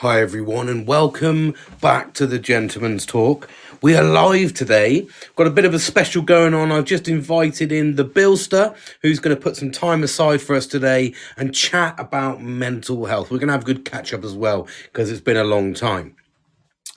Hi, 0.00 0.20
everyone, 0.20 0.68
and 0.68 0.86
welcome 0.86 1.54
back 1.80 2.12
to 2.14 2.26
the 2.26 2.38
Gentleman's 2.38 3.06
Talk. 3.06 3.48
We 3.80 3.96
are 3.96 4.04
live 4.04 4.52
today. 4.52 5.08
Got 5.36 5.46
a 5.46 5.50
bit 5.50 5.64
of 5.64 5.72
a 5.72 5.78
special 5.78 6.20
going 6.20 6.52
on. 6.52 6.70
I've 6.70 6.84
just 6.84 7.08
invited 7.08 7.72
in 7.72 7.96
the 7.96 8.04
Billster, 8.04 8.76
who's 9.00 9.20
going 9.20 9.34
to 9.34 9.40
put 9.40 9.56
some 9.56 9.70
time 9.70 10.02
aside 10.02 10.42
for 10.42 10.54
us 10.54 10.66
today 10.66 11.14
and 11.38 11.54
chat 11.54 11.94
about 11.98 12.42
mental 12.42 13.06
health. 13.06 13.30
We're 13.30 13.38
going 13.38 13.48
to 13.48 13.54
have 13.54 13.62
a 13.62 13.64
good 13.64 13.86
catch 13.86 14.12
up 14.12 14.22
as 14.22 14.34
well 14.34 14.68
because 14.92 15.10
it's 15.10 15.22
been 15.22 15.38
a 15.38 15.44
long 15.44 15.72
time. 15.72 16.14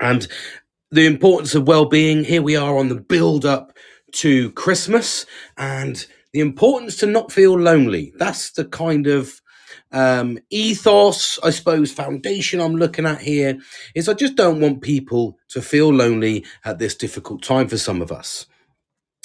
And 0.02 0.28
the 0.92 1.06
importance 1.06 1.56
of 1.56 1.70
well-being. 1.70 2.26
Here 2.26 2.42
we 2.42 2.58
are 2.58 2.78
on 2.78 2.90
the 2.90 2.96
build 2.96 3.46
up 3.46 3.78
to 4.16 4.52
Christmas, 4.52 5.26
and 5.56 6.06
the 6.34 6.42
importance 6.42 6.98
to 6.98 7.06
not 7.06 7.32
feel 7.32 7.58
lonely. 7.58 8.12
That's 8.18 8.52
the 8.52 8.66
kind 8.66 9.08
of 9.08 9.42
um, 9.92 10.40
ethos, 10.50 11.40
I 11.44 11.50
suppose, 11.50 11.92
foundation 11.92 12.60
I'm 12.60 12.76
looking 12.76 13.06
at 13.06 13.22
here 13.22 13.60
is 13.96 14.08
I 14.08 14.14
just 14.14 14.36
don't 14.36 14.60
want 14.60 14.82
people 14.82 15.38
to 15.50 15.62
feel 15.62 15.92
lonely 15.92 16.46
at 16.64 16.80
this 16.80 16.96
difficult 16.96 17.42
time 17.42 17.68
for 17.68 17.78
some 17.78 18.02
of 18.02 18.12
us. 18.12 18.46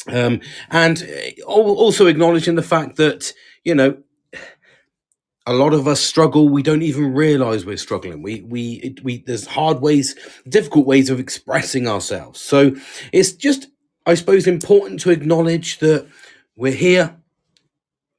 Um, 0.07 0.41
and 0.71 1.03
uh, 1.03 1.45
also 1.45 2.07
acknowledging 2.07 2.55
the 2.55 2.63
fact 2.63 2.97
that, 2.97 3.33
you 3.65 3.75
know, 3.75 3.99
a 5.47 5.53
lot 5.53 5.75
of 5.75 5.87
us 5.87 6.01
struggle. 6.01 6.49
We 6.49 6.63
don't 6.63 6.83
even 6.83 7.13
realize 7.13 7.67
we're 7.67 7.77
struggling. 7.77 8.23
We, 8.23 8.41
we, 8.43 8.97
we, 9.03 9.19
there's 9.19 9.47
hard 9.47 9.81
ways, 9.81 10.15
difficult 10.49 10.87
ways 10.87 11.11
of 11.11 11.21
expressing 11.21 11.87
ourselves. 11.87 12.41
So 12.41 12.75
it's 13.13 13.33
just, 13.33 13.69
I 14.07 14.15
suppose, 14.15 14.47
important 14.47 15.01
to 15.01 15.11
acknowledge 15.11 15.79
that 15.81 16.07
we're 16.57 16.73
here, 16.73 17.17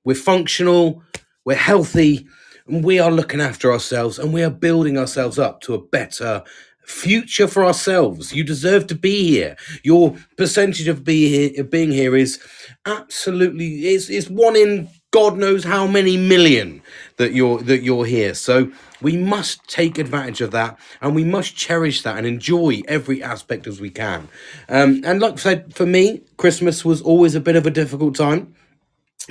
we're 0.04 0.16
functional, 0.16 1.02
we're 1.46 1.56
healthy, 1.56 2.28
and 2.68 2.84
we 2.84 3.00
are 3.00 3.12
looking 3.12 3.42
after 3.42 3.72
ourselves 3.72 4.18
and 4.18 4.34
we 4.34 4.44
are 4.44 4.50
building 4.50 4.98
ourselves 4.98 5.38
up 5.38 5.62
to 5.62 5.74
a 5.74 5.82
better 5.82 6.44
future 6.86 7.48
for 7.48 7.66
ourselves. 7.66 8.34
You 8.34 8.44
deserve 8.44 8.88
to 8.88 8.96
be 8.96 9.28
here. 9.28 9.56
Your 9.84 10.16
percentage 10.38 10.88
of 10.88 11.06
here, 11.08 11.52
of 11.60 11.70
being 11.70 11.92
here 11.92 12.16
is 12.16 12.40
absolutely 12.86 13.88
is 13.88 14.10
is 14.10 14.30
one 14.30 14.56
in 14.56 14.90
God 15.12 15.38
knows 15.38 15.64
how 15.64 15.88
many 15.88 16.18
million 16.18 16.82
that 17.18 17.34
you're 17.34 17.62
that 17.64 17.84
you're 17.84 18.06
here. 18.06 18.34
So 18.34 18.72
we 19.02 19.18
must 19.18 19.68
take 19.68 19.98
advantage 19.98 20.42
of 20.42 20.52
that 20.52 20.78
and 21.02 21.16
we 21.16 21.24
must 21.24 21.56
cherish 21.56 22.02
that 22.04 22.18
and 22.18 22.26
enjoy 22.28 22.82
every 22.88 23.22
aspect 23.22 23.68
as 23.68 23.80
we 23.80 23.90
can. 23.90 24.28
Um, 24.70 25.02
and 25.06 25.22
like 25.22 25.34
I 25.34 25.38
said, 25.38 25.76
for 25.76 25.86
me, 25.86 26.22
Christmas 26.38 26.84
was 26.84 27.02
always 27.02 27.36
a 27.36 27.40
bit 27.40 27.56
of 27.56 27.66
a 27.66 27.72
difficult 27.72 28.16
time 28.16 28.56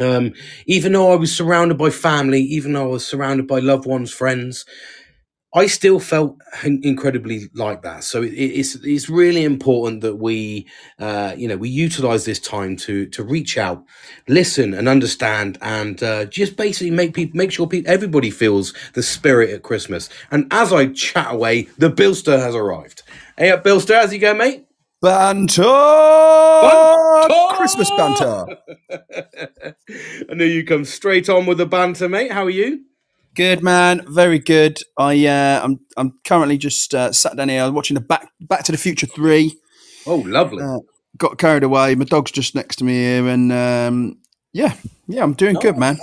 um, 0.00 0.32
even 0.66 0.92
though 0.92 1.12
I 1.12 1.16
was 1.16 1.34
surrounded 1.36 1.78
by 1.78 1.90
family, 1.90 2.42
even 2.42 2.74
though 2.74 2.84
I 2.84 2.92
was 2.92 3.06
surrounded 3.06 3.48
by 3.48 3.60
loved 3.60 3.86
ones, 3.86 4.12
friends, 4.12 4.64
I 5.54 5.66
still 5.66 6.00
felt 6.00 6.38
in- 6.64 6.80
incredibly 6.84 7.50
like 7.54 7.82
that. 7.82 8.04
So 8.04 8.22
it, 8.22 8.32
it's 8.34 8.76
it's 8.76 9.10
really 9.10 9.44
important 9.44 10.02
that 10.02 10.16
we, 10.16 10.68
uh, 10.98 11.34
you 11.36 11.48
know, 11.48 11.56
we 11.56 11.70
utilize 11.70 12.24
this 12.24 12.41
time 12.41 12.76
to 12.78 13.06
to 13.08 13.24
reach 13.24 13.58
out, 13.58 13.84
listen, 14.28 14.74
and 14.74 14.88
understand, 14.88 15.58
and 15.62 16.02
uh, 16.02 16.26
just 16.26 16.56
basically 16.56 16.92
make 16.92 17.14
people 17.14 17.36
make 17.36 17.52
sure 17.52 17.66
people 17.66 17.92
everybody 17.92 18.30
feels 18.30 18.74
the 18.94 19.02
spirit 19.02 19.50
at 19.50 19.62
Christmas. 19.64 20.08
And 20.30 20.46
as 20.52 20.72
I 20.72 20.88
chat 20.88 21.32
away, 21.34 21.64
the 21.78 21.91
Billster 21.91 22.38
has 22.38 22.54
arrived. 22.54 23.02
Hey, 23.38 23.50
up, 23.50 23.64
Billster, 23.64 23.96
how's 24.00 24.12
you 24.12 24.20
going, 24.20 24.38
mate? 24.38 24.63
Banter! 25.05 25.62
Banter! 26.62 27.56
Christmas 27.56 27.91
banter. 27.91 28.47
I 30.30 30.34
knew 30.34 30.47
you 30.47 30.64
come 30.64 30.86
straight 30.86 31.28
on 31.28 31.44
with 31.44 31.58
the 31.58 31.66
banter, 31.66 32.08
mate. 32.08 32.33
How 32.33 32.44
are 32.44 32.50
you? 32.50 32.86
Good 33.34 33.62
man, 33.62 34.02
very 34.08 34.38
good. 34.38 34.78
I 34.97 35.27
uh, 35.27 35.60
I'm 35.62 35.80
I'm 35.98 36.14
currently 36.25 36.56
just 36.56 36.94
uh, 36.94 37.12
sat 37.12 37.36
down 37.36 37.50
here 37.50 37.70
watching 37.70 37.97
the 37.97 38.00
back 38.00 38.30
Back 38.41 38.64
to 38.64 38.72
the 38.72 38.78
Future 38.78 39.06
three. 39.06 39.55
Oh, 40.06 40.20
lovely. 40.20 40.62
Uh, 40.62 40.78
got 41.19 41.36
carried 41.36 41.64
away. 41.64 41.94
My 41.97 42.06
dog's 42.06 42.30
just 42.30 42.55
next 42.55 42.77
to 42.77 42.84
me 42.84 42.94
here, 42.94 43.28
and 43.28 43.53
um, 43.53 44.16
yeah, 44.54 44.75
yeah, 45.06 45.22
I'm 45.22 45.34
doing 45.34 45.56
good, 45.56 45.76
man. 45.76 45.98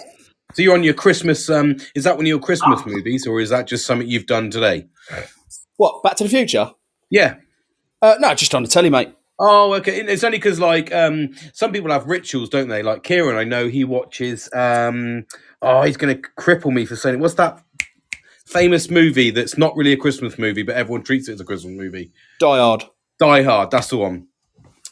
So 0.53 0.61
you're 0.61 0.75
on 0.75 0.83
your 0.83 0.93
Christmas. 0.93 1.49
Um, 1.49 1.77
is 1.95 2.03
that 2.03 2.17
one 2.17 2.25
of 2.25 2.29
your 2.29 2.37
Christmas 2.37 2.85
movies, 2.85 3.25
or 3.25 3.39
is 3.39 3.49
that 3.49 3.67
just 3.67 3.87
something 3.87 4.07
you've 4.07 4.27
done 4.27 4.51
today? 4.51 4.85
What 5.77 6.03
Back 6.03 6.17
to 6.17 6.23
the 6.23 6.29
Future? 6.29 6.69
Yeah. 7.09 7.37
Uh, 8.01 8.15
no, 8.19 8.33
just 8.33 8.55
on 8.55 8.63
the 8.63 8.69
telly, 8.69 8.89
mate. 8.89 9.13
Oh, 9.39 9.73
okay. 9.75 10.01
It's 10.01 10.23
only 10.23 10.37
because 10.37 10.59
like 10.59 10.93
um, 10.93 11.29
some 11.53 11.71
people 11.71 11.91
have 11.91 12.05
rituals, 12.05 12.49
don't 12.49 12.67
they? 12.67 12.83
Like 12.83 13.03
Kieran, 13.03 13.37
I 13.37 13.43
know 13.43 13.67
he 13.67 13.83
watches. 13.83 14.49
Um, 14.53 15.25
oh, 15.61 15.81
he's 15.83 15.97
going 15.97 16.15
to 16.15 16.29
cripple 16.39 16.71
me 16.71 16.85
for 16.85 16.95
saying 16.95 17.15
it. 17.15 17.19
What's 17.19 17.33
that 17.35 17.63
famous 18.45 18.89
movie 18.89 19.31
that's 19.31 19.57
not 19.57 19.75
really 19.75 19.93
a 19.93 19.97
Christmas 19.97 20.37
movie, 20.37 20.63
but 20.63 20.75
everyone 20.75 21.03
treats 21.03 21.27
it 21.27 21.33
as 21.33 21.41
a 21.41 21.45
Christmas 21.45 21.73
movie? 21.75 22.11
Die 22.39 22.57
Hard. 22.57 22.83
Die 23.19 23.43
Hard. 23.43 23.71
That's 23.71 23.87
the 23.87 23.97
one. 23.97 24.27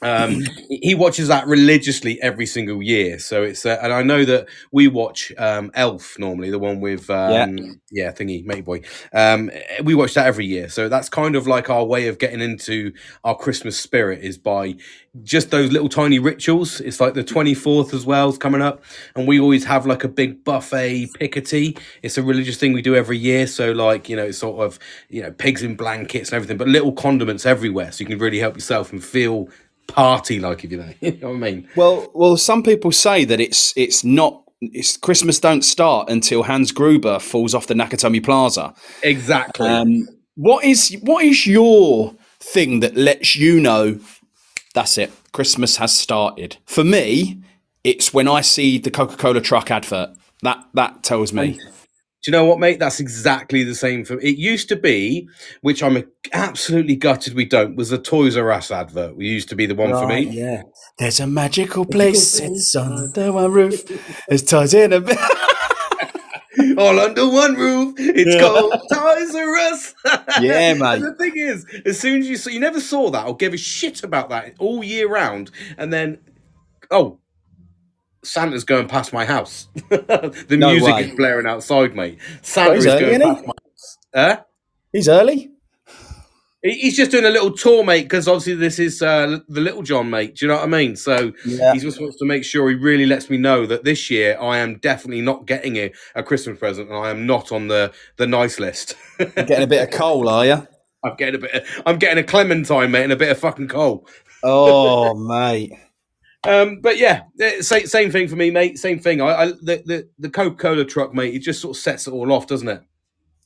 Um, 0.01 0.45
he 0.69 0.95
watches 0.95 1.27
that 1.27 1.45
religiously 1.47 2.21
every 2.21 2.45
single 2.45 2.81
year. 2.81 3.19
So 3.19 3.43
it's 3.43 3.65
uh, 3.65 3.79
and 3.81 3.91
I 3.91 4.01
know 4.01 4.23
that 4.25 4.47
we 4.71 4.87
watch 4.87 5.31
um, 5.37 5.71
Elf 5.73 6.17
normally, 6.17 6.49
the 6.49 6.59
one 6.59 6.79
with 6.79 7.09
um, 7.09 7.81
yeah. 7.91 8.11
thingy 8.11 8.45
Matey 8.45 8.61
Boy. 8.61 8.81
Um, 9.13 9.51
we 9.83 9.95
watch 9.95 10.13
that 10.13 10.25
every 10.25 10.45
year. 10.45 10.69
So 10.69 10.87
that's 10.87 11.09
kind 11.09 11.35
of 11.35 11.47
like 11.47 11.69
our 11.69 11.83
way 11.83 12.07
of 12.07 12.17
getting 12.17 12.39
into 12.39 12.93
our 13.23 13.35
Christmas 13.35 13.77
spirit 13.79 14.23
is 14.23 14.37
by 14.37 14.75
just 15.23 15.51
those 15.51 15.71
little 15.71 15.89
tiny 15.89 16.19
rituals. 16.19 16.79
It's 16.79 17.01
like 17.01 17.13
the 17.13 17.23
twenty 17.23 17.53
fourth 17.53 17.93
as 17.93 18.05
well 18.05 18.29
is 18.29 18.37
coming 18.37 18.61
up, 18.61 18.81
and 19.15 19.27
we 19.27 19.39
always 19.39 19.65
have 19.65 19.85
like 19.85 20.05
a 20.05 20.09
big 20.09 20.45
buffet 20.45 21.07
pickety. 21.15 21.77
It's 22.03 22.17
a 22.17 22.23
religious 22.23 22.57
thing 22.57 22.71
we 22.71 22.81
do 22.81 22.95
every 22.95 23.17
year. 23.17 23.47
So 23.47 23.73
like 23.73 24.07
you 24.07 24.15
know, 24.15 24.25
it's 24.25 24.37
sort 24.37 24.65
of 24.65 24.79
you 25.09 25.21
know 25.21 25.31
pigs 25.31 25.61
in 25.61 25.75
blankets 25.75 26.29
and 26.29 26.37
everything, 26.37 26.57
but 26.57 26.69
little 26.69 26.93
condiments 26.93 27.45
everywhere, 27.45 27.91
so 27.91 28.01
you 28.01 28.05
can 28.05 28.17
really 28.17 28.39
help 28.39 28.55
yourself 28.55 28.93
and 28.93 29.03
feel 29.03 29.49
party 29.89 30.39
like 30.39 30.63
if 30.63 30.71
you 30.71 30.77
know, 30.77 30.93
you 31.01 31.11
know 31.17 31.29
what 31.29 31.35
I 31.35 31.51
mean. 31.51 31.67
Well, 31.75 32.09
well, 32.13 32.37
some 32.37 32.63
people 32.63 32.91
say 32.91 33.25
that 33.25 33.39
it's 33.39 33.73
it's 33.75 34.03
not. 34.03 34.43
It's 34.61 34.97
Christmas 34.97 35.39
don't 35.39 35.61
start 35.61 36.09
until 36.09 36.43
Hans 36.43 36.73
Gruber 36.73 37.19
falls 37.19 37.55
off 37.55 37.67
the 37.67 37.73
Nakatomi 37.73 38.21
Plaza. 38.21 38.73
Exactly. 39.03 39.67
Um, 39.67 40.05
what 40.35 40.65
is 40.65 40.97
what 41.01 41.23
is 41.23 41.47
your 41.47 42.13
thing 42.39 42.81
that 42.81 42.95
lets 42.95 43.35
you 43.35 43.59
know 43.59 43.99
that's 44.73 44.97
it? 44.97 45.11
Christmas 45.31 45.77
has 45.77 45.97
started. 45.97 46.57
For 46.65 46.83
me, 46.83 47.41
it's 47.83 48.13
when 48.13 48.27
I 48.27 48.41
see 48.41 48.77
the 48.77 48.91
Coca 48.91 49.15
Cola 49.15 49.41
truck 49.41 49.71
advert. 49.71 50.09
That 50.41 50.65
that 50.73 51.03
tells 51.03 51.33
me. 51.33 51.59
Do 52.21 52.29
you 52.29 52.33
know 52.33 52.43
what, 52.43 52.59
mate? 52.59 52.79
That's 52.79 52.99
exactly 52.99 53.63
the 53.63 53.73
same 53.75 54.03
for 54.03 54.19
it. 54.19 54.37
Used 54.37 54.67
to 54.69 54.75
be, 54.75 55.29
which 55.61 55.81
I'm 55.81 56.03
absolutely 56.33 56.97
gutted 56.97 57.33
we 57.33 57.45
don't, 57.45 57.77
was 57.77 57.89
the 57.91 57.97
Toys 57.97 58.35
R 58.35 58.51
Us 58.51 58.71
advert. 58.71 59.15
We 59.15 59.27
used 59.27 59.47
to 59.49 59.55
be 59.55 59.65
the 59.65 59.75
one 59.75 59.91
for 59.91 60.05
me. 60.05 60.23
yeah. 60.29 60.63
There's 60.97 61.21
a 61.21 61.27
magical 61.27 61.85
place. 61.85 62.39
It's 62.39 62.75
under 62.75 63.31
one 63.31 63.51
roof. 63.53 63.83
It's 64.27 64.43
toys 64.43 64.73
in 64.73 64.91
a 64.91 64.99
bit. 64.99 65.17
All 66.77 66.99
under 66.99 67.29
one 67.29 67.55
roof. 67.55 67.95
It's 67.97 68.35
Yeah. 68.35 68.41
called 68.41 68.73
Toys 68.93 69.35
R 69.35 69.55
Us. 69.55 69.95
Yeah, 70.41 70.71
And 70.81 71.03
the 71.03 71.15
thing 71.17 71.33
is, 71.35 71.65
as 71.85 71.99
soon 71.99 72.19
as 72.19 72.27
you 72.29 72.35
saw, 72.35 72.49
you 72.49 72.59
never 72.59 72.81
saw 72.81 73.09
that 73.11 73.27
or 73.27 73.35
gave 73.37 73.53
a 73.53 73.57
shit 73.57 74.03
about 74.03 74.29
that 74.29 74.55
all 74.59 74.83
year 74.83 75.07
round, 75.09 75.51
and 75.77 75.91
then, 75.93 76.17
oh, 76.91 77.19
Santa's 78.23 78.63
going 78.63 78.87
past 78.87 79.13
my 79.13 79.25
house. 79.25 79.67
the 79.89 80.57
No 80.59 80.71
music 80.71 80.93
way. 80.95 81.03
is 81.09 81.15
blaring 81.15 81.47
outside, 81.47 81.95
mate. 81.95 82.19
Santa 82.41 82.75
he's 82.75 82.85
is 82.85 82.93
early, 82.93 83.01
going 83.01 83.21
he? 83.21 83.27
past 83.27 83.45
my 83.45 83.53
house. 83.63 83.97
Huh? 84.13 84.43
He's 84.93 85.07
early. 85.09 85.51
He's 86.61 86.97
just 86.97 87.11
doing 87.11 87.23
a 87.23 87.29
little 87.29 87.51
tour, 87.53 87.85
mate, 87.85 88.03
because 88.03 88.27
obviously 88.27 88.55
this 88.55 88.79
is 88.79 89.01
uh, 89.01 89.39
the 89.47 89.61
Little 89.61 89.81
John, 89.81 90.09
mate. 90.09 90.35
Do 90.35 90.45
you 90.45 90.49
know 90.51 90.55
what 90.57 90.65
I 90.65 90.67
mean? 90.67 90.97
So 90.97 91.31
Yeah. 91.45 91.71
he 91.73 91.79
just 91.79 92.01
wants 92.01 92.17
to 92.17 92.25
make 92.25 92.43
sure 92.43 92.67
he 92.67 92.75
really 92.75 93.05
lets 93.05 93.29
me 93.29 93.37
know 93.37 93.65
that 93.65 93.85
this 93.85 94.09
year 94.11 94.37
I 94.41 94.57
am 94.57 94.77
definitely 94.79 95.21
not 95.21 95.45
getting 95.45 95.77
a, 95.77 95.93
a 96.15 96.21
Christmas 96.23 96.59
present, 96.59 96.89
and 96.89 96.97
I 96.97 97.11
am 97.11 97.25
not 97.25 97.53
on 97.53 97.69
the 97.69 97.93
the 98.17 98.27
nice 98.27 98.59
list. 98.59 98.95
Getting 99.17 99.63
a 99.63 99.67
bit 99.67 99.83
of 99.83 99.91
coal, 99.97 100.27
are 100.27 100.45
you? 100.45 100.67
I'm 101.01 101.15
getting 101.15 101.35
a 101.35 101.37
bit. 101.37 101.53
Of, 101.55 101.83
I'm 101.85 101.97
getting 101.97 102.17
a 102.21 102.27
clementine, 102.27 102.91
mate, 102.91 103.03
and 103.03 103.13
a 103.13 103.15
bit 103.15 103.31
of 103.31 103.39
fucking 103.39 103.69
coal. 103.69 104.05
Oh, 104.43 105.13
mate. 105.29 105.71
Um, 106.43 106.79
but 106.81 106.97
yeah, 106.97 107.23
eh, 107.39 107.61
same, 107.61 107.85
same 107.85 108.11
thing 108.11 108.27
for 108.27 108.35
me, 108.35 108.49
mate. 108.49 108.77
Same 108.77 108.99
thing. 108.99 109.21
I, 109.21 109.25
I 109.25 109.45
the 109.47 109.83
the, 109.85 110.09
the 110.19 110.29
Coca 110.29 110.55
Cola 110.55 110.85
truck, 110.85 111.13
mate. 111.13 111.33
It 111.33 111.39
just 111.39 111.61
sort 111.61 111.75
of 111.75 111.81
sets 111.81 112.07
it 112.07 112.11
all 112.11 112.31
off, 112.31 112.47
doesn't 112.47 112.67
it? 112.67 112.81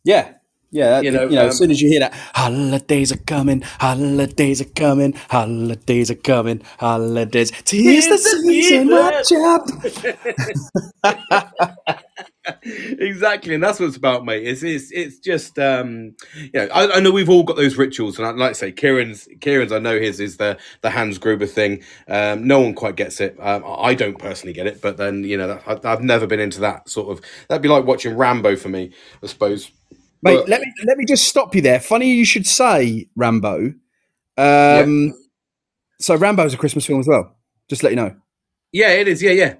Yeah. 0.03 0.33
Yeah, 0.71 1.01
You 1.01 1.11
know, 1.11 1.25
you 1.25 1.35
know, 1.35 1.43
um, 1.43 1.49
as 1.49 1.57
soon 1.59 1.69
as 1.69 1.79
you 1.83 1.87
hear 1.87 1.99
that, 1.99 2.15
holidays 2.33 3.11
are 3.11 3.17
coming, 3.17 3.61
holidays 3.61 4.59
are 4.59 4.65
coming, 4.65 5.13
holidays 5.29 6.09
are 6.09 6.15
coming, 6.15 6.63
holidays. 6.79 7.51
Tis 7.63 8.07
the 8.07 8.17
season 8.17 8.91
of 8.91 9.13
job. 9.29 9.69
exactly, 12.63 13.53
and 13.53 13.63
that's 13.63 13.79
what 13.79 13.87
it's 13.87 13.97
about, 13.97 14.25
mate. 14.25 14.45
It's 14.45 14.63
it's 14.63 14.91
it's 14.91 15.19
just 15.19 15.57
um, 15.59 16.15
you 16.35 16.49
know, 16.53 16.67
I, 16.73 16.97
I 16.97 16.99
know 16.99 17.11
we've 17.11 17.29
all 17.29 17.43
got 17.43 17.55
those 17.55 17.75
rituals, 17.77 18.17
and 18.17 18.27
I'd 18.27 18.35
like 18.35 18.51
to 18.51 18.55
say, 18.55 18.71
Kieran's 18.71 19.27
Kieran's. 19.41 19.71
I 19.71 19.79
know 19.79 19.99
his 19.99 20.19
is 20.19 20.37
the 20.37 20.57
the 20.81 20.89
Hans 20.89 21.17
Gruber 21.17 21.45
thing. 21.45 21.83
Um, 22.07 22.47
no 22.47 22.59
one 22.59 22.73
quite 22.73 22.95
gets 22.95 23.21
it. 23.21 23.37
Um, 23.39 23.63
I 23.65 23.93
don't 23.93 24.17
personally 24.17 24.53
get 24.53 24.67
it, 24.67 24.81
but 24.81 24.97
then 24.97 25.23
you 25.23 25.37
know, 25.37 25.59
I, 25.65 25.79
I've 25.83 26.03
never 26.03 26.27
been 26.27 26.39
into 26.39 26.59
that 26.61 26.89
sort 26.89 27.09
of. 27.17 27.23
That'd 27.47 27.61
be 27.61 27.69
like 27.69 27.85
watching 27.85 28.15
Rambo 28.15 28.55
for 28.57 28.69
me, 28.69 28.91
I 29.23 29.27
suppose. 29.27 29.71
Mate, 30.21 30.35
But- 30.37 30.49
let 30.49 30.61
me 30.61 30.73
let 30.85 30.97
me 30.97 31.05
just 31.05 31.27
stop 31.27 31.53
you 31.55 31.61
there. 31.61 31.79
Funny 31.79 32.13
you 32.13 32.25
should 32.25 32.47
say 32.47 33.07
Rambo. 33.15 33.73
Um, 34.37 35.13
So 35.99 36.15
Rambo's 36.15 36.53
a 36.53 36.57
Christmas 36.57 36.85
film 36.85 36.99
as 36.99 37.07
well. 37.07 37.35
Just 37.69 37.81
to 37.81 37.85
let 37.87 37.91
you 37.91 37.95
know. 37.97 38.15
Yeah, 38.71 38.89
it 38.89 39.07
is. 39.07 39.21
Yeah, 39.21 39.31
yeah. 39.31 39.55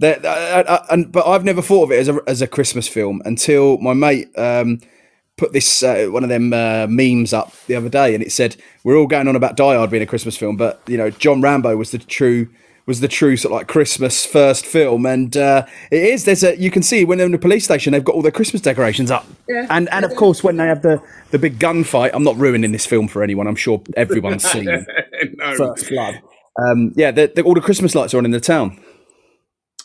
That, 0.00 0.24
uh, 0.24 0.82
and 0.90 1.12
but 1.12 1.26
I've 1.26 1.44
never 1.44 1.62
thought 1.62 1.84
of 1.84 1.92
it 1.92 1.98
as 2.00 2.08
a 2.08 2.18
as 2.26 2.42
a 2.42 2.46
Christmas 2.48 2.88
film 2.88 3.22
until 3.24 3.78
my 3.78 3.92
mate 3.92 4.28
um, 4.36 4.80
put 5.36 5.52
this 5.52 5.82
uh, 5.82 6.06
one 6.10 6.22
of 6.24 6.28
them 6.28 6.52
uh, 6.52 6.86
memes 6.88 7.32
up 7.32 7.52
the 7.66 7.76
other 7.76 7.88
day, 7.88 8.14
and 8.14 8.22
it 8.22 8.32
said 8.32 8.56
we're 8.82 8.96
all 8.96 9.06
going 9.06 9.28
on 9.28 9.36
about 9.36 9.56
Die 9.56 9.74
Hard 9.76 9.90
being 9.90 10.02
a 10.02 10.06
Christmas 10.06 10.36
film, 10.36 10.56
but 10.56 10.80
you 10.88 10.96
know 10.96 11.10
John 11.10 11.40
Rambo 11.40 11.76
was 11.76 11.92
the 11.92 11.98
true 11.98 12.48
was 12.86 13.00
the 13.00 13.08
true 13.08 13.34
sort 13.36 13.52
of 13.52 13.58
like 13.58 13.68
Christmas 13.68 14.26
first 14.26 14.66
film, 14.66 15.06
and 15.06 15.36
uh, 15.36 15.64
it 15.92 16.02
is. 16.02 16.24
There's 16.24 16.42
a 16.42 16.56
you 16.58 16.72
can 16.72 16.82
see 16.82 17.04
when 17.04 17.18
they're 17.18 17.26
in 17.26 17.32
the 17.32 17.38
police 17.38 17.64
station, 17.64 17.92
they've 17.92 18.04
got 18.04 18.16
all 18.16 18.22
their 18.22 18.32
Christmas 18.32 18.62
decorations 18.62 19.12
up, 19.12 19.24
Yeah. 19.48 19.66
and 19.70 19.88
and 19.90 20.04
of 20.04 20.16
course 20.16 20.42
when 20.42 20.56
they 20.56 20.66
have 20.66 20.82
the 20.82 21.00
the 21.30 21.38
big 21.38 21.60
gunfight. 21.60 22.10
I'm 22.12 22.24
not 22.24 22.36
ruining 22.36 22.72
this 22.72 22.84
film 22.84 23.06
for 23.06 23.22
anyone. 23.22 23.46
I'm 23.46 23.54
sure 23.56 23.80
everyone's 23.96 24.42
seen 24.50 24.64
no. 24.64 25.54
First 25.56 25.88
Blood. 25.88 26.20
Um, 26.60 26.92
yeah, 26.96 27.10
the, 27.10 27.32
the, 27.34 27.42
all 27.42 27.54
the 27.54 27.60
Christmas 27.60 27.94
lights 27.94 28.12
are 28.14 28.18
on 28.18 28.24
in 28.24 28.30
the 28.30 28.38
town. 28.40 28.80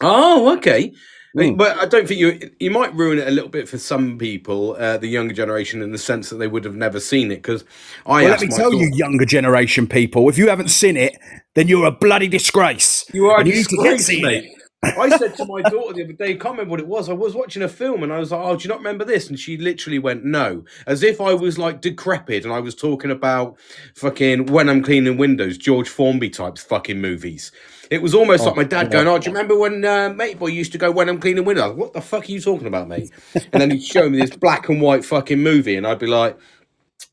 Oh, 0.01 0.55
okay. 0.57 0.93
Mm. 1.37 1.57
But 1.57 1.77
I 1.77 1.85
don't 1.85 2.07
think 2.07 2.19
you 2.19 2.51
you 2.59 2.71
might 2.71 2.93
ruin 2.95 3.19
it 3.19 3.27
a 3.27 3.31
little 3.31 3.49
bit 3.49 3.69
for 3.69 3.77
some 3.77 4.17
people, 4.17 4.75
uh, 4.79 4.97
the 4.97 5.07
younger 5.07 5.33
generation, 5.33 5.81
in 5.81 5.91
the 5.91 5.97
sense 5.99 6.29
that 6.29 6.37
they 6.37 6.47
would 6.47 6.65
have 6.65 6.75
never 6.75 6.99
seen 6.99 7.31
it. 7.31 7.37
Because 7.37 7.63
I 8.05 8.23
Well, 8.23 8.31
let 8.31 8.41
me 8.41 8.47
tell 8.49 8.73
you, 8.73 8.89
younger 8.93 9.25
generation 9.25 9.87
people, 9.87 10.27
if 10.29 10.37
you 10.37 10.49
haven't 10.49 10.69
seen 10.69 10.97
it, 10.97 11.17
then 11.55 11.67
you're 11.67 11.85
a 11.85 11.91
bloody 11.91 12.27
disgrace. 12.27 13.05
You 13.13 13.27
are 13.27 13.41
a 13.41 13.43
And 13.43 13.49
need 13.51 13.67
to 13.69 13.77
get 13.77 13.97
disgrace, 13.97 14.21
mate. 14.21 14.45
it. 14.45 14.53
I 14.97 15.09
said 15.09 15.35
to 15.37 15.45
my 15.45 15.61
daughter 15.63 15.93
the 15.93 16.03
other 16.05 16.13
day, 16.13 16.35
can't 16.35 16.53
remember 16.53 16.71
what 16.71 16.79
it 16.79 16.87
was. 16.87 17.09
I 17.09 17.13
was 17.13 17.35
watching 17.35 17.61
a 17.63 17.69
film 17.69 18.03
and 18.03 18.13
I 18.13 18.19
was 18.19 18.31
like, 18.31 18.41
"Oh, 18.43 18.55
do 18.55 18.63
you 18.63 18.69
not 18.69 18.79
remember 18.79 19.05
this?" 19.05 19.29
And 19.29 19.39
she 19.39 19.57
literally 19.57 19.99
went, 19.99 20.25
"No," 20.25 20.63
as 20.87 21.03
if 21.03 21.21
I 21.21 21.33
was 21.33 21.59
like 21.59 21.81
decrepit 21.81 22.45
and 22.45 22.53
I 22.53 22.59
was 22.59 22.75
talking 22.75 23.11
about 23.11 23.57
fucking 23.95 24.47
when 24.47 24.69
I'm 24.69 24.83
cleaning 24.83 25.17
windows, 25.17 25.57
George 25.57 25.89
Formby 25.89 26.29
types 26.29 26.63
fucking 26.63 27.01
movies. 27.01 27.51
It 27.89 28.01
was 28.01 28.13
almost 28.13 28.45
like 28.45 28.55
my 28.55 28.63
dad 28.63 28.91
going, 28.91 29.07
"Oh, 29.07 29.17
do 29.17 29.29
you 29.29 29.35
remember 29.35 29.57
when 29.57 29.83
uh, 29.83 30.09
Mate 30.09 30.37
Boy 30.39 30.47
used 30.47 30.71
to 30.73 30.77
go 30.77 30.91
when 30.91 31.09
I'm 31.09 31.19
cleaning 31.19 31.45
windows?" 31.45 31.75
What 31.75 31.93
the 31.93 32.01
fuck 32.01 32.29
are 32.29 32.31
you 32.31 32.39
talking 32.41 32.67
about, 32.67 32.87
mate? 32.87 33.11
And 33.51 33.61
then 33.61 33.71
he'd 33.71 33.83
show 33.83 34.09
me 34.09 34.19
this 34.19 34.35
black 34.35 34.69
and 34.69 34.79
white 34.81 35.03
fucking 35.05 35.39
movie, 35.39 35.75
and 35.75 35.85
I'd 35.87 35.99
be 35.99 36.07
like. 36.07 36.37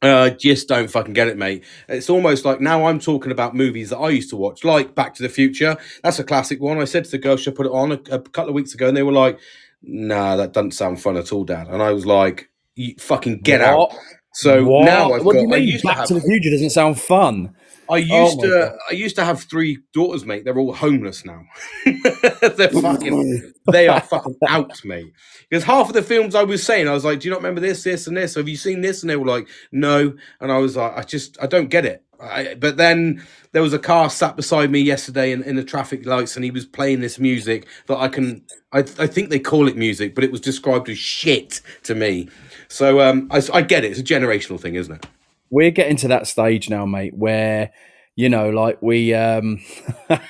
Uh, 0.02 0.28
just 0.30 0.68
don't 0.68 0.90
fucking 0.90 1.14
get 1.14 1.26
it, 1.26 1.38
mate. 1.38 1.64
It's 1.88 2.10
almost 2.10 2.44
like 2.44 2.60
now 2.60 2.84
I'm 2.84 3.00
talking 3.00 3.32
about 3.32 3.56
movies 3.56 3.90
that 3.90 3.96
I 3.98 4.10
used 4.10 4.28
to 4.30 4.36
watch, 4.36 4.62
like 4.62 4.94
Back 4.94 5.14
to 5.14 5.22
the 5.22 5.28
Future. 5.28 5.76
That's 6.02 6.18
a 6.18 6.24
classic 6.24 6.60
one. 6.60 6.78
I 6.78 6.84
said 6.84 7.04
to 7.06 7.10
the 7.12 7.18
girl, 7.18 7.36
should 7.36 7.54
I 7.54 7.56
put 7.56 7.66
it 7.66 7.72
on 7.72 7.92
a, 7.92 7.94
a 8.14 8.20
couple 8.20 8.50
of 8.50 8.54
weeks 8.54 8.74
ago, 8.74 8.88
and 8.88 8.96
they 8.96 9.02
were 9.02 9.12
like, 9.12 9.38
"Nah, 9.82 10.36
that 10.36 10.52
doesn't 10.52 10.72
sound 10.72 11.00
fun 11.00 11.16
at 11.16 11.32
all, 11.32 11.44
Dad." 11.44 11.68
And 11.68 11.82
I 11.82 11.92
was 11.92 12.04
like, 12.04 12.50
you 12.74 12.94
"Fucking 12.98 13.40
get 13.40 13.60
What? 13.60 13.92
out!" 13.92 13.98
So 14.34 14.64
What? 14.66 14.84
now 14.84 15.12
I've 15.12 15.24
what 15.24 15.32
got. 15.32 15.38
do 15.38 15.42
you 15.42 15.48
mean? 15.48 15.62
used 15.68 15.86
to 15.86 15.88
Back 15.88 15.96
have. 15.98 16.08
to 16.08 16.14
the 16.14 16.20
Future 16.20 16.50
doesn't 16.50 16.70
sound 16.70 17.00
fun. 17.00 17.54
I 17.90 17.98
used 17.98 18.38
Oh 18.38 18.42
to. 18.42 18.48
God. 18.48 18.78
I 18.90 18.94
used 18.94 19.16
to 19.16 19.24
have 19.24 19.42
three 19.42 19.78
daughters, 19.92 20.24
mate. 20.24 20.44
They're 20.44 20.58
all 20.58 20.72
homeless 20.74 21.24
now. 21.24 21.42
They're 21.84 22.68
fucking. 22.70 23.52
they 23.70 23.88
are 23.88 24.00
fucking 24.00 24.36
out, 24.48 24.84
mate. 24.84 25.12
Because 25.48 25.64
half 25.64 25.88
of 25.88 25.94
the 25.94 26.02
films 26.02 26.34
I 26.34 26.42
was 26.44 26.62
saying, 26.62 26.88
I 26.88 26.92
was 26.92 27.04
like, 27.04 27.20
"Do 27.20 27.28
you 27.28 27.30
not 27.32 27.38
remember 27.40 27.60
this, 27.60 27.82
this, 27.84 28.06
and 28.06 28.16
this? 28.16 28.34
Have 28.34 28.48
you 28.48 28.56
seen 28.56 28.80
this?" 28.80 29.02
And 29.02 29.10
they 29.10 29.16
were 29.16 29.26
like, 29.26 29.48
"No." 29.72 30.14
And 30.40 30.52
I 30.52 30.58
was 30.58 30.76
like, 30.76 30.96
"I 30.96 31.02
just, 31.02 31.36
I 31.42 31.46
don't 31.46 31.68
get 31.68 31.84
it." 31.86 32.02
I, 32.20 32.54
but 32.54 32.78
then 32.78 33.22
there 33.52 33.62
was 33.62 33.74
a 33.74 33.78
car 33.78 34.08
sat 34.08 34.36
beside 34.36 34.70
me 34.70 34.80
yesterday 34.80 35.32
in, 35.32 35.42
in 35.42 35.56
the 35.56 35.64
traffic 35.64 36.06
lights, 36.06 36.34
and 36.36 36.44
he 36.44 36.50
was 36.50 36.64
playing 36.64 37.00
this 37.00 37.18
music 37.18 37.66
that 37.88 37.98
I 37.98 38.08
can. 38.08 38.42
I, 38.72 38.78
I 38.80 39.06
think 39.06 39.30
they 39.30 39.38
call 39.38 39.68
it 39.68 39.76
music, 39.76 40.14
but 40.14 40.24
it 40.24 40.32
was 40.32 40.40
described 40.40 40.88
as 40.88 40.98
shit 40.98 41.60
to 41.84 41.94
me. 41.94 42.28
So 42.68 43.00
um, 43.00 43.28
I, 43.30 43.42
I 43.52 43.62
get 43.62 43.84
it. 43.84 43.90
It's 43.92 44.00
a 44.00 44.04
generational 44.04 44.58
thing, 44.60 44.74
isn't 44.74 44.94
it? 44.94 45.06
We're 45.50 45.70
getting 45.70 45.96
to 45.98 46.08
that 46.08 46.26
stage 46.26 46.68
now, 46.70 46.86
mate, 46.86 47.14
where 47.14 47.70
you 48.18 48.28
know, 48.30 48.48
like 48.50 48.80
we. 48.80 49.12
um 49.14 49.60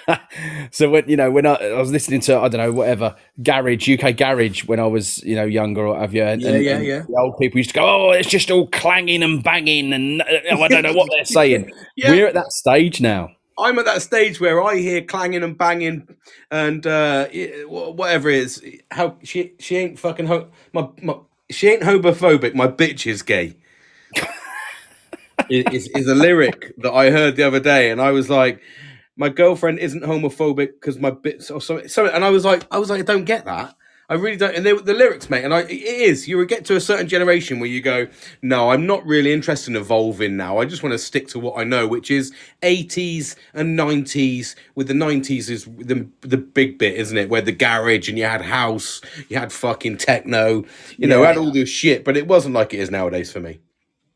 So 0.73 0.91
when 0.91 1.09
you 1.09 1.17
know, 1.17 1.31
when 1.31 1.47
I, 1.47 1.55
I 1.55 1.79
was 1.81 1.91
listening 1.93 2.21
to 2.23 2.37
I 2.39 2.49
don't 2.49 2.61
know 2.61 2.73
whatever 2.73 3.15
garage 3.43 3.89
UK 3.89 4.17
garage 4.17 4.65
when 4.65 4.81
I 4.81 4.87
was 4.87 5.23
you 5.23 5.37
know 5.37 5.45
younger 5.45 5.87
or 5.87 5.99
have 5.99 6.13
you, 6.13 6.25
and, 6.25 6.43
Yeah, 6.43 6.51
and- 6.51 6.65
yeah, 6.65 6.77
and 6.77 6.85
yeah. 6.87 7.03
the 7.09 7.17
old 7.19 7.39
people 7.39 7.59
used 7.59 7.71
to 7.71 7.75
go, 7.77 8.09
oh, 8.09 8.11
it's 8.11 8.29
just 8.29 8.51
all 8.51 8.67
clanging 8.69 9.23
and 9.23 9.43
banging, 9.43 9.93
and 9.93 10.21
uh, 10.23 10.25
I 10.61 10.69
don't 10.69 10.83
know 10.83 10.93
what 10.95 11.09
they're 11.15 11.25
saying. 11.25 11.71
Yeah. 11.97 12.11
We're 12.11 12.27
at 12.27 12.35
that 12.35 12.51
stage 12.53 13.01
now. 13.01 13.31
I'm 13.59 13.79
at 13.79 13.87
that 13.87 14.03
stage 14.03 14.39
where 14.39 14.63
I 14.63 14.77
hear 14.77 15.01
clanging 15.03 15.43
and 15.43 15.57
banging 15.57 16.07
and 16.51 16.87
uh, 16.87 17.29
whatever 17.69 18.29
it 18.29 18.37
is. 18.41 18.63
How 18.91 19.17
she 19.23 19.55
she 19.59 19.77
ain't 19.77 19.99
fucking 19.99 20.27
ho- 20.27 20.49
my, 20.75 20.89
my 21.01 21.17
she 21.51 21.69
ain't 21.69 21.83
homophobic. 21.83 22.55
My 22.55 22.67
bitch 22.69 23.07
is 23.07 23.23
gay. 23.23 23.57
Is, 25.49 25.89
is 25.89 26.09
a 26.09 26.15
lyric 26.15 26.73
that 26.79 26.93
I 26.93 27.11
heard 27.11 27.37
the 27.37 27.43
other 27.45 27.61
day, 27.61 27.91
and 27.91 28.01
I 28.01 28.11
was 28.13 28.29
like, 28.31 28.61
my 29.17 29.29
girlfriend 29.29 29.79
isn't 29.79 30.03
homophobic 30.03 30.73
because 30.81 30.99
my 30.99 31.11
bits 31.11 31.51
or 31.51 31.61
something. 31.61 31.89
So, 31.89 32.07
and 32.07 32.25
I 32.25 32.31
was 32.31 32.45
like, 32.45 32.67
I 32.71 32.79
was 32.79 32.91
like, 32.91 33.01
I 33.01 33.05
don't 33.05 33.25
get 33.25 33.45
that. 33.47 33.75
I 34.09 34.15
really 34.15 34.37
don't. 34.37 34.55
And 34.55 34.65
they, 34.65 34.73
the 34.73 34.95
lyrics, 34.95 35.29
mate, 35.29 35.43
and 35.45 35.53
I, 35.53 35.63
it 35.63 35.73
is. 35.73 36.29
You 36.29 36.45
get 36.47 36.65
to 36.67 36.77
a 36.77 36.81
certain 36.81 37.09
generation 37.09 37.59
where 37.59 37.69
you 37.69 37.81
go, 37.83 38.07
no, 38.41 38.71
I'm 38.71 38.87
not 38.87 39.05
really 39.05 39.33
interested 39.33 39.73
in 39.73 39.77
evolving 39.77 40.37
now. 40.37 40.59
I 40.59 40.65
just 40.65 40.85
want 40.85 40.93
to 40.93 40.99
stick 40.99 41.27
to 41.29 41.41
what 41.41 41.59
I 41.59 41.65
know, 41.65 41.89
which 41.89 42.09
is 42.13 42.33
80s 42.63 43.35
and 43.53 43.77
90s. 43.77 44.55
With 44.77 44.87
the 44.87 44.95
90s 44.95 45.51
is 45.51 45.65
the 45.65 46.09
the 46.21 46.37
big 46.37 46.79
bit, 46.79 46.95
isn't 46.95 47.19
it? 47.19 47.29
Where 47.29 47.41
the 47.43 47.51
garage 47.51 48.09
and 48.09 48.17
you 48.17 48.25
had 48.25 48.43
house, 48.43 49.01
you 49.29 49.39
had 49.39 49.51
fucking 49.51 49.97
techno, 49.97 50.65
you 50.99 51.09
know, 51.09 51.23
Yeah. 51.23 51.29
had 51.29 51.37
all 51.37 51.51
this 51.51 51.69
shit. 51.69 52.05
But 52.05 52.17
it 52.17 52.29
wasn't 52.29 52.55
like 52.55 52.75
it 52.75 52.79
is 52.79 52.93
nowadays 52.93 53.33
for 53.33 53.41
me. 53.41 53.59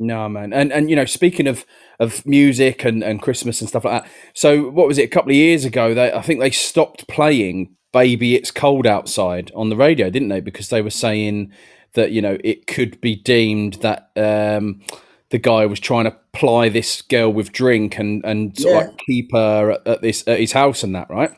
No, 0.02 0.28
man, 0.30 0.52
and 0.54 0.72
and 0.72 0.88
you 0.88 0.96
know, 0.96 1.04
speaking 1.04 1.46
of 1.46 1.66
of 1.98 2.24
music 2.26 2.84
and 2.84 3.04
and 3.04 3.20
Christmas 3.20 3.60
and 3.60 3.68
stuff 3.68 3.84
like 3.84 4.02
that. 4.02 4.10
So, 4.34 4.70
what 4.70 4.88
was 4.88 4.96
it? 4.98 5.04
A 5.04 5.08
couple 5.08 5.30
of 5.30 5.36
years 5.36 5.64
ago, 5.66 5.92
they 5.92 6.10
I 6.12 6.22
think 6.22 6.40
they 6.40 6.50
stopped 6.50 7.06
playing 7.06 7.76
"Baby 7.92 8.34
It's 8.34 8.50
Cold 8.50 8.86
Outside" 8.86 9.52
on 9.54 9.68
the 9.68 9.76
radio, 9.76 10.08
didn't 10.08 10.28
they? 10.28 10.40
Because 10.40 10.70
they 10.70 10.80
were 10.80 10.88
saying 10.90 11.52
that 11.92 12.12
you 12.12 12.22
know 12.22 12.38
it 12.42 12.66
could 12.66 12.98
be 13.02 13.14
deemed 13.14 13.74
that 13.82 14.10
um, 14.16 14.80
the 15.28 15.38
guy 15.38 15.66
was 15.66 15.78
trying 15.80 16.04
to 16.04 16.16
ply 16.32 16.70
this 16.70 17.02
girl 17.02 17.30
with 17.30 17.52
drink 17.52 17.98
and 17.98 18.24
and 18.24 18.58
sort 18.58 18.74
of 18.76 18.80
Yeah. 18.82 18.86
like 18.88 18.98
keep 19.06 19.32
her 19.32 19.72
at, 19.72 19.86
at 19.86 20.00
this 20.02 20.26
at 20.26 20.40
his 20.40 20.52
house 20.52 20.82
and 20.82 20.94
that, 20.94 21.10
right? 21.10 21.32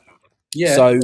Yeah. 0.55 0.77
So 0.77 1.01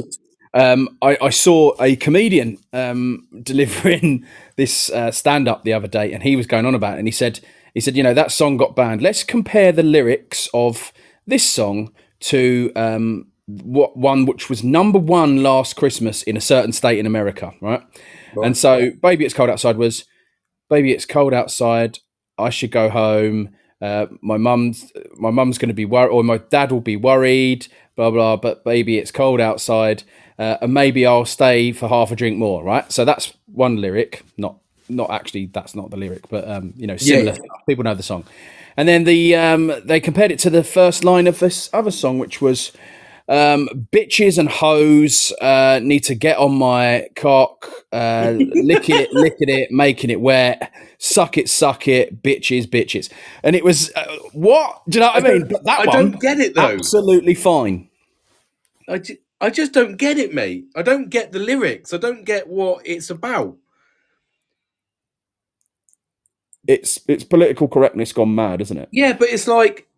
um, 0.53 0.97
I, 1.01 1.17
I 1.21 1.29
saw 1.29 1.73
a 1.81 1.95
comedian 1.95 2.57
um, 2.73 3.27
delivering 3.43 4.25
this 4.59 4.91
uh, 4.91 5.09
stand 5.11 5.47
up 5.47 5.63
the 5.63 5.73
other 5.73 5.87
day, 5.87 6.13
and 6.13 6.21
he 6.21 6.35
was 6.35 6.45
going 6.45 6.65
on 6.65 6.75
about 6.75 6.95
it. 6.95 6.99
And 6.99 7.07
he 7.07 7.11
said, 7.11 7.39
he 7.73 7.79
said, 7.79 7.97
you 7.97 8.03
know, 8.03 8.13
that 8.13 8.31
song 8.31 8.57
got 8.57 8.75
banned. 8.75 9.01
Let's 9.01 9.23
compare 9.23 9.71
the 9.71 9.83
lyrics 9.83 10.47
of 10.53 10.93
this 11.25 11.49
song 11.49 11.91
to 12.21 12.71
um, 12.75 13.31
what 13.47 13.97
one 13.97 14.25
which 14.25 14.49
was 14.49 14.63
number 14.63 14.99
one 14.99 15.41
last 15.41 15.75
Christmas 15.75 16.21
in 16.21 16.37
a 16.37 16.41
certain 16.41 16.73
state 16.73 16.99
in 16.99 17.07
America, 17.07 17.53
right? 17.61 17.81
And 18.35 18.55
so, 18.55 18.91
"Baby, 19.01 19.25
It's 19.25 19.33
Cold 19.33 19.49
Outside" 19.49 19.77
was 19.77 20.05
baby 20.69 20.91
it's 20.91 21.05
cold 21.05 21.33
outside 21.33 21.99
i 22.37 22.49
should 22.49 22.71
go 22.71 22.89
home 22.89 23.49
uh, 23.81 24.07
my 24.21 24.37
mum's 24.37 24.91
my 25.15 25.31
mum's 25.31 25.57
going 25.57 25.69
to 25.69 25.73
be 25.73 25.85
worried 25.85 26.09
or 26.09 26.23
my 26.23 26.37
dad 26.37 26.71
will 26.71 26.81
be 26.81 26.95
worried 26.95 27.67
blah 27.95 28.11
blah 28.11 28.35
but 28.35 28.63
baby 28.63 28.97
it's 28.97 29.11
cold 29.11 29.41
outside 29.41 30.03
uh, 30.39 30.57
and 30.61 30.73
maybe 30.73 31.05
i'll 31.05 31.25
stay 31.25 31.71
for 31.71 31.87
half 31.87 32.11
a 32.11 32.15
drink 32.15 32.37
more 32.37 32.63
right 32.63 32.91
so 32.91 33.05
that's 33.05 33.33
one 33.45 33.77
lyric 33.77 34.23
not 34.37 34.55
not 34.89 35.11
actually 35.11 35.45
that's 35.47 35.75
not 35.75 35.91
the 35.91 35.97
lyric 35.97 36.27
but 36.29 36.49
um 36.49 36.73
you 36.75 36.87
know 36.87 36.97
similar 36.97 37.33
yeah. 37.33 37.49
people 37.67 37.83
know 37.83 37.93
the 37.93 38.01
song 38.01 38.23
and 38.75 38.87
then 38.87 39.03
the 39.03 39.35
um 39.35 39.71
they 39.85 39.99
compared 39.99 40.31
it 40.31 40.39
to 40.39 40.49
the 40.49 40.63
first 40.63 41.03
line 41.03 41.27
of 41.27 41.37
this 41.39 41.69
other 41.73 41.91
song 41.91 42.17
which 42.17 42.41
was 42.41 42.71
um, 43.29 43.87
bitches 43.93 44.39
and 44.39 44.49
hoes 44.49 45.31
uh, 45.39 45.79
need 45.83 46.03
to 46.05 46.15
get 46.15 46.37
on 46.39 46.55
my 46.55 47.09
cock, 47.15 47.69
uh, 47.93 48.33
licking 48.35 48.95
it, 48.95 49.13
licking 49.13 49.49
it, 49.49 49.71
making 49.71 50.09
it 50.09 50.19
wet, 50.19 50.73
suck 50.97 51.37
it, 51.37 51.47
suck 51.47 51.87
it, 51.87 52.23
bitches, 52.23 52.65
bitches. 52.65 53.11
And 53.43 53.55
it 53.55 53.63
was 53.63 53.91
uh, 53.95 54.17
what? 54.33 54.81
Do 54.89 54.97
you 54.97 55.05
know 55.05 55.11
what 55.11 55.25
I, 55.25 55.29
mean? 55.31 55.47
But 55.47 55.63
that 55.63 55.81
I 55.81 55.85
one, 55.85 56.11
don't 56.11 56.21
get 56.21 56.39
it 56.39 56.55
though. 56.55 56.61
absolutely 56.61 57.35
fine. 57.35 57.89
I, 58.87 58.99
I 59.41 59.49
just 59.49 59.73
don't 59.73 59.97
get 59.97 60.17
it, 60.17 60.33
mate. 60.33 60.67
I 60.75 60.81
don't 60.81 61.09
get 61.09 61.31
the 61.31 61.39
lyrics. 61.39 61.93
I 61.93 61.97
don't 61.97 62.25
get 62.25 62.47
what 62.47 62.85
it's 62.85 63.09
about. 63.09 63.57
It's 66.67 66.99
it's 67.07 67.23
political 67.23 67.67
correctness 67.67 68.13
gone 68.13 68.35
mad, 68.35 68.61
isn't 68.61 68.77
it? 68.77 68.89
Yeah, 68.91 69.13
but 69.13 69.29
it's 69.29 69.47
like, 69.47 69.88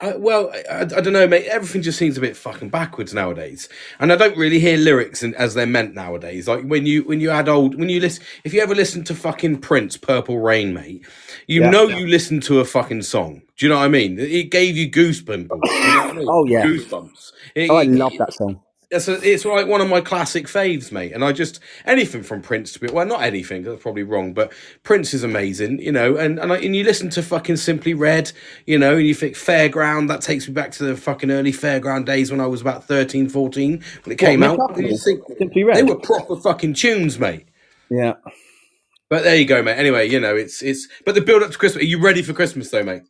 uh, 0.00 0.12
well, 0.16 0.50
I, 0.70 0.80
I 0.82 0.84
don't 0.84 1.12
know, 1.12 1.26
mate. 1.26 1.46
Everything 1.46 1.80
just 1.82 1.98
seems 1.98 2.18
a 2.18 2.20
bit 2.20 2.36
fucking 2.36 2.68
backwards 2.70 3.14
nowadays, 3.14 3.68
and 4.00 4.12
I 4.12 4.16
don't 4.16 4.36
really 4.36 4.58
hear 4.58 4.76
lyrics 4.76 5.22
in, 5.22 5.34
as 5.36 5.54
they're 5.54 5.66
meant 5.66 5.94
nowadays. 5.94 6.48
Like 6.48 6.64
when 6.64 6.84
you 6.84 7.04
when 7.04 7.20
you 7.20 7.30
had 7.30 7.48
old 7.48 7.78
when 7.78 7.88
you 7.88 8.00
listen, 8.00 8.22
if 8.44 8.52
you 8.52 8.60
ever 8.60 8.74
listen 8.74 9.04
to 9.04 9.14
fucking 9.14 9.58
Prince, 9.60 9.96
Purple 9.96 10.40
Rain, 10.40 10.74
mate, 10.74 11.06
you 11.46 11.62
Yeah. 11.62 11.70
know 11.70 11.88
you 11.88 12.06
listen 12.06 12.40
to 12.42 12.60
a 12.60 12.64
fucking 12.64 13.02
song. 13.02 13.42
Do 13.56 13.66
you 13.66 13.70
know 13.70 13.78
what 13.78 13.84
I 13.84 13.88
mean? 13.88 14.18
It 14.18 14.50
gave 14.50 14.76
you 14.76 14.90
goosebumps. 14.90 15.48
You 15.48 15.70
know 15.70 16.00
I 16.00 16.12
mean? 16.12 16.26
Oh, 16.28 16.44
yeah. 16.44 16.64
goosebumps. 16.66 17.32
It- 17.54 17.70
Oh, 17.70 17.76
I 17.76 17.82
it- 17.82 17.88
love 17.90 18.12
that 18.18 18.32
song. 18.34 18.60
It's, 18.94 19.08
a, 19.08 19.20
it's 19.22 19.44
like 19.44 19.66
one 19.66 19.80
of 19.80 19.88
my 19.88 20.00
classic 20.00 20.46
faves, 20.46 20.92
mate. 20.92 21.12
And 21.12 21.24
I 21.24 21.32
just 21.32 21.60
anything 21.84 22.22
from 22.22 22.42
Prince 22.42 22.72
to 22.72 22.80
be 22.80 22.86
well, 22.88 23.06
not 23.06 23.22
anything. 23.22 23.62
That's 23.62 23.82
probably 23.82 24.02
wrong, 24.02 24.32
but 24.32 24.52
Prince 24.82 25.12
is 25.14 25.24
amazing, 25.24 25.80
you 25.80 25.92
know. 25.92 26.16
And 26.16 26.38
and, 26.38 26.52
I, 26.52 26.58
and 26.58 26.74
you 26.74 26.84
listen 26.84 27.10
to 27.10 27.22
fucking 27.22 27.56
Simply 27.56 27.94
Red, 27.94 28.32
you 28.66 28.78
know, 28.78 28.96
and 28.96 29.06
you 29.06 29.14
think 29.14 29.34
Fairground. 29.34 30.08
That 30.08 30.20
takes 30.20 30.46
me 30.46 30.54
back 30.54 30.70
to 30.72 30.84
the 30.84 30.96
fucking 30.96 31.30
early 31.30 31.52
Fairground 31.52 32.06
days 32.06 32.30
when 32.30 32.40
I 32.40 32.46
was 32.46 32.60
about 32.60 32.84
13, 32.84 33.28
14 33.28 33.82
when 34.04 34.12
it 34.12 34.18
came 34.18 34.42
out. 34.42 34.58
Mick 34.58 34.76
And 34.78 34.88
you 34.88 34.98
think, 34.98 35.22
Simply 35.38 35.64
Red. 35.64 35.76
they 35.76 35.82
were 35.82 35.96
proper 35.96 36.36
fucking 36.36 36.74
tunes, 36.74 37.18
mate. 37.18 37.46
Yeah. 37.90 38.14
But 39.10 39.22
there 39.22 39.36
you 39.36 39.44
go, 39.44 39.62
mate. 39.62 39.74
Anyway, 39.76 40.08
you 40.08 40.20
know, 40.20 40.34
it's 40.34 40.62
it's. 40.62 40.88
But 41.04 41.14
the 41.14 41.20
build 41.20 41.42
up 41.42 41.50
to 41.50 41.58
Christmas. 41.58 41.82
Are 41.82 41.86
you 41.86 42.00
ready 42.00 42.22
for 42.22 42.32
Christmas, 42.32 42.70
though, 42.70 42.82
mate? 42.82 43.02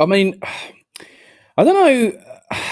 I 0.00 0.06
mean, 0.06 0.40
I 1.56 1.64
don't 1.64 1.74
know. 1.74 2.68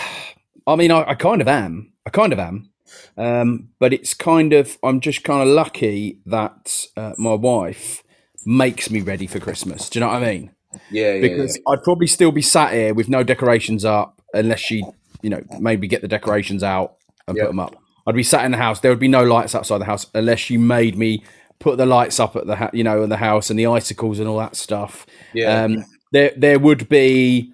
I 0.67 0.77
mean, 0.77 0.91
I, 0.91 1.11
I 1.11 1.15
kind 1.15 1.41
of 1.41 1.49
am. 1.49 1.93
I 2.07 2.11
kind 2.11 2.33
of 2.33 2.39
am. 2.39 2.71
Um, 3.17 3.69
but 3.79 3.93
it's 3.93 4.15
kind 4.15 4.53
of, 4.53 4.79
I'm 4.83 5.01
just 5.01 5.25
kind 5.25 5.43
of 5.43 5.49
lucky 5.55 6.21
that 6.27 6.87
uh, 6.97 7.13
my 7.19 7.35
wife 7.35 8.03
makes 8.45 8.91
me 8.91 9.01
ready 9.01 9.27
for 9.27 9.41
Christmas. 9.41 9.89
Do 9.91 9.99
you 9.99 10.05
know 10.05 10.13
what 10.13 10.23
I 10.23 10.27
mean? 10.33 10.51
Yeah, 10.91 11.15
yeah. 11.15 11.21
Because 11.21 11.59
I'd 11.69 11.83
probably 11.83 12.07
still 12.07 12.33
be 12.33 12.43
sat 12.43 12.73
here 12.73 12.95
with 12.95 13.09
no 13.09 13.23
decorations 13.23 13.85
up 13.85 14.21
unless 14.35 14.61
she, 14.61 14.85
you 15.23 15.31
know, 15.31 15.43
maybe 15.59 15.89
get 15.89 16.03
the 16.03 16.09
decorations 16.09 16.63
out 16.63 16.97
and 17.27 17.37
Yeah. 17.37 17.45
put 17.45 17.49
them 17.49 17.61
up. 17.61 17.77
I'd 18.07 18.15
be 18.15 18.23
sat 18.23 18.45
in 18.45 18.53
the 18.53 18.59
house. 18.59 18.81
There 18.81 18.91
would 18.93 19.01
be 19.01 19.09
no 19.09 19.25
lights 19.25 19.55
outside 19.55 19.79
the 19.79 19.85
house 19.85 20.07
unless 20.15 20.39
she 20.39 20.57
made 20.59 20.97
me 20.97 21.25
put 21.59 21.79
the 21.79 21.87
lights 21.87 22.21
up 22.21 22.37
at 22.37 22.47
the, 22.47 22.55
ha- 22.57 22.71
you 22.73 22.85
know, 22.85 23.03
in 23.03 23.09
the 23.09 23.17
house 23.17 23.51
and 23.51 23.59
the 23.59 23.67
icicles 23.67 24.21
and 24.21 24.29
all 24.29 24.39
that 24.39 24.55
stuff. 24.55 25.07
Yeah. 25.35 25.65
Um, 25.65 25.85
there, 26.13 26.33
there 26.37 26.59
would 26.61 26.89
be 26.89 27.53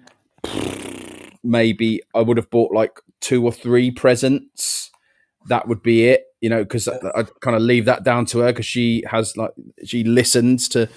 maybe 1.43 2.01
I 2.15 2.21
would 2.21 2.37
have 2.37 2.49
bought 2.49 2.73
like 2.73 2.99
two 3.21 3.43
or 3.43 3.51
three 3.51 3.91
presents. 3.91 4.89
That 5.47 5.67
would 5.67 5.83
be 5.83 6.05
it, 6.07 6.23
you 6.41 6.49
know, 6.49 6.63
because 6.63 6.87
I'd 6.87 7.39
kind 7.41 7.55
of 7.55 7.61
leave 7.61 7.85
that 7.85 8.03
down 8.03 8.25
to 8.27 8.39
her 8.39 8.51
because 8.51 8.65
she 8.65 9.03
has 9.09 9.35
like 9.35 9.51
she 9.85 10.03
listens 10.03 10.69
to 10.69 10.87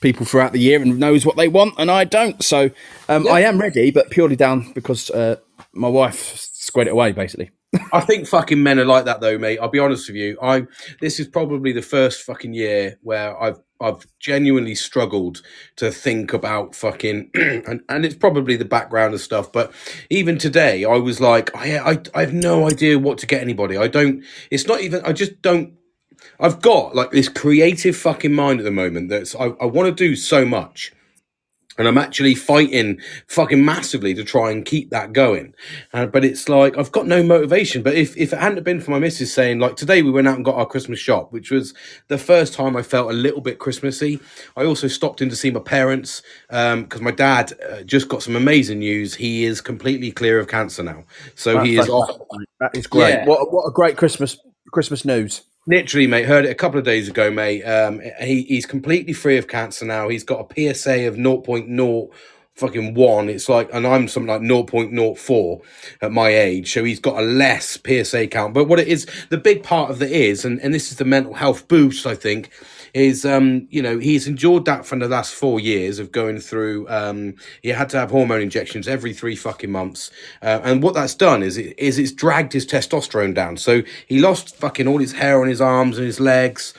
people 0.00 0.24
throughout 0.24 0.52
the 0.52 0.58
year 0.58 0.80
and 0.80 0.98
knows 0.98 1.26
what 1.26 1.36
they 1.36 1.48
want, 1.48 1.74
and 1.78 1.90
I 1.90 2.04
don't. 2.04 2.42
So 2.42 2.70
um, 3.08 3.28
I 3.28 3.40
am 3.40 3.60
ready, 3.60 3.90
but 3.90 4.10
purely 4.10 4.36
down 4.36 4.72
because 4.72 5.10
uh, 5.10 5.36
my 5.72 5.88
wife 5.88 6.36
squared 6.52 6.88
it 6.88 6.92
away, 6.92 7.12
basically. 7.12 7.50
I 7.92 8.00
think 8.00 8.26
fucking 8.26 8.62
men 8.62 8.78
are 8.80 8.84
like 8.84 9.04
that 9.04 9.20
though, 9.20 9.38
mate. 9.38 9.58
I'll 9.60 9.68
be 9.68 9.78
honest 9.78 10.08
with 10.08 10.16
you. 10.16 10.38
I 10.42 10.66
this 11.00 11.20
is 11.20 11.28
probably 11.28 11.72
the 11.72 11.82
first 11.82 12.22
fucking 12.22 12.54
year 12.54 12.98
where 13.02 13.40
I've 13.40 13.60
I've 13.80 14.06
genuinely 14.18 14.74
struggled 14.74 15.42
to 15.76 15.90
think 15.92 16.32
about 16.32 16.74
fucking 16.74 17.30
and, 17.34 17.82
and 17.88 18.04
it's 18.04 18.16
probably 18.16 18.56
the 18.56 18.64
background 18.64 19.14
of 19.14 19.20
stuff, 19.20 19.52
but 19.52 19.72
even 20.10 20.36
today 20.38 20.84
I 20.84 20.96
was 20.96 21.20
like 21.20 21.54
I, 21.56 21.92
I 21.92 22.02
I 22.14 22.20
have 22.22 22.34
no 22.34 22.68
idea 22.68 22.98
what 22.98 23.18
to 23.18 23.26
get 23.26 23.42
anybody. 23.42 23.76
I 23.76 23.88
don't 23.88 24.24
it's 24.50 24.66
not 24.66 24.80
even 24.82 25.02
I 25.04 25.12
just 25.12 25.40
don't 25.40 25.74
I've 26.40 26.60
got 26.62 26.96
like 26.96 27.12
this 27.12 27.28
creative 27.28 27.96
fucking 27.96 28.34
mind 28.34 28.60
at 28.60 28.64
the 28.64 28.72
moment 28.72 29.10
that's 29.10 29.34
I, 29.36 29.46
I 29.60 29.66
want 29.66 29.88
to 29.88 29.94
do 29.94 30.16
so 30.16 30.44
much. 30.44 30.92
And 31.80 31.88
I'm 31.88 31.98
actually 31.98 32.36
fighting 32.36 33.00
fucking 33.26 33.64
massively 33.64 34.14
to 34.14 34.22
try 34.22 34.52
and 34.52 34.64
keep 34.64 34.90
that 34.90 35.12
going. 35.12 35.54
Uh, 35.92 36.06
but 36.06 36.24
it's 36.24 36.48
like, 36.48 36.78
I've 36.78 36.92
got 36.92 37.06
no 37.06 37.22
motivation. 37.22 37.82
But 37.82 37.94
if, 37.94 38.16
if 38.16 38.32
it 38.32 38.38
hadn't 38.38 38.62
been 38.62 38.80
for 38.80 38.92
my 38.92 38.98
missus 39.00 39.34
saying, 39.34 39.58
like, 39.58 39.74
today 39.74 40.02
we 40.02 40.10
went 40.10 40.28
out 40.28 40.36
and 40.36 40.44
got 40.44 40.54
our 40.54 40.66
Christmas 40.66 41.00
shop, 41.00 41.32
which 41.32 41.50
was 41.50 41.74
the 42.08 42.18
first 42.18 42.54
time 42.54 42.76
I 42.76 42.82
felt 42.82 43.10
a 43.10 43.14
little 43.14 43.40
bit 43.40 43.58
Christmassy. 43.58 44.20
I 44.56 44.64
also 44.64 44.86
stopped 44.86 45.20
in 45.20 45.30
to 45.30 45.36
see 45.36 45.50
my 45.50 45.60
parents 45.60 46.22
because 46.48 47.00
my 47.00 47.10
dad 47.10 47.52
uh, 47.68 47.82
just 47.82 48.08
got 48.08 48.22
some 48.22 48.36
amazing 48.36 48.80
news. 48.80 49.14
He 49.14 49.44
is 49.44 49.60
completely 49.60 50.12
clear 50.12 50.38
of 50.38 50.46
cancer 50.46 50.82
now. 50.82 51.04
So 51.34 51.60
he 51.60 51.78
is 51.78 51.88
off. 51.88 52.18
That 52.60 52.76
is 52.76 52.86
great. 52.86 53.10
Yeah. 53.10 53.26
What 53.26 53.52
what 53.52 53.66
a 53.66 53.72
great 53.72 53.96
Christmas 53.96 54.36
Christmas 54.70 55.04
news. 55.04 55.42
Literally, 55.70 56.08
mate, 56.08 56.26
heard 56.26 56.46
it 56.46 56.50
a 56.50 56.54
couple 56.56 56.80
of 56.80 56.84
days 56.84 57.08
ago, 57.08 57.30
mate. 57.30 57.62
Um, 57.62 58.00
he, 58.20 58.42
he's 58.42 58.66
completely 58.66 59.12
free 59.12 59.38
of 59.38 59.46
cancer 59.46 59.84
now. 59.84 60.08
He's 60.08 60.24
got 60.24 60.40
a 60.40 60.74
PSA 60.74 61.06
of 61.06 61.14
0.0 61.14 62.10
fucking 62.56 62.94
one. 62.94 63.28
It's 63.28 63.48
like, 63.48 63.72
and 63.72 63.86
I'm 63.86 64.08
something 64.08 64.26
like 64.26 64.40
0.04 64.40 65.60
at 66.02 66.10
my 66.10 66.30
age. 66.30 66.72
So 66.72 66.82
he's 66.82 66.98
got 66.98 67.22
a 67.22 67.24
less 67.24 67.78
PSA 67.86 68.26
count. 68.26 68.52
But 68.52 68.64
what 68.64 68.80
it 68.80 68.88
is, 68.88 69.06
the 69.28 69.38
big 69.38 69.62
part 69.62 69.92
of 69.92 70.02
it 70.02 70.10
is, 70.10 70.44
and, 70.44 70.58
and 70.60 70.74
this 70.74 70.90
is 70.90 70.98
the 70.98 71.04
mental 71.04 71.34
health 71.34 71.68
boost, 71.68 72.04
I 72.04 72.16
think, 72.16 72.50
is, 72.94 73.24
um, 73.24 73.66
you 73.70 73.82
know, 73.82 73.98
he's 73.98 74.26
endured 74.26 74.64
that 74.66 74.86
for 74.86 74.98
the 74.98 75.08
last 75.08 75.34
four 75.34 75.60
years 75.60 75.98
of 75.98 76.12
going 76.12 76.40
through, 76.40 76.88
um, 76.88 77.34
he 77.62 77.70
had 77.70 77.88
to 77.90 77.98
have 77.98 78.10
hormone 78.10 78.42
injections 78.42 78.88
every 78.88 79.12
three 79.12 79.36
fucking 79.36 79.70
months. 79.70 80.10
Uh, 80.42 80.60
and 80.62 80.82
what 80.82 80.94
that's 80.94 81.14
done 81.14 81.42
is, 81.42 81.56
it, 81.58 81.78
is 81.78 81.98
it's 81.98 82.12
dragged 82.12 82.52
his 82.52 82.66
testosterone 82.66 83.34
down. 83.34 83.56
So 83.56 83.82
he 84.06 84.20
lost 84.20 84.56
fucking 84.56 84.88
all 84.88 84.98
his 84.98 85.12
hair 85.12 85.40
on 85.40 85.48
his 85.48 85.60
arms 85.60 85.98
and 85.98 86.06
his 86.06 86.20
legs 86.20 86.74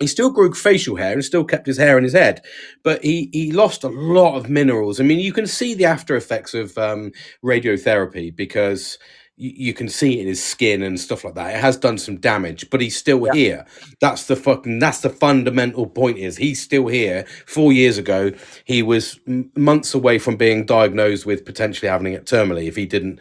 he 0.00 0.06
still 0.06 0.30
grew 0.30 0.52
facial 0.52 0.96
hair 0.96 1.12
and 1.12 1.24
still 1.24 1.44
kept 1.44 1.66
his 1.66 1.78
hair 1.78 1.96
in 1.96 2.04
his 2.04 2.12
head, 2.12 2.42
but 2.82 3.02
he 3.02 3.30
he 3.32 3.52
lost 3.52 3.84
a 3.84 3.88
lot 3.88 4.36
of 4.36 4.50
minerals. 4.50 5.00
I 5.00 5.04
mean, 5.04 5.20
you 5.20 5.32
can 5.32 5.46
see 5.46 5.74
the 5.74 5.86
after 5.86 6.16
effects 6.16 6.52
of 6.54 6.76
um, 6.76 7.12
radiotherapy 7.44 8.34
because 8.34 8.98
you, 9.36 9.74
can 9.74 9.88
see 9.88 10.18
it 10.18 10.22
in 10.22 10.28
his 10.28 10.42
skin 10.42 10.82
and 10.82 10.98
stuff 10.98 11.24
like 11.24 11.34
that. 11.34 11.56
It 11.56 11.60
has 11.60 11.76
done 11.76 11.98
some 11.98 12.16
damage, 12.16 12.70
but 12.70 12.80
he's 12.80 12.96
still 12.96 13.24
here. 13.32 13.66
That's 14.00 14.26
the 14.26 14.36
fucking 14.36 14.78
that's 14.78 15.00
the 15.00 15.10
fundamental 15.10 15.86
point. 15.86 16.18
Is 16.18 16.36
he's 16.36 16.62
still 16.62 16.86
here? 16.86 17.24
Four 17.46 17.72
years 17.72 17.98
ago, 17.98 18.30
he 18.64 18.82
was 18.82 19.18
m- 19.26 19.50
months 19.56 19.92
away 19.92 20.18
from 20.18 20.36
being 20.36 20.64
diagnosed 20.64 21.26
with 21.26 21.44
potentially 21.44 21.88
having 21.88 22.12
it 22.12 22.26
terminally 22.26 22.68
if 22.68 22.76
he 22.76 22.86
didn't, 22.86 23.18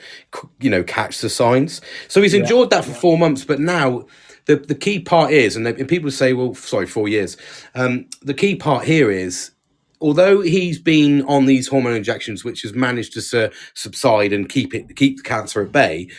you 0.59 0.69
know, 0.69 0.83
catch 0.83 1.19
the 1.19 1.29
signs. 1.29 1.81
So 2.07 2.21
he's 2.21 2.35
endured 2.35 2.69
that 2.69 2.85
for 2.85 2.93
four 2.93 3.17
months, 3.17 3.43
but 3.43 3.59
now 3.59 4.05
the 4.45 4.57
the 4.57 4.75
key 4.75 4.99
part 4.99 5.31
is, 5.31 5.55
and, 5.55 5.65
they, 5.65 5.73
and 5.73 5.87
people 5.87 6.11
say, 6.11 6.33
well, 6.33 6.53
sorry, 6.53 6.85
four 6.85 7.07
years. 7.07 7.37
Um, 7.73 8.07
the 8.21 8.35
key 8.35 8.55
part 8.55 8.85
here 8.85 9.09
is, 9.09 9.51
although 10.03 10.41
he's 10.41 10.79
been 10.79 11.23
on 11.23 11.47
these 11.47 11.69
hormone 11.69 11.95
injections, 11.95 12.45
which 12.45 12.63
has 12.63 12.75
managed 12.75 13.13
to 13.15 13.21
su- 13.23 13.51
subside 13.75 14.33
and 14.33 14.49
keep 14.49 14.75
it 14.75 14.95
keep 14.97 15.17
the 15.19 15.23
cancer 15.23 15.63
at 15.63 15.73
bay. 15.73 16.09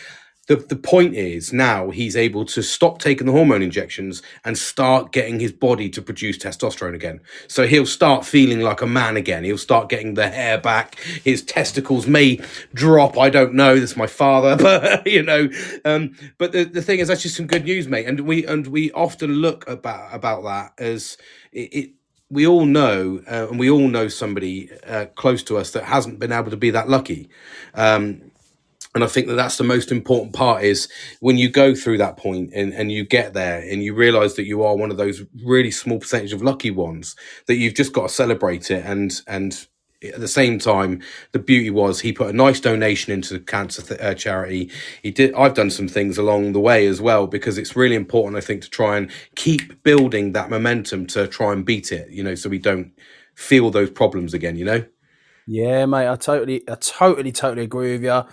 The, 0.47 0.57
the 0.57 0.77
point 0.77 1.15
is 1.15 1.53
now 1.53 1.91
he's 1.91 2.17
able 2.17 2.45
to 2.47 2.63
stop 2.63 2.99
taking 2.99 3.27
the 3.27 3.33
hormone 3.33 3.63
injections 3.63 4.21
and 4.45 4.57
start 4.57 5.13
getting 5.13 5.39
his 5.39 5.53
body 5.53 5.89
to 5.91 6.01
produce 6.03 6.37
testosterone 6.37 6.95
again. 6.95 7.21
So 7.47 7.67
he'll 7.67 7.85
start 7.87 8.25
feeling 8.25 8.61
like 8.61 8.81
a 8.81 8.87
man 8.87 9.17
again. 9.17 9.45
He'll 9.45 9.57
start 9.57 9.89
getting 9.89 10.15
the 10.15 10.29
hair 10.29 10.59
back. 10.59 10.97
His 11.23 11.43
testicles 11.43 12.07
may 12.07 12.41
drop. 12.75 13.17
I 13.17 13.29
don't 13.29 13.55
know. 13.55 13.79
That's 13.79 13.97
my 13.97 14.07
father, 14.07 14.57
but 14.61 15.07
you 15.07 15.23
know. 15.23 15.49
Um, 15.85 16.15
but 16.37 16.51
the, 16.53 16.65
the 16.65 16.83
thing 16.83 16.99
is, 16.99 17.09
that's 17.09 17.23
just 17.23 17.37
some 17.37 17.47
good 17.47 17.65
news, 17.65 17.87
mate. 17.87 18.07
And 18.07 18.21
we 18.21 18.45
and 18.45 18.67
we 18.67 18.91
often 18.93 19.31
look 19.35 19.67
about 19.69 20.13
about 20.13 20.43
that 20.43 20.73
as 20.83 21.17
it. 21.53 21.73
it 21.73 21.91
we 22.29 22.47
all 22.47 22.65
know, 22.65 23.21
uh, 23.29 23.47
and 23.49 23.59
we 23.59 23.69
all 23.69 23.87
know 23.87 24.07
somebody 24.07 24.69
uh, 24.87 25.05
close 25.15 25.43
to 25.43 25.57
us 25.57 25.71
that 25.71 25.83
hasn't 25.83 26.19
been 26.19 26.31
able 26.31 26.51
to 26.51 26.57
be 26.57 26.71
that 26.71 26.89
lucky. 26.89 27.29
Um, 27.73 28.31
and 28.95 29.03
I 29.03 29.07
think 29.07 29.27
that 29.27 29.35
that's 29.35 29.57
the 29.57 29.63
most 29.65 29.91
important 29.91 30.33
part 30.33 30.63
is 30.63 30.87
when 31.19 31.37
you 31.37 31.49
go 31.49 31.75
through 31.75 31.97
that 31.97 32.15
point 32.15 32.51
and, 32.55 32.73
and 32.73 32.91
you 32.91 33.05
get 33.05 33.33
there 33.33 33.59
and 33.59 33.83
you 33.83 33.93
realize 33.93 34.35
that 34.35 34.45
you 34.45 34.63
are 34.63 34.75
one 34.75 34.89
of 34.89 34.95
those 34.95 35.21
really 35.43 35.69
small 35.69 35.99
percentage 35.99 36.31
of 36.31 36.41
lucky 36.41 36.71
ones 36.71 37.15
that 37.47 37.57
you've 37.57 37.73
just 37.73 37.91
got 37.91 38.03
to 38.03 38.13
celebrate 38.13 38.71
it 38.71 38.85
and 38.85 39.21
and 39.27 39.67
at 40.09 40.19
the 40.19 40.27
same 40.27 40.59
time 40.59 41.01
the 41.31 41.39
beauty 41.39 41.69
was 41.69 41.99
he 41.99 42.13
put 42.13 42.29
a 42.29 42.33
nice 42.33 42.59
donation 42.59 43.13
into 43.13 43.33
the 43.33 43.39
cancer 43.39 43.81
th- 43.81 43.99
uh, 43.99 44.13
charity 44.13 44.69
he 45.03 45.11
did 45.11 45.33
i've 45.35 45.53
done 45.53 45.69
some 45.69 45.87
things 45.87 46.17
along 46.17 46.53
the 46.53 46.59
way 46.59 46.87
as 46.87 47.01
well 47.01 47.27
because 47.27 47.57
it's 47.57 47.75
really 47.75 47.95
important 47.95 48.37
i 48.37 48.41
think 48.41 48.61
to 48.61 48.69
try 48.69 48.97
and 48.97 49.11
keep 49.35 49.81
building 49.83 50.31
that 50.33 50.49
momentum 50.49 51.05
to 51.05 51.27
try 51.27 51.53
and 51.53 51.65
beat 51.65 51.91
it 51.91 52.09
you 52.09 52.23
know 52.23 52.35
so 52.35 52.49
we 52.49 52.59
don't 52.59 52.91
feel 53.35 53.69
those 53.69 53.89
problems 53.89 54.33
again 54.33 54.55
you 54.55 54.65
know 54.65 54.83
Yeah, 55.47 55.85
mate, 55.85 56.07
I 56.07 56.15
totally, 56.15 56.63
I 56.67 56.75
totally, 56.75 57.31
totally 57.31 57.63
agree 57.63 57.93
with 57.93 58.03
you. 58.03 58.23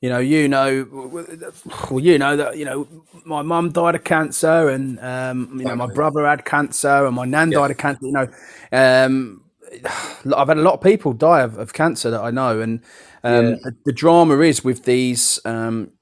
You 0.00 0.08
know, 0.08 0.18
you 0.18 0.48
know, 0.48 0.88
well, 0.90 2.00
you 2.00 2.18
know 2.18 2.36
that 2.36 2.56
you 2.56 2.64
know 2.64 2.88
my 3.24 3.42
mum 3.42 3.70
died 3.70 3.94
of 3.94 4.04
cancer, 4.04 4.68
and 4.70 4.98
um, 4.98 5.58
you 5.60 5.66
know 5.66 5.76
my 5.76 5.86
brother 5.86 6.26
had 6.26 6.44
cancer, 6.44 7.06
and 7.06 7.14
my 7.14 7.24
nan 7.24 7.52
died 7.52 7.70
of 7.70 7.76
cancer. 7.76 8.06
You 8.06 8.12
know, 8.12 8.28
um, 8.72 9.41
I've 10.36 10.48
had 10.48 10.58
a 10.58 10.62
lot 10.62 10.74
of 10.74 10.80
people 10.80 11.12
die 11.12 11.40
of, 11.42 11.58
of 11.58 11.72
cancer 11.72 12.10
that 12.10 12.20
I 12.20 12.30
know, 12.30 12.60
and 12.60 12.80
um, 13.24 13.46
Yeah. 13.46 13.56
the, 13.64 13.76
the 13.86 13.92
drama 13.92 14.40
is 14.40 14.64
with 14.64 14.84
these, 14.84 15.38
um, 15.44 15.92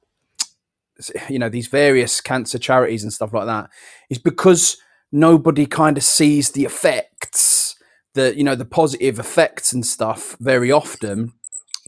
you 1.29 1.39
know, 1.39 1.49
these 1.49 1.67
various 1.69 2.21
cancer 2.21 2.59
charities 2.59 3.03
and 3.03 3.13
stuff 3.13 3.33
like 3.33 3.47
that, 3.47 3.71
is 4.11 4.19
because 4.19 4.77
nobody 5.13 5.67
kind 5.67 5.97
of 5.97 6.05
sees 6.05 6.51
the 6.53 6.65
effects, 6.65 7.77
the 8.15 8.37
you 8.37 8.45
know 8.45 8.55
the 8.55 8.65
positive 8.65 9.19
effects 9.19 9.73
and 9.73 9.85
stuff 9.87 10.37
very 10.41 10.71
often. 10.71 11.33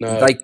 No. 0.01 0.19
They 0.19 0.39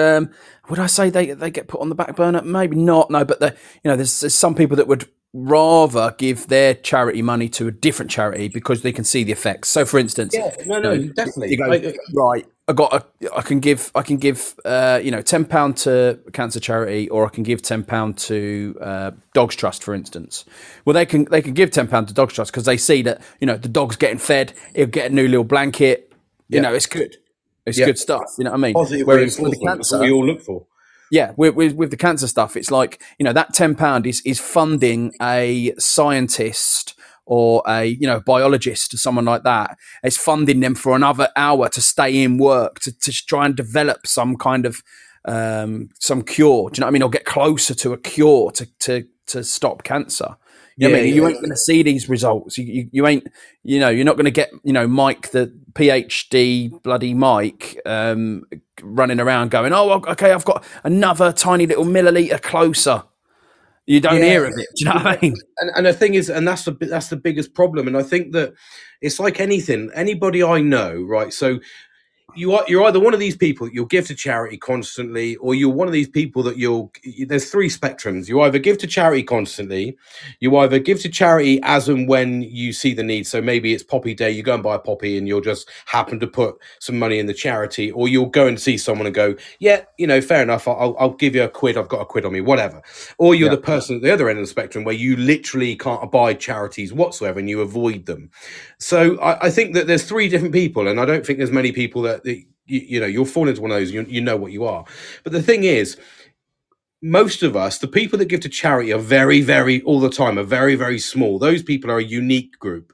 um 0.00 0.30
would 0.70 0.78
i 0.78 0.86
say 0.86 1.10
they 1.10 1.32
they 1.32 1.50
get 1.50 1.68
put 1.68 1.80
on 1.80 1.88
the 1.88 1.94
back 1.94 2.14
burner? 2.16 2.40
Maybe 2.42 2.76
not 2.76 3.10
no 3.10 3.24
but 3.24 3.40
the 3.40 3.54
you 3.82 3.90
know 3.90 3.96
there's, 3.96 4.20
there's 4.20 4.34
some 4.34 4.54
people 4.54 4.76
that 4.76 4.86
would 4.86 5.08
rather 5.34 6.14
give 6.16 6.46
their 6.46 6.74
charity 6.74 7.20
money 7.20 7.48
to 7.50 7.66
a 7.66 7.70
different 7.70 8.10
charity 8.10 8.48
because 8.48 8.82
they 8.82 8.92
can 8.92 9.04
see 9.04 9.24
the 9.24 9.32
effects. 9.32 9.68
So, 9.68 9.84
for 9.84 9.98
instance, 9.98 10.32
Yeah, 10.34 10.54
no, 10.64 10.78
no, 10.78 10.92
you 10.92 11.06
know, 11.08 11.12
definitely. 11.12 11.56
go, 11.56 11.70
I- 11.72 11.94
right. 12.14 12.46
I 12.66 12.72
got. 12.72 12.94
A, 12.94 13.36
I 13.36 13.42
can 13.42 13.60
give. 13.60 13.90
I 13.94 14.00
can 14.00 14.16
give. 14.16 14.54
Uh, 14.64 14.98
you 15.02 15.10
know, 15.10 15.20
ten 15.20 15.44
pound 15.44 15.76
to 15.78 16.18
cancer 16.32 16.58
charity, 16.60 17.10
or 17.10 17.26
I 17.26 17.28
can 17.28 17.42
give 17.42 17.60
ten 17.60 17.84
pound 17.84 18.16
to 18.18 18.74
uh, 18.80 19.10
Dogs 19.34 19.54
Trust, 19.54 19.84
for 19.84 19.92
instance. 19.94 20.46
Well, 20.86 20.94
they 20.94 21.04
can. 21.04 21.26
They 21.26 21.42
can 21.42 21.52
give 21.52 21.72
ten 21.72 21.88
pound 21.88 22.08
to 22.08 22.14
Dogs 22.14 22.32
Trust 22.32 22.52
because 22.52 22.64
they 22.64 22.78
see 22.78 23.02
that 23.02 23.20
you 23.38 23.46
know 23.46 23.58
the 23.58 23.68
dog's 23.68 23.96
getting 23.96 24.16
fed. 24.16 24.54
He'll 24.74 24.86
get 24.86 25.10
a 25.10 25.14
new 25.14 25.28
little 25.28 25.44
blanket. 25.44 26.10
You 26.48 26.56
Yeah. 26.56 26.60
know, 26.62 26.72
it's 26.74 26.86
good. 26.86 27.18
It's 27.66 27.76
Yeah. 27.76 27.84
good 27.84 27.98
stuff. 27.98 28.22
You 28.38 28.44
know 28.44 28.52
what 28.52 28.58
I 28.60 28.60
mean? 28.62 28.72
positive 28.74 29.06
Whereas 29.06 29.38
with 29.38 29.52
the. 29.52 29.58
That's 29.62 29.76
cancer, 29.90 29.98
what 29.98 30.04
we 30.06 30.12
all 30.12 30.24
look 30.26 30.40
for. 30.40 30.64
Yeah, 31.10 31.32
with, 31.36 31.54
with 31.54 31.74
with 31.74 31.90
the 31.90 31.96
cancer 31.96 32.26
stuff, 32.26 32.56
it's 32.56 32.70
like 32.70 33.02
you 33.18 33.24
know 33.24 33.32
that 33.32 33.54
ten 33.54 33.74
pound 33.74 34.06
is 34.06 34.22
is 34.24 34.40
funding 34.40 35.12
a 35.20 35.74
scientist 35.78 36.98
or 37.26 37.62
a 37.66 37.84
you 37.84 38.06
know 38.06 38.20
biologist 38.20 38.94
or 38.94 38.96
someone 38.96 39.24
like 39.24 39.42
that. 39.44 39.76
It's 40.02 40.16
funding 40.16 40.60
them 40.60 40.74
for 40.74 40.94
another 40.94 41.28
hour 41.36 41.68
to 41.68 41.80
stay 41.80 42.22
in 42.22 42.38
work 42.38 42.80
to 42.80 42.92
to 42.92 43.12
try 43.12 43.46
and 43.46 43.56
develop 43.56 44.06
some 44.06 44.36
kind 44.36 44.66
of 44.66 44.82
um, 45.24 45.90
some 46.00 46.22
cure. 46.22 46.70
Do 46.70 46.78
you 46.78 46.80
know 46.80 46.86
what 46.86 46.90
I 46.90 46.92
mean? 46.92 47.02
Or 47.02 47.10
get 47.10 47.24
closer 47.24 47.74
to 47.74 47.92
a 47.92 47.98
cure 47.98 48.50
to 48.52 48.66
to 48.80 49.06
to 49.26 49.44
stop 49.44 49.82
cancer. 49.84 50.36
You 50.76 50.88
what 50.90 50.98
I 50.98 51.02
Yeah. 51.04 51.14
You 51.14 51.22
yeah. 51.22 51.28
ain't 51.28 51.38
going 51.40 51.50
to 51.50 51.56
see 51.56 51.82
these 51.82 52.08
results. 52.08 52.58
You, 52.58 52.64
you, 52.64 52.88
you 52.92 53.06
ain't, 53.06 53.26
you 53.62 53.78
know, 53.80 53.90
you're 53.90 54.04
not 54.04 54.16
going 54.16 54.24
to 54.26 54.30
get, 54.30 54.50
you 54.64 54.72
know, 54.72 54.88
Mike, 54.88 55.30
the 55.30 55.52
PhD 55.72 56.82
bloody 56.82 57.14
Mike, 57.14 57.80
um, 57.86 58.44
running 58.82 59.20
around 59.20 59.50
going, 59.50 59.72
oh, 59.72 59.92
okay, 60.08 60.32
I've 60.32 60.44
got 60.44 60.64
another 60.84 61.32
tiny 61.32 61.66
little 61.66 61.84
milliliter 61.84 62.40
closer. 62.42 63.04
You 63.86 64.00
don't 64.00 64.18
Yeah. 64.18 64.24
hear 64.24 64.44
of 64.46 64.52
it. 64.56 64.66
Do 64.76 64.84
you 64.84 64.86
know 64.86 64.94
what 64.96 65.06
I 65.06 65.18
mean? 65.20 65.36
and, 65.58 65.70
and 65.76 65.86
the 65.86 65.92
thing 65.92 66.14
is, 66.14 66.30
and 66.30 66.48
that's 66.48 66.64
the 66.64 66.72
that's 66.72 67.08
the 67.08 67.16
biggest 67.16 67.54
problem. 67.54 67.86
And 67.86 67.96
I 67.96 68.02
think 68.02 68.32
that 68.32 68.54
it's 69.00 69.20
like 69.20 69.40
anything. 69.40 69.90
Anybody 69.94 70.42
I 70.42 70.60
know, 70.62 71.02
right? 71.02 71.32
So 71.32 71.60
you 72.36 72.52
are 72.52 72.64
you're 72.68 72.84
either 72.84 73.00
one 73.00 73.14
of 73.14 73.20
these 73.20 73.36
people 73.36 73.66
that 73.66 73.74
you'll 73.74 73.86
give 73.86 74.06
to 74.08 74.14
charity 74.14 74.56
constantly, 74.56 75.36
or 75.36 75.54
you're 75.54 75.72
one 75.72 75.86
of 75.86 75.92
these 75.92 76.08
people 76.08 76.42
that 76.44 76.56
you'll. 76.56 76.92
There's 77.26 77.50
three 77.50 77.68
spectrums. 77.68 78.28
You 78.28 78.40
either 78.42 78.58
give 78.58 78.78
to 78.78 78.86
charity 78.86 79.22
constantly, 79.22 79.96
you 80.40 80.56
either 80.56 80.78
give 80.78 81.00
to 81.02 81.08
charity 81.08 81.60
as 81.62 81.88
and 81.88 82.08
when 82.08 82.42
you 82.42 82.72
see 82.72 82.94
the 82.94 83.02
need. 83.02 83.26
So 83.26 83.40
maybe 83.40 83.72
it's 83.72 83.82
Poppy 83.82 84.14
Day, 84.14 84.30
you 84.30 84.42
go 84.42 84.54
and 84.54 84.62
buy 84.62 84.74
a 84.74 84.78
poppy, 84.80 85.16
and 85.16 85.28
you'll 85.28 85.40
just 85.40 85.70
happen 85.86 86.18
to 86.20 86.26
put 86.26 86.56
some 86.80 86.98
money 86.98 87.18
in 87.18 87.26
the 87.26 87.34
charity, 87.34 87.90
or 87.92 88.08
you'll 88.08 88.26
go 88.26 88.46
and 88.46 88.60
see 88.60 88.78
someone 88.78 89.06
and 89.06 89.14
go, 89.14 89.36
yeah, 89.60 89.82
you 89.98 90.06
know, 90.06 90.20
fair 90.20 90.42
enough. 90.42 90.66
I'll, 90.66 90.96
I'll 90.98 91.14
give 91.14 91.34
you 91.34 91.44
a 91.44 91.48
quid. 91.48 91.76
I've 91.76 91.88
got 91.88 92.00
a 92.00 92.06
quid 92.06 92.24
on 92.24 92.32
me, 92.32 92.40
whatever. 92.40 92.82
Or 93.18 93.34
you're 93.34 93.50
Yeah. 93.50 93.56
the 93.56 93.62
person 93.62 93.96
at 93.96 94.02
the 94.02 94.12
other 94.12 94.28
end 94.28 94.38
of 94.38 94.44
the 94.44 94.50
spectrum 94.50 94.84
where 94.84 94.94
you 94.94 95.16
literally 95.16 95.76
can't 95.76 96.02
abide 96.02 96.40
charities 96.40 96.92
whatsoever 96.92 97.38
and 97.38 97.48
you 97.48 97.60
avoid 97.60 98.06
them. 98.06 98.30
So 98.84 99.18
I, 99.20 99.46
I 99.46 99.50
think 99.50 99.72
that 99.74 99.86
there's 99.86 100.04
three 100.04 100.28
different 100.28 100.52
people, 100.52 100.88
and 100.88 101.00
I 101.00 101.06
don't 101.06 101.24
think 101.24 101.38
there's 101.38 101.50
many 101.50 101.72
people 101.72 102.02
that, 102.02 102.22
that 102.24 102.36
you, 102.66 102.80
you 102.80 103.00
know 103.00 103.06
you'll 103.06 103.24
fall 103.24 103.48
into 103.48 103.62
one 103.62 103.70
of 103.70 103.78
those. 103.78 103.90
You, 103.90 104.04
you 104.06 104.20
know 104.20 104.36
what 104.36 104.52
you 104.52 104.64
are, 104.64 104.84
but 105.22 105.32
the 105.32 105.42
thing 105.42 105.64
is, 105.64 105.96
most 107.00 107.42
of 107.42 107.56
us, 107.56 107.78
the 107.78 107.88
people 107.88 108.18
that 108.18 108.26
give 108.26 108.40
to 108.40 108.48
charity, 108.50 108.92
are 108.92 108.98
very, 108.98 109.40
very 109.40 109.80
all 109.82 110.00
the 110.00 110.10
time, 110.10 110.38
are 110.38 110.42
very, 110.42 110.74
very 110.74 110.98
small. 110.98 111.38
Those 111.38 111.62
people 111.62 111.90
are 111.90 111.96
a 111.96 112.04
unique 112.04 112.58
group. 112.58 112.92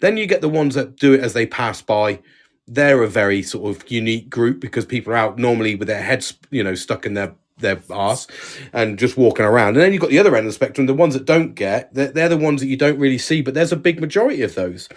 Then 0.00 0.18
you 0.18 0.26
get 0.26 0.42
the 0.42 0.48
ones 0.48 0.74
that 0.74 0.96
do 0.96 1.14
it 1.14 1.20
as 1.20 1.32
they 1.32 1.46
pass 1.46 1.80
by. 1.80 2.20
They're 2.66 3.02
a 3.02 3.08
very 3.08 3.42
sort 3.42 3.74
of 3.74 3.90
unique 3.90 4.28
group 4.28 4.60
because 4.60 4.84
people 4.84 5.14
are 5.14 5.16
out 5.16 5.38
normally 5.38 5.74
with 5.74 5.88
their 5.88 6.02
heads, 6.02 6.34
you 6.50 6.62
know, 6.62 6.74
stuck 6.74 7.06
in 7.06 7.14
their 7.14 7.34
their 7.60 7.82
ass 7.90 8.26
and 8.72 8.98
just 8.98 9.16
walking 9.16 9.44
around. 9.44 9.76
And 9.76 9.84
then 9.84 9.92
you've 9.92 10.02
got 10.02 10.10
the 10.10 10.18
other 10.18 10.34
end 10.36 10.46
of 10.46 10.50
the 10.50 10.54
spectrum, 10.54 10.86
the 10.86 10.94
ones 10.94 11.14
that 11.14 11.24
don't 11.24 11.54
get, 11.54 11.92
they're, 11.94 12.12
they're 12.12 12.28
the 12.28 12.36
ones 12.36 12.60
that 12.60 12.68
you 12.68 12.76
don't 12.76 12.98
really 12.98 13.18
see, 13.18 13.42
but 13.42 13.54
there's 13.54 13.72
a 13.72 13.76
big 13.76 14.00
majority 14.00 14.42
of 14.42 14.54
those. 14.54 14.88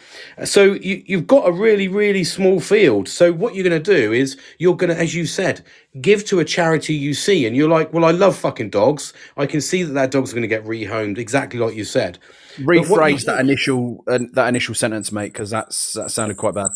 So 0.45 0.73
you, 0.73 1.03
you've 1.05 1.27
got 1.27 1.47
a 1.47 1.51
really, 1.51 1.87
really 1.87 2.23
small 2.23 2.59
field. 2.59 3.07
So 3.07 3.31
what 3.31 3.55
you're 3.55 3.67
going 3.67 3.81
to 3.81 3.93
do 3.93 4.11
is 4.11 4.37
you're 4.59 4.75
going 4.75 4.89
to, 4.89 4.99
as 4.99 5.13
you 5.15 5.25
said, 5.25 5.63
give 6.01 6.25
to 6.25 6.39
a 6.39 6.45
charity 6.45 6.93
you 6.93 7.13
see. 7.13 7.45
And 7.45 7.55
you're 7.55 7.69
like, 7.69 7.93
well, 7.93 8.05
I 8.05 8.11
love 8.11 8.35
fucking 8.35 8.69
dogs. 8.69 9.13
I 9.37 9.45
can 9.45 9.61
see 9.61 9.83
that 9.83 9.93
that 9.93 10.11
dog's 10.11 10.33
going 10.33 10.41
to 10.41 10.47
get 10.47 10.65
rehomed, 10.65 11.17
exactly 11.17 11.59
like 11.59 11.75
you 11.75 11.83
said. 11.83 12.19
Rephrase 12.57 13.25
that 13.25 13.39
initial 13.39 14.03
uh, 14.07 14.19
that 14.33 14.47
initial 14.47 14.75
sentence, 14.75 15.11
mate, 15.11 15.33
because 15.33 15.49
that's 15.49 15.93
that 15.93 16.11
sounded 16.11 16.37
quite 16.37 16.53
bad. 16.53 16.69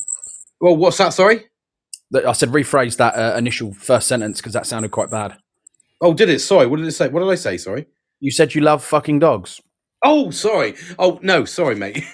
Well, 0.59 0.75
what's 0.75 0.97
that? 0.97 1.13
Sorry? 1.13 1.43
I 2.13 2.31
said 2.31 2.49
rephrase 2.49 2.97
that 2.97 3.15
uh, 3.15 3.37
initial 3.37 3.73
first 3.73 4.07
sentence 4.07 4.39
because 4.39 4.53
that 4.53 4.65
sounded 4.65 4.91
quite 4.91 5.11
bad. 5.11 5.37
Oh, 6.01 6.13
did 6.13 6.29
it? 6.29 6.39
Sorry. 6.39 6.67
What 6.67 6.77
did 6.77 6.87
it 6.87 6.91
say? 6.91 7.07
What 7.09 7.21
did 7.21 7.29
I 7.29 7.35
say? 7.35 7.57
Sorry. 7.57 7.85
You 8.19 8.31
said 8.31 8.53
you 8.55 8.61
love 8.61 8.83
fucking 8.83 9.19
dogs. 9.19 9.61
Oh, 10.03 10.29
sorry. 10.31 10.75
Oh, 10.99 11.19
no, 11.23 11.45
sorry, 11.45 11.75
mate. 11.75 12.03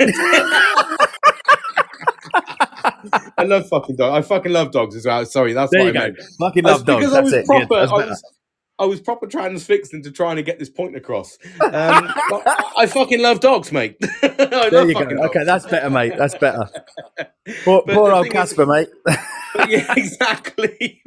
I 3.37 3.43
love 3.43 3.67
fucking 3.67 3.95
dogs. 3.97 4.13
I 4.17 4.21
fucking 4.27 4.51
love 4.51 4.71
dogs 4.71 4.95
as 4.95 5.05
well. 5.05 5.25
Sorry, 5.25 5.53
that's 5.53 5.71
what 5.73 5.87
I 5.87 5.91
meant. 5.91 6.17
Fucking 6.39 6.63
That's 6.63 6.77
love 6.79 6.85
dogs. 6.85 7.05
because 7.05 7.13
I 7.17 7.21
was 7.21 7.33
it. 7.33 7.45
Good. 7.47 7.67
proper. 7.67 7.75
That's 7.75 7.91
I 7.91 7.95
was, 7.95 8.23
I 8.79 8.85
was 8.85 9.01
proper 9.01 9.27
transfixed 9.27 9.93
into 9.93 10.11
trying 10.11 10.37
to 10.37 10.43
get 10.43 10.59
this 10.59 10.69
point 10.69 10.95
across. 10.95 11.37
Um, 11.61 11.71
I, 12.77 12.87
fucking 12.89 13.21
love 13.21 13.39
dogs, 13.39 13.71
mate. 13.71 13.97
I 14.23 14.27
There 14.27 14.71
love 14.71 14.87
you 14.89 14.93
fucking 14.93 15.09
go. 15.09 15.23
dogs. 15.23 15.29
Okay, 15.35 15.43
that's 15.45 15.65
better, 15.67 15.89
mate. 15.89 16.13
That's 16.17 16.35
better. 16.35 16.69
Poor, 17.65 17.83
poor 17.87 18.11
old 18.13 18.23
thing 18.23 18.31
is- 18.31 18.53
Casper, 18.53 18.65
mate. 18.65 18.87
Yeah, 19.67 19.93
exactly. 19.97 21.01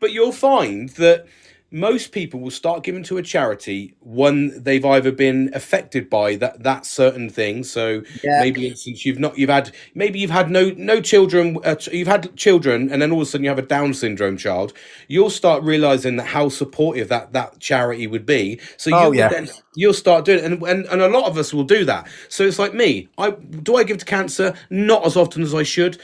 but 0.00 0.10
you'll 0.12 0.32
find 0.32 0.88
that 0.90 1.26
most 1.72 2.12
people 2.12 2.40
will 2.40 2.50
start 2.50 2.82
giving 2.82 3.02
to 3.04 3.18
a 3.18 3.22
charity 3.22 3.94
when 4.00 4.62
they've 4.62 4.84
either 4.84 5.12
been 5.12 5.50
affected 5.54 6.10
by 6.10 6.36
that 6.36 6.62
that 6.62 6.86
certain 6.86 7.30
thing. 7.30 7.62
So 7.64 8.02
Yeah. 8.24 8.40
maybe 8.40 8.74
since 8.74 9.06
you've 9.06 9.18
not 9.20 9.38
you've 9.38 9.50
had 9.50 9.72
maybe 9.94 10.18
you've 10.18 10.30
had 10.30 10.50
no 10.50 10.70
no 10.76 11.00
children 11.00 11.58
uh, 11.64 11.76
you've 11.92 12.08
had 12.08 12.34
children 12.36 12.90
and 12.90 13.00
then 13.02 13.12
all 13.12 13.22
of 13.22 13.28
a 13.28 13.30
sudden 13.30 13.44
you 13.44 13.50
have 13.50 13.58
a 13.58 13.62
Down 13.62 13.94
syndrome 13.94 14.36
child. 14.36 14.72
You'll 15.08 15.30
start 15.30 15.62
realizing 15.62 16.16
that 16.16 16.26
how 16.26 16.48
supportive 16.48 17.08
that 17.08 17.32
that 17.34 17.60
charity 17.60 18.06
would 18.06 18.26
be. 18.26 18.60
So 18.76 18.90
you 18.90 18.96
Oh, 18.96 19.12
yeah. 19.12 19.28
then 19.28 19.48
you'll 19.76 19.94
start 19.94 20.24
doing 20.24 20.40
it 20.40 20.44
and, 20.44 20.62
and 20.64 20.86
and 20.86 21.00
a 21.02 21.08
lot 21.08 21.26
of 21.26 21.38
us 21.38 21.54
will 21.54 21.64
do 21.64 21.84
that 21.84 22.08
so 22.28 22.44
it's 22.44 22.58
like 22.58 22.74
me 22.74 23.08
i 23.18 23.30
do 23.30 23.76
i 23.76 23.84
give 23.84 23.98
to 23.98 24.04
cancer 24.04 24.52
not 24.68 25.06
as 25.06 25.16
often 25.16 25.42
as 25.42 25.54
i 25.54 25.62
should 25.62 25.96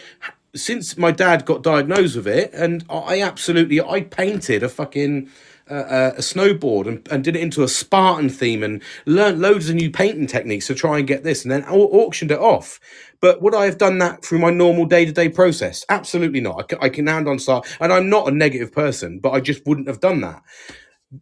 since 0.55 0.96
my 0.96 1.11
dad 1.11 1.44
got 1.44 1.62
diagnosed 1.62 2.16
with 2.16 2.29
it 2.29 2.50
and 2.55 2.85
i 2.88 3.20
absolutely 3.20 3.81
i 3.81 4.00
painted 4.00 4.62
a 4.62 4.68
fucking 4.68 5.29
a 5.68 6.20
snowboard 6.20 6.87
and, 6.87 7.07
and 7.11 7.24
did 7.24 7.37
it 7.37 7.42
into 7.42 7.62
a 7.62 7.68
Spartan 7.68 8.29
theme 8.29 8.62
and 8.62 8.83
learned 9.05 9.40
loads 9.40 9.68
of 9.68 9.74
new 9.74 9.90
painting 9.90 10.26
techniques 10.26 10.68
to 10.68 10.74
try 10.74 10.98
and 10.98 11.09
get 11.09 11.24
this 11.24 11.42
and 11.42 11.50
then 11.50 11.64
au- 11.66 11.88
auctioned 11.88 12.31
it 12.31 12.38
off. 12.38 12.79
But 13.20 13.42
would 13.42 13.55
I 13.55 13.64
have 13.64 13.79
done 13.79 13.98
that 13.98 14.24
through 14.24 14.38
my 14.38 14.50
normal 14.50 14.85
day 14.85 15.05
to 15.05 15.12
day 15.12 15.29
process? 15.29 15.85
Absolutely 15.88 16.40
not. 16.40 16.61
I 16.61 16.62
can, 16.62 16.79
I 16.83 16.88
can 16.88 17.07
hand 17.07 17.29
on 17.29 17.38
start, 17.38 17.66
and 17.81 17.92
I'm 17.92 18.09
not 18.09 18.29
a 18.29 18.31
negative 18.31 18.72
person, 18.72 19.18
but 19.18 19.31
I 19.31 19.40
just 19.40 19.66
wouldn't 19.66 19.88
have 19.88 20.00
done 20.00 20.20
that. 20.20 20.42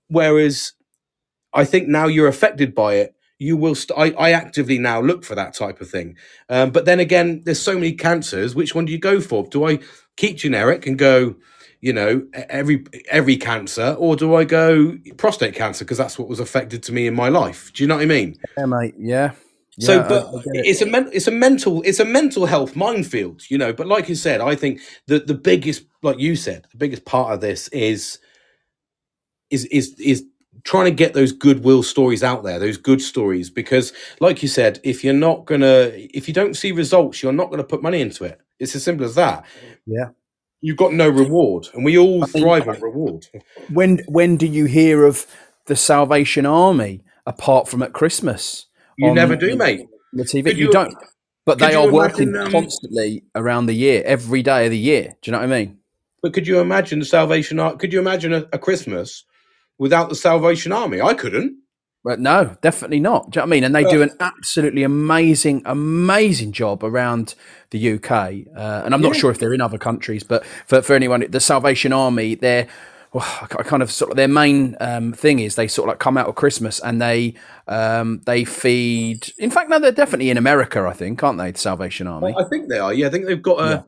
Whereas 0.09 0.73
I 1.53 1.65
think 1.65 1.89
now 1.89 2.07
you're 2.07 2.29
affected 2.29 2.75
by 2.75 2.95
it. 2.95 3.15
You 3.39 3.57
will. 3.57 3.75
St- 3.75 3.99
I, 3.99 4.11
I 4.19 4.31
actively 4.33 4.79
now 4.79 5.01
look 5.01 5.25
for 5.25 5.35
that 5.35 5.55
type 5.55 5.81
of 5.81 5.91
thing. 5.91 6.17
Um, 6.49 6.71
but 6.71 6.85
then 6.85 7.01
again, 7.01 7.43
there's 7.45 7.61
so 7.61 7.75
many 7.75 7.93
cancers. 7.93 8.55
Which 8.55 8.75
one 8.75 8.85
do 8.85 8.93
you 8.93 8.99
go 8.99 9.21
for? 9.21 9.47
Do 9.47 9.67
I 9.67 9.81
keep 10.17 10.37
generic 10.37 10.87
and 10.87 10.99
go, 10.99 11.37
you 11.85 11.93
know, 11.93 12.27
every 12.33 12.83
every 13.11 13.37
cancer, 13.37 13.95
or 13.99 14.17
do 14.17 14.35
I 14.35 14.45
go 14.45 14.97
prostate 15.19 15.55
cancer 15.55 15.85
because 15.85 15.99
that's 15.99 16.19
what 16.19 16.29
was 16.29 16.41
affected 16.41 16.83
to 16.85 16.93
me 16.93 17.07
in 17.07 17.15
my 17.15 17.29
life? 17.29 17.71
Do 17.75 17.83
you 17.83 17.87
know 17.87 17.97
what 17.97 18.05
I 18.05 18.07
mean? 18.07 18.37
Yeah, 18.57 18.65
mate. 18.65 18.95
Yeah. 18.99 19.33
So, 19.79 19.97
Yeah, 19.97 20.09
but 20.09 20.27
I 20.29 20.39
it. 20.55 20.67
it's 20.67 20.81
a 20.81 20.87
men- 20.87 21.11
it's 21.13 21.27
a 21.27 21.31
mental 21.31 21.83
it's 21.83 22.01
a 22.01 22.05
mental 22.07 22.47
health 22.47 22.75
minefield, 22.75 23.43
you 23.51 23.59
know. 23.59 23.75
But 23.75 23.87
like 23.87 24.09
you 24.09 24.15
said, 24.15 24.41
I 24.41 24.55
think 24.55 24.81
that 25.09 25.27
the 25.27 25.35
biggest, 25.35 25.85
like 26.03 26.19
you 26.19 26.37
said, 26.37 26.65
the 26.71 26.79
biggest 26.79 27.05
part 27.05 27.35
of 27.35 27.43
this 27.43 27.69
is 27.69 28.19
is 29.51 29.67
is 29.67 29.95
is 30.01 30.25
trying 30.63 30.87
to 30.87 30.91
get 30.91 31.13
those 31.13 31.33
goodwill 31.33 31.83
stories 31.83 32.23
out 32.23 32.45
there, 32.45 32.59
those 32.59 32.79
good 32.79 33.03
stories, 33.03 33.51
because 33.51 33.93
like 34.21 34.43
you 34.43 34.49
said, 34.49 34.81
if 34.85 35.05
you're 35.05 35.13
not 35.13 35.45
gonna, 35.45 35.91
if 35.93 36.29
you 36.29 36.33
don't 36.33 36.57
see 36.57 36.73
results, 36.73 37.23
you're 37.23 37.31
not 37.41 37.51
gonna 37.51 37.63
put 37.63 37.83
money 37.83 38.01
into 38.01 38.25
it. 38.25 38.41
It's 38.59 38.75
as 38.75 38.83
simple 38.85 39.05
as 39.05 39.17
that. 39.17 39.45
Yeah. 39.85 40.09
You've 40.65 40.79
got 40.79 40.95
no 40.95 41.11
reward, 41.11 41.69
and 41.75 41.85
we 41.85 41.99
all 41.99 42.25
thrive 42.25 42.67
on 42.67 42.81
reward. 42.81 43.27
when 43.71 43.99
when 44.09 44.39
do 44.39 44.47
you 44.47 44.65
hear 44.65 45.05
of 45.05 45.27
the 45.67 45.77
Salvation 45.77 46.47
Army 46.47 47.03
apart 47.27 47.69
from 47.69 47.83
at 47.83 47.93
Christmas? 47.93 48.65
You 48.97 49.09
on 49.11 49.15
never 49.15 49.37
do, 49.37 49.57
mate. 49.57 49.87
The 50.15 50.23
TV, 50.25 50.57
you, 50.57 50.67
you- 50.69 50.73
don't. 50.73 50.97
But 51.45 51.59
they 51.59 51.75
are 51.75 51.87
working 51.93 52.29
imagine, 52.31 52.47
um, 52.47 52.51
constantly 52.63 53.25
around 53.35 53.67
the 53.67 53.75
year, 53.75 54.03
every 54.07 54.43
day 54.43 54.65
of 54.65 54.71
the 54.71 54.79
year. 54.79 55.15
Do 55.21 55.31
you 55.31 55.33
know 55.33 55.41
what 55.41 55.53
I 55.53 55.59
mean? 55.59 55.81
But 56.23 56.33
could 56.33 56.47
you 56.47 56.61
imagine 56.61 56.99
the 56.99 57.05
Salvation 57.05 57.61
Army? 57.61 57.77
Could 57.77 57.93
you 57.93 57.99
imagine 58.01 58.33
a, 58.33 58.47
a 58.51 58.59
Christmas 58.59 59.25
without 59.77 60.09
the 60.09 60.15
Salvation 60.15 60.73
Army? 60.73 61.03
I 61.03 61.13
couldn't. 61.13 61.59
But 62.05 62.21
no, 62.21 62.55
definitely 62.61 63.01
not. 63.01 63.31
Do 63.31 63.39
you 63.39 63.41
know 63.41 63.47
what 63.47 63.49
I 63.49 63.57
mean? 63.57 63.65
And 63.65 63.75
they 63.75 63.85
do 63.85 64.03
an 64.03 64.11
absolutely 64.21 64.83
amazing, 64.83 65.63
amazing 65.65 66.53
job 66.53 66.85
around 66.85 67.35
the 67.71 67.95
UK. 67.95 68.11
Uh, 68.55 68.83
and 68.85 68.93
I'm 68.95 69.01
not 69.01 69.15
Yeah. 69.15 69.21
sure 69.21 69.31
if 69.31 69.39
they're 69.39 69.55
in 69.55 69.63
other 69.63 69.79
countries, 69.79 70.23
but 70.23 70.45
for, 70.67 70.83
for 70.83 70.95
anyone, 70.95 71.25
the 71.31 71.41
Salvation 71.41 71.95
Army, 71.95 72.35
they're 72.35 72.67
well, 73.15 73.25
I 73.43 73.63
kind 73.63 73.81
of 73.83 73.93
sort 73.93 74.11
of 74.11 74.17
their 74.17 74.27
main 74.29 74.77
um, 74.81 75.13
thing 75.13 75.39
is 75.39 75.55
they 75.55 75.69
sort 75.69 75.89
of 75.89 75.93
like 75.93 75.99
come 76.01 76.19
out 76.19 76.27
of 76.29 76.35
Christmas 76.35 76.81
and 76.81 77.01
they 77.01 77.35
um, 77.69 78.21
they 78.27 78.45
feed. 78.45 79.33
In 79.39 79.51
fact, 79.51 79.71
no, 79.71 79.79
they're 79.79 79.93
definitely 79.93 80.31
in 80.31 80.37
America, 80.37 80.85
I 80.85 80.93
think, 80.93 81.23
aren't 81.23 81.39
they? 81.39 81.53
The 81.53 81.59
Salvation 81.59 82.09
Army. 82.09 82.33
Well, 82.35 82.45
I 82.45 82.49
think 82.49 82.69
they 82.69 82.79
are. 82.81 82.93
Yeah, 82.93 83.07
I 83.07 83.11
think 83.11 83.27
they've 83.27 83.41
got 83.41 83.61
a. 83.61 83.69
Yeah. 83.71 83.83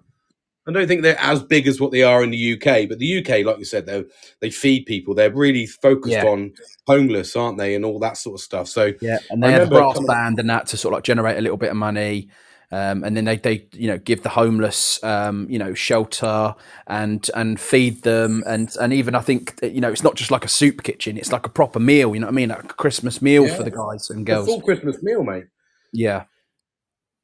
I 0.68 0.72
don't 0.72 0.88
think 0.88 1.02
they're 1.02 1.20
as 1.20 1.42
big 1.42 1.68
as 1.68 1.80
what 1.80 1.92
they 1.92 2.02
are 2.02 2.24
in 2.24 2.30
the 2.30 2.54
UK, 2.54 2.88
but 2.88 2.98
the 2.98 3.18
UK, 3.18 3.44
like 3.44 3.58
you 3.58 3.64
said, 3.64 3.86
they 3.86 4.04
they 4.40 4.50
feed 4.50 4.86
people. 4.86 5.14
They're 5.14 5.32
really 5.32 5.66
focused 5.66 6.12
yeah. 6.12 6.26
on 6.26 6.52
homeless, 6.86 7.36
aren't 7.36 7.58
they, 7.58 7.74
and 7.74 7.84
all 7.84 8.00
that 8.00 8.16
sort 8.16 8.34
of 8.34 8.40
stuff. 8.40 8.68
So 8.68 8.92
yeah, 9.00 9.18
and 9.30 9.42
they 9.42 9.52
have 9.52 9.68
a 9.68 9.70
brass 9.70 9.98
band 10.00 10.40
and 10.40 10.50
that 10.50 10.66
to 10.68 10.76
sort 10.76 10.92
of 10.92 10.96
like 10.96 11.04
generate 11.04 11.38
a 11.38 11.40
little 11.40 11.56
bit 11.56 11.70
of 11.70 11.76
money. 11.76 12.28
Um, 12.72 13.04
and 13.04 13.16
then 13.16 13.24
they, 13.26 13.36
they 13.36 13.68
you 13.74 13.86
know 13.86 13.98
give 13.98 14.24
the 14.24 14.28
homeless 14.28 15.02
um, 15.04 15.46
you 15.48 15.56
know 15.56 15.72
shelter 15.72 16.52
and 16.88 17.30
and 17.36 17.60
feed 17.60 18.02
them 18.02 18.42
and 18.44 18.74
and 18.80 18.92
even 18.92 19.14
I 19.14 19.20
think 19.20 19.56
you 19.62 19.80
know 19.80 19.88
it's 19.88 20.02
not 20.02 20.16
just 20.16 20.32
like 20.32 20.44
a 20.44 20.48
soup 20.48 20.82
kitchen 20.82 21.16
it's 21.16 21.30
like 21.30 21.46
a 21.46 21.48
proper 21.48 21.78
meal 21.78 22.12
you 22.12 22.20
know 22.20 22.26
what 22.26 22.32
I 22.32 22.34
mean 22.34 22.48
like 22.48 22.64
a 22.64 22.66
Christmas 22.66 23.22
meal 23.22 23.46
yeah. 23.46 23.54
for 23.54 23.62
the 23.62 23.70
guys 23.70 24.10
and 24.10 24.26
girls 24.26 24.46
full 24.46 24.60
Christmas 24.60 25.00
meal 25.00 25.22
mate 25.22 25.44
yeah 25.92 26.24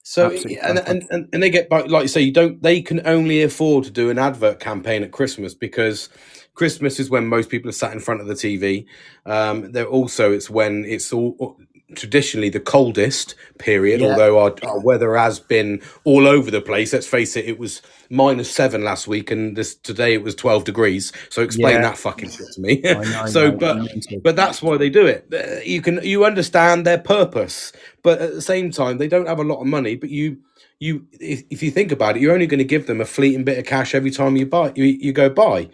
so 0.02 0.30
and, 0.30 0.78
and, 0.80 1.06
and 1.10 1.28
and 1.32 1.42
they 1.42 1.50
get 1.50 1.70
like 1.70 2.02
you 2.02 2.08
say 2.08 2.20
you 2.20 2.32
don't 2.32 2.60
they 2.62 2.82
can 2.82 3.06
only 3.06 3.42
afford 3.42 3.84
to 3.84 3.90
do 3.90 4.10
an 4.10 4.18
advert 4.18 4.58
campaign 4.58 5.04
at 5.04 5.12
Christmas 5.12 5.54
because 5.54 6.08
Christmas 6.54 6.98
is 6.98 7.08
when 7.08 7.26
most 7.28 7.48
people 7.48 7.68
are 7.68 7.72
sat 7.72 7.92
in 7.92 8.00
front 8.00 8.20
of 8.20 8.26
the 8.26 8.34
TV. 8.34 8.84
Um, 9.26 9.72
they're 9.72 9.86
also 9.86 10.32
it's 10.32 10.50
when 10.50 10.84
it's 10.84 11.12
all 11.12 11.56
traditionally 11.96 12.48
the 12.48 12.60
coldest 12.60 13.34
period, 13.58 14.00
yeah. 14.00 14.08
although 14.08 14.38
our, 14.38 14.54
our, 14.64 14.80
weather 14.80 15.16
has 15.16 15.38
been 15.38 15.80
all 16.04 16.26
over 16.26 16.50
the 16.50 16.60
place. 16.60 16.92
Let's 16.92 17.06
face 17.06 17.36
it, 17.36 17.44
it 17.44 17.58
was 17.58 17.82
minus 18.10 18.50
seven 18.50 18.84
last 18.84 19.06
week, 19.06 19.30
and 19.30 19.56
this 19.56 19.74
today 19.74 20.14
it 20.14 20.22
was 20.22 20.34
twelve 20.34 20.64
degrees. 20.64 21.12
So 21.30 21.42
explain 21.42 21.76
yeah. 21.76 21.82
that 21.82 21.98
fucking 21.98 22.30
shit 22.30 22.52
to 22.52 22.60
me. 22.60 22.82
Know, 22.92 23.26
so, 23.26 23.50
but 23.50 23.88
but 24.22 24.36
that's 24.36 24.62
why 24.62 24.76
they 24.76 24.88
do 24.88 25.06
it. 25.06 25.26
Uh, 25.32 25.60
you 25.64 25.82
can 25.82 26.02
you 26.02 26.24
understand 26.24 26.86
their 26.86 26.98
purpose, 26.98 27.72
but 28.02 28.20
at 28.20 28.32
the 28.32 28.42
same 28.42 28.70
time, 28.70 28.98
they 28.98 29.08
don't 29.08 29.26
have 29.26 29.38
a 29.38 29.44
lot 29.44 29.60
of 29.60 29.66
money. 29.66 29.96
But 29.96 30.10
you 30.10 30.38
you 30.78 31.06
if, 31.20 31.42
if 31.50 31.62
you 31.62 31.70
think 31.70 31.92
about 31.92 32.16
it, 32.16 32.22
you're 32.22 32.32
only 32.34 32.46
going 32.46 32.58
to 32.58 32.64
give 32.64 32.86
them 32.86 33.00
a 33.00 33.04
fleeting 33.04 33.44
bit 33.44 33.58
of 33.58 33.64
cash 33.64 33.94
every 33.94 34.10
time 34.10 34.36
you 34.36 34.46
buy 34.46 34.72
you, 34.74 34.84
you 34.84 35.12
go 35.12 35.30
buy. 35.30 35.68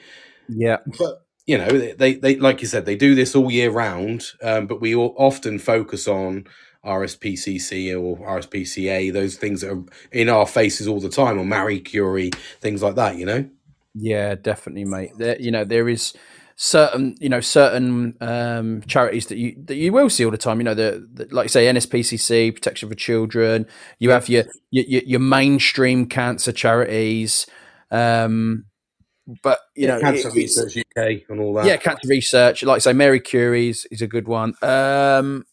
Yeah, 0.48 0.78
but 0.98 1.26
you 1.48 1.56
know 1.56 1.66
they, 1.68 2.14
they 2.14 2.37
like 2.37 2.61
you 2.61 2.68
said 2.68 2.84
they 2.84 2.94
do 2.94 3.14
this 3.16 3.34
all 3.34 3.50
year 3.50 3.70
round 3.70 4.26
um, 4.42 4.66
but 4.68 4.80
we 4.80 4.94
often 4.94 5.58
focus 5.58 6.06
on 6.06 6.44
rspcc 6.84 8.00
or 8.00 8.18
rspca 8.18 9.12
those 9.12 9.37
things 9.37 9.62
that 9.62 9.72
are 9.72 9.82
in 10.12 10.28
our 10.28 10.46
faces 10.46 10.87
all 10.87 11.00
the 11.00 11.08
time 11.08 11.38
or 11.38 11.44
marie 11.44 11.80
curie 11.80 12.30
things 12.61 12.82
like 12.82 12.94
that 12.94 13.16
you 13.16 13.26
know? 13.26 13.48
Yeah 13.94 14.37
definitely 14.37 14.84
mate. 14.84 15.12
There 15.18 15.40
you 15.40 15.50
know 15.50 15.64
there 15.64 15.88
is 15.88 16.12
certain 16.54 17.14
you 17.18 17.28
know 17.28 17.40
certain 17.40 18.16
um, 18.20 18.82
charities 18.82 19.26
that 19.26 19.38
you 19.38 19.56
that 19.64 19.76
you 19.76 19.92
will 19.92 20.11
see 20.11 20.24
all 20.24 20.30
the 20.30 20.37
time 20.37 20.58
you 20.58 20.64
know 20.64 20.74
the, 20.74 21.08
the 21.14 21.26
like 21.30 21.44
you 21.44 21.48
say 21.48 21.66
nspcc 21.66 22.52
protection 22.52 22.88
for 22.88 22.96
children 22.96 23.64
you 24.00 24.11
have 24.11 24.28
your 24.28 24.44
your, 24.70 24.84
your 24.84 25.20
mainstream 25.20 26.04
cancer 26.04 26.50
charities 26.50 27.46
um, 27.92 28.64
but 29.42 29.60
you 29.74 29.86
yeah, 29.86 29.94
know, 29.94 30.00
cancer 30.00 30.28
it, 30.28 30.34
research 30.34 30.76
UK 30.76 31.22
and 31.28 31.40
all 31.40 31.52
that. 31.54 31.66
Yeah, 31.66 31.76
cancer 31.76 32.08
research. 32.08 32.62
Like 32.62 32.76
I 32.76 32.78
say, 32.78 32.92
Mary 32.92 33.20
Curie's 33.20 33.86
is 33.90 34.00
a 34.00 34.06
good 34.06 34.26
one. 34.26 34.54
Um, 34.62 35.44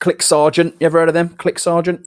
CLIC 0.00 0.22
Sargent, 0.22 0.74
you 0.80 0.86
ever 0.86 0.98
heard 0.98 1.08
of 1.08 1.14
them? 1.14 1.30
CLIC 1.30 1.58
Sargent. 1.58 2.06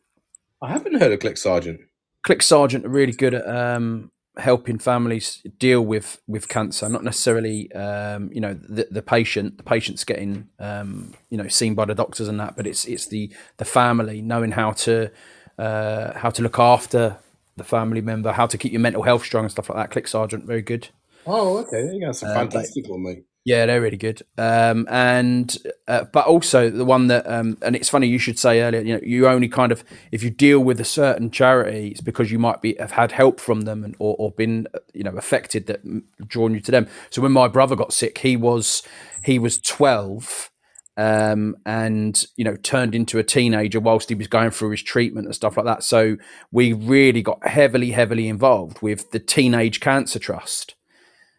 I 0.62 0.70
haven't 0.70 1.00
heard 1.00 1.12
of 1.12 1.20
CLIC 1.20 1.38
Sargent. 1.38 1.80
CLIC 2.24 2.42
Sargent 2.42 2.86
are 2.86 2.90
really 2.90 3.14
good 3.14 3.34
at 3.34 3.48
um, 3.48 4.12
helping 4.38 4.78
families 4.78 5.42
deal 5.58 5.82
with 5.82 6.22
with 6.28 6.48
cancer. 6.48 6.88
Not 6.90 7.04
necessarily, 7.04 7.72
um, 7.74 8.32
you 8.32 8.42
know, 8.42 8.54
the, 8.54 8.88
the 8.92 9.02
patient. 9.02 9.58
The 9.58 9.64
patient's 9.64 10.04
getting, 10.04 10.50
um, 10.60 11.14
you 11.30 11.38
know, 11.38 11.48
seen 11.48 11.74
by 11.74 11.86
the 11.86 11.96
doctors 11.96 12.28
and 12.28 12.40
that, 12.40 12.56
but 12.56 12.68
it's 12.68 12.86
it's 12.86 13.08
the 13.08 13.32
the 13.58 13.66
family 13.66 14.22
knowing 14.22 14.52
how 14.52 14.72
to 14.72 15.12
uh, 15.58 16.18
how 16.18 16.30
to 16.30 16.42
look 16.44 16.60
after 16.60 17.18
the 17.58 17.64
family 17.64 18.02
member, 18.02 18.32
how 18.34 18.46
to 18.46 18.58
keep 18.58 18.74
your 18.74 18.82
mental 18.82 19.04
health 19.04 19.24
strong 19.24 19.46
and 19.46 19.52
stuff 19.52 19.70
like 19.70 19.78
that. 19.78 19.92
CLIC 19.92 20.08
Sargent, 20.08 20.46
very 20.46 20.62
good. 20.62 20.90
Oh, 21.26 21.58
okay. 21.60 21.94
You 21.94 22.06
got 22.06 22.16
some 22.16 22.30
um, 22.30 22.36
fantastic 22.36 22.88
one, 22.90 23.04
mate. 23.04 23.26
Yeah, 23.46 23.68
they're 23.68 23.80
really 23.80 23.98
good. 23.98 24.24
Um, 24.40 24.88
and 24.90 25.56
uh, 25.88 26.06
but 26.06 26.26
also 26.26 26.72
the 26.72 26.84
one 26.84 27.08
that 27.08 27.30
um, 27.32 27.60
and 27.62 27.76
it's 27.76 27.90
funny 27.90 28.08
you 28.08 28.18
should 28.18 28.40
say 28.40 28.62
earlier. 28.62 28.82
You 28.82 28.94
know, 28.96 29.02
you 29.04 29.28
only 29.28 29.48
kind 29.48 29.72
of 29.72 29.84
if 30.12 30.24
you 30.24 30.32
deal 30.32 30.60
with 30.60 30.82
a 30.82 30.86
certain 30.86 31.30
charity, 31.30 31.90
it's 31.90 32.02
because 32.02 32.32
you 32.32 32.40
might 32.40 32.64
be 32.64 32.76
have 32.80 32.92
had 32.92 33.12
help 33.12 33.40
from 33.40 33.62
them 33.62 33.84
and 33.84 33.96
or, 34.00 34.16
or 34.18 34.32
been 34.32 34.68
you 34.96 35.04
know 35.04 35.16
affected 35.16 35.68
that 35.68 36.28
drawn 36.28 36.56
you 36.56 36.60
to 36.62 36.72
them. 36.72 36.88
So 37.12 37.22
when 37.22 37.32
my 37.32 37.48
brother 37.48 37.76
got 37.76 37.94
sick, 37.94 38.18
he 38.18 38.36
was 38.36 38.82
he 39.24 39.38
was 39.38 39.60
twelve. 39.60 40.50
Um, 40.98 41.58
and 41.66 42.26
you 42.38 42.46
know 42.46 42.56
turned 42.56 42.96
into 42.96 43.20
a 43.20 43.24
teenager 43.24 43.82
whilst 43.82 44.08
he 44.08 44.16
was 44.16 44.28
going 44.28 44.52
through 44.52 44.70
his 44.70 44.82
treatment 44.82 45.28
and 45.28 45.36
stuff 45.36 45.58
like 45.58 45.66
that. 45.66 45.84
So 45.84 46.16
we 46.54 46.72
really 46.72 47.22
got 47.22 47.46
heavily, 47.46 47.92
heavily 47.92 48.30
involved 48.30 48.82
with 48.82 49.12
the 49.12 49.20
Teenage 49.20 49.82
Cancer 49.82 50.20
Trust, 50.20 50.75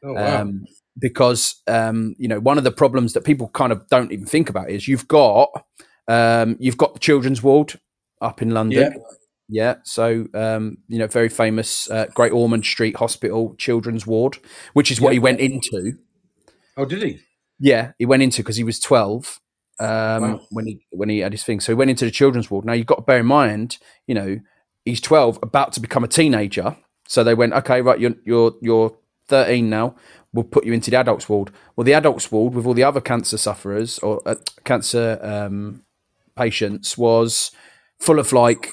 Oh, 0.06 0.12
wow. 0.12 0.42
Um, 0.42 0.64
because 0.98 1.60
um, 1.66 2.14
you 2.18 2.28
know 2.28 2.40
one 2.40 2.58
of 2.58 2.64
the 2.64 2.72
problems 2.72 3.12
that 3.12 3.24
people 3.24 3.48
kind 3.48 3.72
of 3.72 3.86
don't 3.88 4.12
even 4.12 4.24
think 4.24 4.48
about 4.48 4.70
is 4.70 4.88
you've 4.88 5.08
got 5.08 5.50
um, 6.08 6.56
you've 6.58 6.78
got 6.78 6.94
the 6.94 7.00
children's 7.00 7.42
ward 7.42 7.78
up 8.20 8.40
in 8.40 8.50
London. 8.50 8.92
Yeah. 8.92 8.98
Yeah, 9.48 9.76
so 9.84 10.26
um, 10.34 10.78
you 10.88 10.98
know, 10.98 11.06
very 11.06 11.28
famous 11.28 11.88
uh, 11.88 12.06
Great 12.14 12.32
Ormond 12.32 12.64
Street 12.64 12.96
Hospital 12.96 13.54
Children's 13.58 14.04
Ward, 14.04 14.38
which 14.72 14.90
is 14.90 15.00
what 15.00 15.12
he 15.12 15.20
went 15.20 15.38
into. 15.38 15.98
Oh, 16.76 16.84
did 16.84 17.00
he? 17.00 17.20
Yeah, 17.60 17.92
he 17.96 18.06
went 18.06 18.24
into 18.24 18.42
because 18.42 18.56
he 18.56 18.64
was 18.64 18.80
twelve 18.80 19.38
um, 19.78 20.22
wow. 20.22 20.40
when 20.50 20.66
he 20.66 20.84
when 20.90 21.08
he 21.08 21.20
had 21.20 21.32
his 21.32 21.44
thing. 21.44 21.60
So 21.60 21.70
he 21.70 21.76
went 21.76 21.90
into 21.90 22.04
the 22.04 22.10
children's 22.10 22.50
ward. 22.50 22.64
Now 22.64 22.72
you've 22.72 22.86
got 22.86 22.96
to 22.96 23.02
bear 23.02 23.20
in 23.20 23.26
mind, 23.26 23.78
you 24.08 24.16
know, 24.16 24.40
he's 24.84 25.00
twelve, 25.00 25.38
about 25.42 25.72
to 25.74 25.80
become 25.80 26.02
a 26.02 26.08
teenager. 26.08 26.76
So 27.06 27.22
they 27.22 27.34
went, 27.34 27.52
okay, 27.52 27.82
right, 27.82 28.00
you're 28.00 28.16
you're 28.24 28.54
you're 28.60 28.96
13 29.28 29.68
now, 29.68 29.94
we'll 30.32 30.44
put 30.44 30.64
you 30.64 30.72
into 30.72 30.90
the 30.90 30.98
adults 30.98 31.28
ward. 31.28 31.50
Well, 31.74 31.84
the 31.84 31.94
adults 31.94 32.30
ward 32.30 32.54
with 32.54 32.66
all 32.66 32.74
the 32.74 32.84
other 32.84 33.00
cancer 33.00 33.38
sufferers 33.38 33.98
or 34.00 34.22
uh, 34.26 34.36
cancer 34.64 35.18
um, 35.22 35.82
patients 36.36 36.96
was 36.96 37.50
full 37.98 38.18
of 38.18 38.32
like 38.32 38.70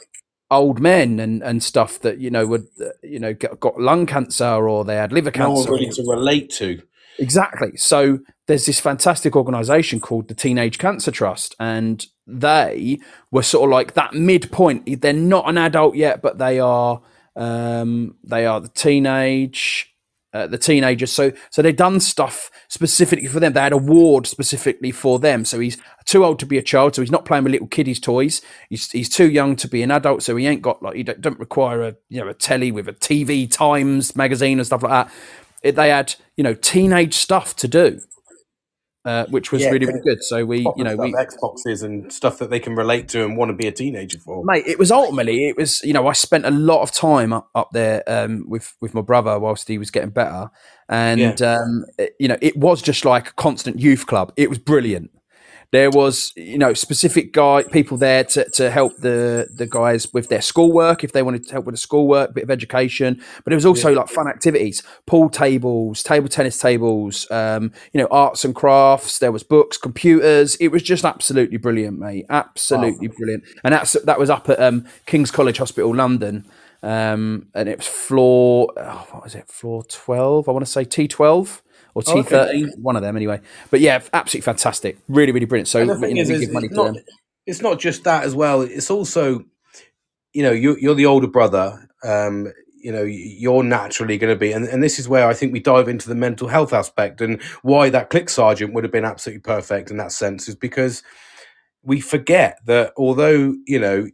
old 0.51 0.79
men 0.79 1.19
and, 1.19 1.41
and 1.41 1.63
stuff 1.63 1.99
that 1.99 2.19
you 2.19 2.29
know 2.29 2.45
would 2.45 2.67
uh, 2.79 2.89
you 3.01 3.19
know 3.19 3.33
got, 3.33 3.59
got 3.59 3.79
lung 3.79 4.05
cancer 4.05 4.67
or 4.67 4.85
they 4.85 4.95
had 4.95 5.11
liver 5.11 5.31
cancer. 5.31 5.71
No 5.71 5.77
to 5.77 6.05
relate 6.07 6.49
to. 6.51 6.81
Exactly. 7.19 7.77
So 7.77 8.19
there's 8.47 8.65
this 8.65 8.79
fantastic 8.79 9.35
organisation 9.35 9.99
called 9.99 10.27
the 10.27 10.33
Teenage 10.33 10.77
Cancer 10.77 11.11
Trust, 11.11 11.55
and 11.59 12.05
they 12.25 12.99
were 13.31 13.43
sort 13.43 13.69
of 13.69 13.71
like 13.71 13.93
that 13.93 14.13
midpoint. 14.13 15.01
They're 15.01 15.13
not 15.13 15.47
an 15.47 15.57
adult 15.57 15.95
yet, 15.95 16.21
but 16.21 16.37
they 16.37 16.59
are. 16.59 17.01
Um, 17.35 18.15
they 18.23 18.45
are 18.45 18.59
the 18.59 18.69
teenage 18.69 19.92
uh, 20.33 20.47
the 20.47 20.57
teenagers. 20.57 21.11
So 21.11 21.31
so 21.49 21.61
they've 21.61 21.75
done 21.75 21.99
stuff 21.99 22.49
specifically 22.67 23.27
for 23.27 23.39
them. 23.39 23.53
They 23.53 23.61
had 23.61 23.73
a 23.73 23.77
ward 23.77 24.27
specifically 24.27 24.91
for 24.91 25.19
them. 25.19 25.45
So 25.45 25.59
he's 25.59 25.77
too 26.05 26.25
old 26.25 26.39
to 26.39 26.45
be 26.45 26.57
a 26.57 26.61
child, 26.63 26.95
so 26.95 27.01
he's 27.01 27.11
not 27.11 27.25
playing 27.25 27.43
with 27.43 27.53
little 27.53 27.67
kiddies' 27.67 27.99
toys. 27.99 28.41
He's 28.69 28.91
he's 28.91 29.09
too 29.09 29.29
young 29.29 29.55
to 29.57 29.67
be 29.67 29.83
an 29.83 29.91
adult, 29.91 30.23
so 30.23 30.35
he 30.35 30.47
ain't 30.47 30.61
got 30.61 30.81
like 30.81 30.95
he 30.95 31.03
don't, 31.03 31.21
don't 31.21 31.39
require 31.39 31.81
a 31.83 31.95
you 32.09 32.21
know 32.21 32.29
a 32.29 32.33
telly 32.33 32.71
with 32.71 32.87
a 32.87 32.93
TV 32.93 33.49
Times 33.49 34.15
magazine 34.15 34.59
and 34.59 34.65
stuff 34.65 34.83
like 34.83 35.07
that. 35.07 35.13
It, 35.61 35.75
they 35.75 35.89
had 35.89 36.15
you 36.35 36.43
know 36.43 36.53
teenage 36.53 37.15
stuff 37.15 37.55
to 37.57 37.67
do 37.67 38.01
uh, 39.05 39.25
which 39.25 39.51
was 39.51 39.61
yeah, 39.61 39.69
really 39.69 39.85
really 39.85 40.01
good. 40.01 40.23
So 40.23 40.45
we, 40.45 40.59
you 40.75 40.83
know, 40.83 40.95
we 40.95 41.13
Xboxes 41.13 41.83
and 41.83 42.11
stuff 42.11 42.37
that 42.39 42.49
they 42.49 42.59
can 42.59 42.75
relate 42.75 43.09
to 43.09 43.23
and 43.23 43.37
want 43.37 43.49
to 43.49 43.53
be 43.53 43.67
a 43.67 43.71
teenager 43.71 44.19
for. 44.19 44.43
Mate, 44.45 44.65
it 44.65 44.79
was 44.79 44.91
ultimately 44.91 45.47
it 45.47 45.57
was 45.57 45.81
you 45.83 45.93
know 45.93 46.07
I 46.07 46.13
spent 46.13 46.45
a 46.45 46.51
lot 46.51 46.81
of 46.81 46.91
time 46.91 47.33
up, 47.33 47.49
up 47.53 47.69
there 47.71 48.03
um, 48.07 48.45
with 48.47 48.75
with 48.79 48.93
my 48.93 49.01
brother 49.01 49.37
whilst 49.39 49.67
he 49.67 49.77
was 49.77 49.91
getting 49.91 50.11
better, 50.11 50.49
and 50.87 51.19
yeah. 51.19 51.57
um, 51.57 51.85
it, 51.97 52.15
you 52.19 52.27
know 52.27 52.37
it 52.41 52.57
was 52.57 52.81
just 52.81 53.05
like 53.05 53.29
a 53.29 53.33
constant 53.33 53.79
youth 53.79 54.07
club. 54.07 54.31
It 54.37 54.49
was 54.49 54.57
brilliant. 54.57 55.11
There 55.73 55.89
was, 55.89 56.33
you 56.35 56.59
know, 56.59 56.75
specific 56.75 57.33
guy 57.33 57.63
people 57.63 57.97
there 57.97 58.23
to, 58.25 58.47
to 58.51 58.69
help 58.69 58.95
the 58.97 59.47
the 59.51 59.65
guys 59.65 60.13
with 60.13 60.29
their 60.29 60.39
schoolwork 60.39 61.03
if 61.03 61.13
they 61.13 61.23
wanted 61.23 61.47
to 61.47 61.53
help 61.53 61.65
with 61.65 61.73
the 61.73 61.79
schoolwork, 61.79 62.35
bit 62.35 62.43
of 62.43 62.51
education. 62.51 63.19
But 63.43 63.53
it 63.53 63.55
was 63.55 63.65
also 63.65 63.89
yeah. 63.89 63.97
like 63.97 64.09
fun 64.09 64.27
activities, 64.27 64.83
pool 65.07 65.31
tables, 65.31 66.03
table 66.03 66.29
tennis 66.29 66.59
tables, 66.59 67.25
um, 67.31 67.71
you 67.91 67.99
know, 67.99 68.07
arts 68.11 68.45
and 68.45 68.53
crafts. 68.53 69.17
There 69.17 69.31
was 69.31 69.41
books, 69.41 69.79
computers. 69.79 70.55
It 70.57 70.67
was 70.67 70.83
just 70.83 71.03
absolutely 71.03 71.57
brilliant, 71.57 71.97
mate. 71.97 72.27
Absolutely 72.29 73.07
wow. 73.07 73.15
brilliant. 73.17 73.43
And 73.63 73.73
that's 73.73 73.93
that 73.93 74.19
was 74.19 74.29
up 74.29 74.47
at 74.49 74.61
um, 74.61 74.85
King's 75.07 75.31
College 75.31 75.57
Hospital, 75.57 75.95
London. 75.95 76.45
Um, 76.83 77.47
and 77.55 77.67
it 77.67 77.79
was 77.79 77.87
floor, 77.87 78.71
oh, 78.77 79.07
what 79.09 79.23
was 79.23 79.33
it, 79.33 79.47
floor 79.47 79.83
12? 79.85 80.47
I 80.47 80.51
want 80.51 80.65
to 80.65 80.71
say 80.71 80.85
T12 80.85 81.62
or 81.93 82.01
T13, 82.01 82.31
oh, 82.31 82.43
okay. 82.45 82.65
one 82.81 82.95
of 82.95 83.01
them 83.01 83.15
anyway. 83.15 83.39
But 83.69 83.79
yeah, 83.79 84.01
absolutely 84.13 84.45
fantastic. 84.45 84.97
Really, 85.07 85.31
really 85.31 85.45
brilliant. 85.45 85.67
So, 85.67 85.79
you 85.79 85.85
know, 85.85 86.03
is, 86.03 86.29
give 86.29 86.51
money 86.51 86.69
to 86.69 86.73
not, 86.73 86.93
them. 86.93 87.03
It's 87.45 87.61
not 87.61 87.79
just 87.79 88.03
that 88.05 88.23
as 88.23 88.33
well. 88.33 88.61
It's 88.61 88.89
also, 88.89 89.45
you 90.33 90.43
know, 90.43 90.51
you're, 90.51 90.77
you're 90.79 90.95
the 90.95 91.05
older 91.05 91.27
brother. 91.27 91.87
Um, 92.03 92.51
you 92.83 92.91
know 92.91 93.03
you're 93.03 93.63
naturally 93.63 94.17
going 94.17 94.33
to 94.33 94.37
be 94.37 94.51
and, 94.51 94.65
and 94.65 94.83
this 94.83 94.99
is 94.99 95.07
where 95.07 95.27
i 95.27 95.33
think 95.33 95.53
we 95.53 95.59
dive 95.59 95.87
into 95.87 96.09
the 96.09 96.15
mental 96.15 96.49
health 96.49 96.73
aspect 96.73 97.21
and 97.21 97.41
why 97.61 97.89
that 97.89 98.09
CLIC 98.09 98.29
Sargent 98.29 98.73
would 98.73 98.83
have 98.83 98.91
been 98.91 99.05
absolutely 99.05 99.39
perfect 99.39 99.89
in 99.89 99.97
that 99.97 100.11
sense 100.11 100.49
is 100.49 100.55
because 100.55 101.01
we 101.81 102.01
forget 102.01 102.59
that 102.65 102.91
although 102.97 103.55
you 103.65 103.79
know 103.79 104.09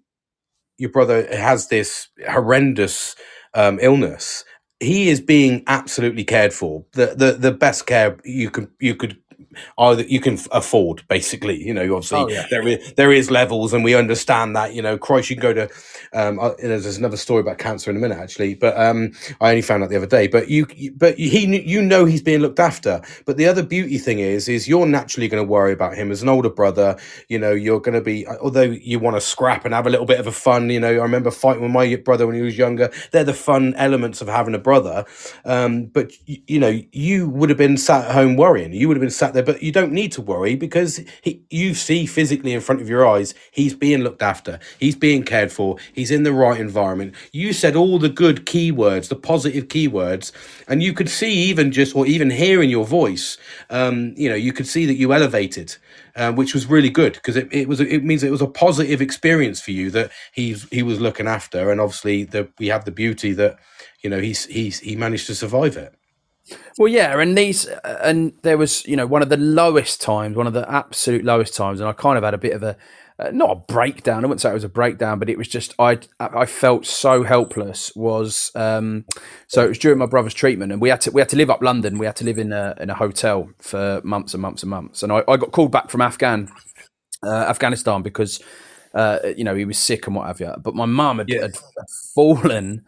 your 0.78 0.92
brother 0.92 1.28
has 1.36 1.68
this 1.68 2.10
horrendous 2.30 3.16
um, 3.56 3.80
illness 3.82 4.46
he 4.80 5.10
is 5.10 5.20
being 5.22 5.64
absolutely 5.68 6.24
cared 6.24 6.54
for. 6.54 6.86
The, 6.94 7.14
the 7.16 7.32
the 7.34 7.52
best 7.52 7.86
care 7.86 8.18
you 8.24 8.50
could 8.50 8.70
you 8.80 8.96
could 8.96 9.18
either 9.78 10.04
you 10.04 10.20
can 10.20 10.38
afford 10.52 11.04
basically. 11.08 11.62
You 11.62 11.74
know 11.74 11.84
obviously 11.96 12.20
Oh, 12.20 12.28
yeah. 12.30 12.46
there 12.50 12.68
is 12.68 12.94
there 12.94 13.12
is 13.12 13.32
levels 13.32 13.74
and 13.74 13.84
we 13.84 13.96
understand 13.96 14.56
that 14.56 14.74
you 14.74 14.82
know 14.82 14.98
christ 14.98 15.30
you 15.30 15.36
can 15.36 15.42
go 15.42 15.54
to 15.54 15.70
um 16.14 16.40
uh, 16.40 16.52
there's, 16.60 16.98
another 16.98 17.18
story 17.18 17.42
about 17.42 17.58
cancer 17.58 17.90
in 17.92 17.98
a 17.98 18.00
minute 18.00 18.18
actually 18.18 18.56
but 18.56 18.78
um 18.80 19.12
i 19.42 19.50
only 19.50 19.62
found 19.62 19.84
out 19.84 19.90
the 19.90 19.96
other 19.96 20.06
day 20.08 20.28
but 20.28 20.50
you 20.50 20.66
you- 20.76 20.92
but 20.92 21.16
he 21.18 21.46
you 21.62 21.82
know 21.82 22.06
he's 22.06 22.22
being 22.22 22.40
looked 22.42 22.60
after. 22.60 23.02
But 23.26 23.38
the 23.38 23.46
other 23.48 23.64
beauty 23.64 23.98
thing 23.98 24.20
is 24.20 24.48
is 24.50 24.68
you're 24.68 24.86
naturally 24.86 25.28
going 25.28 25.44
to 25.44 25.50
worry 25.50 25.72
about 25.72 25.96
him 25.96 26.12
as 26.12 26.22
an 26.22 26.30
older 26.30 26.50
brother. 26.50 26.98
You 27.30 27.40
know 27.40 27.52
you're 27.52 27.80
going 27.80 27.94
to 27.96 28.02
be 28.02 28.28
although 28.28 28.62
you 28.64 29.00
want 29.00 29.16
to 29.16 29.22
scrap 29.22 29.66
and 29.66 29.74
have 29.74 29.88
a 29.88 29.90
little 29.90 30.06
bit 30.06 30.20
of 30.20 30.28
a 30.28 30.32
fun 30.32 30.70
you 30.70 30.80
know 30.80 30.90
i 30.90 31.04
remember 31.10 31.32
fighting 31.32 31.62
with 31.64 31.72
my 31.72 31.96
brother 31.98 32.26
when 32.28 32.36
he 32.36 32.42
was 32.42 32.58
younger. 32.58 32.90
They're 33.12 33.24
the 33.24 33.34
fun 33.34 33.74
elements 33.76 34.22
of 34.22 34.28
having 34.28 34.56
a 34.56 34.60
brother. 34.60 35.06
Um 35.46 35.86
but 35.88 36.12
y- 36.28 36.42
you 36.48 36.60
know 36.60 36.82
you 36.92 37.30
would 37.30 37.50
have 37.50 37.58
been 37.58 37.78
sat 37.78 38.06
at 38.06 38.12
home 38.14 38.36
worrying. 38.36 38.74
You 38.74 38.88
would 38.88 38.98
have 38.98 39.02
been 39.02 39.10
sat 39.10 39.34
there 39.34 39.39
but 39.42 39.64
you 39.64 39.72
don't 39.72 39.92
need 39.92 40.12
to 40.12 40.22
worry 40.22 40.56
because 40.56 41.02
he, 41.24 41.42
you 41.50 41.74
see 41.74 42.06
physically 42.06 42.54
in 42.54 42.62
front 42.62 42.82
of 42.82 42.90
your 42.90 43.08
eyes 43.08 43.34
he's 43.52 43.74
being 43.74 44.02
looked 44.02 44.22
after 44.22 44.60
he's 44.80 44.96
being 44.96 45.24
cared 45.24 45.52
for 45.52 45.78
he's 45.94 46.12
in 46.12 46.24
the 46.24 46.34
right 46.34 46.60
environment. 46.60 47.14
You 47.32 47.54
said 47.54 47.76
all 47.76 48.00
the 48.00 48.10
good 48.10 48.46
keywords 48.46 49.10
the 49.10 49.16
positive 49.16 49.68
keywords 49.68 50.32
and 50.68 50.84
you 50.84 50.94
could 50.94 51.10
see 51.10 51.32
even 51.32 51.72
just 51.72 51.96
or 51.96 52.06
even 52.08 52.30
hear 52.30 52.62
in 52.62 52.70
your 52.70 52.86
voice 52.86 53.38
um 53.70 54.14
you 54.18 54.30
know 54.30 54.36
you 54.36 54.54
could 54.54 54.68
see 54.68 54.86
that 54.86 54.96
you 54.96 55.14
elevated 55.14 55.76
um, 56.16 56.36
which 56.36 56.54
was 56.54 56.66
really 56.68 56.90
good 56.90 57.14
because 57.14 57.36
it, 57.38 57.48
it 57.52 57.68
was 57.68 57.80
it 57.80 58.04
means 58.04 58.24
it 58.24 58.32
was 58.32 58.42
a 58.42 58.48
positive 58.48 59.02
experience 59.02 59.62
for 59.62 59.72
you 59.72 59.90
that 59.92 60.12
he's 60.34 60.68
he 60.70 60.84
was 60.84 61.00
looking 61.00 61.28
after. 61.28 61.72
And 61.72 61.80
obviously 61.82 62.24
the 62.26 62.50
we 62.60 62.68
have 62.68 62.86
the 62.86 62.92
beauty 62.92 63.34
that 63.34 63.58
you 64.04 64.10
know 64.10 64.20
he's 64.20 64.46
he's 64.46 64.80
he 64.80 64.96
managed 64.96 65.28
to 65.28 65.36
survive 65.36 65.78
it 65.78 65.96
Well, 66.78 66.88
yeah, 66.88 67.20
and 67.20 67.38
these, 67.38 67.66
and 67.84 68.34
there 68.44 68.58
was, 68.58 68.86
you 68.88 68.96
know, 68.96 69.06
one 69.06 69.22
of 69.22 69.30
the 69.30 69.38
lowest 69.38 70.02
times, 70.02 70.36
one 70.36 70.48
of 70.48 70.54
the 70.54 70.70
absolute 70.72 71.24
lowest 71.26 71.56
times, 71.56 71.80
and 71.80 71.90
I 71.90 71.94
kind 71.94 72.18
of 72.18 72.24
had 72.24 72.34
a 72.34 72.38
bit 72.38 72.54
of 72.54 72.64
a, 72.64 72.78
uh, 73.20 73.32
not 73.34 73.52
a 73.52 73.56
breakdown. 73.56 74.24
I 74.24 74.28
wouldn't 74.28 74.40
say 74.40 74.50
it 74.50 74.54
was 74.54 74.64
a 74.64 74.70
breakdown, 74.70 75.20
but 75.20 75.30
it 75.30 75.38
was 75.38 75.50
just 75.50 75.76
I, 75.78 76.00
I 76.20 76.46
felt 76.46 76.86
so 76.86 77.24
helpless. 77.24 77.92
Was 77.96 78.52
um, 78.56 79.04
so 79.48 79.66
it 79.66 79.68
was 79.68 79.78
during 79.78 80.00
my 80.00 80.06
brother's 80.06 80.34
treatment, 80.34 80.72
and 80.72 80.82
we 80.82 80.88
had 80.90 81.02
to 81.02 81.12
we 81.12 81.20
had 81.20 81.28
to 81.30 81.36
live 81.36 81.50
up 81.50 81.62
London. 81.62 81.98
We 81.98 82.06
had 82.06 82.16
to 82.18 82.24
live 82.26 82.38
in 82.38 82.54
a 82.54 82.76
in 82.80 82.90
a 82.90 82.96
hotel 82.96 83.50
for 83.60 84.00
months 84.06 84.34
and 84.34 84.42
months 84.42 84.64
and 84.64 84.70
months, 84.70 85.04
and 85.04 85.12
I, 85.12 85.24
I 85.28 85.36
got 85.36 85.52
called 85.52 85.72
back 85.72 85.90
from 85.90 86.00
Afghan, 86.02 86.50
uh, 87.24 87.30
Afghanistan 87.50 88.02
because. 88.02 88.42
Uh, 88.92 89.20
you 89.38 89.44
know, 89.44 89.54
he 89.54 89.66
was 89.66 89.78
sick 89.78 90.08
and 90.08 90.16
what 90.16 90.26
have 90.26 90.40
you. 90.40 90.52
But 90.64 90.74
my 90.74 90.88
mum 90.88 91.20
had, 91.20 91.30
Yeah. 91.30 91.42
had 91.42 91.54
fallen 92.16 92.84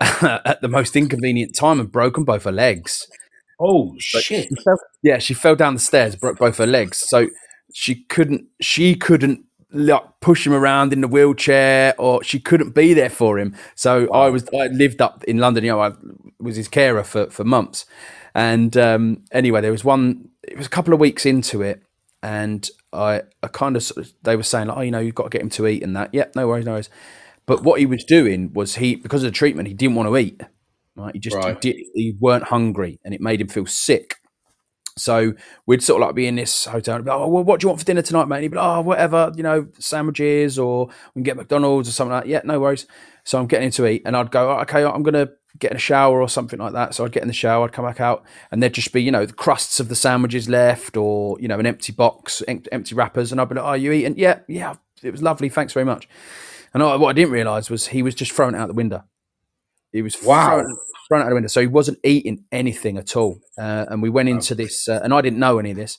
at 0.22 0.60
the 0.62 0.68
most 0.68 0.96
inconvenient 0.96 1.54
time 1.54 1.80
and 1.80 1.92
broken 1.92 2.24
both 2.24 2.44
her 2.44 2.52
legs. 2.52 3.06
oh 3.60 3.94
shit 3.98 4.48
She 4.48 4.54
fell- 4.64 4.80
yeah, 5.02 5.18
she 5.18 5.34
fell 5.34 5.56
down 5.56 5.74
the 5.74 5.80
stairs, 5.80 6.16
broke 6.16 6.38
both 6.38 6.58
her 6.58 6.66
legs, 6.66 6.98
so 7.06 7.28
she 7.72 8.04
couldn't. 8.04 8.46
She 8.60 8.94
couldn't 8.94 9.44
like 9.72 10.02
push 10.20 10.46
him 10.46 10.52
around 10.52 10.92
in 10.92 11.00
the 11.00 11.08
wheelchair, 11.08 11.94
or 11.98 12.22
she 12.24 12.40
couldn't 12.40 12.74
be 12.74 12.94
there 12.94 13.10
for 13.10 13.38
him. 13.38 13.54
So 13.74 14.10
I 14.12 14.28
was. 14.28 14.48
I 14.52 14.66
lived 14.68 15.00
up 15.00 15.22
in 15.24 15.38
London. 15.38 15.64
You 15.64 15.72
know, 15.72 15.80
I 15.80 15.92
was 16.38 16.56
his 16.56 16.68
carer 16.68 17.04
for 17.04 17.30
for 17.30 17.44
months. 17.44 17.86
And 18.34 18.76
um, 18.76 19.24
anyway, 19.32 19.60
there 19.60 19.72
was 19.72 19.84
one. 19.84 20.28
It 20.42 20.56
was 20.56 20.66
a 20.66 20.70
couple 20.70 20.94
of 20.94 21.00
weeks 21.00 21.26
into 21.26 21.62
it, 21.62 21.82
and 22.22 22.68
I, 22.92 23.22
I 23.42 23.48
kind 23.48 23.76
of, 23.76 23.90
of 23.96 24.12
they 24.22 24.36
were 24.36 24.42
saying 24.42 24.68
like, 24.68 24.76
oh, 24.76 24.80
you 24.80 24.90
know, 24.90 24.98
you've 24.98 25.14
got 25.14 25.24
to 25.24 25.30
get 25.30 25.42
him 25.42 25.50
to 25.50 25.66
eat 25.66 25.82
and 25.82 25.94
that. 25.96 26.12
Yep, 26.12 26.36
no 26.36 26.48
worries, 26.48 26.64
no 26.64 26.72
worries. 26.72 26.90
But 27.50 27.64
what 27.64 27.80
he 27.80 27.86
was 27.86 28.04
doing 28.04 28.52
was 28.52 28.76
he, 28.76 28.94
because 28.94 29.24
of 29.24 29.32
the 29.32 29.36
treatment, 29.36 29.66
he 29.66 29.74
didn't 29.74 29.96
want 29.96 30.08
to 30.08 30.16
eat. 30.16 30.40
Right, 30.94 31.12
he 31.14 31.18
just 31.18 31.36
Right. 31.36 31.58
He, 31.60 31.72
did, 31.72 31.82
he 31.96 32.16
weren't 32.20 32.44
hungry, 32.44 33.00
and 33.04 33.12
it 33.12 33.20
made 33.20 33.40
him 33.40 33.48
feel 33.48 33.66
sick. 33.66 34.20
So 34.96 35.32
we'd 35.66 35.82
sort 35.82 36.00
of 36.00 36.06
like 36.06 36.14
be 36.14 36.28
in 36.28 36.36
this 36.36 36.66
hotel. 36.66 36.94
And 36.94 37.04
be 37.04 37.10
like, 37.10 37.18
oh, 37.18 37.26
well, 37.26 37.42
what 37.42 37.58
do 37.58 37.64
you 37.64 37.70
want 37.70 37.80
for 37.80 37.86
dinner 37.86 38.02
tonight, 38.02 38.28
mate? 38.28 38.36
And 38.36 38.42
he'd 38.44 38.52
be 38.52 38.56
like, 38.56 38.78
oh, 38.78 38.82
whatever, 38.82 39.32
you 39.34 39.42
know, 39.42 39.66
sandwiches 39.80 40.60
or 40.60 40.86
we 40.86 40.92
can 41.14 41.24
get 41.24 41.36
McDonald's 41.36 41.88
or 41.88 41.92
something 41.92 42.12
like 42.12 42.22
that. 42.22 42.30
Yeah, 42.30 42.42
no 42.44 42.60
worries. 42.60 42.86
So 43.24 43.40
I'm 43.40 43.48
getting 43.48 43.66
him 43.66 43.72
to 43.72 43.86
eat. 43.88 44.02
And 44.04 44.16
I'd 44.16 44.30
go, 44.30 44.52
"Oh, 44.52 44.60
okay, 44.60 44.84
I'm 44.84 45.02
going 45.02 45.14
to 45.14 45.32
get 45.58 45.72
in 45.72 45.76
a 45.76 45.80
shower 45.80 46.22
or 46.22 46.28
something 46.28 46.60
like 46.60 46.74
that. 46.74 46.94
So 46.94 47.04
I'd 47.04 47.10
get 47.10 47.22
in 47.22 47.28
the 47.28 47.34
shower, 47.34 47.64
I'd 47.64 47.72
come 47.72 47.84
back 47.84 48.00
out, 48.00 48.22
and 48.52 48.62
there'd 48.62 48.74
just 48.74 48.92
be, 48.92 49.02
you 49.02 49.10
know, 49.10 49.26
the 49.26 49.32
crusts 49.32 49.80
of 49.80 49.88
the 49.88 49.96
sandwiches 49.96 50.48
left 50.48 50.96
or, 50.96 51.36
you 51.40 51.48
know, 51.48 51.58
an 51.58 51.66
empty 51.66 51.92
box, 51.92 52.44
empty 52.46 52.94
wrappers. 52.94 53.32
And 53.32 53.40
I'd 53.40 53.48
be 53.48 53.56
like, 53.56 53.64
oh, 53.64 53.72
you 53.72 53.90
eating? 53.90 54.16
Yeah, 54.16 54.38
yeah, 54.46 54.74
it 55.02 55.10
was 55.10 55.20
lovely. 55.20 55.48
Thanks 55.48 55.72
very 55.72 55.84
much. 55.84 56.08
And 56.72 56.82
I, 56.82 56.96
what 56.96 57.10
I 57.10 57.12
didn't 57.12 57.32
realize 57.32 57.68
was 57.70 57.88
he 57.88 58.02
was 58.02 58.14
just 58.14 58.32
thrown 58.32 58.54
out 58.54 58.68
the 58.68 58.74
window. 58.74 59.04
He 59.92 60.02
was 60.02 60.16
Wow. 60.22 60.62
throwing 61.08 61.22
it 61.22 61.24
out 61.24 61.28
the 61.28 61.34
window. 61.34 61.48
So 61.48 61.60
he 61.60 61.66
wasn't 61.66 61.98
eating 62.04 62.44
anything 62.52 62.96
at 62.96 63.16
all. 63.16 63.40
Uh, 63.58 63.86
and 63.88 64.02
we 64.02 64.08
went 64.10 64.28
into 64.28 64.54
this, 64.54 64.88
uh, 64.88 65.00
and 65.02 65.12
I 65.12 65.20
didn't 65.20 65.40
know 65.40 65.58
any 65.58 65.72
of 65.72 65.76
this 65.76 65.98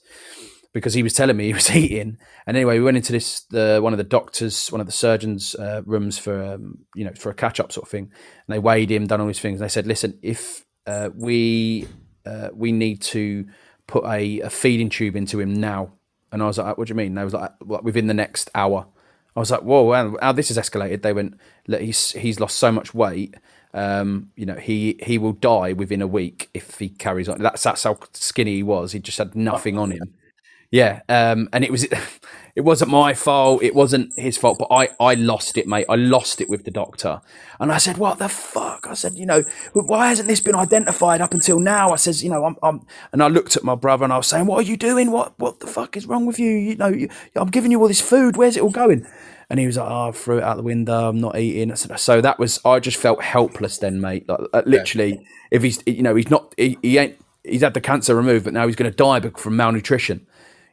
because 0.73 0.93
he 0.93 1.03
was 1.03 1.13
telling 1.13 1.35
me 1.35 1.47
he 1.47 1.53
was 1.53 1.69
eating. 1.75 2.17
And 2.47 2.55
anyway, 2.55 2.77
we 2.79 2.85
went 2.85 2.95
into 2.97 3.11
this 3.11 3.41
the 3.49 3.79
one 3.83 3.91
of 3.93 3.97
the 3.97 4.05
doctors, 4.05 4.71
one 4.71 4.79
of 4.79 4.87
the 4.87 4.93
surgeons' 4.93 5.55
uh, 5.55 5.81
rooms 5.85 6.17
for 6.17 6.41
um, 6.41 6.79
you 6.95 7.03
know 7.03 7.11
for 7.17 7.29
a 7.29 7.33
catch 7.35 7.59
up 7.59 7.71
sort 7.73 7.85
of 7.87 7.91
thing. 7.91 8.03
And 8.47 8.55
they 8.55 8.59
weighed 8.59 8.89
him, 8.91 9.07
done 9.07 9.19
all 9.19 9.27
these 9.27 9.39
things. 9.41 9.59
And 9.59 9.65
they 9.65 9.71
said, 9.73 9.85
"Listen, 9.87 10.17
if 10.21 10.65
uh, 10.87 11.09
we 11.13 11.87
uh, 12.25 12.49
we 12.53 12.71
need 12.71 13.01
to 13.01 13.45
put 13.87 14.05
a, 14.05 14.39
a 14.39 14.49
feeding 14.49 14.87
tube 14.89 15.17
into 15.17 15.41
him 15.41 15.53
now." 15.53 15.91
And 16.31 16.41
I 16.41 16.45
was 16.45 16.57
like, 16.57 16.77
"What 16.77 16.87
do 16.87 16.91
you 16.91 16.95
mean?" 16.95 17.07
And 17.07 17.17
they 17.17 17.25
was 17.25 17.33
like 17.33 17.51
"Within 17.83 18.07
the 18.07 18.13
next 18.13 18.49
hour." 18.55 18.87
I 19.35 19.39
was 19.39 19.51
like, 19.51 19.61
"Whoa, 19.61 19.83
wow, 19.83 20.17
how 20.21 20.31
this 20.31 20.49
has 20.49 20.57
escalated." 20.57 21.01
They 21.01 21.13
went, 21.13 21.37
"Look, 21.67 21.81
he's 21.81 22.11
he's 22.11 22.39
lost 22.39 22.57
so 22.57 22.71
much 22.71 22.93
weight." 22.93 23.35
Um, 23.73 24.31
you 24.35 24.45
know, 24.45 24.55
he 24.55 24.99
he 25.03 25.17
will 25.17 25.33
die 25.33 25.73
within 25.73 26.01
a 26.01 26.07
week 26.07 26.49
if 26.53 26.79
he 26.79 26.89
carries 26.89 27.29
on. 27.29 27.41
That's 27.41 27.63
that's 27.63 27.83
how 27.83 27.97
skinny 28.13 28.55
he 28.55 28.63
was. 28.63 28.91
He 28.91 28.99
just 28.99 29.17
had 29.17 29.35
nothing 29.35 29.77
on 29.77 29.91
him. 29.91 30.13
Yeah, 30.71 31.01
um, 31.09 31.49
and 31.51 31.65
it 31.65 31.71
was 31.71 31.83
it 32.55 32.61
wasn't 32.61 32.91
my 32.91 33.13
fault. 33.13 33.61
It 33.61 33.75
wasn't 33.75 34.17
his 34.17 34.37
fault, 34.37 34.57
but 34.57 34.69
I 34.71 34.89
I 34.99 35.15
lost 35.15 35.57
it, 35.57 35.67
mate. 35.67 35.85
I 35.89 35.95
lost 35.95 36.39
it 36.39 36.49
with 36.49 36.63
the 36.63 36.71
doctor, 36.71 37.21
and 37.59 37.71
I 37.71 37.77
said, 37.77 37.97
"What 37.97 38.19
the 38.19 38.29
fuck?" 38.29 38.87
I 38.89 38.93
said, 38.93 39.15
"You 39.15 39.25
know, 39.25 39.43
why 39.73 40.07
hasn't 40.07 40.29
this 40.29 40.39
been 40.39 40.55
identified 40.55 41.19
up 41.19 41.33
until 41.33 41.59
now?" 41.59 41.89
I 41.89 41.97
says, 41.97 42.23
"You 42.23 42.29
know, 42.29 42.45
I'm, 42.45 42.55
I'm," 42.63 42.85
and 43.11 43.21
I 43.21 43.27
looked 43.27 43.57
at 43.57 43.63
my 43.63 43.75
brother 43.75 44.05
and 44.05 44.13
I 44.13 44.17
was 44.17 44.27
saying, 44.27 44.45
"What 44.45 44.59
are 44.59 44.67
you 44.69 44.77
doing? 44.77 45.11
What 45.11 45.37
what 45.37 45.59
the 45.59 45.67
fuck 45.67 45.97
is 45.97 46.05
wrong 46.05 46.25
with 46.25 46.39
you? 46.39 46.51
You 46.51 46.75
know, 46.77 46.87
you, 46.87 47.09
I'm 47.35 47.49
giving 47.49 47.71
you 47.71 47.81
all 47.81 47.89
this 47.89 48.01
food. 48.01 48.37
Where's 48.37 48.55
it 48.55 48.63
all 48.63 48.71
going?" 48.71 49.05
And 49.49 49.59
he 49.59 49.65
was 49.65 49.75
like, 49.75 49.89
"Oh, 49.89 50.07
I 50.07 50.11
threw 50.13 50.37
it 50.37 50.43
out 50.43 50.55
the 50.55 50.63
window. 50.63 51.09
I'm 51.09 51.19
not 51.19 51.37
eating." 51.37 51.69
I 51.71 51.75
said, 51.75 51.99
so 51.99 52.21
that 52.21 52.39
was 52.39 52.61
I 52.63 52.79
just 52.79 52.95
felt 52.95 53.21
helpless 53.21 53.77
then, 53.77 53.99
mate. 53.99 54.29
Like 54.29 54.39
uh, 54.53 54.63
literally, 54.65 55.27
if 55.51 55.63
he's 55.63 55.83
you 55.85 56.01
know 56.01 56.15
he's 56.15 56.29
not 56.29 56.53
he, 56.57 56.77
he 56.81 56.97
ain't 56.97 57.17
he's 57.43 57.61
had 57.61 57.73
the 57.73 57.81
cancer 57.81 58.15
removed, 58.15 58.45
but 58.45 58.53
now 58.53 58.67
he's 58.67 58.75
going 58.75 58.89
to 58.89 58.95
die 58.95 59.19
from 59.31 59.55
malnutrition. 59.55 60.25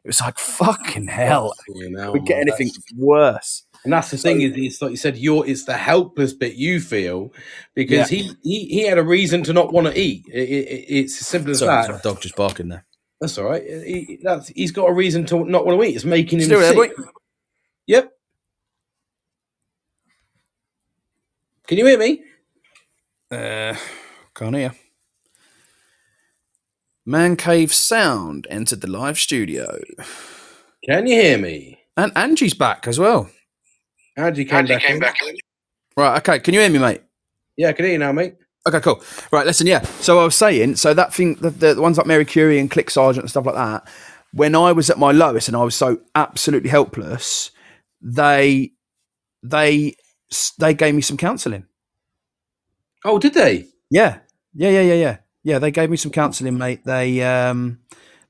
It 0.09 0.16
was 0.16 0.21
like 0.23 0.38
fucking 0.38 1.09
hell. 1.09 1.53
You 1.68 1.90
know, 1.90 2.12
We 2.12 2.21
get 2.21 2.38
anything 2.40 2.68
that's- 2.68 2.94
worse. 2.97 3.64
And 3.85 3.92
that's 3.92 4.11
the 4.11 4.16
thing 4.16 4.40
is, 4.40 4.55
it's 4.57 4.81
like 4.81 4.90
you 4.92 4.97
said, 4.97 5.18
you're 5.18 5.47
it's 5.47 5.64
the 5.66 5.77
helpless 5.77 6.33
bit 6.33 6.55
you 6.55 6.81
feel 6.81 7.31
because 7.75 8.09
he, 8.09 8.33
he 8.42 8.64
he 8.68 8.87
had 8.87 8.97
a 8.97 9.03
reason 9.05 9.42
to 9.44 9.53
not 9.53 9.71
want 9.73 9.87
to 9.87 10.01
eat. 10.01 10.25
It, 10.33 10.49
it, 10.49 10.85
it's 10.88 11.21
as 11.21 11.27
simple 11.27 11.51
as 11.51 11.59
Sorry, 11.59 11.68
that. 11.83 11.87
sorry, 11.87 12.01
dog 12.03 12.23
just 12.23 12.37
barking 12.37 12.68
there. 12.68 12.87
That's 13.21 13.37
all 13.37 13.44
right. 13.44 13.62
He, 13.62 14.18
that's, 14.23 14.49
he's 14.49 14.73
got 14.73 14.88
a 14.88 14.92
reason 14.94 15.27
to 15.27 15.44
not 15.44 15.66
want 15.66 15.79
to 15.79 15.87
eat. 15.87 15.94
It's 15.94 16.05
making 16.07 16.38
him 16.40 16.47
Still 16.47 16.61
sick. 16.62 16.75
boy? 16.75 16.88
Yep. 17.87 18.11
Can 21.66 21.77
you 21.79 21.87
hear 21.87 21.99
me? 21.99 22.23
Uh, 23.31 23.77
can't 24.35 24.57
hear. 24.57 24.73
Man 27.09 27.37
Cave 27.37 27.73
Sound 27.73 28.47
entered 28.51 28.83
the 28.83 28.87
live 28.87 29.18
studio, 29.18 29.81
Can 30.85 31.07
you 31.07 31.18
hear 31.18 31.38
me? 31.38 31.81
and 31.97 32.12
Angie's 32.14 32.53
back 32.53 32.87
as 32.87 32.99
well. 32.99 33.31
Angie 34.18 34.44
came, 34.44 34.66
back, 34.66 34.83
came 34.83 35.03
in. 35.03 35.37
Right, 35.97 36.18
okay. 36.18 36.38
Can 36.38 36.53
you 36.53 36.61
hear 36.61 36.68
me, 36.68 36.79
mate? 36.79 37.01
Yeah, 37.57 37.71
I 37.71 37.73
can 37.73 37.87
hear 37.87 37.94
you 37.94 37.99
now, 37.99 38.12
mate. 38.12 38.35
Okay, 38.66 38.81
cool. 38.81 39.03
Right, 39.33 39.47
listen, 39.47 39.66
yeah. 39.66 39.81
So 39.81 40.21
I 40.21 40.25
was 40.25 40.37
saying, 40.37 40.77
so 40.77 40.92
that 40.92 41.14
thing, 41.14 41.37
the, 41.37 41.49
the, 41.49 41.75
the 41.77 41.81
ones 41.81 41.97
like 41.97 42.07
Mary 42.07 42.27
Curie 42.27 42.59
and 42.59 42.71
CLIC 42.71 42.90
Sargent 42.90 43.23
and 43.23 43.31
stuff 43.31 43.47
like 43.47 43.55
that, 43.55 43.88
when 44.35 44.55
I 44.55 44.73
was 44.73 44.90
at 44.90 44.99
my 44.99 45.11
lowest 45.11 45.49
and 45.49 45.57
I 45.57 45.64
was 45.64 45.75
so 45.75 46.01
absolutely 46.14 46.68
helpless, 46.68 47.53
they, 48.03 48.73
they, 49.42 49.94
they 50.59 50.75
gave 50.75 50.94
me 50.94 51.01
some 51.01 51.16
counselling. 51.16 51.64
Oh, 53.03 53.18
did 53.18 53.33
they? 53.33 53.64
Yeah, 53.88 54.18
yeah, 54.53 54.68
yeah, 54.68 54.83
yeah, 54.83 54.94
yeah, 54.94 55.16
yeah. 55.48 55.58
They 55.58 55.70
gave 55.70 55.90
me 55.90 55.96
some 55.96 56.12
counselling, 56.12 56.58
mate. 56.58 56.84
They, 56.84 57.22
um, 57.22 57.80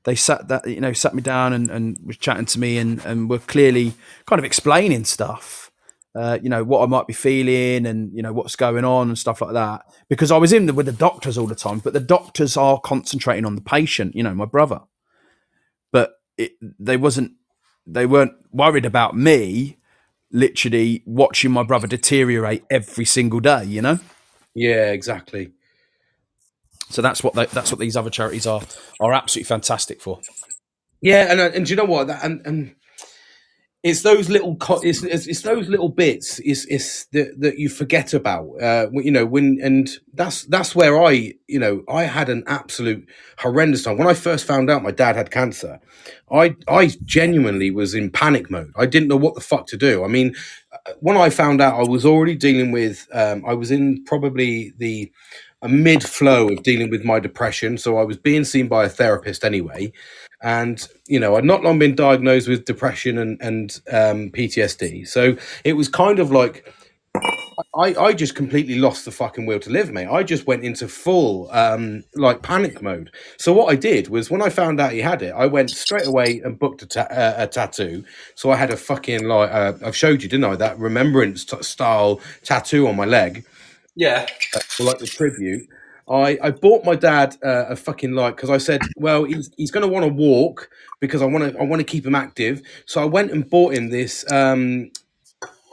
they 0.05 0.15
sat 0.15 0.49
that, 0.49 0.67
you 0.67 0.81
know, 0.81 0.93
sat 0.93 1.15
me 1.15 1.23
down 1.23 1.53
and, 1.53 1.71
and 1.71 1.99
was 2.05 2.17
chatting 2.17 2.47
to 2.47 2.59
me 2.59 2.79
and, 2.79 3.05
and 3.05 3.29
were 3.29 3.41
clearly 3.41 3.95
kind 4.27 4.39
of 4.39 4.45
explaining 4.45 5.05
stuff. 5.05 5.71
uh, 6.19 6.39
you 6.43 6.49
know, 6.49 6.65
what 6.65 6.83
I 6.83 6.87
might 6.87 7.07
be 7.07 7.13
feeling 7.13 7.87
and, 7.87 8.13
you 8.13 8.23
know, 8.23 8.33
what's 8.33 8.57
going 8.57 8.85
on 8.85 9.09
and 9.09 9.19
stuff 9.19 9.41
like 9.41 9.53
that. 9.53 9.85
Because 10.09 10.33
I 10.33 10.37
was 10.37 10.53
in 10.53 10.67
the, 10.67 10.75
with 10.75 10.87
the 10.87 10.93
doctors 10.93 11.39
all 11.39 11.47
the 11.47 11.55
time, 11.55 11.79
but 11.79 11.93
the 11.93 12.01
doctors 12.01 12.57
are 12.57 12.81
concentrating 12.81 13.45
on 13.45 13.55
the 13.55 13.61
patient, 13.61 14.17
you 14.17 14.23
know, 14.25 14.35
my 14.35 14.45
brother. 14.45 14.81
But 15.93 16.15
it, 16.37 16.53
they 16.61 16.97
wasn't, 16.97 17.33
they 17.87 18.05
weren't 18.05 18.33
worried 18.53 18.85
about 18.85 19.17
me 19.17 19.77
literally 20.33 21.03
watching 21.07 21.53
my 21.53 21.63
brother 21.63 21.87
deteriorate 21.87 22.65
every 22.69 23.05
single 23.05 23.41
day, 23.41 23.65
you 23.65 23.81
know? 23.81 24.01
Yeah, 24.55 24.91
exactly. 24.91 25.53
So 26.91 27.03
that's 27.03 27.23
what 27.23 27.35
they, 27.35 27.47
that's 27.47 27.71
what 27.71 27.79
these 27.79 27.97
other 27.97 28.11
charities 28.11 28.47
are 28.47 28.63
are 29.01 29.13
absolutely 29.13 29.49
fantastic 29.49 30.01
for. 30.01 30.21
Yeah, 31.01 31.31
and 31.31 31.41
uh, 31.41 31.51
and 31.55 31.67
do 31.67 31.71
you 31.71 31.77
know 31.77 31.85
what? 31.85 32.11
And 32.11 32.41
and 32.47 32.75
it's 33.85 34.03
those 34.03 34.29
little 34.29 34.57
co- 34.57 34.81
it's, 34.83 35.03
it's, 35.05 35.27
it's 35.27 35.43
those 35.43 35.69
little 35.69 35.89
bits 35.89 36.41
it's 36.41 36.65
it's 36.67 37.07
that, 37.07 37.41
that 37.41 37.59
you 37.59 37.69
forget 37.69 38.13
about 38.13 38.49
uh 38.61 38.89
you 38.93 39.11
know 39.11 39.25
when 39.25 39.59
and 39.63 39.89
that's 40.15 40.45
that's 40.47 40.75
where 40.75 41.01
i 41.03 41.33
you 41.47 41.59
know 41.59 41.83
i 41.89 42.03
had 42.03 42.29
an 42.29 42.43
absolute 42.49 43.09
horrendous 43.39 43.85
time 43.85 43.97
when 43.97 44.09
i 44.09 44.15
first 44.15 44.45
found 44.45 44.69
out 44.69 44.83
my 44.83 44.91
dad 44.91 45.15
had 45.15 45.31
cancer 45.31 45.79
i 46.33 46.57
i 46.67 46.91
genuinely 47.05 47.71
was 47.71 47.95
in 47.95 48.11
panic 48.11 48.51
mode 48.51 48.73
i 48.77 48.85
didn't 48.85 49.09
know 49.09 49.17
what 49.17 49.35
the 49.35 49.41
fuck 49.41 49.67
to 49.67 49.77
do 49.77 50.05
i 50.05 50.09
mean 50.09 50.35
uh, 50.73 50.93
when 50.99 51.17
i 51.17 51.31
found 51.31 51.61
out 51.61 51.79
i 51.79 51.89
was 51.89 52.05
already 52.05 52.35
dealing 52.35 52.73
with 52.73 53.07
um 53.13 53.45
i 53.47 53.55
was 53.55 53.71
in 53.71 54.05
probably 54.05 54.73
the 54.79 55.11
a 55.63 55.69
mid 55.69 56.03
flow 56.03 56.49
of 56.49 56.63
dealing 56.63 56.91
with 56.91 57.05
my 57.05 57.19
depression 57.19 57.77
so 57.79 57.99
i 57.99 58.03
was 58.03 58.17
being 58.17 58.45
seen 58.45 58.69
by 58.69 58.85
a 58.85 58.89
therapist 58.89 59.45
anyway 59.45 59.93
and 60.43 60.89
you 61.07 61.19
know 61.19 61.37
i'd 61.37 61.45
not 61.45 61.63
long 61.63 61.79
been 61.79 61.95
diagnosed 61.95 62.49
with 62.49 62.65
depression 62.65 63.19
and 63.19 63.41
and 63.41 63.81
um, 63.91 64.31
ptsd 64.31 65.07
so 65.07 65.37
it 65.65 65.73
was 65.73 65.89
kind 65.89 66.19
of 66.19 66.31
like 66.31 66.73
I, 67.75 67.95
I 67.95 68.13
just 68.13 68.35
completely 68.35 68.79
lost 68.79 69.05
the 69.05 69.11
fucking 69.11 69.47
will 69.47 69.59
to 69.61 69.71
live, 69.71 69.91
mate. 69.91 70.07
I 70.07 70.23
just 70.23 70.47
went 70.47 70.65
into 70.65 70.87
full 70.87 71.51
um, 71.51 72.05
like 72.15 72.43
panic 72.43 72.83
mode. 72.83 73.11
So 73.37 73.53
what 73.53 73.73
I 73.73 73.77
did 73.77 74.09
was 74.09 74.31
when 74.31 74.43
I 74.43 74.49
found 74.49 74.81
out 74.81 74.93
he 74.93 75.01
had 75.01 75.23
it, 75.23 75.33
I 75.33 75.47
went 75.47 75.71
straight 75.71 76.07
away 76.07 76.41
and 76.45 76.59
booked 76.59 76.83
a, 76.83 76.87
ta- 76.87 77.09
uh, 77.11 77.35
a 77.39 77.47
tattoo. 77.47 78.05
So 78.35 78.51
I 78.51 78.57
had 78.57 78.71
a 78.71 78.77
fucking 78.77 79.25
like 79.25 79.51
uh, 79.51 79.73
I've 79.85 79.97
showed 79.97 80.23
you, 80.23 80.29
didn't 80.29 80.45
I? 80.45 80.57
That 80.57 80.79
remembrance 80.79 81.45
t- 81.45 81.63
style 81.63 82.21
tattoo 82.45 82.87
on 82.87 82.97
my 82.97 83.05
leg, 83.05 83.45
Yeah. 83.99 84.27
for 84.69 84.85
like 84.85 84.99
the 84.99 85.07
tribute. 85.09 85.69
I, 86.09 86.39
I 86.41 86.51
bought 86.53 86.85
my 86.85 86.95
dad 86.95 87.37
uh, 87.45 87.67
a 87.67 87.77
fucking 87.77 88.13
like 88.13 88.37
because 88.37 88.49
I 88.49 88.59
said, 88.59 88.81
well, 88.97 89.25
he's, 89.25 89.51
he's 89.57 89.73
going 89.73 89.83
to 89.83 89.93
want 89.93 90.07
to 90.07 90.13
walk 90.13 90.71
because 91.01 91.21
I 91.21 91.27
want 91.27 91.53
to 91.53 91.59
I 91.59 91.65
want 91.65 91.81
to 91.81 91.85
keep 91.85 92.07
him 92.07 92.15
active. 92.15 92.63
So 92.87 93.03
I 93.03 93.05
went 93.05 93.33
and 93.33 93.49
bought 93.51 93.75
him 93.75 93.91
this. 93.91 94.25
Um, 94.31 94.91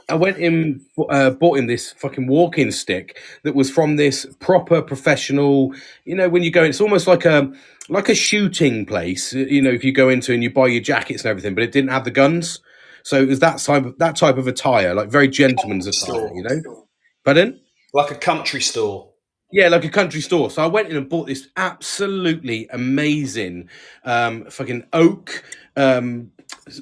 I 0.08 0.14
went 0.14 0.38
in, 0.38 0.84
uh, 1.08 1.30
bought 1.30 1.58
him 1.58 1.68
this 1.68 1.92
fucking 1.92 2.26
walking 2.26 2.70
stick 2.70 3.18
that 3.44 3.54
was 3.54 3.70
from 3.70 3.96
this 3.96 4.26
proper 4.40 4.82
professional. 4.82 5.72
You 6.04 6.16
know, 6.16 6.28
when 6.28 6.42
you 6.42 6.50
go, 6.50 6.64
it's 6.64 6.80
almost 6.80 7.06
like 7.06 7.24
a 7.24 7.50
like 7.88 8.08
a 8.08 8.14
shooting 8.14 8.86
place. 8.86 9.32
You 9.32 9.62
know, 9.62 9.70
if 9.70 9.84
you 9.84 9.92
go 9.92 10.08
into 10.08 10.34
and 10.34 10.42
you 10.42 10.50
buy 10.50 10.66
your 10.66 10.82
jackets 10.82 11.22
and 11.24 11.30
everything, 11.30 11.54
but 11.54 11.64
it 11.64 11.72
didn't 11.72 11.90
have 11.90 12.04
the 12.04 12.10
guns. 12.10 12.60
So 13.04 13.22
it 13.22 13.28
was 13.28 13.38
that 13.38 13.58
type 13.58 13.86
of 13.86 13.98
that 13.98 14.16
type 14.16 14.36
of 14.36 14.48
attire, 14.48 14.94
like 14.94 15.10
very 15.10 15.28
gentleman's 15.28 15.86
attire. 15.86 16.30
You 16.34 16.42
know, 16.42 16.86
pardon? 17.24 17.60
Like 17.96 18.10
a 18.10 18.16
country 18.16 18.60
store. 18.60 19.08
Yeah, 19.50 19.68
like 19.68 19.84
a 19.84 19.88
country 19.88 20.20
store. 20.20 20.50
So 20.50 20.62
I 20.62 20.66
went 20.66 20.90
in 20.90 20.98
and 20.98 21.08
bought 21.08 21.28
this 21.28 21.48
absolutely 21.56 22.68
amazing 22.70 23.70
um, 24.04 24.44
fucking 24.50 24.84
oak 24.92 25.42
um, 25.76 26.30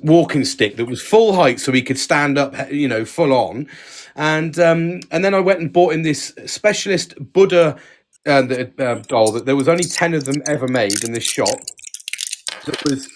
walking 0.02 0.44
stick 0.44 0.74
that 0.76 0.86
was 0.86 1.00
full 1.00 1.34
height, 1.34 1.60
so 1.60 1.70
he 1.70 1.82
could 1.82 2.00
stand 2.00 2.36
up, 2.36 2.52
you 2.72 2.88
know, 2.88 3.04
full 3.04 3.32
on. 3.32 3.68
And 4.16 4.58
um, 4.58 5.02
and 5.12 5.24
then 5.24 5.34
I 5.34 5.38
went 5.38 5.60
and 5.60 5.72
bought 5.72 5.94
him 5.94 6.02
this 6.02 6.32
specialist 6.46 7.14
Buddha 7.32 7.76
uh, 8.26 8.42
the, 8.42 8.72
uh, 8.84 8.96
doll 9.06 9.30
that 9.32 9.46
there 9.46 9.54
was 9.54 9.68
only 9.68 9.84
ten 9.84 10.14
of 10.14 10.24
them 10.24 10.42
ever 10.46 10.66
made 10.66 11.04
in 11.04 11.12
this 11.12 11.22
shop. 11.22 11.60
That 12.66 12.82
was 12.90 13.06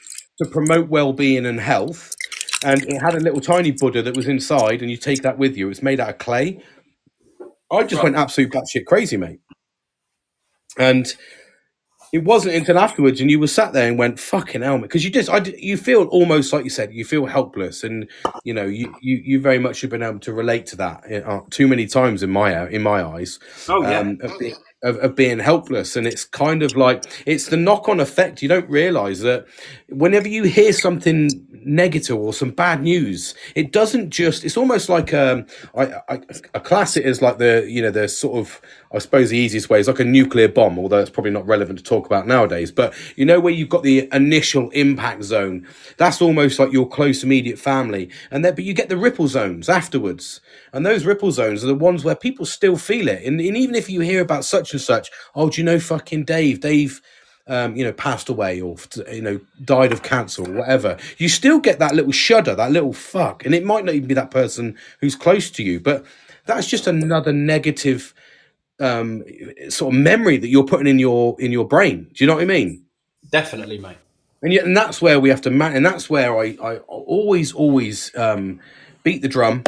to 0.40 0.48
promote 0.48 0.88
well-being 0.88 1.46
and 1.46 1.58
health. 1.58 2.14
And 2.64 2.82
it 2.84 3.00
had 3.00 3.14
a 3.14 3.20
little 3.20 3.40
tiny 3.40 3.72
Buddha 3.72 4.02
that 4.02 4.16
was 4.16 4.28
inside, 4.28 4.82
and 4.82 4.90
you 4.90 4.96
take 4.96 5.22
that 5.22 5.38
with 5.38 5.56
you. 5.56 5.66
It 5.66 5.68
was 5.68 5.82
made 5.82 6.00
out 6.00 6.11
of 6.11 6.18
clay. 6.18 6.62
I 7.70 7.85
just 7.85 8.02
went 8.02 8.16
absolute 8.16 8.52
batshit 8.52 8.87
crazy, 8.87 9.16
mate. 9.16 9.40
And 10.78 11.12
it 12.12 12.24
wasn't 12.24 12.54
until 12.54 12.78
afterwards, 12.78 13.20
and 13.20 13.31
you 13.31 13.38
were 13.38 13.46
sat 13.46 13.72
there 13.72 13.88
and 13.88 13.98
went, 13.98 14.18
"Fucking 14.18 14.62
hell," 14.62 14.78
because 14.78 15.04
you 15.04 15.11
just, 15.11 15.28
I, 15.28 15.38
you 15.59 15.76
feel 15.76 16.04
almost 16.04 16.52
like 16.52 16.64
you 16.64 16.70
said, 16.70 16.92
you 16.92 17.04
feel 17.04 17.26
helpless, 17.26 17.85
and 17.85 18.09
you 18.44 18.54
know, 18.54 18.64
you, 18.64 18.94
you, 19.02 19.20
you 19.22 19.40
very 19.40 19.59
much 19.59 19.83
have 19.83 19.90
been 19.90 20.02
able 20.02 20.20
to 20.20 20.33
relate 20.33 20.66
to 20.66 20.76
that 20.76 21.26
uh, 21.26 21.40
too 21.50 21.68
many 21.68 21.87
times 21.87 22.22
in 22.22 22.31
my 22.31 22.68
in 22.68 22.83
my 22.83 23.04
eyes. 23.04 23.38
Oh 23.68 23.83
yeah. 23.83 23.98
Um, 23.98 24.18
of, 24.22 24.38
being, 24.38 24.57
of, 24.83 24.97
of 24.99 25.17
being 25.17 25.38
helpless, 25.38 25.97
and 25.97 26.07
it's 26.07 26.25
kind 26.25 26.62
of 26.62 26.77
like 26.77 27.05
it's 27.27 27.47
the 27.47 27.57
knock 27.57 27.88
on 27.88 28.01
effect. 28.01 28.43
You 28.43 28.49
don't 28.49 28.69
realize 28.69 29.21
that 29.21 29.47
whenever 29.88 30.29
you 30.29 30.45
hear 30.45 30.73
something 30.73 31.31
negative 31.64 32.17
or 32.17 32.33
some 32.33 32.51
bad 32.51 32.83
news, 32.83 33.35
it 33.55 33.73
doesn't 33.73 34.11
just. 34.11 34.45
It's 34.45 34.57
almost 34.57 34.88
like 34.88 35.12
um, 35.12 35.47
I, 35.77 35.95
I, 36.09 36.21
a 36.55 36.61
class. 36.61 36.97
It 36.97 37.07
is 37.07 37.21
like 37.21 37.38
the 37.38 37.67
you 37.69 37.83
know 37.83 37.91
the 37.91 38.09
sort 38.09 38.38
of 38.38 38.61
I 38.92 38.98
suppose 38.98 39.31
the 39.31 39.38
easiest 39.38 39.68
way 39.68 39.81
is 39.81 39.88
like 39.88 40.01
a 40.01 40.05
nuclear 40.05 40.48
bomb, 40.48 40.79
although 40.79 40.98
it's 40.98 41.11
probably 41.11 41.31
not 41.31 41.46
relevant 41.46 41.79
to 41.79 41.85
talk 41.85 42.07
about 42.07 42.27
nowadays. 42.27 42.72
But 42.72 42.94
you 43.16 43.24
know 43.24 43.40
where 43.40 43.53
you've 43.53 43.68
got 43.68 43.83
the 43.83 44.09
initial 44.12 44.70
impact 44.70 45.24
zone. 45.24 45.66
That's 45.98 46.22
almost 46.22 46.59
like 46.59 46.72
your 46.72 46.88
close 46.88 47.22
immediate 47.22 47.59
family, 47.59 48.11
and 48.31 48.44
then 48.44 48.55
but 48.55 48.64
you 48.64 48.74
get 48.74 48.88
the 48.88 48.96
ripple 48.96 49.29
zones 49.29 49.68
afterwards, 49.68 50.40
and 50.72 50.87
those 50.87 51.05
ripple 51.05 51.33
zones 51.33 51.62
are 51.62 51.68
the 51.68 51.74
ones 51.74 52.05
where 52.05 52.16
people 52.16 52.46
still 52.46 52.77
feel 52.77 53.09
it. 53.09 53.24
And, 53.24 53.40
and 53.40 53.57
even 53.57 53.74
if 53.74 53.90
you 53.90 54.01
hear 54.01 54.22
about 54.22 54.44
such 54.44 54.72
and 54.72 54.81
such, 54.81 55.11
oh, 55.35 55.51
do 55.51 55.61
you 55.61 55.64
know 55.64 55.79
fucking 55.79 56.24
Dave? 56.24 56.61
Dave 56.61 57.03
um, 57.48 57.74
you 57.74 57.83
know, 57.83 57.92
passed 57.92 58.29
away 58.29 58.61
or 58.61 58.77
you 59.11 59.22
know 59.22 59.40
died 59.64 59.92
of 59.92 60.03
cancer 60.03 60.42
or 60.42 60.53
whatever, 60.53 60.96
you 61.16 61.29
still 61.29 61.59
get 61.59 61.79
that 61.79 61.94
little 61.94 62.12
shudder, 62.12 62.55
that 62.55 62.72
little 62.72 62.92
fuck, 62.92 63.44
and 63.44 63.55
it 63.55 63.64
might 63.64 63.85
not 63.85 63.94
even 63.94 64.09
be 64.09 64.14
that 64.14 64.31
person 64.31 64.77
who's 65.01 65.16
close 65.16 65.51
to 65.53 65.62
you, 65.62 65.81
but 65.81 66.05
that's 66.44 66.66
just 66.66 66.87
another 66.87 67.33
negative 67.33 68.14
um, 68.81 69.25
sort 69.69 69.95
of 69.95 70.01
memory 70.01 70.37
that 70.38 70.49
you're 70.49 70.64
putting 70.64 70.87
in 70.87 70.99
your 70.99 71.37
in 71.41 71.53
your 71.53 71.67
brain. 71.67 72.11
Do 72.12 72.25
you 72.25 72.27
know 72.27 72.35
what 72.35 72.43
I 72.43 72.47
mean? 72.47 72.85
Definitely, 73.31 73.79
mate. 73.79 73.99
And 74.43 74.53
yet, 74.53 74.64
and 74.64 74.77
that's 74.77 75.03
where 75.03 75.19
we 75.19 75.29
have 75.31 75.41
to 75.43 75.51
man, 75.51 75.75
and 75.75 75.85
that's 75.85 76.09
where 76.09 76.38
I 76.38 76.57
I 76.62 76.77
always 76.87 77.53
always 77.53 78.14
um, 78.17 78.61
beat 79.03 79.23
the 79.23 79.29
drum. 79.29 79.62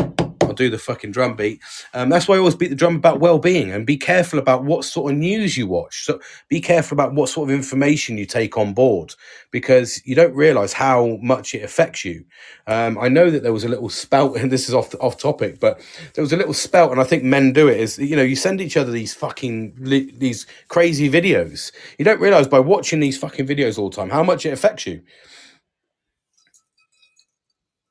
I'll 0.50 0.56
do 0.56 0.68
the 0.68 0.78
fucking 0.78 1.12
drum 1.12 1.36
beat. 1.36 1.60
Um, 1.94 2.08
that's 2.08 2.26
why 2.26 2.34
I 2.34 2.38
always 2.38 2.56
beat 2.56 2.70
the 2.70 2.74
drum 2.74 2.96
about 2.96 3.20
well-being 3.20 3.70
and 3.70 3.86
be 3.86 3.96
careful 3.96 4.38
about 4.38 4.64
what 4.64 4.84
sort 4.84 5.12
of 5.12 5.18
news 5.18 5.56
you 5.56 5.68
watch. 5.68 6.04
So 6.04 6.20
be 6.48 6.60
careful 6.60 6.96
about 6.96 7.14
what 7.14 7.28
sort 7.28 7.48
of 7.48 7.54
information 7.54 8.18
you 8.18 8.26
take 8.26 8.58
on 8.58 8.74
board 8.74 9.14
because 9.52 10.04
you 10.04 10.16
don't 10.16 10.34
realize 10.34 10.72
how 10.72 11.18
much 11.22 11.54
it 11.54 11.62
affects 11.62 12.04
you. 12.04 12.24
Um, 12.66 12.98
I 12.98 13.08
know 13.08 13.30
that 13.30 13.44
there 13.44 13.52
was 13.52 13.62
a 13.64 13.68
little 13.68 13.88
spout, 13.88 14.36
and 14.38 14.50
this 14.50 14.68
is 14.68 14.74
off 14.74 14.94
off 15.00 15.18
topic, 15.18 15.60
but 15.60 15.80
there 16.14 16.22
was 16.22 16.32
a 16.32 16.36
little 16.36 16.54
spout, 16.54 16.90
and 16.90 17.00
I 17.00 17.04
think 17.04 17.22
men 17.22 17.52
do 17.52 17.68
it. 17.68 17.78
Is 17.78 17.98
you 17.98 18.16
know 18.16 18.22
you 18.22 18.36
send 18.36 18.60
each 18.60 18.76
other 18.76 18.90
these 18.90 19.14
fucking 19.14 19.74
these 19.78 20.46
crazy 20.66 21.08
videos. 21.08 21.70
You 21.98 22.04
don't 22.04 22.20
realize 22.20 22.48
by 22.48 22.58
watching 22.58 22.98
these 22.98 23.16
fucking 23.16 23.46
videos 23.46 23.78
all 23.78 23.88
the 23.88 23.96
time 23.96 24.10
how 24.10 24.24
much 24.24 24.44
it 24.44 24.52
affects 24.52 24.86
you. 24.86 25.00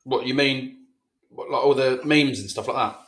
What 0.04 0.26
you 0.26 0.34
mean? 0.34 0.79
Like 1.50 1.64
all 1.64 1.74
the 1.74 2.02
memes 2.04 2.40
and 2.40 2.50
stuff 2.50 2.68
like 2.68 2.78
that. 2.78 3.00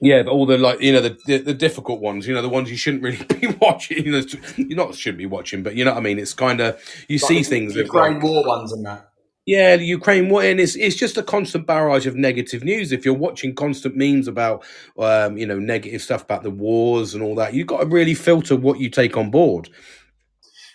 Yeah, 0.00 0.22
but 0.22 0.32
all 0.32 0.44
the 0.44 0.58
like 0.58 0.80
you 0.80 0.92
know 0.92 1.00
the, 1.00 1.18
the 1.26 1.38
the 1.38 1.54
difficult 1.54 2.00
ones, 2.00 2.26
you 2.26 2.34
know 2.34 2.42
the 2.42 2.50
ones 2.50 2.70
you 2.70 2.76
shouldn't 2.76 3.02
really 3.02 3.24
be 3.40 3.46
watching. 3.60 4.04
You 4.04 4.12
know, 4.12 4.22
you 4.56 4.76
not 4.76 4.94
shouldn't 4.94 5.18
be 5.18 5.26
watching, 5.26 5.62
but 5.62 5.74
you 5.74 5.84
know 5.84 5.92
what 5.92 5.98
I 5.98 6.02
mean. 6.02 6.18
It's 6.18 6.34
kind 6.34 6.60
of 6.60 6.78
you 7.08 7.18
see 7.18 7.42
things. 7.42 7.74
that, 7.74 7.84
Ukraine 7.84 8.14
like, 8.14 8.22
war 8.22 8.44
ones 8.44 8.72
and 8.72 8.84
that. 8.84 9.08
yeah, 9.46 9.76
the 9.76 9.86
Ukraine 9.86 10.28
war, 10.28 10.42
and 10.42 10.60
it's 10.60 10.76
it's 10.76 10.96
just 10.96 11.16
a 11.16 11.22
constant 11.22 11.66
barrage 11.66 12.06
of 12.06 12.14
negative 12.14 12.62
news. 12.62 12.92
If 12.92 13.06
you're 13.06 13.14
watching 13.14 13.54
constant 13.54 13.96
memes 13.96 14.28
about, 14.28 14.64
um, 14.98 15.38
you 15.38 15.46
know, 15.46 15.58
negative 15.58 16.02
stuff 16.02 16.24
about 16.24 16.42
the 16.42 16.50
wars 16.50 17.14
and 17.14 17.22
all 17.22 17.34
that, 17.36 17.54
you've 17.54 17.66
got 17.66 17.80
to 17.80 17.86
really 17.86 18.14
filter 18.14 18.54
what 18.54 18.78
you 18.78 18.90
take 18.90 19.16
on 19.16 19.30
board. 19.30 19.70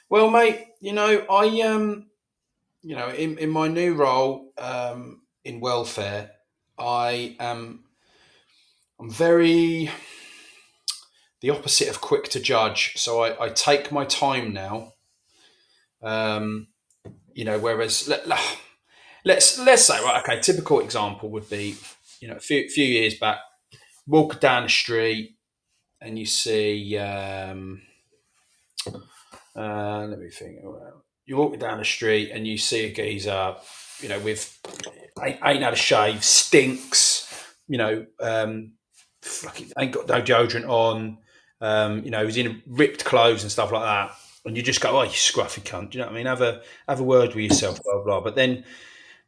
Well, 0.09 0.31
mate, 0.31 0.65
you 0.79 0.93
know, 0.93 1.25
I 1.29 1.61
um, 1.61 2.07
you 2.81 2.95
know, 2.95 3.09
in, 3.09 3.37
in 3.37 3.49
my 3.49 3.67
new 3.67 3.93
role 3.93 4.51
um, 4.57 5.21
in 5.45 5.59
welfare, 5.59 6.31
I 6.81 7.35
am 7.39 7.83
I'm 8.99 9.11
very 9.11 9.89
the 11.41 11.49
opposite 11.49 11.89
of 11.89 12.01
quick 12.01 12.29
to 12.29 12.39
judge. 12.39 12.93
So 12.97 13.23
I, 13.23 13.45
I 13.45 13.49
take 13.49 13.91
my 13.91 14.05
time 14.05 14.53
now. 14.53 14.93
Um, 16.03 16.67
you 17.33 17.45
know, 17.45 17.59
whereas 17.59 18.07
let, 18.07 18.27
let's 19.25 19.59
let's 19.59 19.85
say 19.85 20.03
right, 20.03 20.21
okay, 20.23 20.39
typical 20.39 20.79
example 20.79 21.29
would 21.29 21.49
be, 21.49 21.75
you 22.19 22.27
know, 22.27 22.35
a 22.35 22.39
few 22.39 22.69
few 22.69 22.85
years 22.85 23.15
back, 23.15 23.39
walk 24.07 24.39
down 24.39 24.63
the 24.63 24.69
street 24.69 25.37
and 26.01 26.17
you 26.17 26.25
see 26.25 26.97
um, 26.97 27.81
uh, 29.55 30.05
let 30.07 30.19
me 30.19 30.29
think. 30.29 30.59
You 31.25 31.37
walk 31.37 31.59
down 31.59 31.77
the 31.77 31.85
street 31.85 32.31
and 32.31 32.47
you 32.47 32.57
see 32.57 32.85
a 32.85 32.93
geezer, 32.93 33.55
you 34.01 34.09
know, 34.09 34.19
with 34.19 34.59
ain't, 35.21 35.63
had 35.63 35.73
a 35.73 35.75
shave, 35.75 36.23
stinks, 36.23 37.27
you 37.67 37.77
know, 37.77 38.05
um, 38.19 38.73
fucking 39.21 39.71
ain't 39.77 39.91
got 39.91 40.07
no 40.07 40.21
deodorant 40.21 40.67
on. 40.67 41.17
Um, 41.59 42.03
you 42.03 42.09
know, 42.09 42.25
he's 42.25 42.37
in 42.37 42.61
ripped 42.65 43.05
clothes 43.05 43.43
and 43.43 43.51
stuff 43.51 43.71
like 43.71 43.83
that, 43.83 44.15
and 44.45 44.57
you 44.57 44.63
just 44.63 44.81
go, 44.81 44.97
"Oh, 44.97 45.03
you 45.03 45.09
scruffy 45.09 45.61
cunt." 45.61 45.91
Do 45.91 45.97
you 45.97 46.03
know 46.03 46.07
what 46.07 46.15
I 46.15 46.17
mean? 46.17 46.25
Have 46.25 46.41
a 46.41 46.61
have 46.87 46.99
a 46.99 47.03
word 47.03 47.35
with 47.35 47.45
yourself, 47.45 47.79
blah 47.83 48.03
blah. 48.03 48.21
But 48.21 48.35
then, 48.35 48.63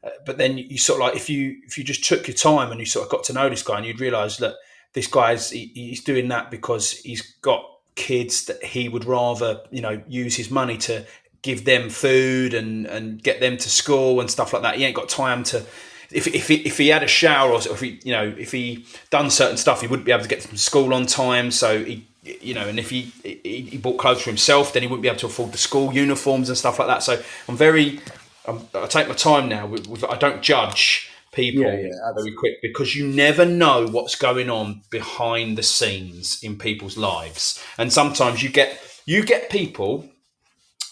uh, 0.04 0.10
but 0.26 0.38
then 0.38 0.58
you 0.58 0.78
sort 0.78 1.00
of 1.00 1.08
like 1.08 1.16
if 1.16 1.30
you 1.30 1.58
if 1.66 1.78
you 1.78 1.84
just 1.84 2.04
took 2.04 2.28
your 2.28 2.36
time 2.36 2.72
and 2.72 2.80
you 2.80 2.86
sort 2.86 3.06
of 3.06 3.12
got 3.12 3.24
to 3.26 3.34
know 3.34 3.50
this 3.50 3.64
guy, 3.64 3.78
and 3.78 3.86
you'd 3.86 4.00
realise 4.00 4.38
that 4.38 4.56
this 4.94 5.08
guy's 5.08 5.52
he, 5.52 5.72
he's 5.76 6.04
doing 6.04 6.28
that 6.30 6.50
because 6.50 6.92
he's 6.92 7.36
got 7.42 7.64
kids 7.96 8.46
that 8.46 8.64
he 8.64 8.90
would 8.90 9.06
rather 9.06 9.62
you 9.70 9.82
know 9.82 10.02
use 10.08 10.36
his 10.36 10.50
money 10.50 10.78
to 10.78 11.06
give 11.44 11.66
them 11.66 11.90
food 11.90 12.54
and 12.54 12.88
and 12.88 13.22
get 13.22 13.40
them 13.40 13.58
to 13.58 13.70
school 13.70 14.20
and 14.20 14.30
stuff 14.32 14.54
like 14.54 14.64
that. 14.64 14.76
He 14.76 14.86
ain't 14.86 14.96
got 14.96 15.10
time 15.10 15.44
to 15.46 15.66
if, 16.12 16.28
if, 16.28 16.48
he, 16.48 16.56
if 16.58 16.78
he 16.78 16.90
had 16.90 17.02
a 17.02 17.08
shower 17.08 17.52
or 17.52 17.58
if 17.58 17.80
he 17.80 18.00
you 18.04 18.12
know 18.12 18.34
if 18.38 18.52
he 18.52 18.86
done 19.12 19.30
certain 19.30 19.58
stuff 19.58 19.82
he 19.82 19.88
wouldn't 19.88 20.06
be 20.06 20.12
able 20.12 20.24
to 20.24 20.30
get 20.30 20.42
to 20.42 20.58
school 20.58 20.94
on 20.94 21.06
time. 21.06 21.52
So 21.52 21.84
he 21.84 22.08
you 22.24 22.54
know 22.54 22.68
and 22.68 22.80
if 22.80 22.90
he, 22.90 23.12
he, 23.24 23.68
he 23.70 23.78
bought 23.78 23.98
clothes 23.98 24.22
for 24.22 24.30
himself 24.30 24.74
then 24.74 24.82
he 24.82 24.88
wouldn't 24.88 25.04
be 25.04 25.10
able 25.10 25.20
to 25.20 25.28
afford 25.28 25.52
the 25.52 25.58
school 25.58 25.94
uniforms 25.94 26.50
and 26.50 26.58
stuff 26.58 26.80
like 26.80 26.88
that. 26.88 27.04
So 27.04 27.22
i'm 27.50 27.58
very 27.58 28.00
I'm, 28.48 28.62
i 28.74 28.88
take 28.88 29.08
my 29.10 29.14
time 29.14 29.50
now 29.50 29.68
with, 29.68 29.88
with, 29.88 30.04
i 30.06 30.18
don't 30.18 30.42
judge 30.42 31.10
people 31.34 31.64
Yeah, 31.64 31.76
yeah, 31.76 32.14
very 32.16 32.32
quick 32.32 32.62
because 32.62 32.96
you 32.96 33.08
never 33.08 33.46
know 33.46 33.88
what's 33.88 34.16
going 34.16 34.50
on 34.50 34.82
behind 34.90 35.58
the 35.58 35.64
scenes 35.64 36.40
in 36.42 36.58
people's 36.58 36.98
lives. 36.98 37.62
And 37.78 37.92
sometimes 37.92 38.42
you 38.42 38.50
get 38.50 38.80
you 39.06 39.24
get 39.26 39.50
people 39.50 40.08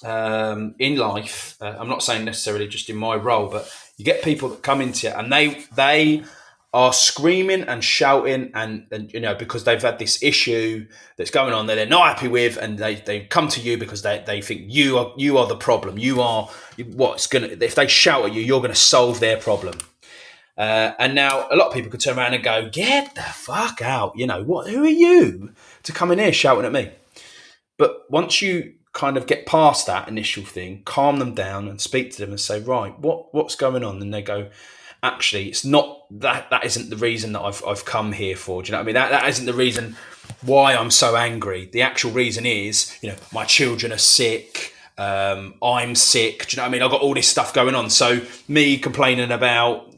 um, 0.04 0.76
in 0.80 0.96
life 0.98 1.58
uh, 1.62 1.76
i'm 1.80 1.90
not 1.90 2.04
saying 2.04 2.26
necessarily 2.26 2.68
just 2.68 2.90
in 2.90 2.96
my 2.96 3.16
role 3.16 3.48
but 3.48 3.72
you 3.98 4.06
get 4.06 4.24
people 4.24 4.50
that 4.50 4.64
come 4.64 4.82
into 4.82 5.08
it 5.08 5.16
and 5.16 5.32
they 5.32 5.64
they 5.76 6.24
are 6.74 6.94
screaming 6.94 7.64
and 7.64 7.84
shouting 7.84 8.50
and, 8.54 8.88
and 8.92 9.14
you 9.14 9.20
know 9.20 9.36
because 9.36 9.66
they've 9.66 9.82
had 9.82 10.00
this 10.00 10.24
issue 10.24 10.88
that's 11.18 11.32
going 11.32 11.54
on 11.54 11.68
that 11.68 11.76
they're 11.76 11.86
not 11.86 12.08
happy 12.08 12.30
with 12.30 12.56
and 12.56 12.78
they, 12.78 12.96
they 12.96 13.22
come 13.22 13.50
to 13.50 13.60
you 13.60 13.78
because 13.78 14.04
they, 14.04 14.24
they 14.26 14.42
think 14.42 14.62
you 14.68 14.98
are 14.98 15.14
you 15.18 15.38
are 15.38 15.48
the 15.48 15.56
problem. 15.56 15.98
You 15.98 16.22
are 16.22 16.50
what's 16.94 17.28
gonna 17.28 17.48
if 17.48 17.76
they 17.76 17.88
shout 17.88 18.26
at 18.26 18.34
you 18.34 18.42
you're 18.42 18.62
gonna 18.62 18.76
solve 18.76 19.20
their 19.20 19.38
problem. 19.38 19.80
Uh, 20.58 20.94
and 21.00 21.14
now 21.14 21.48
a 21.52 21.56
lot 21.56 21.68
of 21.68 21.74
people 21.74 21.92
could 21.92 22.00
turn 22.00 22.18
around 22.18 22.34
and 22.34 22.44
go 22.44 22.70
get 22.70 23.16
the 23.16 23.22
fuck 23.22 23.82
out 23.82 24.16
you 24.16 24.28
know 24.28 24.44
what 24.44 24.70
who 24.70 24.84
are 24.84 24.88
you 24.88 25.52
to 25.84 25.92
come 25.92 26.12
in 26.12 26.20
here 26.20 26.32
shouting 26.32 26.66
at 26.66 26.72
me? 26.72 26.90
But 27.78 28.10
once 28.10 28.42
you 28.42 28.76
kind 28.94 29.16
of 29.18 29.26
get 29.26 29.46
past 29.46 29.88
that 29.88 30.08
initial 30.08 30.44
thing, 30.44 30.82
calm 30.84 31.20
them 31.20 31.34
down 31.34 31.68
and 31.68 31.80
speak 31.80 32.12
to 32.12 32.20
them 32.20 32.32
and 32.32 32.40
say, 32.40 32.60
right, 32.60 32.98
what 33.00 33.34
what's 33.34 33.56
going 33.56 33.84
on? 33.84 34.02
And 34.02 34.14
they 34.14 34.22
go, 34.22 34.50
actually, 35.02 35.48
it's 35.48 35.66
not 35.66 36.06
that 36.20 36.50
that 36.50 36.66
isn't 36.66 36.90
the 36.90 36.98
reason 36.98 37.34
that 37.34 37.42
I've 37.42 37.64
I've 37.66 37.86
come 37.86 38.12
here 38.12 38.36
for. 38.36 38.62
Do 38.62 38.68
you 38.68 38.72
know 38.74 38.80
what 38.80 38.84
I 38.84 38.86
mean? 38.86 38.96
That 38.96 39.12
that 39.12 39.30
isn't 39.30 39.46
the 39.46 39.54
reason 39.54 39.96
why 40.42 40.76
I'm 40.76 40.92
so 40.92 41.16
angry. 41.16 41.70
The 41.72 41.82
actual 41.82 42.12
reason 42.12 42.46
is, 42.46 42.98
you 43.02 43.10
know, 43.10 43.16
my 43.34 43.46
children 43.46 43.92
are 43.94 43.98
sick. 43.98 44.74
Um, 44.98 45.56
I'm 45.64 45.96
sick. 45.96 46.48
Do 46.48 46.56
you 46.56 46.58
know 46.58 46.64
what 46.64 46.70
I 46.70 46.72
mean? 46.72 46.82
I've 46.84 46.92
got 46.92 47.02
all 47.02 47.14
this 47.14 47.28
stuff 47.28 47.54
going 47.54 47.76
on. 47.76 47.90
So 47.90 48.22
me 48.48 48.78
complaining 48.78 49.32
about, 49.32 49.94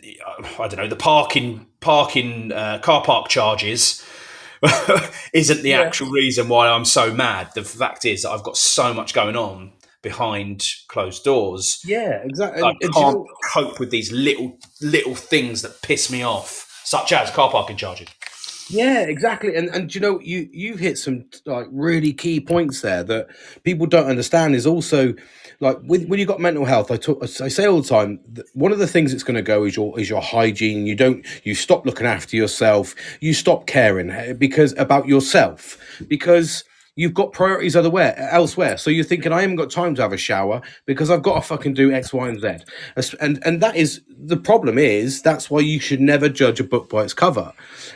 I 0.59 0.67
don't 0.67 0.77
know, 0.77 0.87
the 0.87 0.95
parking 0.95 1.67
parking 1.81 2.51
uh, 2.51 2.79
car 2.79 3.03
park 3.03 3.27
charges 3.27 4.05
isn't 5.33 5.61
the 5.61 5.69
yeah. 5.69 5.81
actual 5.81 6.09
reason 6.09 6.47
why 6.47 6.69
I'm 6.69 6.85
so 6.85 7.13
mad. 7.13 7.49
The 7.53 7.63
fact 7.63 8.05
is 8.05 8.21
that 8.23 8.31
I've 8.31 8.43
got 8.43 8.57
so 8.57 8.93
much 8.93 9.13
going 9.13 9.35
on 9.35 9.73
behind 10.01 10.67
closed 10.87 11.23
doors. 11.23 11.81
Yeah, 11.85 12.21
exactly. 12.23 12.61
I 12.61 12.73
can't 12.81 12.93
you 12.95 13.27
cope 13.51 13.79
with 13.79 13.89
these 13.89 14.11
little 14.11 14.57
little 14.81 15.15
things 15.15 15.61
that 15.63 15.81
piss 15.81 16.11
me 16.11 16.23
off, 16.23 16.81
such 16.83 17.11
as 17.11 17.31
car 17.31 17.49
parking 17.49 17.77
charges. 17.77 18.09
Yeah, 18.69 19.01
exactly. 19.01 19.55
And 19.55 19.69
and 19.69 19.93
you 19.93 20.01
know, 20.01 20.19
you 20.19 20.47
you've 20.51 20.79
hit 20.79 20.97
some 20.97 21.25
like 21.45 21.67
really 21.71 22.13
key 22.13 22.39
points 22.39 22.81
there 22.81 23.03
that 23.03 23.27
people 23.63 23.87
don't 23.87 24.07
understand 24.07 24.55
is 24.55 24.67
also 24.67 25.13
like 25.63 25.79
with, 25.83 26.07
when 26.07 26.19
you've 26.19 26.27
got 26.27 26.39
mental 26.39 26.65
health 26.65 26.91
I 26.91 26.97
talk 26.97 27.23
I 27.23 27.25
say 27.47 27.65
all 27.65 27.81
the 27.81 27.87
time 27.87 28.19
one 28.53 28.71
of 28.71 28.79
the 28.79 28.87
things 28.87 29.11
that's 29.11 29.23
going 29.23 29.35
to 29.35 29.41
go 29.41 29.63
is 29.63 29.75
your 29.75 29.99
is 29.99 30.09
your 30.09 30.21
hygiene. 30.21 30.85
You 30.85 30.95
don't 30.95 31.25
you 31.43 31.55
stop 31.55 31.85
looking 31.85 32.05
after 32.05 32.35
yourself. 32.35 32.93
You 33.21 33.33
stop 33.33 33.65
caring 33.65 34.11
eh, 34.11 34.33
because 34.33 34.73
about 34.77 35.07
yourself. 35.07 35.77
Because 36.07 36.63
you've 36.95 37.13
got 37.13 37.31
priorities 37.31 37.75
otherwhere 37.75 38.15
elsewhere. 38.31 38.77
So 38.77 38.89
you're 38.89 39.03
thinking, 39.03 39.31
I 39.31 39.41
haven't 39.41 39.55
got 39.55 39.71
time 39.71 39.95
to 39.95 40.01
have 40.01 40.13
a 40.13 40.17
shower 40.17 40.61
because 40.85 41.09
I've 41.09 41.23
got 41.23 41.35
to 41.35 41.41
fucking 41.41 41.73
do 41.73 41.91
X, 41.91 42.13
Y, 42.13 42.27
and 42.27 42.39
Z. 42.39 42.57
And 43.19 43.41
and 43.45 43.61
that 43.61 43.75
is 43.75 44.01
the 44.17 44.37
problem. 44.37 44.77
Is 44.77 45.21
that's 45.21 45.49
why 45.49 45.59
you 45.61 45.79
should 45.79 46.01
never 46.01 46.29
judge 46.29 46.59
a 46.59 46.63
book 46.63 46.89
by 46.89 47.03
its 47.03 47.13
cover. 47.13 47.53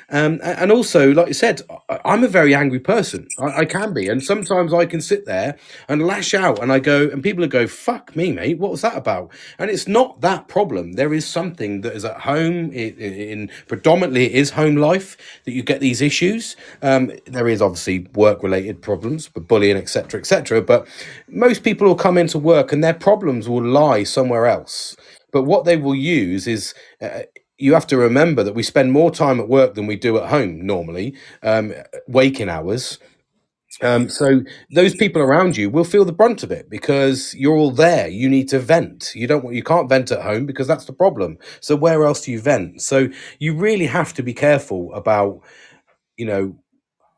Um, 0.10 0.39
and 0.43 0.72
also, 0.72 1.12
like 1.12 1.28
you 1.28 1.34
said, 1.34 1.62
I'm 2.06 2.24
a 2.24 2.28
very 2.28 2.56
angry 2.56 2.80
person. 2.80 3.28
I, 3.39 3.60
I, 3.60 3.66
can 3.66 3.93
be, 3.93 4.08
and 4.08 4.24
sometimes 4.24 4.74
I 4.74 4.86
can 4.86 5.02
sit 5.02 5.26
there 5.26 5.58
and 5.89 6.06
lash 6.06 6.34
out, 6.34 6.62
and 6.62 6.72
I 6.72 6.80
go, 6.80 7.10
and 7.10 7.22
people 7.22 7.45
go, 7.48 7.68
"Fuck 7.68 8.16
me, 8.16 8.32
mate. 8.32 8.58
What 8.58 8.72
was 8.72 8.82
that 8.82 8.95
about?" 8.95 9.32
And 9.60 9.70
it's 9.70 9.88
not 9.88 10.22
that 10.22 10.48
problem. 10.48 10.93
There 10.93 11.14
is 11.14 11.26
something 11.26 11.82
that 11.82 11.93
is 11.93 12.06
at 12.06 12.22
home. 12.22 12.72
In, 12.72 12.98
in 12.98 13.52
predominantly, 13.68 14.26
it 14.26 14.34
is 14.34 14.50
home 14.52 14.76
life 14.76 15.18
that 15.45 15.52
you 15.52 15.62
get 15.62 15.80
these 15.80 16.02
issues. 16.02 16.56
Um, 16.82 17.12
there 17.26 17.48
is 17.48 17.62
obviously 17.62 18.08
work 18.16 18.43
related 18.43 18.82
problems, 18.88 19.30
but 19.30 19.48
bullying, 19.50 19.78
etc., 19.78 20.20
etc. 20.22 20.64
But 20.64 20.88
most 21.30 21.64
people 21.64 21.88
will 21.88 21.96
come 22.08 22.18
into 22.18 22.40
work, 22.40 22.74
and 22.74 22.84
their 22.84 22.96
problems 23.10 23.50
will 23.50 23.66
lie 23.66 24.06
somewhere 24.06 24.48
else. 24.48 24.98
But 25.34 25.44
what 25.46 25.66
they 25.66 25.78
will 25.78 25.96
use 25.96 26.48
is 26.48 26.74
uh, 27.04 27.22
you 27.60 27.76
have 27.76 27.88
to 27.90 27.98
remember 27.98 28.44
that 28.44 28.56
we 28.56 28.64
spend 28.64 28.94
more 28.94 29.12
time 29.12 29.40
at 29.42 29.50
work 29.50 29.76
than 29.76 29.88
we 29.88 29.98
do 29.98 30.18
at 30.20 30.30
home 30.30 30.66
normally, 30.66 31.16
um, 31.44 31.74
waking 32.08 32.50
hours. 32.50 33.00
Um, 33.82 34.10
so 34.10 34.42
those 34.74 34.96
people 34.96 35.22
around 35.22 35.58
you 35.58 35.70
will 35.70 35.86
feel 35.86 36.06
the 36.06 36.14
brunt 36.14 36.44
of 36.44 36.52
it 36.52 36.70
because 36.70 37.34
you're 37.36 37.58
all 37.58 37.72
there. 37.72 38.08
You 38.10 38.30
need 38.30 38.50
to 38.50 38.60
vent. 38.60 39.14
You 39.16 39.28
don't. 39.28 39.44
want, 39.46 39.56
You 39.58 39.64
can't 39.64 39.90
vent 39.90 40.12
at 40.12 40.24
home 40.24 40.46
because 40.48 40.68
that's 40.68 40.86
the 40.86 40.94
problem. 40.94 41.38
So 41.62 41.76
where 41.76 42.04
else 42.06 42.22
do 42.26 42.32
you 42.34 42.42
vent? 42.42 42.82
So 42.82 43.10
you 43.40 43.56
really 43.56 43.88
have 43.88 44.14
to 44.16 44.24
be 44.24 44.34
careful 44.34 44.94
about, 44.94 45.42
you 46.18 46.26
know, 46.28 46.56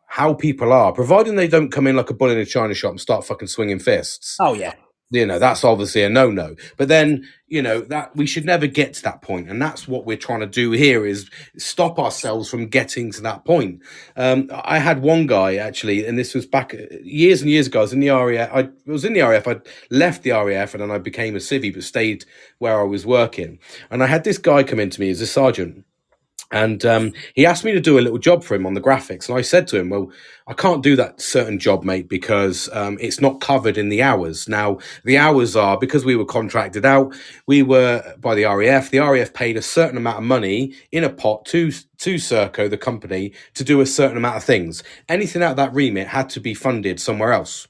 how 0.09 0.33
people 0.33 0.73
are, 0.73 0.91
providing 0.91 1.35
they 1.35 1.47
don't 1.47 1.71
come 1.71 1.87
in 1.87 1.95
like 1.95 2.09
a 2.09 2.13
bull 2.15 2.31
in 2.31 2.37
a 2.37 2.45
china 2.45 2.73
shop 2.73 2.91
and 2.91 2.99
start 2.99 3.23
fucking 3.23 3.47
swinging 3.47 3.79
fists. 3.79 4.35
Oh 4.39 4.53
yeah, 4.53 4.73
you 5.11 5.25
know 5.25 5.37
that's 5.37 5.63
obviously 5.63 6.03
a 6.03 6.09
no-no. 6.09 6.55
But 6.77 6.87
then 6.87 7.27
you 7.47 7.61
know 7.61 7.81
that 7.81 8.15
we 8.15 8.25
should 8.25 8.43
never 8.43 8.65
get 8.65 8.95
to 8.95 9.03
that 9.03 9.21
point 9.21 9.49
and 9.49 9.61
that's 9.61 9.87
what 9.87 10.05
we're 10.05 10.17
trying 10.17 10.39
to 10.39 10.47
do 10.47 10.71
here 10.71 11.05
is 11.05 11.29
stop 11.57 11.99
ourselves 11.99 12.49
from 12.49 12.67
getting 12.67 13.11
to 13.13 13.21
that 13.21 13.45
point. 13.45 13.81
Um, 14.15 14.49
i 14.63 14.79
had 14.79 15.01
one 15.03 15.27
guy 15.27 15.55
actually 15.55 16.05
and 16.05 16.17
this 16.17 16.33
was 16.33 16.45
back 16.45 16.73
uh, 16.73 16.95
years 17.03 17.41
and 17.41 17.49
years 17.49 17.67
ago. 17.67 17.79
I 17.79 17.83
was 17.83 17.93
in 17.93 17.99
the 17.99 18.09
raf 18.09 18.49
i 18.51 18.69
was 18.85 19.05
in 19.05 19.13
the 19.13 19.21
raf 19.21 19.47
i 19.47 19.57
left 19.91 20.23
the 20.23 20.31
raf 20.31 20.73
and 20.73 20.81
then 20.81 20.91
i 20.91 20.97
became 20.97 21.35
a 21.35 21.39
civvy 21.39 21.73
but 21.73 21.83
stayed 21.83 22.25
where 22.57 22.79
i 22.79 22.83
was 22.83 23.05
working. 23.05 23.59
And 23.91 24.03
i 24.03 24.07
had 24.07 24.23
this 24.23 24.39
guy 24.39 24.63
come 24.63 24.79
into 24.79 25.01
me 25.01 25.11
as 25.11 25.21
a 25.21 25.27
sergeant 25.27 25.85
and 26.51 26.83
um, 26.85 27.13
he 27.35 27.45
asked 27.45 27.63
me 27.63 27.71
to 27.73 27.79
do 27.79 27.99
a 27.99 28.01
little 28.01 28.17
job 28.17 28.43
for 28.43 28.55
him 28.55 28.65
on 28.65 28.73
the 28.73 28.81
graphics. 28.81 29.29
And 29.29 29.37
I 29.37 29.41
said 29.41 29.67
to 29.67 29.79
him, 29.79 29.89
Well, 29.89 30.11
I 30.47 30.53
can't 30.53 30.81
do 30.81 30.95
that 30.95 31.21
certain 31.21 31.59
job, 31.59 31.83
mate, 31.83 32.09
because 32.09 32.69
um, 32.73 32.97
it's 32.99 33.21
not 33.21 33.39
covered 33.39 33.77
in 33.77 33.89
the 33.89 34.01
hours. 34.01 34.49
Now, 34.49 34.79
the 35.03 35.17
hours 35.17 35.55
are 35.55 35.77
because 35.77 36.03
we 36.03 36.15
were 36.15 36.25
contracted 36.25 36.85
out, 36.85 37.15
we 37.45 37.61
were 37.61 38.15
by 38.19 38.33
the 38.33 38.45
RAF. 38.45 38.89
The 38.89 38.99
RAF 38.99 39.33
paid 39.33 39.57
a 39.57 39.61
certain 39.61 39.97
amount 39.97 40.17
of 40.17 40.23
money 40.23 40.73
in 40.91 41.03
a 41.03 41.09
pot 41.09 41.45
to, 41.45 41.71
to 41.71 42.15
Serco, 42.15 42.67
the 42.67 42.77
company, 42.77 43.31
to 43.53 43.63
do 43.63 43.79
a 43.79 43.85
certain 43.85 44.17
amount 44.17 44.37
of 44.37 44.43
things. 44.43 44.83
Anything 45.07 45.43
out 45.43 45.51
of 45.51 45.57
that 45.57 45.73
remit 45.73 46.07
had 46.07 46.29
to 46.31 46.39
be 46.39 46.55
funded 46.55 46.99
somewhere 46.99 47.31
else 47.31 47.67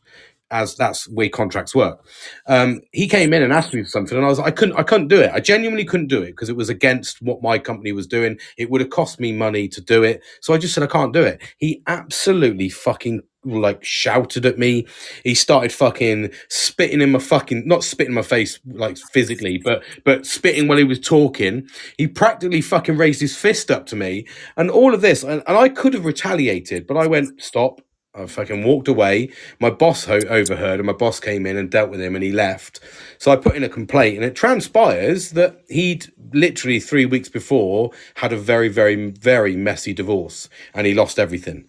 as 0.51 0.75
that's 0.75 1.07
way 1.09 1.29
contracts 1.29 1.75
work. 1.75 2.05
Um, 2.47 2.81
he 2.91 3.07
came 3.07 3.33
in 3.33 3.43
and 3.43 3.53
asked 3.53 3.73
me 3.73 3.83
for 3.83 3.89
something, 3.89 4.17
and 4.17 4.25
I 4.25 4.29
was 4.29 4.39
I 4.39 4.51
couldn't 4.51 4.77
I 4.77 4.83
couldn't 4.83 5.07
do 5.07 5.21
it. 5.21 5.31
I 5.33 5.39
genuinely 5.39 5.85
couldn't 5.85 6.07
do 6.07 6.21
it 6.21 6.31
because 6.31 6.49
it 6.49 6.55
was 6.55 6.69
against 6.69 7.21
what 7.21 7.41
my 7.41 7.59
company 7.59 7.91
was 7.91 8.07
doing. 8.07 8.39
It 8.57 8.69
would 8.69 8.81
have 8.81 8.89
cost 8.89 9.19
me 9.19 9.31
money 9.31 9.67
to 9.69 9.81
do 9.81 10.03
it, 10.03 10.23
so 10.41 10.53
I 10.53 10.57
just 10.57 10.73
said 10.73 10.83
I 10.83 10.87
can't 10.87 11.13
do 11.13 11.23
it. 11.23 11.41
He 11.57 11.81
absolutely 11.87 12.69
fucking 12.69 13.21
like 13.45 13.83
shouted 13.83 14.45
at 14.45 14.57
me. 14.57 14.85
He 15.23 15.33
started 15.33 15.71
fucking 15.71 16.31
spitting 16.49 17.01
in 17.01 17.11
my 17.11 17.19
fucking 17.19 17.67
not 17.67 17.83
spitting 17.83 18.11
in 18.11 18.15
my 18.15 18.21
face 18.21 18.59
like 18.65 18.97
physically, 18.97 19.57
but 19.57 19.83
but 20.03 20.25
spitting 20.25 20.67
while 20.67 20.77
he 20.77 20.83
was 20.83 20.99
talking. 20.99 21.67
He 21.97 22.07
practically 22.07 22.61
fucking 22.61 22.97
raised 22.97 23.21
his 23.21 23.35
fist 23.35 23.71
up 23.71 23.85
to 23.87 23.95
me, 23.95 24.27
and 24.57 24.69
all 24.69 24.93
of 24.93 25.01
this, 25.01 25.23
and, 25.23 25.43
and 25.47 25.57
I 25.57 25.69
could 25.69 25.93
have 25.93 26.05
retaliated, 26.05 26.87
but 26.87 26.97
I 26.97 27.07
went 27.07 27.41
stop. 27.41 27.81
I 28.15 28.25
fucking 28.25 28.63
walked 28.63 28.87
away. 28.87 29.31
My 29.59 29.69
boss 29.69 30.05
ho- 30.05 30.19
overheard, 30.29 30.79
and 30.79 30.87
my 30.87 30.93
boss 30.93 31.19
came 31.19 31.45
in 31.45 31.57
and 31.57 31.69
dealt 31.69 31.91
with 31.91 32.01
him, 32.01 32.15
and 32.15 32.23
he 32.23 32.31
left. 32.31 32.79
So 33.19 33.31
I 33.31 33.35
put 33.35 33.55
in 33.55 33.63
a 33.63 33.69
complaint, 33.69 34.15
and 34.15 34.25
it 34.25 34.35
transpires 34.35 35.31
that 35.31 35.61
he'd 35.69 36.11
literally 36.33 36.79
three 36.79 37.05
weeks 37.05 37.29
before 37.29 37.91
had 38.15 38.33
a 38.33 38.37
very, 38.37 38.67
very, 38.67 39.11
very 39.11 39.55
messy 39.55 39.93
divorce, 39.93 40.49
and 40.73 40.87
he 40.87 40.93
lost 40.93 41.19
everything. 41.19 41.67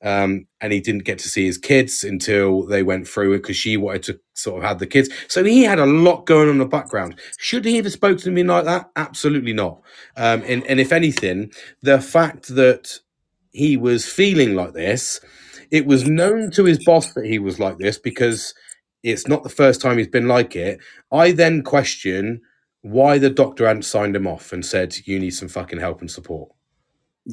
Um, 0.00 0.46
and 0.60 0.72
he 0.72 0.80
didn't 0.80 1.04
get 1.04 1.18
to 1.20 1.28
see 1.28 1.46
his 1.46 1.58
kids 1.58 2.04
until 2.04 2.64
they 2.64 2.84
went 2.84 3.08
through 3.08 3.32
it 3.32 3.38
because 3.38 3.56
she 3.56 3.76
wanted 3.76 4.04
to 4.04 4.20
sort 4.34 4.62
of 4.62 4.68
have 4.68 4.78
the 4.78 4.86
kids. 4.86 5.08
So 5.26 5.42
he 5.42 5.64
had 5.64 5.80
a 5.80 5.86
lot 5.86 6.24
going 6.24 6.48
on 6.48 6.54
in 6.54 6.58
the 6.58 6.66
background. 6.66 7.18
Should 7.38 7.64
he 7.64 7.76
have 7.76 7.90
spoken 7.90 8.18
to 8.18 8.30
me 8.30 8.44
like 8.44 8.64
that? 8.64 8.90
Absolutely 8.94 9.54
not. 9.54 9.80
Um, 10.16 10.44
and, 10.46 10.64
and 10.68 10.78
if 10.78 10.92
anything, 10.92 11.50
the 11.82 12.00
fact 12.00 12.54
that 12.54 13.00
he 13.50 13.76
was 13.76 14.06
feeling 14.06 14.54
like 14.54 14.72
this, 14.72 15.20
it 15.70 15.86
was 15.86 16.08
known 16.08 16.50
to 16.52 16.64
his 16.64 16.82
boss 16.84 17.12
that 17.14 17.26
he 17.26 17.38
was 17.38 17.58
like 17.58 17.78
this 17.78 17.98
because 17.98 18.54
it's 19.02 19.28
not 19.28 19.42
the 19.42 19.48
first 19.48 19.80
time 19.80 19.98
he's 19.98 20.08
been 20.08 20.28
like 20.28 20.56
it. 20.56 20.80
I 21.12 21.32
then 21.32 21.62
question 21.62 22.40
why 22.82 23.18
the 23.18 23.30
doctor 23.30 23.66
hadn't 23.66 23.82
signed 23.82 24.16
him 24.16 24.26
off 24.26 24.52
and 24.52 24.64
said, 24.64 24.96
you 25.04 25.18
need 25.18 25.30
some 25.30 25.48
fucking 25.48 25.80
help 25.80 26.00
and 26.00 26.10
support. 26.10 26.50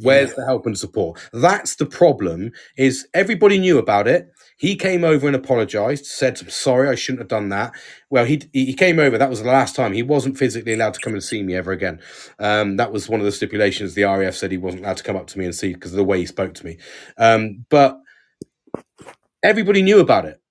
Where's 0.02 0.34
the 0.34 0.46
help 0.46 0.66
and 0.66 0.78
support? 0.78 1.20
That's 1.32 1.76
the 1.78 1.86
problem. 1.86 2.52
Is 2.78 3.08
everybody 3.14 3.58
knew 3.58 3.78
about 3.78 4.08
it? 4.08 4.30
He 4.58 4.76
came 4.76 5.06
over 5.06 5.26
and 5.28 5.36
apologized, 5.36 6.06
said, 6.06 6.38
"I'm 6.42 6.50
sorry, 6.50 6.90
I 6.90 6.96
shouldn't 6.96 7.22
have 7.22 7.30
done 7.30 7.50
that." 7.50 7.74
Well, 8.10 8.26
he 8.26 8.42
he 8.52 8.74
came 8.74 9.00
over. 9.00 9.18
That 9.18 9.30
was 9.30 9.42
the 9.42 9.48
last 9.48 9.74
time. 9.76 9.94
He 9.94 10.04
wasn't 10.04 10.38
physically 10.38 10.74
allowed 10.74 10.96
to 10.96 11.00
come 11.00 11.14
and 11.14 11.24
see 11.24 11.44
me 11.44 11.56
ever 11.56 11.72
again. 11.72 12.00
Um, 12.40 12.76
that 12.78 12.92
was 12.92 13.08
one 13.08 13.22
of 13.22 13.26
the 13.26 13.32
stipulations. 13.32 13.94
The 13.94 14.04
RAF 14.04 14.36
said 14.36 14.52
he 14.52 14.58
wasn't 14.58 14.84
allowed 14.84 14.98
to 14.98 15.04
come 15.04 15.16
up 15.16 15.28
to 15.28 15.40
me 15.40 15.46
and 15.46 15.56
see 15.56 15.74
because 15.74 15.92
of 15.92 15.98
the 15.98 16.04
way 16.04 16.20
he 16.20 16.26
spoke 16.26 16.54
to 16.56 16.66
me. 16.66 16.78
Um, 17.18 17.66
but 17.70 17.98
everybody 19.46 19.82
knew 19.82 20.00
about 20.00 20.26
it 20.26 20.42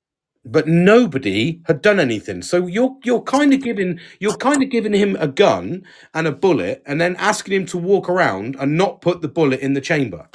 but 0.45 0.69
nobody 0.69 1.61
had 1.67 1.83
done 1.83 1.99
anything. 1.99 2.43
So 2.43 2.67
you're 2.67 2.97
you're 3.05 3.23
kind 3.23 3.53
of 3.55 3.63
giving 3.63 3.99
you're 4.21 4.37
kind 4.37 4.63
of 4.63 4.71
giving 4.71 4.93
him 4.93 5.17
a 5.19 5.29
gun 5.29 5.85
and 6.13 6.27
a 6.27 6.33
bullet, 6.33 6.83
and 6.87 7.01
then 7.01 7.17
asking 7.17 7.55
him 7.55 7.67
to 7.67 7.79
walk 7.79 8.09
around 8.09 8.57
and 8.59 8.77
not 8.77 9.01
put 9.01 9.23
the 9.23 9.29
bullet 9.29 9.61
in 9.61 9.75
the 9.75 9.81
chamber. 9.81 10.29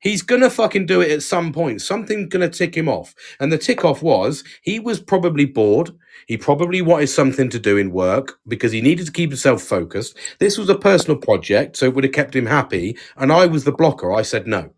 He's 0.00 0.22
gonna 0.22 0.50
fucking 0.50 0.86
do 0.86 1.00
it 1.00 1.10
at 1.10 1.22
some 1.22 1.52
point. 1.52 1.80
Something's 1.80 2.28
gonna 2.28 2.48
tick 2.48 2.74
him 2.74 2.88
off, 2.88 3.14
and 3.40 3.50
the 3.52 3.58
tick 3.58 3.84
off 3.84 4.02
was 4.02 4.44
he 4.62 4.78
was 4.78 5.00
probably 5.00 5.46
bored. 5.46 5.90
He 6.26 6.36
probably 6.36 6.80
wanted 6.80 7.08
something 7.08 7.50
to 7.50 7.58
do 7.58 7.76
in 7.76 7.90
work 7.90 8.38
because 8.46 8.72
he 8.72 8.80
needed 8.80 9.06
to 9.06 9.12
keep 9.12 9.30
himself 9.30 9.62
focused. 9.62 10.16
This 10.38 10.56
was 10.56 10.68
a 10.70 10.78
personal 10.78 11.18
project, 11.18 11.76
so 11.76 11.86
it 11.86 11.94
would 11.94 12.04
have 12.04 12.12
kept 12.12 12.36
him 12.36 12.46
happy. 12.46 12.96
And 13.16 13.32
I 13.32 13.46
was 13.46 13.64
the 13.64 13.72
blocker. 13.72 14.12
I 14.12 14.22
said 14.22 14.46
no 14.46 14.72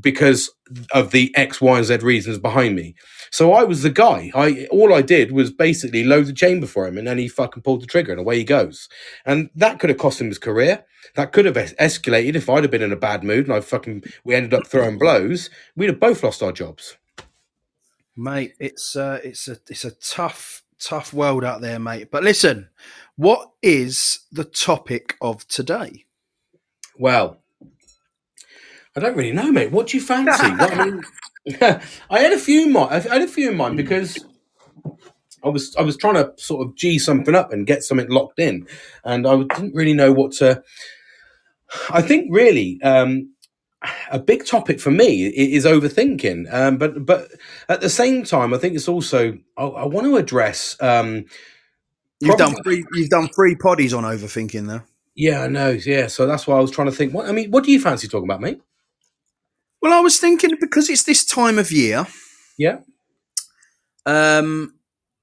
because 0.00 0.50
of 0.92 1.10
the 1.10 1.34
X, 1.36 1.60
Y, 1.60 1.76
and 1.76 1.86
Z 1.86 1.98
reasons 1.98 2.38
behind 2.38 2.76
me. 2.76 2.94
So 3.30 3.52
I 3.52 3.64
was 3.64 3.82
the 3.82 3.90
guy. 3.90 4.30
I 4.34 4.66
all 4.70 4.94
I 4.94 5.02
did 5.02 5.32
was 5.32 5.50
basically 5.52 6.04
load 6.04 6.26
the 6.26 6.32
chamber 6.32 6.66
for 6.66 6.86
him, 6.86 6.98
and 6.98 7.06
then 7.06 7.18
he 7.18 7.28
fucking 7.28 7.62
pulled 7.62 7.82
the 7.82 7.86
trigger, 7.86 8.12
and 8.12 8.20
away 8.20 8.38
he 8.38 8.44
goes. 8.44 8.88
And 9.26 9.50
that 9.54 9.78
could 9.78 9.90
have 9.90 9.98
cost 9.98 10.20
him 10.20 10.28
his 10.28 10.38
career. 10.38 10.84
That 11.14 11.32
could 11.32 11.44
have 11.46 11.56
es- 11.56 11.74
escalated 11.74 12.34
if 12.36 12.48
I'd 12.50 12.64
have 12.64 12.70
been 12.70 12.82
in 12.82 12.92
a 12.92 12.96
bad 12.96 13.24
mood 13.24 13.46
and 13.46 13.54
I 13.54 13.60
fucking 13.60 14.04
we 14.24 14.34
ended 14.34 14.54
up 14.54 14.66
throwing 14.66 14.98
blows. 14.98 15.50
We'd 15.76 15.88
have 15.90 16.00
both 16.00 16.22
lost 16.22 16.42
our 16.42 16.52
jobs. 16.52 16.96
mate. 18.16 18.54
It's 18.60 18.96
uh, 18.96 19.20
it's 19.24 19.48
a 19.48 19.58
it's 19.68 19.84
a 19.84 19.92
tough 19.92 20.62
tough 20.80 21.12
world 21.12 21.44
out 21.44 21.60
there, 21.60 21.78
mate. 21.78 22.10
But 22.10 22.24
listen, 22.24 22.68
what 23.16 23.50
is 23.62 24.20
the 24.30 24.44
topic 24.44 25.16
of 25.20 25.46
today? 25.48 26.04
Well, 26.98 27.42
I 28.98 29.00
don't 29.06 29.16
really 29.16 29.32
know, 29.32 29.50
mate. 29.52 29.70
What 29.70 29.86
do 29.88 29.96
you 29.96 30.02
fancy? 30.02 30.50
What, 30.50 30.72
I 30.74 30.84
mean, 30.84 31.02
I 32.10 32.18
had 32.20 32.32
a 32.32 32.38
few 32.38 32.62
in 32.64 32.72
mind. 32.72 32.92
I 32.92 32.98
had 33.00 33.22
a 33.22 33.28
few 33.28 33.50
in 33.50 33.56
mind 33.56 33.76
because 33.76 34.18
I 35.44 35.48
was 35.48 35.74
I 35.76 35.82
was 35.82 35.96
trying 35.96 36.14
to 36.14 36.32
sort 36.36 36.66
of 36.66 36.74
g 36.74 36.98
something 36.98 37.34
up 37.34 37.52
and 37.52 37.66
get 37.66 37.82
something 37.84 38.08
locked 38.10 38.38
in, 38.40 38.66
and 39.04 39.26
I 39.26 39.36
didn't 39.36 39.74
really 39.74 39.94
know 39.94 40.12
what 40.12 40.32
to. 40.32 40.62
I 41.90 42.02
think 42.02 42.28
really 42.30 42.80
um, 42.82 43.32
a 44.10 44.18
big 44.18 44.44
topic 44.46 44.80
for 44.80 44.90
me 44.90 45.26
is 45.26 45.64
overthinking, 45.64 46.52
um, 46.52 46.76
but 46.78 47.06
but 47.06 47.28
at 47.68 47.80
the 47.80 47.90
same 47.90 48.24
time, 48.24 48.52
I 48.52 48.58
think 48.58 48.74
it's 48.74 48.88
also 48.88 49.38
I, 49.56 49.62
I 49.64 49.84
want 49.86 50.06
to 50.06 50.16
address. 50.16 50.76
Um, 50.80 51.26
You've 52.20 52.36
Probably- 52.36 52.54
done 52.56 52.62
three. 52.64 52.84
You've 52.94 53.10
done 53.10 53.28
three 53.28 53.54
poddies 53.54 53.96
on 53.96 54.02
overthinking 54.02 54.66
there. 54.66 54.84
yeah, 55.14 55.42
I 55.42 55.46
know. 55.46 55.70
Yeah, 55.70 56.08
so 56.08 56.26
that's 56.26 56.48
why 56.48 56.56
I 56.56 56.60
was 56.60 56.72
trying 56.72 56.88
to 56.90 56.92
think. 56.92 57.14
What 57.14 57.26
I 57.28 57.32
mean, 57.32 57.52
what 57.52 57.62
do 57.62 57.70
you 57.70 57.80
fancy 57.80 58.08
talking 58.08 58.28
about, 58.28 58.40
mate? 58.40 58.60
Well, 59.80 59.92
I 59.92 60.00
was 60.00 60.18
thinking 60.18 60.56
because 60.60 60.90
it's 60.90 61.04
this 61.04 61.24
time 61.24 61.58
of 61.58 61.70
year. 61.70 62.06
Yeah. 62.56 62.78
Um, 64.06 64.74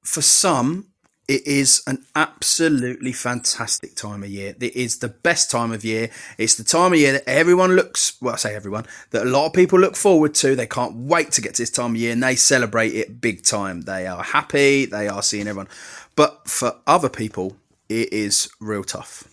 for 0.03 0.22
some, 0.22 0.88
it 1.28 1.45
is 1.47 1.82
an 1.88 2.06
absolutely 2.16 3.12
fantastic 3.12 3.95
time 3.95 4.24
of 4.24 4.30
year. 4.30 4.56
It 4.62 4.76
is 4.76 4.99
the 4.99 5.08
best 5.10 5.49
time 5.49 5.72
of 5.72 5.84
year. 5.84 6.12
It's 6.38 6.56
the 6.56 6.64
time 6.64 6.93
of 6.93 6.99
year 6.99 7.14
that 7.14 7.28
everyone 7.28 7.76
looks, 7.76 8.16
well, 8.22 8.36
I 8.36 8.38
say 8.38 8.56
everyone, 8.56 8.86
that 9.10 9.24
a 9.26 9.30
lot 9.30 9.47
of 9.47 9.53
people 9.53 9.80
look 9.80 9.95
forward 9.95 10.36
to. 10.36 10.56
They 10.56 10.68
can't 10.68 10.95
wait 10.95 11.32
to 11.34 11.41
get 11.41 11.56
to 11.56 11.64
this 11.64 11.72
time 11.72 11.91
of 11.95 11.97
year 11.97 12.14
and 12.14 12.22
they 12.22 12.36
celebrate 12.36 12.93
it 12.93 13.20
big 13.20 13.43
time. 13.43 13.82
They 13.82 14.06
are 14.06 14.24
happy, 14.24 14.86
they 14.86 15.08
are 15.08 15.24
seeing 15.24 15.47
everyone. 15.47 15.68
But 16.16 16.47
for 16.47 16.76
other 16.86 17.10
people, 17.10 17.58
it 17.89 18.14
is 18.14 18.47
real 18.62 18.84
tough. 18.84 19.24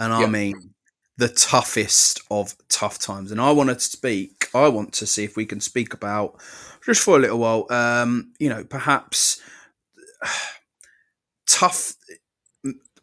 And 0.00 0.12
I 0.12 0.22
Yeah. 0.22 0.26
mean, 0.26 0.69
the 1.20 1.28
toughest 1.28 2.22
of 2.30 2.56
tough 2.68 2.98
times. 2.98 3.30
And 3.30 3.40
I 3.40 3.50
want 3.52 3.68
to 3.68 3.78
speak, 3.78 4.48
I 4.54 4.68
want 4.68 4.92
to 4.94 5.06
see 5.06 5.22
if 5.22 5.36
we 5.36 5.44
can 5.44 5.60
speak 5.60 5.92
about, 5.92 6.40
just 6.84 7.02
for 7.02 7.16
a 7.16 7.20
little 7.20 7.38
while, 7.38 7.66
um, 7.70 8.32
you 8.38 8.48
know, 8.48 8.64
perhaps 8.64 9.40
tough 11.46 11.94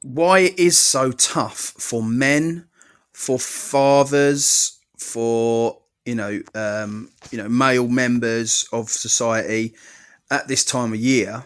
why 0.02 0.40
it 0.40 0.60
is 0.60 0.78
so 0.78 1.12
tough 1.12 1.58
for 1.58 2.02
men 2.02 2.68
for 3.14 3.38
fathers 3.40 4.80
for 4.98 5.82
you 6.06 6.16
know 6.16 6.40
um 6.54 7.10
you 7.32 7.38
know 7.38 7.50
male 7.50 7.88
members 7.88 8.70
of 8.72 8.90
society 8.90 9.74
at 10.30 10.48
this 10.48 10.64
time 10.64 10.94
of 10.94 11.00
year 11.00 11.44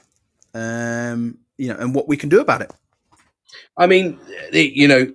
um 0.53 1.37
you 1.57 1.69
know 1.69 1.79
and 1.79 1.95
what 1.95 2.09
we 2.09 2.17
can 2.17 2.29
do 2.29 2.41
about 2.41 2.61
it 2.61 2.71
I 3.77 3.87
mean, 3.87 4.19
you 4.51 4.87
know, 4.87 5.11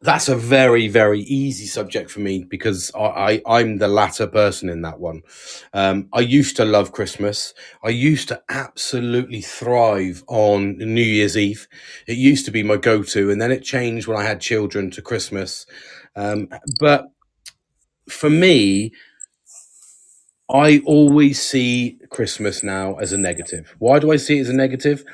that's 0.00 0.28
a 0.28 0.36
very, 0.36 0.88
very 0.88 1.20
easy 1.20 1.66
subject 1.66 2.10
for 2.10 2.20
me 2.20 2.44
because 2.44 2.90
I, 2.94 3.42
I, 3.46 3.58
I'm 3.58 3.78
the 3.78 3.88
latter 3.88 4.26
person 4.26 4.68
in 4.68 4.82
that 4.82 5.00
one. 5.00 5.22
Um, 5.72 6.08
I 6.12 6.20
used 6.20 6.56
to 6.56 6.64
love 6.64 6.92
Christmas. 6.92 7.52
I 7.82 7.88
used 7.90 8.28
to 8.28 8.42
absolutely 8.48 9.40
thrive 9.40 10.22
on 10.28 10.78
New 10.78 11.02
Year's 11.02 11.36
Eve. 11.36 11.66
It 12.06 12.16
used 12.16 12.44
to 12.44 12.50
be 12.52 12.62
my 12.62 12.76
go 12.76 13.02
to, 13.02 13.30
and 13.30 13.40
then 13.40 13.50
it 13.50 13.64
changed 13.64 14.06
when 14.06 14.16
I 14.18 14.24
had 14.24 14.40
children 14.40 14.90
to 14.92 15.02
Christmas. 15.02 15.66
Um, 16.14 16.48
but 16.80 17.06
for 18.08 18.30
me, 18.30 18.92
I 20.50 20.80
always 20.86 21.42
see 21.42 21.98
Christmas 22.10 22.62
now 22.62 22.94
as 22.96 23.12
a 23.12 23.18
negative. 23.18 23.74
Why 23.78 23.98
do 23.98 24.10
I 24.12 24.16
see 24.16 24.38
it 24.38 24.42
as 24.42 24.48
a 24.48 24.54
negative? 24.54 25.04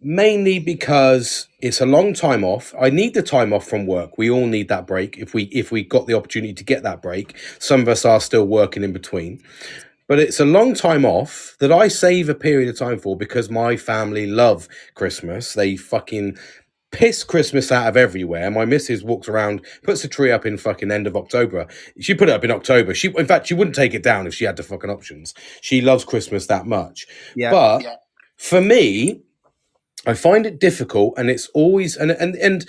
Mainly 0.00 0.58
because 0.58 1.48
it's 1.60 1.80
a 1.80 1.86
long 1.86 2.12
time 2.12 2.44
off. 2.44 2.74
I 2.80 2.90
need 2.90 3.14
the 3.14 3.22
time 3.22 3.52
off 3.52 3.66
from 3.66 3.86
work. 3.86 4.18
We 4.18 4.30
all 4.30 4.46
need 4.46 4.68
that 4.68 4.86
break 4.86 5.18
if 5.18 5.34
we 5.34 5.44
if 5.44 5.70
we 5.72 5.82
got 5.82 6.06
the 6.06 6.14
opportunity 6.14 6.52
to 6.54 6.64
get 6.64 6.82
that 6.82 7.02
break. 7.02 7.36
Some 7.58 7.80
of 7.80 7.88
us 7.88 8.04
are 8.04 8.20
still 8.20 8.46
working 8.46 8.82
in 8.84 8.92
between. 8.92 9.42
But 10.08 10.20
it's 10.20 10.38
a 10.38 10.44
long 10.44 10.74
time 10.74 11.04
off 11.04 11.56
that 11.58 11.72
i 11.72 11.88
save 11.88 12.28
a 12.28 12.34
period 12.34 12.68
of 12.68 12.78
time 12.78 13.00
for 13.00 13.16
because 13.16 13.50
my 13.50 13.76
family 13.76 14.26
love 14.26 14.68
christmas. 14.94 15.54
They 15.54 15.76
fucking 15.76 16.36
piss 16.92 17.24
christmas 17.24 17.72
out 17.72 17.88
of 17.88 17.96
everywhere. 17.96 18.50
My 18.50 18.64
missus 18.64 19.02
walks 19.02 19.28
around 19.28 19.64
puts 19.82 20.04
a 20.04 20.08
tree 20.08 20.30
up 20.30 20.46
in 20.46 20.58
fucking 20.58 20.92
end 20.92 21.06
of 21.06 21.16
october. 21.16 21.66
She 22.00 22.14
put 22.14 22.28
it 22.28 22.32
up 22.32 22.44
in 22.44 22.50
october. 22.52 22.94
She 22.94 23.12
in 23.16 23.26
fact 23.26 23.48
she 23.48 23.54
wouldn't 23.54 23.74
take 23.74 23.94
it 23.94 24.02
down 24.02 24.26
if 24.26 24.34
she 24.34 24.44
had 24.44 24.56
the 24.56 24.62
fucking 24.62 24.90
options. 24.90 25.34
She 25.60 25.80
loves 25.80 26.04
christmas 26.04 26.46
that 26.46 26.66
much. 26.66 27.06
Yeah. 27.34 27.50
But 27.50 28.02
for 28.36 28.60
me, 28.60 29.22
I 30.06 30.14
find 30.14 30.46
it 30.46 30.60
difficult, 30.60 31.14
and 31.16 31.28
it's 31.28 31.48
always 31.48 31.96
and 31.96 32.10
and 32.10 32.34
and 32.36 32.64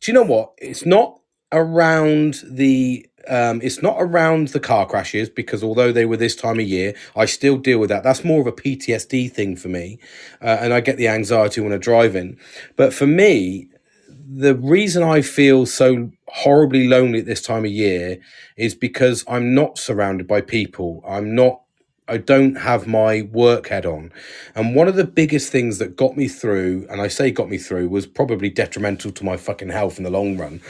do 0.00 0.10
you 0.10 0.14
know 0.14 0.22
what? 0.22 0.52
It's 0.58 0.86
not 0.86 1.20
around 1.52 2.42
the 2.50 3.06
um, 3.28 3.60
it's 3.62 3.82
not 3.82 3.96
around 3.98 4.48
the 4.48 4.60
car 4.60 4.86
crashes 4.86 5.28
because 5.28 5.62
although 5.62 5.92
they 5.92 6.06
were 6.06 6.16
this 6.16 6.34
time 6.34 6.58
of 6.58 6.66
year, 6.66 6.94
I 7.14 7.26
still 7.26 7.58
deal 7.58 7.78
with 7.78 7.90
that. 7.90 8.02
That's 8.02 8.24
more 8.24 8.40
of 8.40 8.46
a 8.46 8.52
PTSD 8.52 9.30
thing 9.30 9.56
for 9.56 9.68
me, 9.68 9.98
uh, 10.40 10.58
and 10.60 10.72
I 10.72 10.80
get 10.80 10.96
the 10.96 11.08
anxiety 11.08 11.60
when 11.60 11.72
I 11.72 11.78
drive 11.78 12.16
in. 12.16 12.38
But 12.76 12.94
for 12.94 13.06
me, 13.06 13.68
the 14.08 14.54
reason 14.54 15.02
I 15.02 15.22
feel 15.22 15.66
so 15.66 16.10
horribly 16.28 16.86
lonely 16.88 17.20
at 17.20 17.26
this 17.26 17.42
time 17.42 17.64
of 17.64 17.70
year 17.70 18.18
is 18.56 18.74
because 18.74 19.24
I'm 19.28 19.54
not 19.54 19.78
surrounded 19.78 20.26
by 20.26 20.40
people. 20.42 21.02
I'm 21.06 21.34
not 21.34 21.62
I 22.08 22.16
don't 22.16 22.56
have 22.56 22.86
my 22.86 23.22
work 23.32 23.68
head 23.68 23.86
on. 23.86 24.12
And 24.54 24.74
one 24.74 24.88
of 24.88 24.96
the 24.96 25.04
biggest 25.04 25.52
things 25.52 25.78
that 25.78 25.96
got 25.96 26.16
me 26.16 26.26
through, 26.26 26.86
and 26.90 27.00
I 27.00 27.08
say 27.08 27.30
got 27.30 27.50
me 27.50 27.58
through, 27.58 27.88
was 27.88 28.06
probably 28.06 28.50
detrimental 28.50 29.12
to 29.12 29.24
my 29.24 29.36
fucking 29.36 29.68
health 29.68 29.98
in 29.98 30.04
the 30.04 30.10
long 30.10 30.38
run, 30.38 30.60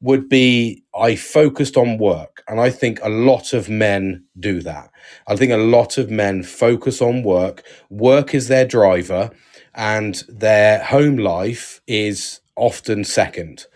would 0.00 0.28
be 0.28 0.82
I 0.94 1.16
focused 1.16 1.76
on 1.76 1.98
work. 1.98 2.42
And 2.48 2.60
I 2.60 2.70
think 2.70 2.98
a 3.02 3.08
lot 3.08 3.52
of 3.52 3.68
men 3.68 4.24
do 4.38 4.60
that. 4.62 4.90
I 5.26 5.36
think 5.36 5.52
a 5.52 5.56
lot 5.56 5.98
of 5.98 6.10
men 6.10 6.42
focus 6.42 7.00
on 7.00 7.22
work. 7.22 7.64
Work 7.88 8.34
is 8.34 8.48
their 8.48 8.66
driver, 8.66 9.30
and 9.74 10.22
their 10.28 10.82
home 10.82 11.16
life 11.16 11.80
is 11.86 12.40
often 12.56 13.04
second. 13.04 13.66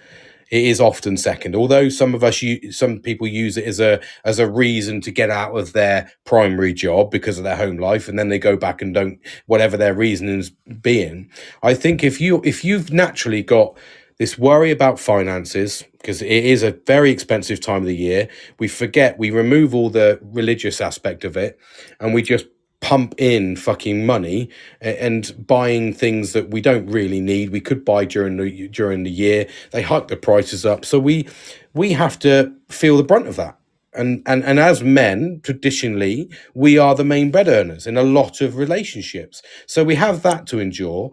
It 0.50 0.64
is 0.64 0.80
often 0.80 1.16
second. 1.16 1.54
Although 1.54 1.88
some 1.88 2.14
of 2.14 2.24
us, 2.24 2.42
some 2.70 2.98
people 2.98 3.26
use 3.26 3.56
it 3.56 3.64
as 3.64 3.80
a 3.80 4.00
as 4.24 4.38
a 4.38 4.50
reason 4.50 5.00
to 5.02 5.10
get 5.10 5.30
out 5.30 5.56
of 5.56 5.72
their 5.72 6.10
primary 6.24 6.72
job 6.72 7.10
because 7.10 7.38
of 7.38 7.44
their 7.44 7.56
home 7.56 7.78
life, 7.78 8.08
and 8.08 8.18
then 8.18 8.28
they 8.28 8.38
go 8.38 8.56
back 8.56 8.82
and 8.82 8.94
don't 8.94 9.18
whatever 9.46 9.76
their 9.76 9.94
reasonings 9.94 10.50
being. 10.80 11.30
I 11.62 11.74
think 11.74 12.04
if 12.04 12.20
you 12.20 12.42
if 12.44 12.64
you've 12.64 12.92
naturally 12.92 13.42
got 13.42 13.76
this 14.18 14.36
worry 14.36 14.70
about 14.70 15.00
finances 15.00 15.82
because 15.92 16.20
it 16.20 16.44
is 16.44 16.62
a 16.62 16.72
very 16.86 17.10
expensive 17.10 17.58
time 17.58 17.82
of 17.82 17.86
the 17.86 17.96
year. 17.96 18.28
We 18.58 18.68
forget 18.68 19.18
we 19.18 19.30
remove 19.30 19.74
all 19.74 19.88
the 19.88 20.18
religious 20.22 20.80
aspect 20.80 21.24
of 21.24 21.36
it, 21.36 21.58
and 22.00 22.12
we 22.12 22.22
just 22.22 22.46
pump 22.80 23.14
in 23.18 23.56
fucking 23.56 24.06
money 24.06 24.48
and 24.80 25.34
buying 25.46 25.92
things 25.92 26.32
that 26.32 26.50
we 26.50 26.60
don't 26.60 26.86
really 26.86 27.20
need. 27.20 27.50
We 27.50 27.60
could 27.60 27.84
buy 27.84 28.04
during 28.04 28.36
the 28.36 28.68
during 28.68 29.02
the 29.04 29.10
year. 29.10 29.46
They 29.72 29.82
hike 29.82 30.08
the 30.08 30.16
prices 30.16 30.66
up, 30.66 30.84
so 30.84 30.98
we 30.98 31.28
we 31.74 31.92
have 31.92 32.18
to 32.20 32.52
feel 32.68 32.96
the 32.96 33.04
brunt 33.04 33.28
of 33.28 33.36
that. 33.36 33.58
And 33.94 34.22
and 34.26 34.44
and 34.44 34.58
as 34.58 34.82
men, 34.82 35.40
traditionally, 35.42 36.30
we 36.54 36.78
are 36.78 36.94
the 36.94 37.04
main 37.04 37.30
bread 37.30 37.48
earners 37.48 37.86
in 37.86 37.96
a 37.96 38.02
lot 38.02 38.40
of 38.40 38.56
relationships. 38.56 39.42
So 39.66 39.84
we 39.84 39.96
have 39.96 40.22
that 40.22 40.46
to 40.48 40.60
endure. 40.60 41.10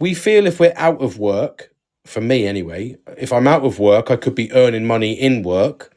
We 0.00 0.14
feel 0.14 0.46
if 0.46 0.60
we're 0.60 0.74
out 0.76 1.00
of 1.02 1.18
work, 1.18 1.70
for 2.04 2.20
me 2.20 2.46
anyway, 2.46 2.96
if 3.18 3.32
I'm 3.32 3.46
out 3.46 3.64
of 3.64 3.78
work, 3.78 4.10
I 4.10 4.16
could 4.16 4.34
be 4.34 4.52
earning 4.52 4.86
money 4.86 5.12
in 5.14 5.42
work 5.42 5.94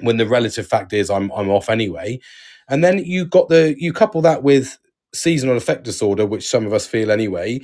when 0.00 0.16
the 0.18 0.26
relative 0.26 0.66
fact 0.66 0.92
is 0.92 1.10
I'm 1.10 1.30
I'm 1.32 1.50
off 1.50 1.68
anyway. 1.70 2.20
And 2.68 2.84
then 2.84 2.98
you 3.04 3.26
got 3.26 3.48
the 3.48 3.76
you 3.78 3.92
couple 3.92 4.22
that 4.22 4.42
with 4.42 4.78
seasonal 5.14 5.58
affect 5.58 5.84
disorder, 5.84 6.26
which 6.26 6.48
some 6.48 6.66
of 6.66 6.72
us 6.74 6.86
feel 6.86 7.10
anyway. 7.10 7.60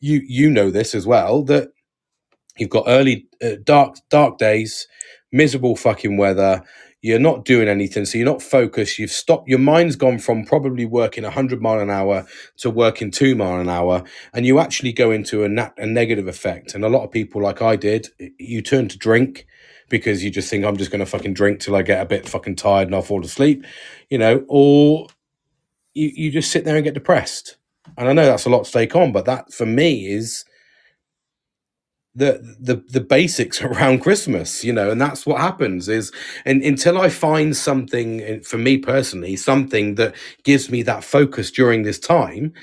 You 0.00 0.22
you 0.26 0.50
know 0.50 0.70
this 0.70 0.94
as 0.94 1.06
well 1.06 1.44
that 1.44 1.70
you've 2.58 2.70
got 2.70 2.84
early 2.88 3.26
uh, 3.44 3.56
dark 3.64 3.96
dark 4.10 4.38
days, 4.38 4.88
miserable 5.32 5.76
fucking 5.76 6.16
weather. 6.18 6.62
You're 7.02 7.20
not 7.20 7.44
doing 7.46 7.68
anything, 7.68 8.06
so 8.06 8.18
you're 8.18 8.26
not 8.26 8.42
focused. 8.42 8.98
You've 8.98 9.12
stopped. 9.12 9.48
Your 9.48 9.60
mind's 9.60 9.96
gone 9.96 10.18
from 10.18 10.44
probably 10.44 10.86
working 10.86 11.24
100 11.24 11.62
mile 11.62 11.80
an 11.80 11.90
hour 11.90 12.26
to 12.58 12.70
working 12.70 13.10
two 13.10 13.36
mile 13.36 13.60
an 13.60 13.68
hour, 13.70 14.04
and 14.34 14.46
you 14.46 14.58
actually 14.60 14.92
go 14.92 15.10
into 15.12 15.44
a, 15.44 15.72
a 15.78 15.86
negative 15.86 16.28
effect. 16.28 16.74
And 16.74 16.84
a 16.84 16.90
lot 16.90 17.04
of 17.04 17.12
people, 17.12 17.42
like 17.42 17.62
I 17.62 17.76
did, 17.76 18.08
you 18.38 18.62
turn 18.62 18.88
to 18.88 18.98
drink 18.98 19.46
because 19.92 20.24
you 20.24 20.30
just 20.30 20.48
think 20.48 20.64
I'm 20.64 20.78
just 20.78 20.90
going 20.90 21.00
to 21.00 21.06
fucking 21.06 21.34
drink 21.34 21.60
till 21.60 21.76
I 21.76 21.82
get 21.82 22.00
a 22.00 22.06
bit 22.06 22.26
fucking 22.26 22.56
tired 22.56 22.88
and 22.88 22.94
I'll 22.94 23.02
fall 23.02 23.22
asleep, 23.22 23.64
you 24.08 24.16
know, 24.16 24.42
or 24.48 25.06
you, 25.92 26.10
you 26.14 26.30
just 26.32 26.50
sit 26.50 26.64
there 26.64 26.76
and 26.76 26.82
get 26.82 26.94
depressed. 26.94 27.58
And 27.98 28.08
I 28.08 28.14
know 28.14 28.24
that's 28.24 28.46
a 28.46 28.50
lot 28.50 28.64
to 28.64 28.72
take 28.72 28.96
on, 28.96 29.12
but 29.12 29.26
that 29.26 29.52
for 29.52 29.66
me 29.66 30.06
is 30.06 30.46
the 32.14 32.40
the 32.58 32.82
the 32.88 33.02
basics 33.02 33.60
around 33.62 34.00
Christmas, 34.00 34.64
you 34.64 34.72
know, 34.72 34.90
and 34.90 35.00
that's 35.00 35.26
what 35.26 35.40
happens 35.42 35.90
is 35.90 36.10
and 36.46 36.62
until 36.62 36.98
I 36.98 37.10
find 37.10 37.54
something 37.54 38.22
uh, 38.22 38.38
for 38.42 38.56
me 38.56 38.78
personally, 38.78 39.36
something 39.36 39.96
that 39.96 40.14
gives 40.42 40.70
me 40.70 40.82
that 40.84 41.04
focus 41.04 41.50
during 41.50 41.82
this 41.82 41.98
time. 41.98 42.54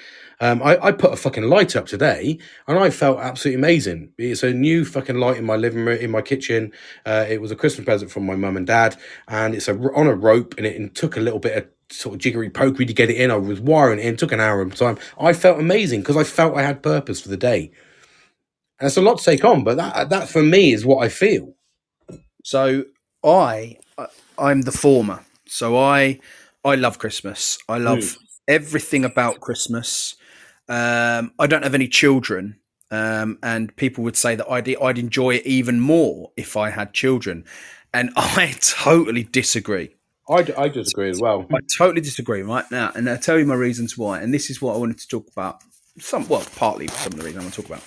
Um, 0.42 0.62
I, 0.64 0.78
I 0.82 0.92
put 0.94 1.12
a 1.14 1.18
fucking 1.18 1.44
light 1.44 1.76
up 1.76 1.86
today, 1.86 2.40
and 2.68 2.80
I 2.80 2.90
felt 2.92 3.20
absolutely 3.20 3.60
amazing. 3.60 4.14
It's 4.18 4.44
a 4.44 4.54
new 4.54 4.86
fucking 4.86 5.18
light 5.20 5.38
in 5.38 5.46
my 5.46 5.58
living 5.58 5.84
room, 5.86 5.98
in 5.98 6.12
my 6.12 6.22
kitchen. 6.22 6.72
Uh, 7.06 7.26
it 7.28 7.42
was 7.42 7.52
a 7.52 7.56
Christmas 7.56 7.86
present 7.86 8.10
from 8.12 8.26
my 8.26 8.36
mum 8.36 8.56
and 8.58 8.66
dad, 8.66 8.96
and 9.28 9.54
it's 9.54 9.68
a 9.68 9.74
on 9.78 10.08
a 10.08 10.16
rope, 10.16 10.56
and 10.58 10.66
it 10.66 10.96
took 10.96 11.18
a 11.18 11.20
little 11.20 11.40
bit 11.40 11.58
of 11.58 11.68
sort 11.92 12.16
of 12.16 12.22
jiggery 12.22 12.50
pokery 12.50 12.88
to 12.88 12.94
get 12.94 13.10
it 13.10 13.18
in. 13.18 13.32
I 13.32 13.36
was 13.36 13.60
wiring 13.60 14.00
it 14.00 14.06
in, 14.06 14.16
took 14.16 14.32
an 14.32 14.40
hour 14.40 14.62
of 14.62 14.76
time. 14.76 14.98
I 15.20 15.34
felt 15.34 15.60
amazing 15.60 16.02
because 16.02 16.16
I 16.18 16.24
felt 16.24 16.56
I 16.56 16.62
had 16.64 16.82
purpose 16.84 17.20
for 17.22 17.30
the 17.30 17.38
day. 17.38 17.72
And 18.80 18.88
it's 18.88 18.96
a 18.98 19.02
lot 19.02 19.18
to 19.18 19.24
take 19.26 19.44
on, 19.44 19.64
but 19.66 19.76
that 19.78 20.10
that 20.10 20.30
for 20.30 20.42
me 20.42 20.72
is 20.72 20.86
what 20.86 21.04
I 21.04 21.10
feel. 21.10 21.54
So 22.44 22.86
I, 23.24 23.78
I- 23.98 24.08
I'm 24.38 24.62
the 24.62 24.72
former. 24.72 25.26
So 25.48 25.78
I, 25.78 26.20
I 26.64 26.76
love 26.76 26.98
Christmas. 27.00 27.58
I 27.68 27.78
love 27.78 28.18
everything 28.48 29.04
about 29.04 29.42
Christmas. 29.42 30.16
Um, 30.70 31.34
I 31.40 31.48
don't 31.48 31.64
have 31.64 31.74
any 31.74 31.88
children, 31.88 32.60
um, 32.92 33.40
and 33.42 33.76
people 33.76 34.04
would 34.04 34.16
say 34.16 34.36
that 34.36 34.50
I'd 34.50 34.76
I'd 34.78 35.00
enjoy 35.00 35.36
it 35.36 35.46
even 35.46 35.80
more 35.80 36.32
if 36.38 36.56
I 36.56 36.70
had 36.70 36.94
children, 36.94 37.44
and 37.94 38.12
I 38.16 38.56
totally 38.62 39.24
disagree. 39.24 39.96
I 40.30 40.68
disagree 40.70 41.10
as 41.10 41.20
well. 41.20 41.48
I 41.52 41.58
totally 41.76 42.02
disagree 42.02 42.44
right 42.44 42.66
now, 42.72 42.92
and 42.96 43.10
I'll 43.10 43.18
tell 43.18 43.40
you 43.40 43.46
my 43.46 43.56
reasons 43.56 43.98
why. 43.98 44.22
And 44.22 44.32
this 44.32 44.52
is 44.52 44.62
what 44.62 44.76
I 44.76 44.78
wanted 44.78 45.00
to 45.00 45.08
talk 45.08 45.28
about. 45.32 45.64
Some, 45.98 46.28
well, 46.28 46.46
partly 46.56 46.88
some 46.88 47.14
of 47.14 47.20
the 47.20 47.26
reasons 47.26 47.42
I 47.42 47.44
want 47.46 47.54
to 47.56 47.62
talk 47.62 47.72
about. 47.72 47.84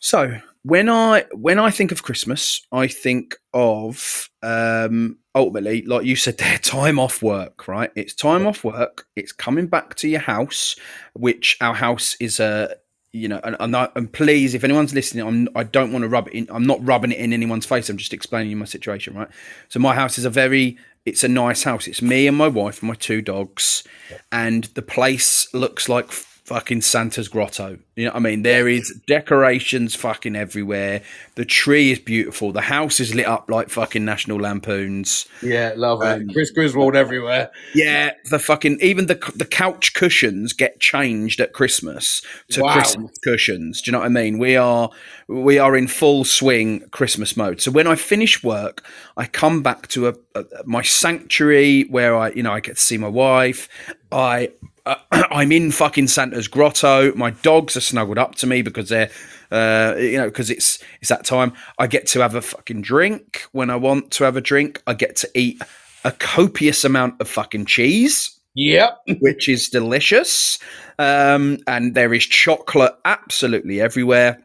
So 0.00 0.40
when 0.62 0.88
I 0.88 1.24
when 1.32 1.58
I 1.58 1.70
think 1.70 1.92
of 1.92 2.02
Christmas, 2.02 2.66
I 2.72 2.86
think 2.86 3.36
of 3.54 4.28
um, 4.42 5.18
ultimately, 5.34 5.82
like 5.82 6.04
you 6.04 6.16
said, 6.16 6.38
there, 6.38 6.58
time 6.62 6.98
off 6.98 7.22
work. 7.22 7.66
Right? 7.66 7.90
It's 7.94 8.14
time 8.14 8.46
off 8.46 8.64
work. 8.64 9.06
It's 9.16 9.32
coming 9.32 9.66
back 9.66 9.94
to 9.96 10.08
your 10.08 10.20
house, 10.20 10.76
which 11.14 11.56
our 11.60 11.74
house 11.74 12.16
is 12.20 12.40
a. 12.40 12.76
You 13.12 13.26
know, 13.26 13.40
and, 13.42 13.56
and, 13.58 13.74
I, 13.74 13.88
and 13.96 14.12
please, 14.12 14.54
if 14.54 14.62
anyone's 14.62 14.94
listening, 14.94 15.26
I'm, 15.26 15.48
I 15.56 15.64
don't 15.64 15.90
want 15.90 16.04
to 16.04 16.08
rub 16.08 16.28
it 16.28 16.32
in. 16.32 16.46
I'm 16.48 16.62
not 16.62 16.78
rubbing 16.86 17.10
it 17.10 17.18
in 17.18 17.32
anyone's 17.32 17.66
face. 17.66 17.88
I'm 17.88 17.96
just 17.96 18.12
explaining 18.12 18.50
you 18.50 18.56
my 18.56 18.66
situation, 18.66 19.16
right? 19.16 19.26
So 19.68 19.80
my 19.80 19.96
house 19.96 20.16
is 20.16 20.24
a 20.24 20.30
very, 20.30 20.78
it's 21.04 21.24
a 21.24 21.28
nice 21.28 21.64
house. 21.64 21.88
It's 21.88 22.00
me 22.00 22.28
and 22.28 22.36
my 22.36 22.46
wife 22.46 22.82
and 22.82 22.88
my 22.88 22.94
two 22.94 23.20
dogs, 23.20 23.82
and 24.30 24.62
the 24.74 24.82
place 24.82 25.52
looks 25.52 25.88
like 25.88 26.12
fucking 26.50 26.80
Santa's 26.80 27.28
grotto. 27.28 27.78
You 27.94 28.06
know 28.06 28.10
what 28.10 28.16
I 28.16 28.18
mean? 28.18 28.42
There 28.42 28.66
is 28.66 28.92
decorations 29.06 29.94
fucking 29.94 30.34
everywhere. 30.34 31.00
The 31.36 31.44
tree 31.44 31.92
is 31.92 32.00
beautiful. 32.00 32.50
The 32.50 32.62
house 32.62 32.98
is 32.98 33.14
lit 33.14 33.26
up 33.26 33.48
like 33.48 33.70
fucking 33.70 34.04
National 34.04 34.40
Lampoons. 34.40 35.26
Yeah, 35.44 35.74
love 35.76 36.02
it. 36.02 36.06
Um, 36.06 36.28
Chris 36.30 36.50
Griswold 36.50 36.96
everywhere. 36.96 37.52
Yeah, 37.72 38.14
the 38.30 38.40
fucking 38.40 38.78
even 38.80 39.06
the 39.06 39.14
the 39.36 39.44
couch 39.44 39.94
cushions 39.94 40.52
get 40.52 40.80
changed 40.80 41.40
at 41.40 41.52
Christmas 41.52 42.20
to 42.48 42.62
Wow. 42.62 42.72
Christmas 42.72 43.12
cushions. 43.22 43.80
Do 43.80 43.90
you 43.90 43.92
know 43.92 44.00
what 44.00 44.06
I 44.06 44.08
mean? 44.08 44.38
We 44.38 44.56
are 44.56 44.90
we 45.28 45.60
are 45.60 45.76
in 45.76 45.86
full 45.86 46.24
swing 46.24 46.80
Christmas 46.90 47.36
mode. 47.36 47.60
So 47.60 47.70
when 47.70 47.86
I 47.86 47.94
finish 47.94 48.42
work, 48.42 48.84
I 49.16 49.26
come 49.26 49.62
back 49.62 49.86
to 49.88 50.08
a, 50.08 50.14
a 50.34 50.44
my 50.64 50.82
sanctuary 50.82 51.82
where 51.84 52.16
I 52.16 52.30
you 52.30 52.42
know 52.42 52.52
I 52.52 52.58
get 52.58 52.74
to 52.74 52.82
see 52.82 52.98
my 52.98 53.06
wife. 53.08 53.68
I 54.10 54.50
uh, 54.86 54.96
I'm 55.30 55.52
in 55.52 55.70
fucking 55.70 56.08
Santa's 56.08 56.48
grotto. 56.48 57.14
My 57.14 57.30
dogs 57.30 57.76
are 57.76 57.80
snuggled 57.80 58.18
up 58.18 58.34
to 58.36 58.46
me 58.46 58.62
because 58.62 58.88
they're 58.88 59.10
uh, 59.50 59.96
you 59.98 60.16
know, 60.16 60.26
because 60.26 60.50
it's 60.50 60.78
it's 61.00 61.08
that 61.08 61.24
time. 61.24 61.52
I 61.78 61.86
get 61.86 62.06
to 62.08 62.20
have 62.20 62.34
a 62.34 62.42
fucking 62.42 62.82
drink 62.82 63.44
when 63.52 63.70
I 63.70 63.76
want 63.76 64.10
to 64.12 64.24
have 64.24 64.36
a 64.36 64.40
drink. 64.40 64.82
I 64.86 64.94
get 64.94 65.16
to 65.16 65.30
eat 65.34 65.60
a 66.04 66.12
copious 66.12 66.84
amount 66.84 67.20
of 67.20 67.28
fucking 67.28 67.66
cheese, 67.66 68.30
Yep. 68.54 68.98
which 69.20 69.48
is 69.48 69.68
delicious. 69.68 70.58
Um, 70.98 71.58
and 71.66 71.94
there 71.94 72.14
is 72.14 72.24
chocolate 72.24 72.94
absolutely 73.04 73.80
everywhere. 73.80 74.42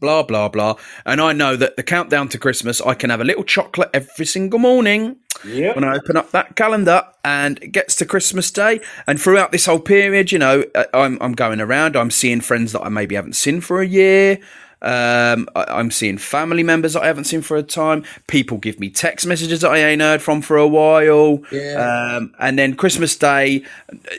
Blah 0.00 0.24
blah 0.24 0.48
blah. 0.48 0.74
And 1.06 1.20
I 1.20 1.32
know 1.32 1.56
that 1.56 1.76
the 1.76 1.82
countdown 1.82 2.28
to 2.28 2.38
Christmas, 2.38 2.82
I 2.82 2.94
can 2.94 3.08
have 3.10 3.22
a 3.22 3.24
little 3.24 3.44
chocolate 3.44 3.88
every 3.94 4.26
single 4.26 4.58
morning 4.58 5.16
Yep. 5.44 5.74
when 5.76 5.84
I 5.84 5.96
open 5.96 6.16
up 6.16 6.30
that 6.32 6.56
calendar 6.56 7.02
and 7.24 7.62
it 7.62 7.68
gets 7.68 7.94
to 7.96 8.06
Christmas 8.06 8.50
Day. 8.50 8.80
And 9.06 9.20
throughout 9.20 9.52
this 9.52 9.66
whole 9.66 9.78
period, 9.80 10.32
you 10.32 10.38
know, 10.38 10.64
I- 10.74 10.86
I'm, 10.94 11.18
I'm 11.20 11.32
going 11.32 11.60
around, 11.60 11.96
I'm 11.96 12.10
seeing 12.10 12.40
friends 12.40 12.72
that 12.72 12.82
I 12.82 12.88
maybe 12.88 13.14
haven't 13.14 13.36
seen 13.36 13.60
for 13.60 13.80
a 13.80 13.86
year. 13.86 14.38
Um, 14.82 15.48
I, 15.56 15.64
I'm 15.68 15.90
seeing 15.90 16.18
family 16.18 16.62
members 16.62 16.92
that 16.92 17.02
I 17.02 17.06
haven't 17.06 17.24
seen 17.24 17.40
for 17.40 17.56
a 17.56 17.62
time. 17.62 18.04
People 18.28 18.58
give 18.58 18.78
me 18.78 18.90
text 18.90 19.26
messages 19.26 19.62
that 19.62 19.70
I 19.70 19.78
ain't 19.78 20.02
heard 20.02 20.20
from 20.20 20.42
for 20.42 20.58
a 20.58 20.68
while. 20.68 21.42
Yeah. 21.50 22.16
Um, 22.18 22.34
and 22.38 22.58
then 22.58 22.76
Christmas 22.76 23.16
Day, 23.16 23.64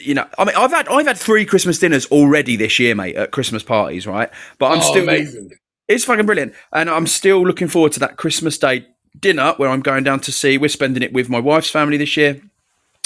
you 0.02 0.16
know, 0.16 0.26
I 0.38 0.46
mean, 0.46 0.56
I've 0.56 0.72
had 0.72 0.88
I've 0.90 1.06
had 1.06 1.18
three 1.18 1.46
Christmas 1.46 1.78
dinners 1.78 2.08
already 2.08 2.56
this 2.56 2.80
year, 2.80 2.96
mate, 2.96 3.16
at 3.16 3.32
Christmas 3.32 3.62
parties, 3.64 4.08
right? 4.08 4.30
But 4.58 4.72
I'm 4.72 4.80
Oh, 4.80 4.82
still 4.82 5.04
amazing. 5.04 5.52
it's 5.88 6.04
fucking 6.06 6.26
brilliant. 6.26 6.54
And 6.74 6.90
I'm 6.90 7.06
still 7.08 7.46
looking 7.46 7.68
forward 7.68 7.92
to 7.94 8.00
that 8.00 8.18
Christmas 8.18 8.58
Day 8.58 8.88
dinner 9.20 9.54
where 9.58 9.70
I'm 9.70 9.82
going 9.82 10.04
down 10.04 10.20
to 10.22 10.32
see. 10.32 10.58
We're 10.58 10.70
spending 10.70 11.04
it 11.04 11.14
with 11.14 11.30
my 11.30 11.40
wife's 11.40 11.70
family 11.70 11.98
this 11.98 12.18
year. 12.18 12.42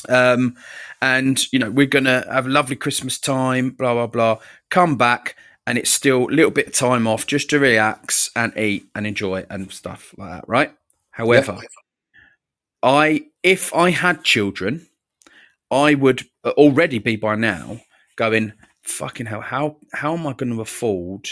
Um, 0.10 0.56
and, 1.02 1.52
you 1.52 1.60
know, 1.60 1.72
we're 1.72 1.86
going 1.86 2.06
to 2.06 2.26
have 2.32 2.46
a 2.46 2.50
lovely 2.50 2.76
Christmas 2.76 3.20
time, 3.20 3.72
blah, 3.72 3.94
blah, 3.94 4.08
blah. 4.08 4.38
Come 4.70 4.98
back, 4.98 5.36
and 5.66 5.78
it's 5.78 5.92
still 5.92 6.26
a 6.28 6.34
little 6.34 6.52
bit 6.52 6.68
of 6.68 6.74
time 6.74 7.08
off 7.08 7.28
just 7.28 7.50
to 7.52 7.60
relax 7.60 8.30
and 8.36 8.56
eat 8.58 8.86
and 8.96 9.06
enjoy 9.08 9.46
and 9.50 9.72
stuff 9.72 10.14
like 10.18 10.30
that, 10.30 10.48
right? 10.48 10.74
However, 11.12 11.60
I, 12.84 13.26
if 13.44 13.74
I 13.74 13.92
had 13.92 14.24
children, 14.24 14.88
I 15.70 15.94
would 15.94 16.24
already 16.46 17.00
be 17.00 17.16
by 17.16 17.36
now 17.36 17.82
going, 18.16 18.54
fucking 18.82 19.28
hell, 19.28 19.42
how, 19.42 19.78
how 19.94 20.14
am 20.16 20.28
I 20.28 20.34
going 20.34 20.54
to 20.54 20.62
afford 20.62 21.30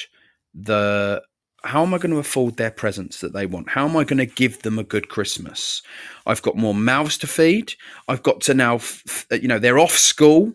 the 0.54 1.22
how 1.64 1.84
am 1.84 1.94
I 1.94 1.98
going 1.98 2.12
to 2.12 2.20
afford 2.20 2.58
their 2.58 2.72
presents 2.72 3.22
that 3.22 3.34
they 3.34 3.46
want? 3.46 3.70
How 3.70 3.86
am 3.86 3.98
I 3.98 4.04
going 4.04 4.20
to 4.20 4.26
give 4.26 4.62
them 4.62 4.80
a 4.80 4.84
good 4.84 5.10
Christmas? 5.10 5.82
I've 6.26 6.42
got 6.42 6.58
more 6.58 6.74
mouths 6.74 7.18
to 7.20 7.28
feed. 7.28 7.74
I've 8.08 8.24
got 8.24 8.42
to 8.42 8.54
now, 8.54 8.76
f- 8.76 9.28
you 9.32 9.48
know, 9.48 9.60
they're 9.60 9.80
off 9.80 9.98
school. 9.98 10.54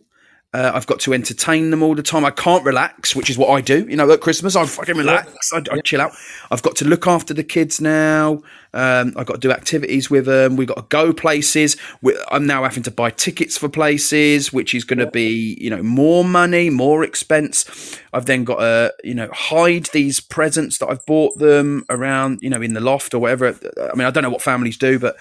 Uh, 0.54 0.70
I've 0.72 0.86
got 0.86 1.00
to 1.00 1.12
entertain 1.12 1.70
them 1.70 1.82
all 1.82 1.96
the 1.96 2.02
time. 2.02 2.24
I 2.24 2.30
can't 2.30 2.64
relax, 2.64 3.16
which 3.16 3.28
is 3.28 3.36
what 3.36 3.48
I 3.48 3.60
do. 3.60 3.88
You 3.88 3.96
know, 3.96 4.08
at 4.12 4.20
Christmas, 4.20 4.54
I 4.54 4.64
fucking 4.64 4.96
relax. 4.96 5.52
I, 5.52 5.60
I 5.72 5.80
chill 5.80 6.00
out. 6.00 6.12
I've 6.48 6.62
got 6.62 6.76
to 6.76 6.84
look 6.84 7.08
after 7.08 7.34
the 7.34 7.42
kids 7.42 7.80
now. 7.80 8.40
Um, 8.72 9.14
I've 9.16 9.26
got 9.26 9.34
to 9.34 9.40
do 9.40 9.50
activities 9.50 10.10
with 10.10 10.26
them. 10.26 10.54
We've 10.54 10.68
got 10.68 10.76
to 10.76 10.84
go 10.88 11.12
places. 11.12 11.76
we 12.02 12.16
I'm 12.30 12.46
now 12.46 12.62
having 12.62 12.84
to 12.84 12.92
buy 12.92 13.10
tickets 13.10 13.58
for 13.58 13.68
places, 13.68 14.52
which 14.52 14.74
is 14.76 14.84
going 14.84 15.00
to 15.00 15.10
be, 15.10 15.58
you 15.60 15.70
know, 15.70 15.82
more 15.82 16.24
money, 16.24 16.70
more 16.70 17.02
expense. 17.02 17.98
I've 18.12 18.26
then 18.26 18.44
got 18.44 18.60
to, 18.60 18.94
you 19.02 19.14
know, 19.14 19.30
hide 19.32 19.86
these 19.86 20.20
presents 20.20 20.78
that 20.78 20.88
I've 20.88 21.04
bought 21.04 21.36
them 21.36 21.84
around, 21.90 22.38
you 22.42 22.50
know, 22.50 22.62
in 22.62 22.74
the 22.74 22.80
loft 22.80 23.12
or 23.12 23.18
whatever. 23.18 23.48
I 23.48 23.96
mean, 23.96 24.06
I 24.06 24.12
don't 24.12 24.22
know 24.22 24.30
what 24.30 24.42
families 24.42 24.78
do, 24.78 25.00
but 25.00 25.16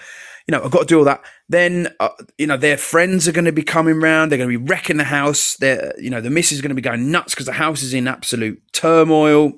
you 0.46 0.52
know, 0.52 0.62
I've 0.62 0.70
got 0.70 0.80
to 0.80 0.86
do 0.86 0.98
all 0.98 1.04
that. 1.04 1.22
Then, 1.48 1.88
uh, 2.00 2.10
you 2.36 2.46
know, 2.46 2.56
their 2.56 2.76
friends 2.76 3.26
are 3.26 3.32
going 3.32 3.46
to 3.46 3.52
be 3.52 3.62
coming 3.62 4.00
round. 4.00 4.30
They're 4.30 4.38
going 4.38 4.50
to 4.50 4.58
be 4.58 4.64
wrecking 4.64 4.98
the 4.98 5.04
house. 5.04 5.56
They're, 5.56 5.94
you 5.98 6.10
know, 6.10 6.20
the 6.20 6.30
missus 6.30 6.58
is 6.58 6.62
going 6.62 6.70
to 6.70 6.74
be 6.74 6.82
going 6.82 7.10
nuts 7.10 7.34
because 7.34 7.46
the 7.46 7.52
house 7.52 7.82
is 7.82 7.94
in 7.94 8.06
absolute 8.06 8.62
turmoil. 8.72 9.54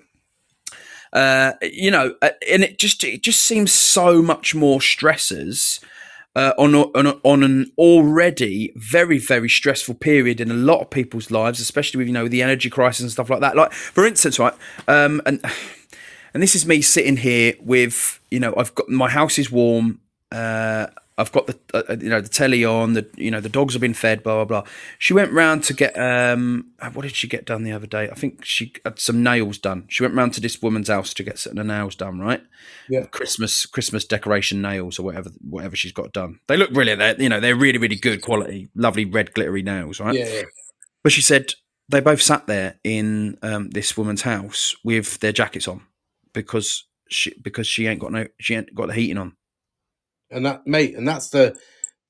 Uh, 1.12 1.53
you 1.62 1.91
know, 1.91 2.14
uh, 2.22 2.30
and 2.51 2.62
it 2.62 2.78
just 2.78 3.03
it 3.03 3.22
just 3.22 3.41
seems 3.41 3.72
so 3.72 4.20
much 4.20 4.55
more 4.55 4.80
stressors 4.80 5.82
uh, 6.37 6.53
on 6.59 6.74
on 6.74 7.18
on 7.22 7.43
an 7.43 7.72
already 7.78 8.72
very 8.76 9.18
very 9.18 9.49
stressful 9.49 9.95
period 9.95 10.41
in 10.41 10.51
a 10.51 10.55
lot 10.55 10.80
of 10.80 10.91
people's 10.91 11.30
lives, 11.30 11.61
especially 11.61 11.99
with 11.99 12.07
you 12.07 12.12
know 12.12 12.28
the 12.28 12.43
energy 12.43 12.68
crisis 12.68 13.01
and 13.01 13.11
stuff 13.11 13.30
like 13.30 13.41
that. 13.41 13.57
Like 13.57 13.72
for 13.72 14.07
instance, 14.07 14.39
right, 14.39 14.53
um, 14.87 15.22
and 15.24 15.43
and 16.34 16.43
this 16.43 16.55
is 16.55 16.66
me 16.66 16.82
sitting 16.82 17.16
here 17.16 17.55
with 17.61 18.20
you 18.30 18.39
know 18.39 18.55
I've 18.57 18.74
got 18.74 18.89
my 18.89 19.09
house 19.09 19.39
is 19.39 19.51
warm. 19.51 20.01
Uh, 20.33 20.87
I've 21.18 21.33
got 21.33 21.47
the 21.47 21.59
uh, 21.72 21.83
uh, 21.89 21.97
you 21.99 22.11
know 22.11 22.20
the 22.20 22.29
telly 22.29 22.64
on. 22.64 22.93
The 22.93 23.09
you 23.16 23.31
know 23.31 23.41
the 23.41 23.49
dogs 23.49 23.72
have 23.72 23.81
been 23.81 23.95
fed. 23.95 24.22
Blah 24.22 24.45
blah 24.45 24.62
blah. 24.62 24.70
She 24.99 25.14
went 25.14 25.33
round 25.33 25.64
to 25.64 25.72
get 25.72 25.99
um 25.99 26.72
what 26.93 27.03
did 27.03 27.16
she 27.16 27.27
get 27.27 27.47
done 27.47 27.62
the 27.62 27.72
other 27.72 27.87
day? 27.87 28.11
I 28.11 28.14
think 28.14 28.45
she 28.45 28.74
had 28.85 28.99
some 28.99 29.22
nails 29.22 29.57
done. 29.57 29.87
She 29.89 30.03
went 30.03 30.14
round 30.14 30.35
to 30.35 30.41
this 30.41 30.61
woman's 30.61 30.89
house 30.89 31.14
to 31.14 31.22
get 31.22 31.39
certain 31.39 31.66
nails 31.66 31.95
done. 31.95 32.18
Right? 32.18 32.43
Yeah. 32.91 33.07
Christmas 33.07 33.64
Christmas 33.64 34.05
decoration 34.05 34.61
nails 34.61 34.99
or 34.99 35.05
whatever 35.05 35.31
whatever 35.49 35.74
she's 35.74 35.93
got 35.93 36.12
done. 36.12 36.41
They 36.49 36.59
look 36.59 36.72
brilliant. 36.72 36.99
They're 36.99 37.22
you 37.22 37.31
know 37.31 37.41
they're 37.41 37.57
really 37.57 37.79
really 37.79 37.97
good 37.97 38.20
quality, 38.20 38.68
lovely 38.74 39.07
red 39.07 39.33
glittery 39.33 39.62
nails. 39.62 40.01
Right? 40.01 40.14
Yeah, 40.14 40.29
yeah. 40.29 40.43
But 41.03 41.12
she 41.12 41.22
said 41.22 41.55
they 41.89 42.01
both 42.01 42.20
sat 42.20 42.47
there 42.47 42.79
in 42.85 43.39
um, 43.43 43.70
this 43.70 43.97
woman's 43.97 44.22
house 44.22 44.74
with 44.85 45.20
their 45.20 45.33
jackets 45.33 45.66
on 45.66 45.83
because 46.35 46.85
she 47.09 47.33
because 47.41 47.66
she 47.66 47.87
ain't 47.87 48.01
got 48.01 48.12
no 48.12 48.27
she 48.39 48.55
ain't 48.55 48.74
got 48.74 48.89
the 48.89 48.95
heating 48.95 49.16
on. 49.16 49.35
And 50.31 50.47
that 50.47 50.66
mate 50.66 50.97
and 50.97 51.07
that's 51.09 51.31
the 51.31 51.57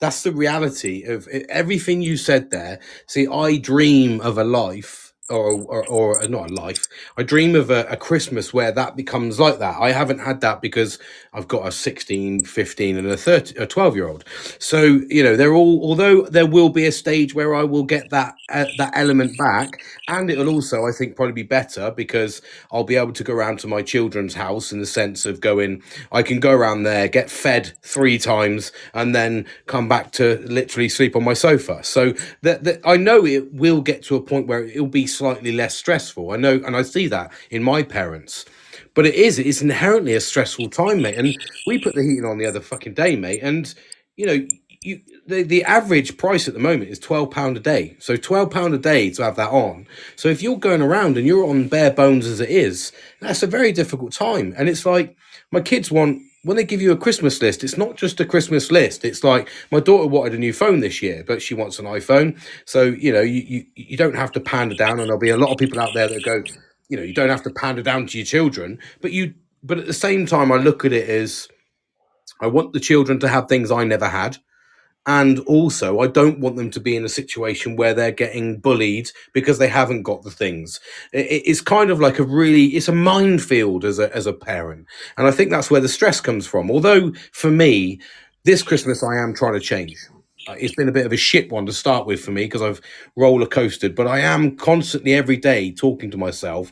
that's 0.01 0.23
the 0.25 0.33
reality 0.33 1.05
of 1.05 1.29
everything 1.49 2.03
you 2.03 2.17
said 2.17 2.51
there. 2.51 2.81
See 3.09 3.27
i 3.29 3.59
dream 3.59 4.21
of 4.21 4.39
a 4.39 4.45
life 4.45 5.06
or, 5.31 5.53
or 5.63 5.89
or 5.89 6.29
not 6.29 6.51
a 6.51 6.55
life. 6.55 6.87
I 7.17 7.23
dream 7.23 7.55
of 7.57 7.71
a, 7.71 7.85
a 7.91 7.97
christmas 7.97 8.53
where 8.55 8.73
that 8.73 8.97
becomes 8.97 9.41
like 9.41 9.59
that. 9.61 9.77
I 9.81 9.93
haven't 9.93 10.21
had 10.21 10.41
that 10.43 10.63
because 10.63 10.99
i've 11.35 11.49
got 11.49 11.67
a 11.67 11.73
16 11.73 12.45
15 12.45 12.97
and 12.99 13.09
a 13.09 13.17
30 13.17 13.57
a 13.59 13.67
12 13.67 13.97
year 13.97 14.09
old 14.09 14.25
so 14.59 15.01
you 15.09 15.23
know 15.23 15.37
they're 15.37 15.55
all 15.55 15.81
although 15.85 16.23
there 16.23 16.47
will 16.47 16.71
be 16.71 16.87
a 16.87 16.93
stage 16.93 17.35
where 17.35 17.55
i 17.55 17.63
will 17.63 17.85
get 17.85 18.11
that 18.11 18.35
uh, 18.51 18.67
that 18.79 18.93
element 18.97 19.37
back 19.39 19.71
and 20.09 20.31
it'll 20.31 20.49
also 20.49 20.87
i 20.87 20.93
think 20.93 21.17
probably 21.17 21.33
be 21.33 21.43
better 21.43 21.91
because 21.91 22.43
i'll 22.73 22.85
be 22.85 22.97
able 22.97 23.13
to 23.13 23.25
go 23.25 23.35
around 23.35 23.59
to 23.59 23.69
my 23.69 23.83
children's 23.83 24.35
house 24.35 24.73
in 24.73 24.81
the 24.81 24.87
sense 24.87 25.27
of 25.27 25.41
going 25.41 25.83
i 26.13 26.23
can 26.23 26.41
go 26.41 26.53
around 26.53 26.85
there 26.85 27.09
get 27.09 27.31
fed 27.31 27.73
three 27.83 28.19
times 28.19 28.73
and 28.95 29.15
then 29.15 29.47
come 29.67 29.89
back 29.89 30.13
to 30.13 30.39
literally 30.47 30.89
sleep 30.89 31.17
on 31.17 31.25
my 31.25 31.35
sofa. 31.35 31.83
So 31.85 32.15
that, 32.43 32.65
that 32.65 32.81
i 32.85 32.97
know 32.97 33.27
it 33.27 33.53
will 33.53 33.81
get 33.83 34.03
to 34.05 34.17
a 34.17 34.23
point 34.23 34.47
where 34.47 34.65
it'll 34.65 34.87
be 34.87 35.07
slightly 35.17 35.53
less 35.53 35.77
stressful. 35.77 36.33
I 36.33 36.37
know 36.37 36.61
and 36.65 36.77
i 36.77 36.83
see 36.83 37.07
that 37.09 37.33
in 37.51 37.63
my 37.63 37.83
parents. 37.83 38.45
But 38.95 39.07
it 39.07 39.15
is 39.15 39.39
it's 39.39 39.63
inherently 39.63 40.15
a 40.15 40.21
stressful 40.21 40.71
time 40.71 41.03
mate. 41.03 41.17
And 41.17 41.37
we 41.67 41.79
put 41.79 41.95
the 41.95 42.03
heating 42.03 42.25
on 42.25 42.39
the 42.39 42.47
other 42.47 42.61
fucking 42.61 42.95
day 42.95 43.17
mate. 43.17 43.41
And 43.43 43.73
you 44.17 44.27
know 44.27 44.47
you 44.83 45.01
the, 45.27 45.43
the 45.43 45.65
average 45.65 46.17
price 46.17 46.47
at 46.47 46.55
the 46.55 46.61
moment 46.61 46.91
is 46.91 46.99
12 46.99 47.31
pound 47.31 47.57
a 47.57 47.61
day. 47.61 47.97
So 47.99 48.17
12 48.17 48.51
pound 48.51 48.75
a 48.75 48.79
day 48.79 49.11
to 49.11 49.25
have 49.25 49.37
that 49.37 49.51
on. 49.51 49.87
So 50.15 50.29
if 50.29 50.43
you're 50.43 50.59
going 50.59 50.83
around 50.83 51.19
and 51.19 51.27
you're 51.27 51.49
on 51.49 51.69
bare 51.69 51.91
bones 51.91 52.27
as 52.27 52.41
it 52.41 52.51
is 52.51 52.93
that's 53.21 53.43
a 53.43 53.47
very 53.47 53.73
difficult 53.73 54.13
time. 54.13 54.55
And 54.57 54.69
it's 54.69 54.87
like 54.87 55.17
my 55.51 55.61
kids 55.61 55.91
want 55.91 56.23
when 56.47 56.57
they 56.57 56.65
give 56.65 56.81
you 56.81 56.93
a 56.93 56.97
christmas 56.97 57.43
list 57.43 57.65
it's 57.65 57.77
not 57.77 57.97
just 57.97 58.21
a 58.21 58.25
christmas 58.25 58.71
list. 58.71 59.05
It's 59.05 59.25
like 59.25 59.51
my 59.71 59.81
daughter 59.81 60.07
wanted 60.07 60.35
a 60.35 60.39
new 60.39 60.53
phone 60.53 60.81
this 60.81 61.03
year 61.03 61.25
but 61.27 61.43
she 61.43 61.55
wants 61.55 61.79
an 61.79 61.87
iphone. 61.87 62.41
So 62.65 62.83
you 62.83 63.13
know 63.13 63.21
you, 63.21 63.43
you, 63.43 63.67
you 63.75 63.97
don't 63.97 64.17
have 64.17 64.33
to 64.33 64.41
pander 64.41 64.77
down 64.77 65.01
and 65.01 65.09
there'll 65.09 65.19
be 65.19 65.31
a 65.31 65.37
lot 65.37 65.51
of 65.51 65.59
people 65.59 65.81
out 65.81 65.91
there 65.95 66.09
that 66.09 66.25
go 66.25 66.43
you 66.89 66.97
know 66.97 67.03
you 67.03 67.13
don't 67.13 67.29
have 67.29 67.43
to 67.43 67.51
pander 67.51 67.83
down 67.83 68.07
to 68.07 68.19
your 68.19 68.25
children 68.25 68.79
but 69.01 69.13
you 69.13 69.35
but 69.63 69.79
at 69.79 69.87
the 69.87 69.93
same 69.93 70.27
time 70.27 70.53
i 70.53 70.57
look 70.57 70.85
at 70.85 70.93
it 70.93 71.09
as 71.09 71.49
i 72.41 72.47
want 72.47 72.73
the 72.73 72.81
children 72.81 73.19
to 73.19 73.29
have 73.29 73.49
things 73.49 73.71
i 73.71 73.85
never 73.85 74.09
had 74.09 74.39
and 75.07 75.39
also 75.41 76.01
i 76.01 76.07
don't 76.07 76.41
want 76.41 76.57
them 76.57 76.71
to 76.71 76.81
be 76.81 76.97
in 76.97 77.05
a 77.05 77.09
situation 77.09 77.77
where 77.77 77.95
they're 77.95 78.13
getting 78.13 78.59
bullied 78.59 79.11
because 79.33 79.59
they 79.59 79.69
haven't 79.69 80.03
got 80.03 80.23
the 80.23 80.31
things. 80.31 80.81
It's 81.13 81.61
kind 81.61 81.91
of 81.91 82.01
like 82.01 82.19
a 82.19 82.25
really 82.25 82.67
it's 82.69 82.89
a 82.89 82.93
minefield 82.93 83.85
as 83.85 83.99
a 83.99 84.15
as 84.15 84.27
a 84.27 84.33
parent. 84.33 84.87
And 85.17 85.27
i 85.27 85.31
think 85.31 85.51
that's 85.51 85.71
where 85.71 85.81
the 85.81 85.89
stress 85.89 86.21
comes 86.21 86.47
from. 86.47 86.71
Although 86.71 87.13
for 87.33 87.51
me 87.51 88.01
this 88.45 88.63
christmas 88.63 89.03
i 89.03 89.17
am 89.17 89.35
trying 89.35 89.55
to 89.55 89.61
change. 89.61 89.97
Uh, 90.49 90.55
it's 90.59 90.75
been 90.75 90.89
a 90.89 90.93
bit 90.93 91.07
of 91.07 91.13
a 91.13 91.17
shit 91.17 91.51
one 91.51 91.67
to 91.67 91.73
start 91.73 92.07
with 92.07 92.21
for 92.21 92.31
me 92.31 92.45
because 92.45 92.63
i've 92.63 92.81
roller 93.17 93.47
coasted 93.47 93.97
but 93.97 94.07
i 94.07 94.21
am 94.21 94.57
constantly 94.57 95.13
every 95.13 95.37
day 95.37 95.73
talking 95.73 96.09
to 96.11 96.17
myself 96.17 96.71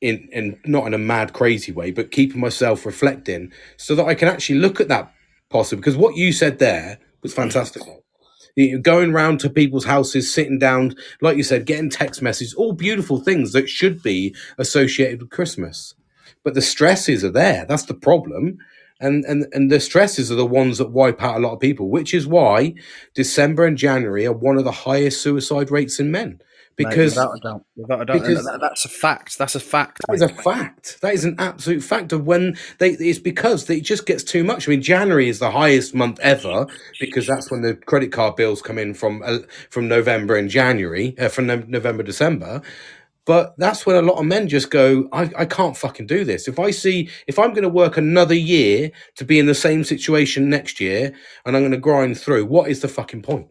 in 0.00 0.28
in 0.32 0.56
not 0.64 0.86
in 0.86 0.94
a 0.94 0.98
mad 0.98 1.32
crazy 1.32 1.72
way 1.72 1.90
but 1.90 2.12
keeping 2.12 2.40
myself 2.40 2.86
reflecting 2.86 3.50
so 3.78 3.96
that 3.96 4.06
i 4.06 4.14
can 4.14 4.28
actually 4.28 4.58
look 4.60 4.80
at 4.80 4.86
that 4.86 5.12
possibly 5.50 5.80
because 5.80 5.96
what 5.96 6.16
you 6.16 6.30
said 6.30 6.60
there 6.60 7.00
was 7.26 7.34
fantastic. 7.34 7.82
You- 8.56 8.78
going 8.80 9.12
round 9.12 9.40
to 9.40 9.50
people's 9.50 9.86
houses 9.86 10.32
sitting 10.32 10.58
down 10.58 10.94
like 11.22 11.36
you 11.38 11.44
said 11.44 11.66
getting 11.66 11.90
text 11.90 12.22
messages 12.22 12.54
all 12.54 12.72
beautiful 12.74 13.20
things 13.20 13.52
that 13.52 13.68
should 13.70 14.02
be 14.02 14.34
associated 14.58 15.22
with 15.22 15.30
christmas. 15.30 15.94
But 16.44 16.54
the 16.54 16.62
stresses 16.62 17.24
are 17.24 17.32
there. 17.32 17.66
That's 17.68 17.84
the 17.86 17.94
problem. 17.94 18.58
And 19.00 19.24
and 19.26 19.46
and 19.52 19.70
the 19.70 19.80
stresses 19.80 20.32
are 20.32 20.36
the 20.36 20.46
ones 20.46 20.78
that 20.78 20.92
wipe 20.92 21.22
out 21.22 21.36
a 21.36 21.40
lot 21.40 21.54
of 21.54 21.60
people 21.60 21.90
which 21.90 22.14
is 22.14 22.26
why 22.26 22.74
december 23.14 23.66
and 23.66 23.76
january 23.78 24.26
are 24.26 24.32
one 24.32 24.58
of 24.58 24.64
the 24.64 24.72
highest 24.72 25.22
suicide 25.22 25.70
rates 25.70 26.00
in 26.00 26.10
men 26.10 26.40
because 26.76 27.16
Mate, 27.16 27.22
without 27.22 27.36
a 27.36 27.40
doubt, 27.40 27.64
without 27.76 28.02
a 28.02 28.04
doubt, 28.04 28.22
because- 28.22 28.44
that- 28.44 28.60
that's 28.60 28.84
a 28.84 28.88
fact. 28.88 29.38
That's 29.38 29.54
a 29.54 29.60
fact. 29.60 30.00
that 30.06 30.14
is 30.14 30.22
a 30.22 30.28
fact. 30.28 31.00
That 31.00 31.14
is 31.14 31.24
an 31.24 31.36
absolute 31.38 31.82
fact 31.82 32.12
of 32.12 32.26
when 32.26 32.56
they. 32.78 32.90
It's 32.90 33.18
because 33.18 33.68
it 33.70 33.82
just 33.82 34.06
gets 34.06 34.22
too 34.22 34.44
much. 34.44 34.68
I 34.68 34.70
mean, 34.70 34.82
January 34.82 35.28
is 35.28 35.38
the 35.38 35.50
highest 35.50 35.94
month 35.94 36.18
ever 36.20 36.66
because 37.00 37.26
that's 37.26 37.50
when 37.50 37.62
the 37.62 37.74
credit 37.74 38.12
card 38.12 38.36
bills 38.36 38.62
come 38.62 38.78
in 38.78 38.94
from 38.94 39.22
uh, 39.24 39.38
from 39.70 39.88
November 39.88 40.36
and 40.36 40.50
January, 40.50 41.14
uh, 41.18 41.28
from 41.28 41.46
no- 41.46 41.64
November 41.66 42.02
December. 42.02 42.60
But 43.24 43.54
that's 43.58 43.84
when 43.84 43.96
a 43.96 44.02
lot 44.02 44.18
of 44.20 44.24
men 44.24 44.46
just 44.48 44.70
go, 44.70 45.08
I, 45.12 45.28
I 45.36 45.44
can't 45.46 45.76
fucking 45.76 46.06
do 46.06 46.22
this. 46.24 46.46
If 46.46 46.60
I 46.60 46.70
see, 46.70 47.08
if 47.26 47.40
I'm 47.40 47.50
going 47.50 47.64
to 47.64 47.68
work 47.68 47.96
another 47.96 48.36
year 48.36 48.92
to 49.16 49.24
be 49.24 49.40
in 49.40 49.46
the 49.46 49.54
same 49.54 49.82
situation 49.82 50.48
next 50.48 50.78
year 50.80 51.12
and 51.44 51.56
I'm 51.56 51.62
going 51.62 51.72
to 51.72 51.76
grind 51.78 52.20
through, 52.20 52.44
what 52.46 52.70
is 52.70 52.82
the 52.82 52.88
fucking 52.88 53.22
point? 53.22 53.48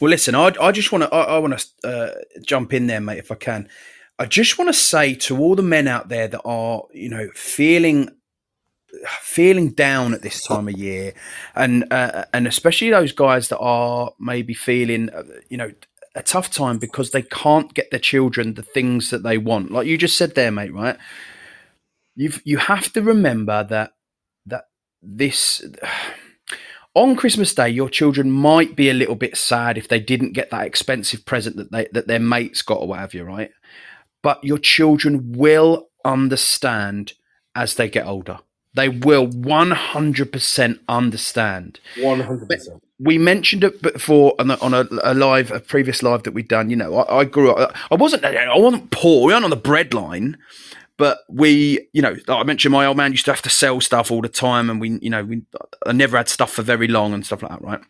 Well, 0.00 0.10
listen, 0.10 0.34
I, 0.34 0.52
I 0.60 0.72
just 0.72 0.92
want 0.92 1.04
to 1.04 1.14
I, 1.14 1.36
I 1.36 1.38
want 1.38 1.58
to 1.58 1.88
uh, 1.88 2.14
jump 2.42 2.72
in 2.72 2.86
there, 2.86 3.00
mate, 3.00 3.18
if 3.18 3.32
I 3.32 3.36
can. 3.36 3.68
I 4.18 4.26
just 4.26 4.58
want 4.58 4.68
to 4.68 4.74
say 4.74 5.14
to 5.14 5.38
all 5.38 5.54
the 5.54 5.62
men 5.62 5.88
out 5.88 6.08
there 6.08 6.28
that 6.28 6.42
are, 6.44 6.84
you 6.92 7.08
know, 7.08 7.28
feeling 7.34 8.10
feeling 9.20 9.70
down 9.70 10.14
at 10.14 10.22
this 10.22 10.42
time 10.42 10.68
of 10.68 10.76
year, 10.76 11.14
and 11.54 11.90
uh, 11.92 12.24
and 12.32 12.46
especially 12.46 12.90
those 12.90 13.12
guys 13.12 13.48
that 13.48 13.58
are 13.58 14.12
maybe 14.18 14.54
feeling, 14.54 15.10
uh, 15.10 15.22
you 15.48 15.56
know, 15.56 15.72
a 16.14 16.22
tough 16.22 16.50
time 16.50 16.78
because 16.78 17.10
they 17.10 17.22
can't 17.22 17.74
get 17.74 17.90
their 17.90 18.00
children 18.00 18.54
the 18.54 18.62
things 18.62 19.10
that 19.10 19.22
they 19.22 19.38
want. 19.38 19.70
Like 19.70 19.86
you 19.86 19.98
just 19.98 20.16
said 20.16 20.34
there, 20.34 20.50
mate, 20.50 20.72
right? 20.72 20.96
You've 22.14 22.40
you 22.44 22.56
have 22.58 22.92
to 22.94 23.02
remember 23.02 23.64
that 23.64 23.92
that 24.46 24.68
this 25.02 25.62
on 26.96 27.14
Christmas 27.14 27.54
Day, 27.54 27.68
your 27.68 27.90
children 27.90 28.32
might 28.32 28.74
be 28.74 28.88
a 28.88 28.94
little 28.94 29.14
bit 29.14 29.36
sad 29.36 29.76
if 29.76 29.86
they 29.86 30.00
didn't 30.00 30.32
get 30.32 30.50
that 30.50 30.66
expensive 30.66 31.24
present 31.26 31.56
that 31.56 31.70
they 31.70 31.86
that 31.92 32.08
their 32.08 32.18
mates 32.18 32.62
got 32.62 32.80
or 32.80 32.88
what 32.88 32.98
have 32.98 33.14
you, 33.14 33.22
right? 33.22 33.52
But 34.22 34.42
your 34.42 34.58
children 34.58 35.32
will 35.32 35.88
understand 36.04 37.12
as 37.54 37.74
they 37.74 37.88
get 37.88 38.06
older. 38.06 38.38
They 38.74 38.88
will 38.88 39.26
one 39.26 39.70
hundred 39.72 40.32
percent 40.32 40.80
understand. 40.88 41.80
One 41.98 42.20
hundred 42.20 42.48
percent. 42.48 42.82
We 42.98 43.18
mentioned 43.18 43.62
it 43.62 43.82
before 43.82 44.34
on, 44.38 44.50
a, 44.50 44.54
on 44.62 44.72
a, 44.72 44.88
a 45.02 45.12
live, 45.12 45.50
a 45.50 45.60
previous 45.60 46.02
live 46.02 46.22
that 46.22 46.32
we'd 46.32 46.48
done. 46.48 46.70
You 46.70 46.76
know, 46.76 46.96
I, 46.96 47.18
I 47.20 47.24
grew 47.24 47.52
up. 47.52 47.76
I 47.90 47.94
wasn't. 47.94 48.24
I 48.24 48.56
wasn't 48.56 48.90
poor. 48.90 49.26
We 49.26 49.34
weren't 49.34 49.44
on 49.44 49.50
the 49.50 49.56
bread 49.56 49.92
line, 49.92 50.38
but 50.96 51.18
we, 51.28 51.88
you 51.92 52.02
know, 52.02 52.16
like 52.26 52.40
I 52.40 52.42
mentioned, 52.44 52.72
my 52.72 52.86
old 52.86 52.96
man 52.96 53.12
used 53.12 53.26
to 53.26 53.32
have 53.32 53.42
to 53.42 53.50
sell 53.50 53.80
stuff 53.80 54.10
all 54.10 54.22
the 54.22 54.28
time, 54.28 54.70
and 54.70 54.80
we, 54.80 54.98
you 55.02 55.10
know, 55.10 55.24
we 55.24 55.42
I 55.86 55.92
never 55.92 56.16
had 56.16 56.28
stuff 56.28 56.52
for 56.52 56.62
very 56.62 56.88
long 56.88 57.12
and 57.12 57.24
stuff 57.24 57.42
like 57.42 57.50
that, 57.52 57.62
right? 57.62 57.80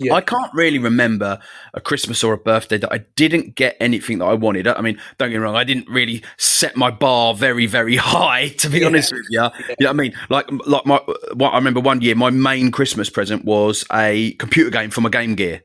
Yeah. 0.00 0.14
I 0.14 0.22
can't 0.22 0.52
really 0.54 0.78
remember 0.78 1.38
a 1.74 1.80
Christmas 1.80 2.24
or 2.24 2.32
a 2.32 2.38
birthday 2.38 2.78
that 2.78 2.90
I 2.90 3.04
didn't 3.16 3.54
get 3.54 3.76
anything 3.80 4.18
that 4.18 4.24
I 4.24 4.32
wanted. 4.32 4.66
I 4.66 4.80
mean, 4.80 4.98
don't 5.18 5.28
get 5.28 5.36
me 5.36 5.42
wrong, 5.42 5.56
I 5.56 5.64
didn't 5.64 5.88
really 5.90 6.22
set 6.38 6.74
my 6.74 6.90
bar 6.90 7.34
very, 7.34 7.66
very 7.66 7.96
high, 7.98 8.48
to 8.48 8.70
be 8.70 8.82
honest 8.82 9.12
with 9.12 9.26
you. 9.28 9.42
You 9.42 9.42
know 9.42 9.50
what 9.78 9.90
I 9.90 9.92
mean? 9.92 10.14
Like, 10.30 10.50
like 10.66 10.86
my, 10.86 10.96
uh, 10.96 11.14
what 11.34 11.50
I 11.50 11.56
remember 11.56 11.80
one 11.80 12.00
year, 12.00 12.14
my 12.14 12.30
main 12.30 12.70
Christmas 12.70 13.10
present 13.10 13.44
was 13.44 13.84
a 13.92 14.32
computer 14.34 14.70
game 14.70 14.88
from 14.88 15.04
a 15.04 15.10
Game 15.10 15.34
Gear. 15.34 15.62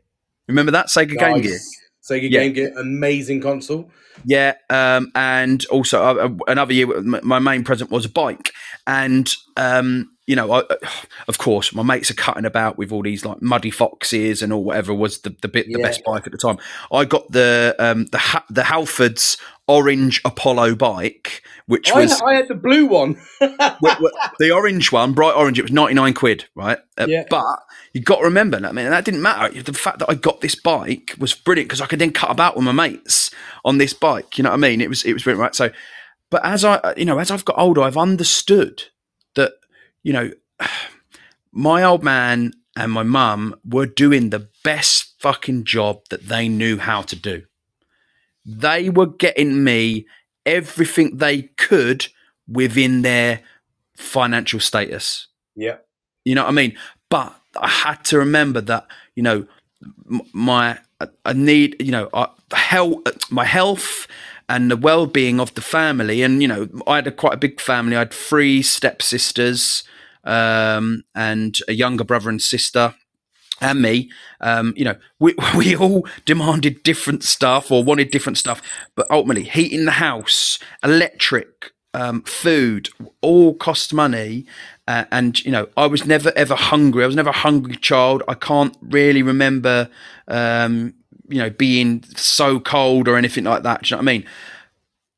Remember 0.49 0.71
that 0.73 0.87
Sega 0.87 1.17
Game 1.17 1.41
Gear? 1.41 1.57
Sega 2.03 2.29
Yeah. 2.29 2.41
Game 2.41 2.53
Gear, 2.53 2.73
amazing 2.77 3.39
console. 3.39 3.89
Yeah, 4.23 4.53
um, 4.69 5.11
and 5.15 5.65
also 5.65 6.01
uh, 6.03 6.13
uh, 6.27 6.29
another 6.47 6.73
year, 6.73 7.01
my 7.01 7.39
main 7.39 7.63
present 7.63 7.91
was 7.91 8.05
a 8.05 8.09
bike, 8.09 8.51
and 8.87 9.31
um, 9.57 10.11
you 10.25 10.35
know, 10.35 10.51
I, 10.51 10.63
of 11.27 11.37
course, 11.37 11.73
my 11.73 11.83
mates 11.83 12.09
are 12.09 12.15
cutting 12.15 12.45
about 12.45 12.77
with 12.77 12.91
all 12.91 13.03
these 13.03 13.25
like 13.25 13.41
muddy 13.41 13.71
foxes 13.71 14.41
and 14.41 14.53
all 14.53 14.63
whatever 14.63 14.93
was 14.93 15.19
the 15.21 15.35
the 15.41 15.47
bit 15.47 15.67
the 15.67 15.79
Yeah. 15.79 15.85
best 15.87 16.03
bike 16.03 16.25
at 16.25 16.31
the 16.31 16.37
time. 16.37 16.57
I 16.91 17.05
got 17.05 17.31
the 17.31 17.75
um, 17.79 18.05
the 18.07 18.17
ha- 18.17 18.45
the 18.49 18.61
Halfords 18.63 19.37
orange 19.67 20.21
Apollo 20.23 20.75
bike, 20.75 21.43
which 21.67 21.91
I, 21.91 22.01
was 22.01 22.21
I 22.21 22.35
had 22.35 22.47
the 22.47 22.55
blue 22.55 22.85
one. 22.85 23.19
the 23.39 24.51
orange 24.53 24.91
one, 24.91 25.13
bright 25.13 25.35
orange. 25.35 25.57
It 25.57 25.63
was 25.63 25.71
ninety 25.71 25.95
nine 25.95 26.13
quid, 26.13 26.45
right? 26.55 26.77
Uh, 26.97 27.07
Yeah. 27.09 27.25
But 27.29 27.59
you 27.93 28.01
got 28.01 28.17
to 28.17 28.25
remember 28.25 28.59
that. 28.59 28.69
I 28.69 28.71
mean, 28.71 28.89
that 28.89 29.05
didn't 29.05 29.21
matter. 29.21 29.61
The 29.61 29.73
fact 29.73 29.99
that 29.99 30.09
I 30.09 30.15
got 30.15 30.41
this 30.41 30.55
bike 30.55 31.15
was 31.17 31.33
brilliant 31.33 31.69
because 31.69 31.81
I 31.81 31.87
could 31.87 31.99
then 31.99 32.11
cut 32.11 32.29
about 32.29 32.55
with 32.55 32.65
my 32.65 32.71
mates 32.71 33.31
on 33.63 33.77
this 33.77 33.93
bike. 33.93 34.37
You 34.37 34.43
know 34.43 34.51
what 34.51 34.57
I 34.57 34.69
mean? 34.69 34.81
It 34.81 34.89
was 34.89 35.03
it 35.03 35.13
was 35.13 35.23
brilliant, 35.23 35.41
right? 35.41 35.55
So, 35.55 35.71
but 36.29 36.45
as 36.45 36.63
I 36.63 36.93
you 36.97 37.05
know 37.05 37.17
as 37.19 37.31
I've 37.31 37.45
got 37.45 37.57
older, 37.57 37.81
I've 37.81 37.97
understood 37.97 38.83
that 39.35 39.53
you 40.03 40.13
know 40.13 40.31
my 41.51 41.83
old 41.83 42.03
man 42.03 42.53
and 42.75 42.91
my 42.91 43.03
mum 43.03 43.55
were 43.65 43.85
doing 43.85 44.29
the 44.29 44.49
best 44.63 45.15
fucking 45.19 45.63
job 45.63 46.01
that 46.09 46.27
they 46.27 46.49
knew 46.49 46.77
how 46.77 47.01
to 47.01 47.15
do. 47.15 47.43
They 48.45 48.89
were 48.89 49.07
getting 49.07 49.63
me 49.63 50.05
everything 50.45 51.17
they 51.17 51.43
could 51.57 52.07
within 52.47 53.01
their 53.01 53.41
financial 53.95 54.59
status. 54.59 55.27
yeah. 55.55 55.77
You 56.23 56.33
know 56.33 56.43
what 56.43 56.49
I 56.49 56.53
mean? 56.53 56.75
But 57.09 57.39
I 57.59 57.67
had 57.67 58.03
to 58.05 58.17
remember 58.17 58.59
that, 58.61 58.87
you 59.15 59.21
know, 59.23 59.45
my 60.33 60.79
I 61.23 61.33
need, 61.33 61.75
you 61.79 61.91
know, 61.91 62.09
I, 62.13 62.29
health, 62.53 63.01
my 63.29 63.45
health 63.45 64.07
and 64.47 64.71
the 64.71 64.77
well-being 64.77 65.39
of 65.39 65.53
the 65.53 65.61
family. 65.61 66.21
And 66.21 66.41
you 66.41 66.47
know, 66.47 66.67
I 66.87 66.95
had 66.95 67.07
a 67.07 67.11
quite 67.11 67.33
a 67.33 67.37
big 67.37 67.59
family. 67.59 67.95
I 67.95 67.99
had 67.99 68.13
three 68.13 68.61
stepsisters 68.61 69.83
um, 70.23 71.03
and 71.13 71.57
a 71.67 71.73
younger 71.73 72.03
brother 72.03 72.29
and 72.29 72.41
sister. 72.41 72.95
And 73.65 73.81
me, 73.81 74.11
um, 74.41 74.73
you 74.77 74.85
know, 74.85 74.95
we 75.19 75.33
we 75.57 75.75
all 75.75 76.07
demanded 76.23 76.83
different 76.83 77.23
stuff 77.23 77.71
or 77.71 77.83
wanted 77.83 78.11
different 78.11 78.37
stuff, 78.37 78.61
but 78.95 79.09
ultimately, 79.09 79.43
heating 79.43 79.85
the 79.85 79.91
house, 79.91 80.59
electric, 80.83 81.71
um, 81.95 82.21
food, 82.23 82.89
all 83.21 83.55
cost 83.55 83.91
money. 83.91 84.45
Uh, 84.87 85.05
and 85.11 85.43
you 85.43 85.51
know, 85.51 85.67
I 85.75 85.87
was 85.87 86.05
never 86.05 86.31
ever 86.35 86.53
hungry. 86.55 87.03
I 87.03 87.07
was 87.07 87.15
never 87.15 87.31
a 87.31 87.33
hungry 87.47 87.75
child. 87.75 88.21
I 88.27 88.35
can't 88.35 88.77
really 88.81 89.23
remember, 89.23 89.89
um, 90.27 90.93
you 91.27 91.39
know, 91.39 91.49
being 91.49 92.03
so 92.15 92.59
cold 92.59 93.07
or 93.07 93.17
anything 93.17 93.45
like 93.45 93.63
that. 93.63 93.81
Do 93.81 93.87
you 93.87 93.95
know 93.95 94.03
what 94.03 94.09
I 94.09 94.13
mean? 94.13 94.25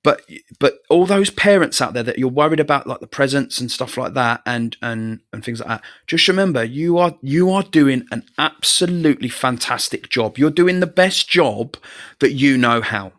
But 0.08 0.22
but 0.58 0.80
all 0.88 1.06
those 1.06 1.30
parents 1.30 1.82
out 1.82 1.94
there 1.94 2.02
that 2.04 2.18
you're 2.18 2.30
worried 2.30 2.62
about, 2.62 2.88
like 2.88 3.02
the 3.02 3.08
presents 3.08 3.60
and 3.60 3.70
stuff 3.70 3.98
like 3.98 4.14
that, 4.14 4.42
and 4.46 4.78
and 4.82 5.20
and 5.34 5.44
things 5.44 5.60
like 5.60 5.68
that. 5.68 5.82
Just 6.06 6.30
remember, 6.30 6.64
you 6.64 6.98
are 6.98 7.18
you 7.22 7.52
are 7.52 7.64
doing 7.64 8.08
an 8.10 8.24
absolutely 8.38 9.28
fantastic 9.28 10.08
job. 10.08 10.38
You're 10.38 10.50
doing 10.50 10.80
the 10.80 10.88
best 10.88 11.28
job 11.28 11.76
that 12.20 12.32
you 12.32 12.58
know 12.58 12.80
how, 12.80 13.12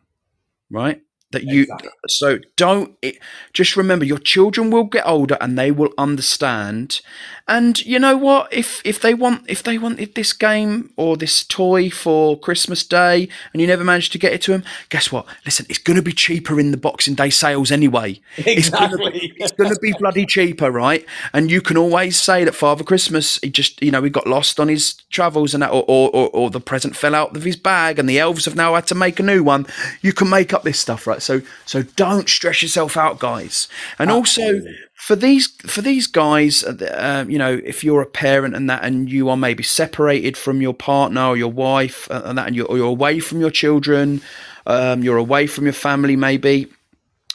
right? 0.71 1.03
That 1.33 1.45
you 1.45 1.65
Exactly. 1.65 1.91
so 2.09 2.39
don't 2.57 2.97
it, 3.03 3.19
just 3.53 3.77
remember 3.77 4.07
your 4.07 4.17
children 4.17 4.71
will 4.71 4.85
get 4.85 5.07
older 5.07 5.37
and 5.43 5.59
they 5.59 5.71
will 5.71 5.93
understand. 5.99 7.03
And 7.49 7.85
you 7.85 7.99
know 7.99 8.17
what? 8.17 8.53
If 8.53 8.83
if 8.85 9.01
they 9.01 9.15
want 9.15 9.49
if 9.49 9.63
they 9.63 9.79
wanted 9.79 10.15
this 10.15 10.35
game 10.35 10.93
or 10.97 11.17
this 11.17 11.43
toy 11.43 11.89
for 11.89 12.39
Christmas 12.39 12.85
Day 12.85 13.29
and 13.53 13.63
you 13.63 13.67
never 13.67 13.85
managed 13.85 14.13
to 14.13 14.19
get 14.19 14.35
it 14.35 14.43
to 14.43 14.53
them, 14.53 14.65
guess 14.91 15.11
what? 15.11 15.25
Listen, 15.47 15.65
it's 15.71 15.79
going 15.79 15.97
to 15.97 16.03
be 16.03 16.13
cheaper 16.13 16.61
in 16.61 16.73
the 16.73 16.77
Boxing 16.77 17.15
Day 17.15 17.31
sales 17.31 17.73
anyway. 17.73 18.21
Exactly. 18.37 19.33
it's 19.37 19.53
going 19.53 19.71
to 19.71 19.79
be 19.81 19.95
bloody 19.99 20.27
cheaper, 20.27 20.71
right? 20.71 21.07
And 21.33 21.51
you 21.51 21.63
can 21.63 21.79
always 21.79 22.21
say 22.21 22.45
that 22.45 22.55
Father 22.55 22.85
Christmas, 22.85 23.39
he 23.43 23.49
just, 23.49 23.81
you 23.83 23.91
know, 23.91 24.03
he 24.03 24.11
got 24.11 24.27
lost 24.27 24.61
on 24.61 24.69
his 24.69 24.95
travels 25.11 25.55
and 25.55 25.63
that, 25.63 25.71
or, 25.71 25.85
or, 25.89 26.11
or, 26.11 26.29
or 26.31 26.51
the 26.51 26.61
present 26.61 26.97
fell 26.97 27.15
out 27.15 27.35
of 27.37 27.45
his 27.45 27.57
bag 27.57 27.99
and 27.99 28.09
the 28.09 28.19
elves 28.19 28.45
have 28.45 28.57
now 28.57 28.75
had 28.75 28.87
to 28.89 28.95
make 28.95 29.19
a 29.19 29.23
new 29.23 29.43
one. 29.43 29.67
You 30.03 30.13
can 30.13 30.29
make 30.29 30.53
up 30.53 30.65
this 30.65 30.79
stuff, 30.79 31.07
right? 31.07 31.23
So, 31.23 31.41
so 31.65 31.83
don't 31.83 32.29
stress 32.29 32.63
yourself 32.63 32.97
out, 32.97 33.19
guys. 33.19 33.69
And 33.99 34.11
also 34.11 34.61
for 34.99 35.15
these, 35.15 35.47
for 35.63 35.81
these 35.81 36.09
guys, 36.09 36.65
uh, 36.65 36.75
uh, 36.93 37.25
you 37.29 37.39
know, 37.39 37.61
if 37.65 37.85
you're 37.85 38.03
a 38.03 38.07
parent 38.07 38.57
and 38.57 38.69
that, 38.69 38.85
and 38.85 39.09
you 39.11 39.29
are 39.29 39.37
maybe 39.37 39.63
separated 39.63 40.37
from 40.37 40.61
your 40.61 40.75
partner 40.75 41.25
or 41.25 41.37
your 41.37 41.53
wife 41.53 42.11
uh, 42.11 42.23
and 42.25 42.37
that, 42.37 42.49
and 42.49 42.57
you're, 42.57 42.77
you're 42.77 42.89
away 42.89 43.21
from 43.21 43.41
your 43.41 43.51
children, 43.51 44.21
um, 44.67 45.05
you're 45.05 45.17
away 45.17 45.47
from 45.47 45.65
your 45.65 45.73
family, 45.73 46.17
maybe, 46.17 46.67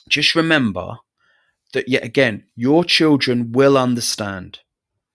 just 0.09 0.36
remember 0.36 0.97
that 1.72 1.88
yet 1.88 2.03
again, 2.03 2.43
your 2.55 2.84
children 2.84 3.53
will 3.53 3.78
understand. 3.78 4.59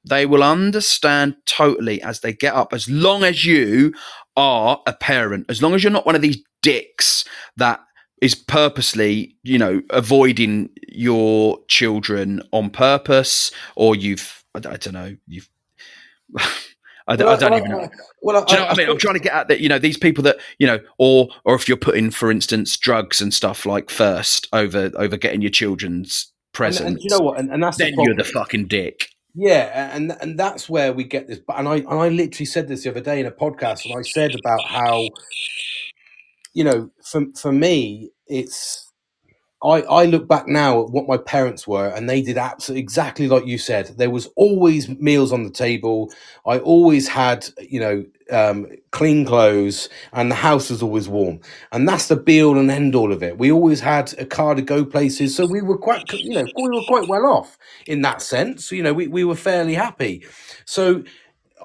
They 0.02 0.24
will 0.24 0.42
understand 0.42 1.36
totally 1.44 2.00
as 2.00 2.20
they 2.20 2.32
get 2.32 2.54
up, 2.54 2.72
as 2.72 2.88
long 2.88 3.24
as 3.24 3.44
you 3.44 3.92
are 4.36 4.80
a 4.86 4.94
parent, 4.94 5.46
as 5.50 5.62
long 5.62 5.74
as 5.74 5.84
you're 5.84 5.92
not 5.92 6.06
one 6.06 6.14
of 6.16 6.22
these 6.22 6.42
dicks 6.62 7.26
that 7.58 7.80
is 8.22 8.34
purposely, 8.34 9.36
you 9.42 9.58
know, 9.58 9.80
avoiding 9.90 10.70
your 10.88 11.58
children 11.68 12.42
on 12.52 12.70
purpose, 12.70 13.50
or 13.76 13.94
you've, 13.94 14.44
I, 14.54 14.60
don't- 14.60 14.72
I 14.72 14.76
don't 14.76 14.94
know, 14.94 15.16
you've, 15.26 15.48
I, 17.06 17.16
don't- 17.16 17.28
I 17.28 17.36
don't 17.36 17.58
even 17.58 17.70
know. 17.70 17.88
Well, 18.20 18.44
Do 18.44 18.52
you 18.52 18.58
know 18.60 18.66
what 18.66 18.74
I 18.74 18.76
mean? 18.82 18.90
I'm 18.90 18.98
trying 18.98 19.14
to 19.14 19.20
get 19.20 19.32
at 19.32 19.48
that. 19.48 19.60
You 19.60 19.68
know, 19.68 19.78
these 19.78 19.96
people 19.96 20.24
that 20.24 20.36
you 20.58 20.66
know, 20.66 20.80
or 20.98 21.28
or 21.44 21.54
if 21.54 21.68
you're 21.68 21.76
putting, 21.76 22.10
for 22.10 22.30
instance, 22.30 22.76
drugs 22.76 23.20
and 23.20 23.32
stuff 23.32 23.64
like 23.64 23.90
first 23.90 24.48
over 24.52 24.90
over 24.96 25.16
getting 25.16 25.40
your 25.40 25.50
children's 25.52 26.26
and, 26.26 26.52
presents. 26.52 26.90
and 26.90 26.98
you 27.00 27.08
know 27.10 27.24
what? 27.24 27.38
And, 27.38 27.50
and 27.50 27.62
that's 27.62 27.76
then 27.78 27.94
the 27.94 28.02
you're 28.02 28.16
the 28.16 28.24
fucking 28.24 28.66
dick. 28.66 29.08
Yeah, 29.34 29.94
and 29.94 30.16
and 30.20 30.36
that's 30.38 30.68
where 30.68 30.92
we 30.92 31.04
get 31.04 31.28
this. 31.28 31.38
And 31.56 31.68
I 31.68 31.76
and 31.76 31.88
I 31.88 32.08
literally 32.08 32.44
said 32.44 32.66
this 32.66 32.82
the 32.82 32.90
other 32.90 33.00
day 33.00 33.20
in 33.20 33.26
a 33.26 33.30
podcast, 33.30 33.84
and 33.86 33.96
I 33.96 34.02
said 34.02 34.34
about 34.34 34.60
how, 34.66 35.08
you 36.58 36.64
know, 36.64 36.90
for 37.02 37.22
for 37.42 37.52
me, 37.52 38.10
it's. 38.28 38.84
I, 39.64 39.82
I 39.82 40.04
look 40.06 40.28
back 40.28 40.46
now 40.46 40.84
at 40.84 40.90
what 40.90 41.08
my 41.08 41.16
parents 41.16 41.66
were, 41.66 41.88
and 41.88 42.08
they 42.08 42.22
did 42.22 42.38
absolutely 42.38 42.82
exactly 42.82 43.28
like 43.28 43.46
you 43.46 43.58
said. 43.58 43.88
There 43.98 44.10
was 44.10 44.28
always 44.36 44.88
meals 44.88 45.32
on 45.32 45.42
the 45.44 45.50
table. 45.50 46.12
I 46.46 46.60
always 46.60 47.08
had, 47.08 47.48
you 47.60 47.80
know, 47.80 48.04
um, 48.30 48.68
clean 48.92 49.24
clothes, 49.26 49.88
and 50.12 50.30
the 50.30 50.36
house 50.36 50.70
was 50.70 50.82
always 50.82 51.08
warm. 51.08 51.40
And 51.72 51.88
that's 51.88 52.08
the 52.08 52.16
be 52.16 52.42
all 52.42 52.58
and 52.58 52.70
end 52.70 52.94
all 52.94 53.12
of 53.12 53.22
it. 53.24 53.38
We 53.38 53.50
always 53.52 53.80
had 53.80 54.14
a 54.18 54.26
car 54.26 54.54
to 54.54 54.62
go 54.62 54.84
places, 54.84 55.34
so 55.36 55.46
we 55.46 55.62
were 55.62 55.78
quite, 55.78 56.04
you 56.12 56.34
know, 56.36 56.46
we 56.56 56.68
were 56.70 56.84
quite 56.86 57.08
well 57.08 57.26
off 57.26 57.58
in 57.86 58.02
that 58.02 58.22
sense. 58.22 58.70
You 58.72 58.84
know, 58.84 58.94
we, 58.94 59.08
we 59.08 59.24
were 59.24 59.36
fairly 59.36 59.74
happy. 59.74 60.24
So 60.66 61.02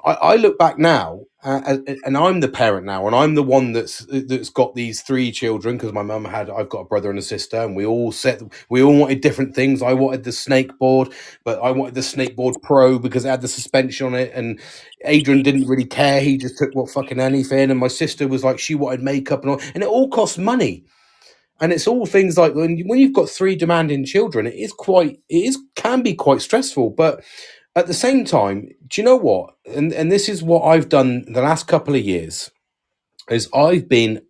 I, 0.05 0.13
I 0.13 0.35
look 0.37 0.57
back 0.57 0.79
now, 0.79 1.21
uh, 1.43 1.77
and 2.05 2.17
I'm 2.17 2.41
the 2.41 2.49
parent 2.49 2.85
now, 2.85 3.07
and 3.07 3.15
I'm 3.15 3.35
the 3.35 3.43
one 3.43 3.73
that's 3.73 4.05
that's 4.09 4.49
got 4.49 4.75
these 4.75 5.01
three 5.01 5.31
children 5.31 5.77
because 5.77 5.93
my 5.93 6.03
mum 6.03 6.25
had. 6.25 6.49
I've 6.49 6.69
got 6.69 6.81
a 6.81 6.85
brother 6.85 7.09
and 7.09 7.19
a 7.19 7.23
sister, 7.23 7.57
and 7.57 7.75
we 7.75 7.85
all 7.85 8.11
set. 8.11 8.41
We 8.69 8.83
all 8.83 8.97
wanted 8.97 9.21
different 9.21 9.55
things. 9.55 9.81
I 9.81 9.93
wanted 9.93 10.25
the 10.25 10.33
snake 10.33 10.77
board, 10.79 11.13
but 11.45 11.61
I 11.63 11.71
wanted 11.71 11.95
the 11.95 12.03
snake 12.03 12.35
board 12.35 12.57
pro 12.63 12.99
because 12.99 13.25
it 13.25 13.29
had 13.29 13.41
the 13.41 13.49
suspension 13.49 14.07
on 14.07 14.15
it, 14.15 14.31
and 14.35 14.59
Adrian 15.05 15.43
didn't 15.43 15.67
really 15.67 15.85
care. 15.85 16.21
He 16.21 16.37
just 16.37 16.57
took 16.57 16.75
what 16.75 16.91
fucking 16.91 17.19
anything, 17.19 17.71
and 17.71 17.79
my 17.79 17.89
sister 17.89 18.27
was 18.27 18.43
like 18.43 18.59
she 18.59 18.75
wanted 18.75 19.01
makeup 19.03 19.41
and 19.43 19.51
all, 19.51 19.61
and 19.75 19.83
it 19.83 19.89
all 19.89 20.09
costs 20.09 20.37
money. 20.37 20.85
And 21.61 21.73
it's 21.73 21.87
all 21.87 22.05
things 22.05 22.37
like 22.37 22.55
when 22.55 22.81
when 22.87 22.99
you've 22.99 23.13
got 23.13 23.29
three 23.29 23.55
demanding 23.55 24.05
children, 24.05 24.47
it 24.47 24.55
is 24.55 24.73
quite 24.73 25.19
it 25.29 25.37
is 25.37 25.57
can 25.75 26.03
be 26.03 26.13
quite 26.15 26.41
stressful, 26.41 26.91
but 26.91 27.23
at 27.75 27.87
the 27.87 27.93
same 27.93 28.25
time, 28.25 28.69
do 28.87 29.01
you 29.01 29.05
know 29.05 29.15
what? 29.15 29.55
And 29.65 29.93
and 29.93 30.11
this 30.11 30.29
is 30.29 30.43
what 30.43 30.63
I've 30.63 30.89
done 30.89 31.25
the 31.31 31.41
last 31.41 31.67
couple 31.67 31.95
of 31.95 32.01
years, 32.01 32.51
is 33.29 33.49
I've 33.53 33.89
been 33.89 34.21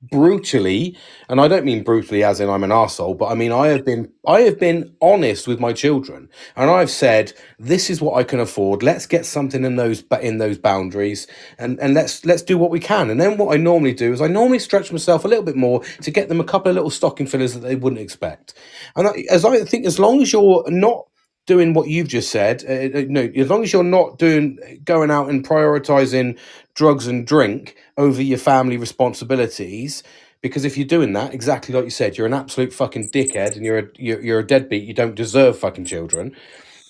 brutally, 0.00 0.96
and 1.28 1.40
I 1.40 1.48
don't 1.48 1.64
mean 1.64 1.82
brutally 1.82 2.22
as 2.22 2.40
in 2.40 2.48
I'm 2.48 2.62
an 2.62 2.70
arsehole, 2.70 3.18
but 3.18 3.26
I 3.26 3.34
mean 3.34 3.50
I 3.50 3.68
have 3.68 3.84
been 3.84 4.12
I 4.26 4.42
have 4.42 4.58
been 4.58 4.94
honest 5.00 5.48
with 5.48 5.60
my 5.60 5.72
children, 5.72 6.28
and 6.56 6.70
I've 6.70 6.90
said 6.90 7.32
this 7.58 7.90
is 7.90 8.00
what 8.00 8.16
I 8.16 8.24
can 8.24 8.40
afford. 8.40 8.82
Let's 8.82 9.06
get 9.06 9.26
something 9.26 9.64
in 9.64 9.76
those 9.76 10.04
in 10.20 10.38
those 10.38 10.58
boundaries, 10.58 11.26
and 11.58 11.78
and 11.80 11.94
let's 11.94 12.24
let's 12.24 12.42
do 12.42 12.58
what 12.58 12.70
we 12.70 12.80
can. 12.80 13.10
And 13.10 13.20
then 13.20 13.38
what 13.38 13.54
I 13.54 13.58
normally 13.58 13.94
do 13.94 14.12
is 14.12 14.20
I 14.20 14.28
normally 14.28 14.60
stretch 14.60 14.92
myself 14.92 15.24
a 15.24 15.28
little 15.28 15.44
bit 15.44 15.56
more 15.56 15.82
to 16.02 16.10
get 16.10 16.28
them 16.28 16.40
a 16.40 16.44
couple 16.44 16.70
of 16.70 16.76
little 16.76 16.90
stocking 16.90 17.26
fillers 17.26 17.54
that 17.54 17.60
they 17.60 17.76
wouldn't 17.76 18.02
expect. 18.02 18.54
And 18.96 19.08
I, 19.08 19.24
as 19.30 19.44
I 19.44 19.64
think, 19.64 19.86
as 19.86 19.98
long 19.98 20.22
as 20.22 20.32
you're 20.32 20.64
not 20.68 21.07
doing 21.48 21.72
what 21.72 21.88
you've 21.88 22.08
just 22.08 22.30
said, 22.30 22.62
uh, 22.68 22.98
uh, 22.98 23.04
no, 23.08 23.22
as 23.34 23.48
long 23.48 23.64
as 23.64 23.72
you're 23.72 23.82
not 23.82 24.18
doing 24.18 24.58
going 24.84 25.10
out 25.10 25.30
and 25.30 25.44
prioritizing 25.44 26.38
drugs 26.74 27.06
and 27.06 27.26
drink 27.26 27.74
over 27.96 28.22
your 28.22 28.38
family 28.38 28.76
responsibilities, 28.76 30.02
because 30.42 30.66
if 30.66 30.76
you're 30.76 30.86
doing 30.86 31.14
that, 31.14 31.32
exactly 31.32 31.74
like 31.74 31.84
you 31.84 31.90
said, 31.90 32.18
you're 32.18 32.26
an 32.26 32.34
absolute 32.34 32.72
fucking 32.72 33.08
dickhead 33.08 33.56
and 33.56 33.64
you're 33.64 33.78
a, 33.78 33.88
you're, 33.96 34.20
you're 34.20 34.38
a 34.40 34.46
deadbeat. 34.46 34.84
You 34.84 34.92
don't 34.92 35.14
deserve 35.14 35.58
fucking 35.58 35.86
children. 35.86 36.36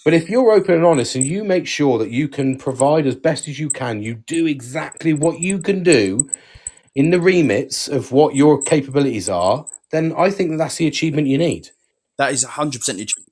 But 0.04 0.12
if 0.12 0.28
you're 0.28 0.50
open 0.50 0.74
and 0.74 0.84
honest 0.84 1.14
and 1.14 1.24
you 1.24 1.44
make 1.44 1.68
sure 1.68 1.98
that 1.98 2.11
you 2.11 2.28
can 2.28 2.59
provide 2.59 3.06
as 3.06 3.14
best 3.14 3.46
as 3.46 3.61
you 3.61 3.70
can, 3.70 4.02
you 4.02 4.16
do 4.16 4.46
exactly 4.46 5.12
what 5.12 5.38
you 5.38 5.61
can 5.61 5.84
do 5.84 6.28
in 6.96 7.11
the 7.11 7.20
remits 7.20 7.86
of 7.86 8.11
what 8.11 8.34
your 8.34 8.61
capabilities 8.61 9.28
are, 9.28 9.66
then 9.92 10.12
I 10.16 10.30
think 10.30 10.50
that 10.50 10.56
that's 10.56 10.76
the 10.76 10.88
achievement 10.88 11.28
you 11.28 11.38
need. 11.38 11.68
That 12.18 12.32
is 12.32 12.44
100% 12.44 12.74
achieved. 13.00 13.28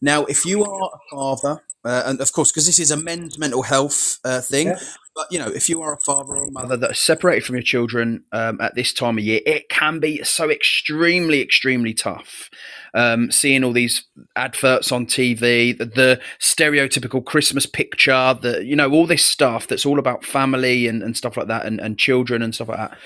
Now, 0.00 0.24
if 0.26 0.44
you 0.44 0.64
are 0.64 0.90
a 0.94 0.98
father, 1.10 1.62
uh, 1.84 2.02
and 2.06 2.20
of 2.20 2.32
course, 2.32 2.50
because 2.52 2.66
this 2.66 2.78
is 2.78 2.90
a 2.90 2.96
men's 2.96 3.38
mental 3.38 3.62
health 3.62 4.18
uh, 4.24 4.40
thing, 4.40 4.68
Yeah. 4.68 4.78
but 5.14 5.26
you 5.30 5.38
know, 5.38 5.48
if 5.48 5.68
you 5.68 5.80
are 5.82 5.94
a 5.94 5.98
father 6.00 6.36
or 6.36 6.44
a 6.44 6.50
mother 6.50 6.76
that 6.76 6.90
are 6.90 6.94
separated 6.94 7.44
from 7.44 7.54
your 7.56 7.62
children 7.62 8.24
um, 8.32 8.60
at 8.60 8.74
this 8.74 8.92
time 8.92 9.18
of 9.18 9.24
year, 9.24 9.40
it 9.46 9.68
can 9.68 9.98
be 9.98 10.22
so 10.24 10.50
extremely, 10.50 11.40
extremely 11.40 11.94
tough. 11.94 12.50
Um, 12.94 13.30
seeing 13.30 13.64
all 13.64 13.72
these 13.72 14.04
adverts 14.36 14.90
on 14.92 15.06
TV, 15.06 15.76
the, 15.76 15.86
the 15.86 16.20
stereotypical 16.40 17.24
Christmas 17.24 17.66
picture, 17.66 18.36
the 18.40 18.64
you 18.64 18.76
know 18.76 18.90
all 18.90 19.06
this 19.06 19.24
stuff 19.24 19.66
that's 19.66 19.86
all 19.86 19.98
about 19.98 20.24
family 20.24 20.86
and, 20.88 21.02
and 21.02 21.16
stuff 21.16 21.36
like 21.36 21.48
that, 21.48 21.64
and, 21.66 21.80
and 21.80 21.98
children 21.98 22.42
and 22.42 22.54
stuff 22.54 22.68
like 22.68 22.78
that. 22.78 22.98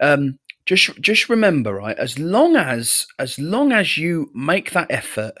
Um, 0.00 0.38
just 0.66 1.00
just 1.00 1.28
remember, 1.28 1.74
right? 1.74 1.96
As 1.98 2.18
long 2.18 2.56
as 2.56 3.06
as 3.18 3.38
long 3.38 3.72
as 3.72 3.96
you 3.96 4.30
make 4.34 4.70
that 4.72 4.90
effort 4.90 5.34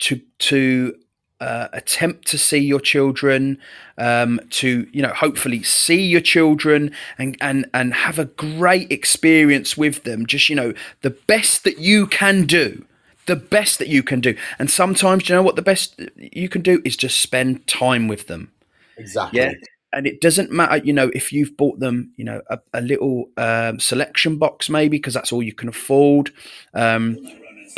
to 0.00 0.20
to 0.38 0.94
uh, 1.40 1.68
attempt 1.72 2.26
to 2.28 2.38
see 2.38 2.58
your 2.58 2.80
children, 2.80 3.58
um, 3.96 4.40
to 4.50 4.88
you 4.92 5.02
know, 5.02 5.12
hopefully 5.12 5.62
see 5.62 6.02
your 6.02 6.20
children 6.20 6.90
and 7.18 7.36
and 7.40 7.66
and 7.72 7.94
have 7.94 8.18
a 8.18 8.24
great 8.24 8.90
experience 8.90 9.76
with 9.76 10.04
them. 10.04 10.26
Just 10.26 10.48
you 10.48 10.56
know, 10.56 10.74
the 11.02 11.10
best 11.10 11.64
that 11.64 11.78
you 11.78 12.06
can 12.06 12.44
do, 12.44 12.84
the 13.26 13.36
best 13.36 13.78
that 13.78 13.88
you 13.88 14.02
can 14.02 14.20
do. 14.20 14.36
And 14.58 14.70
sometimes, 14.70 15.28
you 15.28 15.34
know 15.34 15.42
what, 15.42 15.56
the 15.56 15.62
best 15.62 16.00
you 16.16 16.48
can 16.48 16.62
do 16.62 16.82
is 16.84 16.96
just 16.96 17.20
spend 17.20 17.66
time 17.66 18.08
with 18.08 18.26
them. 18.26 18.50
Exactly. 18.96 19.40
Yeah. 19.40 19.52
And 19.90 20.06
it 20.06 20.20
doesn't 20.20 20.50
matter, 20.50 20.84
you 20.84 20.92
know, 20.92 21.10
if 21.14 21.32
you've 21.32 21.56
bought 21.56 21.80
them, 21.80 22.12
you 22.16 22.24
know, 22.24 22.42
a, 22.50 22.58
a 22.74 22.82
little 22.82 23.30
um, 23.38 23.80
selection 23.80 24.36
box 24.36 24.68
maybe 24.68 24.98
because 24.98 25.14
that's 25.14 25.32
all 25.32 25.42
you 25.42 25.54
can 25.54 25.68
afford. 25.68 26.30
Um, 26.74 27.16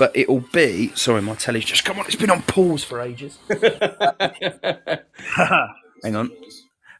but 0.00 0.16
it'll 0.16 0.40
be 0.40 0.90
sorry, 0.94 1.20
my 1.20 1.34
telly's 1.34 1.66
just 1.66 1.84
come 1.84 1.98
on. 1.98 2.06
It's 2.06 2.16
been 2.16 2.30
on 2.30 2.40
pause 2.40 2.82
for 2.82 3.02
ages. 3.02 3.38
Hang 6.02 6.16
on. 6.16 6.30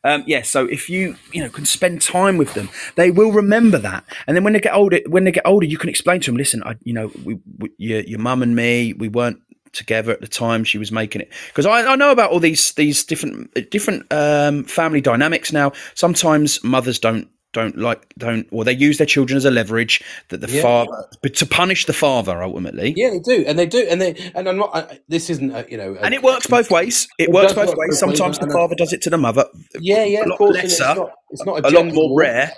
Um, 0.05 0.23
yeah, 0.27 0.43
so 0.43 0.67
if 0.67 0.91
you 0.91 1.17
you 1.33 1.43
know 1.43 1.49
can 1.49 1.65
spend 1.65 2.03
time 2.03 2.37
with 2.37 2.53
them, 2.53 2.69
they 2.97 3.11
will 3.11 3.33
remember 3.33 3.79
that. 3.79 4.05
And 4.27 4.37
then 4.37 4.45
when 4.45 4.53
they 4.53 4.61
get 4.61 4.75
older, 4.75 5.01
when 5.07 5.25
they 5.25 5.33
get 5.33 5.47
older, 5.47 5.65
you 5.65 5.79
can 5.79 5.89
explain 5.89 6.21
to 6.21 6.31
them, 6.31 6.37
listen, 6.37 6.63
I 6.63 6.77
you 6.83 6.93
know, 6.93 7.11
we, 7.25 7.39
we 7.57 7.71
your 7.79 8.01
your 8.01 8.19
mum 8.19 8.43
and 8.43 8.55
me, 8.55 8.93
we 8.93 9.09
weren't 9.09 9.41
together 9.73 10.13
at 10.13 10.21
the 10.21 10.29
time 10.29 10.63
she 10.63 10.77
was 10.77 10.93
making 10.93 11.23
it 11.23 11.33
because 11.47 11.65
I, 11.65 11.93
I 11.93 11.97
know 11.97 12.11
about 12.11 12.33
all 12.33 12.41
these 12.41 12.73
these 12.73 13.03
different 13.03 13.71
different 13.71 14.13
um, 14.13 14.65
family 14.65 15.01
dynamics 15.01 15.55
now. 15.55 15.73
Sometimes 15.95 16.63
mothers 16.63 16.99
don't 16.99 17.31
don't 17.53 17.77
like 17.77 18.15
don't 18.17 18.47
or 18.53 18.65
they 18.65 18.73
use 18.73 18.99
their 18.99 19.07
children 19.07 19.37
as 19.37 19.45
a 19.45 19.51
leverage 19.51 20.03
that 20.29 20.41
the 20.41 20.49
Yeah. 20.51 20.63
father 20.63 21.05
but 21.23 21.35
to 21.37 21.47
punish 21.47 21.87
the 21.87 21.93
father 21.93 22.43
ultimately. 22.43 22.95
Yeah, 22.97 23.11
they 23.11 23.19
do, 23.19 23.45
and 23.47 23.59
they 23.59 23.67
do, 23.67 23.87
and 23.91 24.01
they, 24.01 24.31
and 24.35 24.49
I'm 24.49 24.57
not. 24.57 24.71
I, 24.75 25.01
this 25.09 25.29
isn't, 25.31 25.51
a, 25.51 25.67
you 25.69 25.77
know, 25.77 25.97
a- 25.99 26.01
And 26.05 26.15
it 26.15 26.23
works 26.23 26.47
both 26.47 26.71
ways. 26.71 27.09
It, 27.19 27.25
It 27.25 27.33
works 27.33 27.53
both 27.53 27.69
work 27.69 27.79
ways. 27.79 27.99
Sometimes 27.99 28.39
the 28.39 28.47
uh, 28.47 28.53
father 28.53 28.75
does 28.77 28.93
it 28.93 29.03
to 29.03 29.11
the 29.11 29.19
mother. 29.19 29.45
Yeah, 29.81 30.05
yeah, 30.05 30.21
a 30.21 30.23
of 30.23 30.29
lot 30.29 30.39
course. 30.39 30.55
lesser, 30.57 30.69
it's 30.69 30.79
not, 30.97 31.11
it's 31.31 31.45
not 31.45 31.65
a, 31.65 31.69
a 31.69 31.71
lot 31.71 31.93
more 31.93 32.17
rare. 32.19 32.53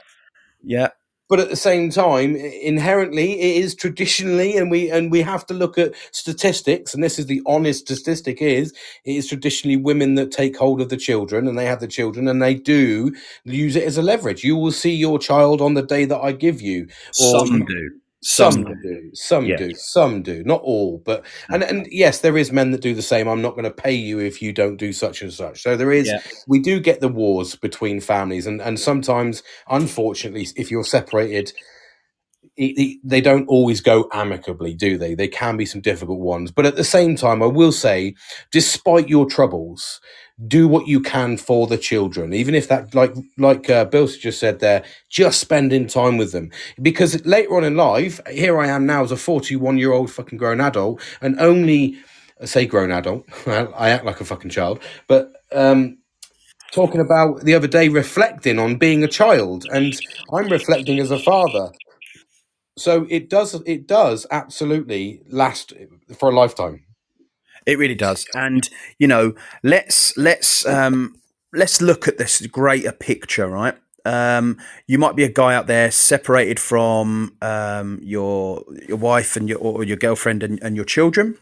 Yeah. 0.63 0.89
But 1.33 1.41
at 1.41 1.49
the 1.49 1.57
same 1.57 1.89
time, 1.89 2.37
inherently, 2.37 3.41
it 3.41 3.65
is 3.65 3.75
traditionally, 3.75 4.55
and 4.59 4.71
we 4.71 4.91
and 4.91 5.11
we 5.11 5.23
have 5.23 5.47
to 5.47 5.55
look 5.55 5.79
at 5.79 5.95
statistics, 6.11 6.93
and 6.93 7.03
this 7.03 7.19
is 7.19 7.25
the 7.25 7.41
honest 7.47 7.89
statistic: 7.89 8.43
is 8.43 8.75
it 9.07 9.17
is 9.17 9.29
traditionally 9.29 9.79
women 9.79 10.15
that 10.17 10.31
take 10.31 10.59
hold 10.59 10.83
of 10.83 10.91
the 10.91 10.99
children, 10.99 11.49
and 11.49 11.59
they 11.59 11.65
have 11.65 11.81
the 11.81 11.89
children, 11.89 12.29
and 12.29 12.43
they 12.43 12.55
do 12.55 13.15
use 13.45 13.77
it 13.77 13.85
as 13.85 13.97
a 13.97 14.03
leverage. 14.03 14.45
You 14.45 14.57
will 14.57 14.73
see 14.73 14.95
your 14.95 15.19
child 15.19 15.63
on 15.63 15.73
the 15.73 15.81
day 15.81 16.05
that 16.05 16.21
I 16.21 16.33
give 16.33 16.61
you, 16.61 16.89
or 17.19 17.47
Some 17.47 17.65
do. 17.65 17.91
Some, 18.25 18.53
Some 18.53 18.81
do, 18.81 19.11
some 19.15 19.47
Yes. 19.47 19.59
do, 19.59 19.75
some 19.75 20.23
do, 20.23 20.45
not 20.45 20.63
all, 20.63 21.03
but 21.05 21.25
mm. 21.25 21.55
and 21.55 21.63
and 21.65 21.89
yes, 21.91 22.21
there 22.21 22.39
is 22.39 22.53
men 22.53 22.71
that 22.71 22.81
do 22.81 22.95
the 22.95 23.03
same. 23.03 23.27
I'm 23.27 23.43
not 23.43 23.53
going 23.57 23.65
to 23.65 23.71
pay 23.71 23.95
you 23.95 24.21
if 24.21 24.41
you 24.41 24.53
don't 24.53 24.77
do 24.77 24.93
such 24.93 25.23
and 25.23 25.33
such. 25.33 25.61
So 25.63 25.77
there 25.77 25.91
is, 25.91 26.07
Yeah. 26.07 26.21
we 26.47 26.61
do 26.61 26.79
get 26.79 27.01
the 27.01 27.09
wars 27.09 27.57
between 27.57 28.01
families, 28.01 28.47
and 28.47 28.63
and 28.63 28.79
sometimes, 28.79 29.43
unfortunately, 29.69 30.47
if 30.55 30.71
you're 30.71 30.85
separated, 30.85 31.53
they 32.57 33.21
don't 33.21 33.49
always 33.49 33.81
go 33.81 34.09
amicably, 34.13 34.75
do 34.75 34.99
they? 34.99 35.15
They 35.15 35.29
can 35.29 35.57
be 35.57 35.67
some 35.67 35.81
difficult 35.81 36.21
ones, 36.21 36.51
but 36.51 36.67
at 36.67 36.77
the 36.77 36.85
same 36.85 37.17
time, 37.17 37.43
I 37.43 37.47
will 37.47 37.73
say, 37.73 38.15
despite 38.53 39.09
your 39.09 39.27
troubles, 39.27 40.01
do 40.49 40.69
what 40.69 40.87
you 40.89 41.01
can 41.01 41.37
for 41.37 41.67
the 41.67 41.79
children, 41.79 42.35
even 42.35 42.55
if 42.55 42.69
that, 42.69 42.95
like 42.95 43.15
like 43.39 43.71
uh, 43.71 43.87
Bill 43.87 44.07
just 44.07 44.41
said 44.41 44.61
there, 44.61 44.85
just 45.11 45.41
spending 45.41 45.87
time 45.87 46.19
with 46.19 46.33
them. 46.33 46.51
Because 46.83 47.25
later 47.27 47.57
on 47.57 47.65
in 47.65 47.77
life, 47.77 48.21
here 48.31 48.59
I 48.61 48.69
am 48.69 48.87
now 48.87 49.05
as 49.05 49.13
a 49.13 49.17
41 49.17 49.79
year 49.79 49.93
old 49.93 50.11
fucking 50.11 50.39
grown 50.39 50.61
adult, 50.61 51.01
and 51.23 51.41
only 51.41 51.97
say 52.45 52.67
grown 52.67 52.91
adult, 52.93 53.25
I 53.47 53.91
act 53.91 54.05
like 54.05 54.21
a 54.21 54.25
fucking 54.25 54.51
child, 54.51 54.81
but 55.09 55.33
um, 55.53 55.99
talking 56.73 57.01
about 57.01 57.43
the 57.43 57.55
other 57.55 57.69
day 57.69 57.89
reflecting 57.89 58.59
on 58.59 58.77
being 58.77 59.05
a 59.05 59.09
child, 59.09 59.67
and 59.71 59.95
I'm 60.33 60.49
reflecting 60.49 61.01
as 61.01 61.11
a 61.11 61.19
father. 61.19 61.73
So 62.77 63.07
it 63.11 63.29
does 63.29 63.55
it 63.67 63.87
does 63.87 64.27
absolutely 64.31 65.23
last 65.29 65.73
for 66.17 66.31
a 66.31 66.35
lifetime. 66.35 66.85
It 67.67 67.79
really 67.79 67.95
does. 67.95 68.27
And 68.35 68.69
you 68.99 69.07
know, 69.07 69.35
let's 69.63 70.17
let's 70.17 70.67
um 70.67 71.17
let's 71.53 71.81
look 71.83 72.09
at 72.09 72.19
this 72.19 72.47
greater 72.47 72.93
picture, 72.93 73.47
right? 73.47 73.77
Um, 74.05 74.59
you 74.89 74.99
might 74.99 75.15
be 75.15 75.23
a 75.23 75.29
guy 75.29 75.55
out 75.55 75.69
there 75.69 75.91
separated 75.91 76.59
from 76.59 77.37
um, 77.41 78.01
your 78.03 78.65
your 78.89 78.97
wife 78.97 79.37
and 79.37 79.49
your 79.49 79.59
or 79.59 79.85
your 79.85 79.97
girlfriend 79.97 80.43
and, 80.43 80.61
and 80.63 80.75
your 80.75 80.85
children, 80.85 81.39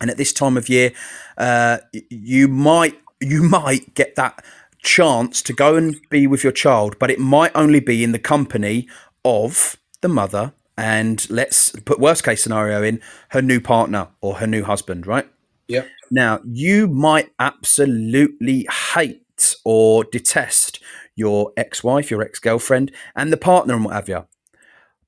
and 0.00 0.10
at 0.10 0.18
this 0.18 0.32
time 0.32 0.56
of 0.56 0.68
year, 0.68 0.92
uh, 1.38 1.78
you 2.10 2.48
might 2.48 3.00
you 3.20 3.42
might 3.42 3.94
get 3.94 4.16
that 4.16 4.44
chance 4.82 5.40
to 5.42 5.52
go 5.52 5.76
and 5.76 5.96
be 6.10 6.26
with 6.26 6.42
your 6.42 6.52
child, 6.52 6.98
but 6.98 7.10
it 7.10 7.18
might 7.18 7.52
only 7.54 7.80
be 7.80 8.04
in 8.04 8.12
the 8.12 8.18
company 8.18 8.88
of 9.24 9.76
the 10.00 10.08
mother 10.08 10.52
and 10.76 11.28
let's 11.30 11.70
put 11.80 11.98
worst 12.00 12.24
case 12.24 12.42
scenario 12.42 12.82
in 12.82 13.00
her 13.30 13.42
new 13.42 13.60
partner 13.60 14.08
or 14.20 14.36
her 14.36 14.46
new 14.46 14.64
husband, 14.64 15.06
right? 15.06 15.28
Yep. 15.68 15.88
Now, 16.10 16.40
you 16.44 16.88
might 16.88 17.30
absolutely 17.38 18.66
hate 18.94 19.56
or 19.64 20.04
detest 20.04 20.80
your 21.14 21.52
ex 21.56 21.82
wife, 21.84 22.10
your 22.10 22.22
ex 22.22 22.38
girlfriend, 22.38 22.92
and 23.14 23.32
the 23.32 23.36
partner 23.36 23.74
and 23.74 23.84
what 23.84 23.94
have 23.94 24.08
you. 24.08 24.26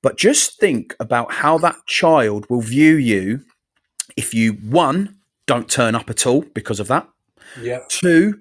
But 0.03 0.17
just 0.19 0.59
think 0.61 0.95
about 1.01 1.33
how 1.33 1.59
that 1.59 1.77
child 1.87 2.47
will 2.51 2.61
view 2.61 2.95
you 2.97 3.41
if 4.17 4.35
you, 4.35 4.53
one, 4.53 5.17
don't 5.47 5.69
turn 5.71 5.95
up 5.95 6.09
at 6.11 6.27
all 6.27 6.43
because 6.55 6.79
of 6.81 6.89
that, 6.89 7.09
Yeah. 7.61 7.81
two, 7.89 8.41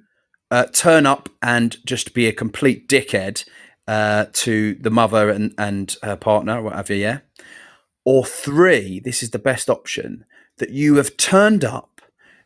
uh, 0.51 0.65
turn 0.65 1.05
up 1.05 1.29
and 1.41 1.77
just 1.85 2.13
be 2.13 2.27
a 2.27 2.33
complete 2.33 2.87
dickhead 2.87 3.45
uh, 3.87 4.25
to 4.33 4.75
the 4.75 4.89
mother 4.89 5.29
and, 5.29 5.53
and 5.57 5.95
her 6.03 6.15
partner, 6.15 6.61
whatever, 6.61 6.93
yeah? 6.93 7.19
Or 8.05 8.25
three, 8.25 8.99
this 8.99 9.23
is 9.23 9.31
the 9.31 9.39
best 9.39 9.69
option, 9.69 10.25
that 10.57 10.69
you 10.69 10.95
have 10.95 11.17
turned 11.17 11.63
up, 11.63 12.01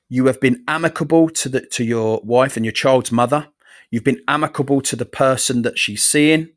you 0.09 0.25
have 0.27 0.39
been 0.39 0.63
amicable 0.67 1.29
to 1.29 1.49
the 1.49 1.61
to 1.61 1.83
your 1.83 2.21
wife 2.23 2.55
and 2.55 2.65
your 2.65 2.71
child's 2.71 3.11
mother, 3.11 3.47
you've 3.91 4.03
been 4.03 4.21
amicable 4.27 4.81
to 4.81 4.95
the 4.95 5.05
person 5.05 5.63
that 5.63 5.77
she's 5.77 6.03
seeing, 6.03 6.49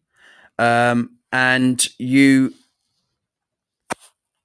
um, 0.59 1.17
and 1.33 1.89
you. 1.99 2.55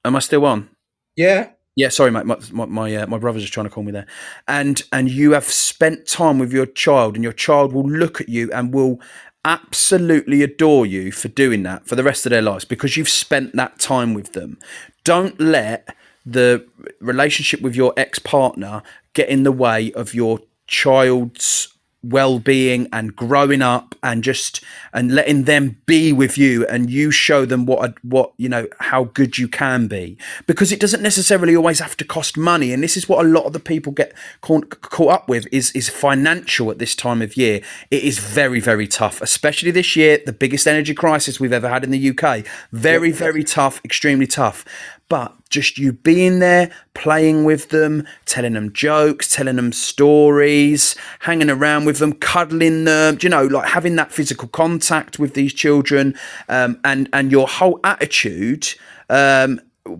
Am 0.03 0.15
I 0.15 0.19
still 0.19 0.45
on? 0.45 0.69
Yeah. 1.15 1.49
Yeah, 1.75 1.89
sorry, 1.89 2.09
mate. 2.11 2.25
My 2.25 2.37
my 2.51 2.65
my, 2.65 2.95
uh, 2.95 3.07
my 3.07 3.17
brother's 3.17 3.41
just 3.41 3.53
trying 3.53 3.65
to 3.65 3.69
call 3.69 3.83
me 3.83 3.91
there, 3.91 4.07
and 4.47 4.81
and 4.93 5.09
you 5.09 5.33
have 5.33 5.43
spent 5.43 6.07
time 6.07 6.39
with 6.39 6.53
your 6.53 6.65
child, 6.65 7.15
and 7.15 7.23
your 7.23 7.33
child 7.33 7.73
will 7.73 7.89
look 7.89 8.21
at 8.21 8.29
you 8.29 8.49
and 8.53 8.73
will 8.73 9.01
absolutely 9.45 10.41
adore 10.41 10.85
you 10.85 11.11
for 11.11 11.27
doing 11.29 11.63
that 11.63 11.87
for 11.87 11.95
the 11.95 12.03
rest 12.03 12.25
of 12.25 12.31
their 12.31 12.41
lives 12.41 12.65
because 12.65 12.97
you've 12.97 13.07
spent 13.07 13.55
that 13.55 13.79
time 13.79 14.13
with 14.13 14.33
them. 14.33 14.57
Don't 15.03 15.39
let 15.39 15.95
the 16.25 16.65
relationship 16.99 17.61
with 17.61 17.75
your 17.75 17.93
ex 17.95 18.17
partner 18.19 18.81
get 19.13 19.29
in 19.29 19.43
the 19.43 19.51
way 19.51 19.93
of 19.93 20.15
your 20.15 20.39
child's 20.67 21.74
well-being 22.09 22.87
and 22.91 23.15
growing 23.15 23.61
up 23.61 23.95
and 24.03 24.23
just 24.23 24.63
and 24.93 25.13
letting 25.13 25.43
them 25.43 25.77
be 25.85 26.13
with 26.13 26.37
you 26.37 26.65
and 26.67 26.89
you 26.89 27.11
show 27.11 27.45
them 27.45 27.65
what 27.65 27.89
a, 27.89 27.93
what 28.03 28.33
you 28.37 28.49
know 28.49 28.67
how 28.79 29.05
good 29.05 29.37
you 29.37 29.47
can 29.47 29.87
be. 29.87 30.17
Because 30.47 30.71
it 30.71 30.79
doesn't 30.79 31.01
necessarily 31.01 31.55
always 31.55 31.79
have 31.79 31.97
to 31.97 32.05
cost 32.05 32.37
money. 32.37 32.71
And 32.71 32.83
this 32.83 32.97
is 32.97 33.09
what 33.09 33.25
a 33.25 33.27
lot 33.27 33.45
of 33.45 33.53
the 33.53 33.59
people 33.59 33.91
get 33.91 34.13
caught, 34.41 34.81
caught 34.81 35.11
up 35.11 35.29
with 35.29 35.47
is 35.51 35.71
is 35.71 35.89
financial 35.89 36.71
at 36.71 36.79
this 36.79 36.95
time 36.95 37.21
of 37.21 37.35
year. 37.37 37.61
It 37.91 38.03
is 38.03 38.19
very 38.19 38.59
very 38.59 38.87
tough 38.87 39.21
especially 39.21 39.71
this 39.71 39.95
year 39.95 40.19
the 40.25 40.33
biggest 40.33 40.67
energy 40.67 40.93
crisis 40.93 41.39
we've 41.39 41.53
ever 41.53 41.69
had 41.69 41.83
in 41.83 41.91
the 41.91 42.09
UK 42.09 42.45
very 42.71 43.11
very 43.11 43.43
tough 43.43 43.81
extremely 43.83 44.27
tough. 44.27 44.65
But 45.07 45.35
just 45.55 45.77
you 45.79 45.93
being 45.93 46.39
there, 46.39 46.71
playing 46.93 47.43
with 47.45 47.69
them, 47.69 48.05
telling 48.25 48.53
them 48.53 48.71
jokes, 48.73 49.33
telling 49.33 49.55
them 49.55 49.71
stories, 49.71 50.95
hanging 51.19 51.49
around 51.49 51.85
with 51.85 51.97
them, 51.97 52.13
cuddling 52.13 52.83
them, 52.83 53.17
you 53.21 53.29
know, 53.29 53.45
like 53.45 53.69
having 53.69 53.95
that 53.95 54.11
physical 54.11 54.47
contact 54.47 55.17
with 55.17 55.33
these 55.33 55.53
children, 55.53 56.15
um, 56.49 56.79
and 56.83 57.09
and 57.13 57.31
your 57.31 57.47
whole 57.47 57.79
attitude. 57.83 58.67
Um, 59.09 59.59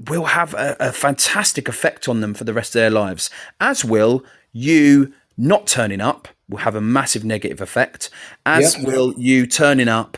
will 0.10 0.26
have 0.26 0.56
a, 0.56 0.76
a 0.80 0.92
fantastic 0.92 1.68
effect 1.68 2.10
on 2.10 2.20
them 2.20 2.34
for 2.34 2.44
the 2.44 2.54
rest 2.54 2.70
of 2.76 2.80
their 2.80 2.90
lives, 2.90 3.30
as 3.60 3.86
will 3.86 4.26
you 4.52 5.14
not 5.38 5.68
turning 5.68 6.02
up 6.02 6.28
will 6.50 6.60
have 6.60 6.76
a 6.76 6.82
massive 6.82 7.24
negative 7.24 7.62
effect, 7.62 8.10
as 8.46 8.78
Yep. 8.78 8.88
will 8.88 9.14
you 9.18 9.48
turning 9.48 9.88
up, 9.88 10.18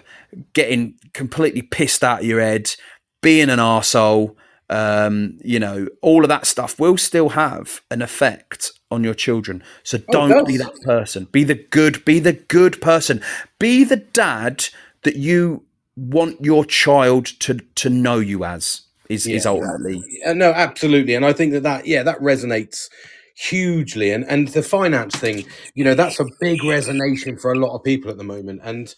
getting 0.53 0.95
completely 1.13 1.61
pissed 1.61 2.03
out 2.03 2.19
of 2.21 2.25
your 2.25 2.41
head, 2.41 2.75
being 3.21 3.49
an 3.49 3.59
arsehole, 3.59 4.35
um, 4.69 5.37
you 5.43 5.59
know, 5.59 5.87
all 6.01 6.23
of 6.23 6.29
that 6.29 6.45
stuff 6.45 6.79
will 6.79 6.97
still 6.97 7.29
have 7.29 7.81
an 7.89 8.01
effect 8.01 8.73
on 8.91 9.03
your 9.03 9.13
children. 9.13 9.63
So 9.83 9.99
don't 10.11 10.29
does. 10.29 10.47
be 10.47 10.57
that 10.57 10.75
person. 10.83 11.25
Be 11.31 11.43
the 11.43 11.55
good, 11.55 12.03
be 12.05 12.19
the 12.19 12.33
good 12.33 12.81
person. 12.81 13.21
Be 13.59 13.83
the 13.83 13.97
dad 13.97 14.65
that 15.03 15.15
you 15.15 15.63
want 15.95 16.43
your 16.43 16.63
child 16.63 17.25
to 17.39 17.55
to 17.75 17.89
know 17.89 18.19
you 18.19 18.43
as 18.43 18.81
is, 19.09 19.25
is 19.25 19.45
ultimately 19.45 20.03
Uh, 20.25 20.33
no, 20.33 20.51
absolutely, 20.51 21.15
and 21.15 21.25
I 21.25 21.33
think 21.33 21.53
that 21.53 21.63
that 21.63 21.87
yeah 21.87 22.03
that 22.03 22.19
resonates 22.19 22.87
hugely, 23.35 24.11
and 24.11 24.25
and 24.25 24.49
the 24.49 24.61
finance 24.61 25.15
thing, 25.15 25.45
you 25.73 25.83
know, 25.83 25.95
that's 25.95 26.19
a 26.19 26.25
big 26.39 26.59
resonation 26.61 27.39
for 27.39 27.51
a 27.51 27.57
lot 27.57 27.75
of 27.75 27.83
people 27.83 28.11
at 28.11 28.17
the 28.17 28.23
moment, 28.23 28.61
and 28.63 28.93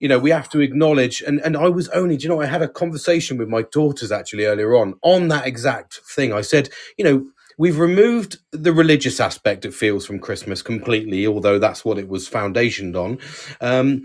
you 0.00 0.08
know 0.08 0.18
we 0.18 0.30
have 0.30 0.48
to 0.50 0.60
acknowledge 0.60 1.22
and 1.26 1.40
and 1.40 1.56
I 1.56 1.68
was 1.68 1.88
only 1.90 2.16
you 2.16 2.28
know 2.28 2.40
I 2.40 2.46
had 2.46 2.62
a 2.62 2.68
conversation 2.68 3.38
with 3.38 3.48
my 3.48 3.62
daughters 3.62 4.12
actually 4.12 4.46
earlier 4.46 4.76
on 4.76 4.94
on 5.02 5.28
that 5.28 5.46
exact 5.46 6.00
thing. 6.16 6.32
I 6.32 6.42
said, 6.42 6.70
you 6.96 7.04
know. 7.04 7.26
We've 7.60 7.80
removed 7.80 8.38
the 8.52 8.72
religious 8.72 9.18
aspect, 9.18 9.64
it 9.64 9.74
feels, 9.74 10.06
from 10.06 10.20
Christmas 10.20 10.62
completely, 10.62 11.26
although 11.26 11.58
that's 11.58 11.84
what 11.84 11.98
it 11.98 12.08
was 12.08 12.28
foundationed 12.30 12.94
on. 12.94 13.18
Um, 13.60 14.04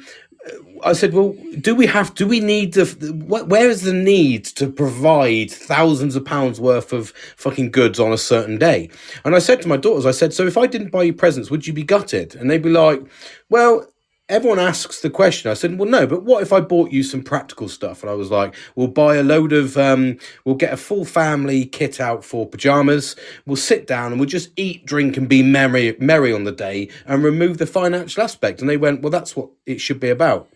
I 0.84 0.94
said, 0.94 1.14
well, 1.14 1.36
do 1.62 1.76
we 1.76 1.86
have? 1.86 2.14
Do 2.16 2.28
we 2.28 2.40
need 2.40 2.74
the? 2.74 2.86
wh- 2.86 3.48
Where 3.48 3.70
is 3.70 3.84
the 3.84 3.94
need 3.94 4.46
to 4.58 4.68
provide 4.70 5.52
thousands 5.52 6.16
of 6.16 6.26
pounds 6.26 6.60
worth 6.60 6.92
of 6.94 7.12
fucking 7.38 7.72
goods 7.72 8.00
on 8.00 8.12
a 8.12 8.18
certain 8.18 8.58
day? 8.58 8.90
And 9.24 9.36
I 9.36 9.40
said 9.40 9.62
to 9.62 9.68
my 9.68 9.78
daughters, 9.78 10.06
I 10.06 10.12
said, 10.12 10.34
so 10.34 10.46
if 10.48 10.58
I 10.58 10.68
didn't 10.68 10.92
buy 10.92 11.04
you 11.04 11.14
presents, 11.14 11.52
would 11.52 11.68
you 11.68 11.74
be 11.74 11.84
gutted? 11.84 12.36
And 12.36 12.50
they'd 12.52 12.62
be 12.62 12.70
like, 12.70 13.02
well. 13.50 13.88
Everyone 14.30 14.58
asks 14.60 15.02
the 15.02 15.10
question. 15.10 15.52
I 15.52 15.54
said, 15.54 15.78
"Well, 15.78 15.90
no, 15.90 16.08
but 16.08 16.24
what 16.24 16.42
if 16.42 16.54
I 16.54 16.62
bought 16.62 16.92
you 16.92 17.04
some 17.04 17.24
practical 17.24 17.68
stuff?" 17.68 18.02
And 18.02 18.10
I 18.10 18.14
was 18.14 18.32
like, 18.32 18.56
"We'll 18.74 18.88
buy 18.88 19.16
a 19.18 19.24
load 19.24 19.52
of, 19.52 19.78
um, 19.78 20.18
we'll 20.46 20.56
get 20.56 20.72
a 20.72 20.78
full 20.78 21.04
family 21.04 21.66
kit 21.66 22.00
out 22.00 22.24
for 22.24 22.48
pajamas. 22.48 23.18
We'll 23.46 23.58
sit 23.58 23.86
down 23.86 24.12
and 24.14 24.22
we'll 24.22 24.30
just 24.30 24.52
eat, 24.56 24.86
drink, 24.86 25.18
and 25.18 25.28
be 25.28 25.44
merry, 25.44 25.98
merry 26.00 26.32
on 26.32 26.46
the 26.46 26.54
day, 26.54 26.88
and 27.06 27.22
remove 27.22 27.58
the 27.58 27.66
financial 27.66 28.24
aspect." 28.24 28.62
And 28.62 28.70
they 28.70 28.78
went, 28.78 29.02
"Well, 29.02 29.12
that's 29.12 29.36
what 29.36 29.50
it 29.66 29.82
should 29.82 30.00
be 30.00 30.10
about." 30.10 30.48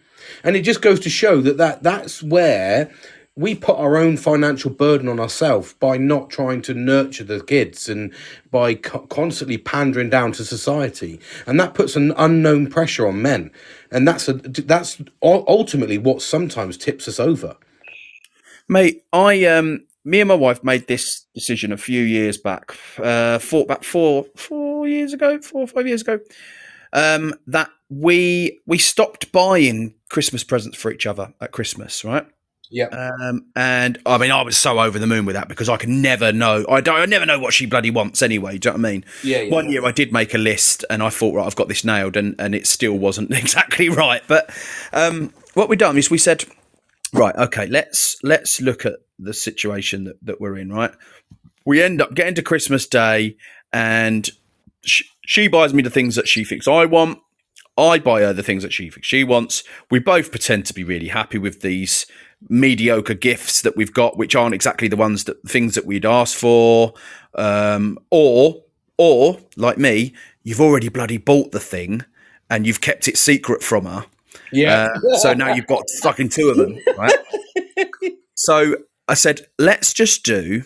And 0.45 0.55
it 0.55 0.61
just 0.61 0.81
goes 0.81 1.01
to 1.01 1.09
show 1.09 1.41
that, 1.41 1.57
that 1.57 1.83
that's 1.83 2.23
where 2.23 2.89
we 3.37 3.53
put 3.53 3.77
our 3.77 3.97
own 3.97 4.17
financial 4.17 4.71
burden 4.71 5.07
on 5.07 5.19
ourselves 5.19 5.73
by 5.73 5.95
not 5.95 6.31
trying 6.31 6.61
to 6.63 6.73
nurture 6.73 7.23
the 7.23 7.39
kids 7.43 7.87
and 7.87 8.11
by 8.49 8.73
co- 8.73 9.05
constantly 9.07 9.59
pandering 9.59 10.09
down 10.09 10.31
to 10.33 10.43
society. 10.43 11.19
And 11.45 11.59
that 11.59 11.75
puts 11.75 11.95
an 11.95 12.13
unknown 12.17 12.67
pressure 12.67 13.07
on 13.07 13.21
men. 13.21 13.51
And 13.91 14.07
that's 14.07 14.27
a, 14.27 14.33
that's 14.33 14.99
ultimately 15.21 15.99
what 15.99 16.23
sometimes 16.23 16.77
tips 16.77 17.07
us 17.07 17.19
over. 17.19 17.55
Mate, 18.67 19.03
I 19.13 19.45
um 19.45 19.85
me 20.03 20.19
and 20.19 20.27
my 20.27 20.35
wife 20.35 20.63
made 20.63 20.87
this 20.87 21.25
decision 21.35 21.71
a 21.71 21.77
few 21.77 22.01
years 22.01 22.37
back, 22.37 22.75
uh 22.97 23.37
four 23.37 23.63
about 23.63 23.85
four 23.85 24.25
four 24.35 24.87
years 24.87 25.13
ago, 25.13 25.39
four 25.39 25.61
or 25.61 25.67
five 25.67 25.87
years 25.87 26.01
ago. 26.01 26.19
Um 26.91 27.35
that 27.45 27.69
we 27.89 28.59
we 28.65 28.79
stopped 28.79 29.31
buying 29.31 29.93
Christmas 30.09 30.43
presents 30.43 30.77
for 30.77 30.91
each 30.91 31.05
other 31.05 31.33
at 31.39 31.51
Christmas, 31.51 32.03
right? 32.03 32.25
Yeah. 32.69 32.87
Um, 32.87 33.45
and 33.55 33.97
I 34.05 34.17
mean, 34.17 34.31
I 34.31 34.41
was 34.41 34.57
so 34.57 34.79
over 34.79 34.99
the 34.99 35.07
moon 35.07 35.25
with 35.25 35.35
that 35.35 35.47
because 35.47 35.69
I 35.69 35.77
can 35.77 36.01
never 36.01 36.33
know. 36.33 36.65
I 36.69 36.81
don't. 36.81 36.99
I 36.99 37.05
never 37.05 37.25
know 37.25 37.39
what 37.39 37.53
she 37.53 37.65
bloody 37.65 37.91
wants 37.91 38.21
anyway. 38.21 38.57
Do 38.57 38.69
you 38.69 38.73
know 38.73 38.81
what 38.81 38.87
I 38.87 38.91
mean? 38.91 39.05
Yeah, 39.23 39.41
yeah, 39.41 39.53
One 39.53 39.69
year 39.69 39.85
I 39.85 39.91
did 39.91 40.11
make 40.11 40.33
a 40.33 40.37
list, 40.37 40.83
and 40.89 41.01
I 41.01 41.09
thought, 41.09 41.35
right, 41.35 41.45
I've 41.45 41.55
got 41.55 41.67
this 41.67 41.83
nailed, 41.83 42.17
and 42.17 42.35
and 42.39 42.53
it 42.53 42.67
still 42.67 42.97
wasn't 42.97 43.31
exactly 43.33 43.89
right. 43.89 44.21
But 44.27 44.49
um, 44.93 45.33
what 45.53 45.69
we 45.69 45.75
done 45.75 45.97
is 45.97 46.09
we 46.09 46.17
said, 46.17 46.45
right, 47.13 47.35
okay, 47.35 47.67
let's 47.67 48.17
let's 48.23 48.59
look 48.59 48.85
at 48.85 48.95
the 49.19 49.33
situation 49.33 50.03
that 50.05 50.17
that 50.25 50.41
we're 50.41 50.57
in. 50.57 50.71
Right, 50.71 50.91
we 51.65 51.81
end 51.81 52.01
up 52.01 52.13
getting 52.13 52.35
to 52.35 52.41
Christmas 52.41 52.85
Day, 52.85 53.37
and 53.71 54.29
she, 54.83 55.05
she 55.25 55.47
buys 55.47 55.73
me 55.73 55.83
the 55.83 55.89
things 55.89 56.15
that 56.15 56.27
she 56.27 56.43
thinks 56.43 56.67
I 56.67 56.85
want. 56.85 57.19
I 57.77 57.99
buy 57.99 58.21
her 58.21 58.33
the 58.33 58.43
things 58.43 58.63
that 58.63 58.73
she 58.73 58.89
thinks 58.89 59.07
she 59.07 59.23
wants. 59.23 59.63
We 59.91 59.99
both 59.99 60.31
pretend 60.31 60.65
to 60.65 60.73
be 60.73 60.83
really 60.83 61.09
happy 61.09 61.37
with 61.37 61.61
these 61.61 62.07
mediocre 62.49 63.13
gifts 63.13 63.61
that 63.61 63.75
we've 63.75 63.93
got, 63.93 64.17
which 64.17 64.35
aren't 64.35 64.55
exactly 64.55 64.87
the 64.87 64.95
ones 64.95 65.23
that 65.25 65.41
things 65.47 65.75
that 65.75 65.85
we'd 65.85 66.05
asked 66.05 66.35
for. 66.35 66.93
Um, 67.35 67.97
or, 68.09 68.63
or 68.97 69.39
like 69.55 69.77
me, 69.77 70.13
you've 70.43 70.61
already 70.61 70.89
bloody 70.89 71.17
bought 71.17 71.51
the 71.51 71.59
thing 71.59 72.05
and 72.49 72.65
you've 72.65 72.81
kept 72.81 73.07
it 73.07 73.17
secret 73.17 73.63
from 73.63 73.85
her. 73.85 74.05
Yeah. 74.51 74.89
Uh, 75.11 75.17
so 75.17 75.33
now 75.33 75.53
you've 75.53 75.67
got 75.67 75.83
fucking 76.01 76.29
two 76.29 76.49
of 76.49 76.57
them, 76.57 76.79
right? 76.97 77.13
so 78.35 78.75
I 79.07 79.13
said, 79.13 79.41
let's 79.59 79.93
just 79.93 80.23
do 80.23 80.63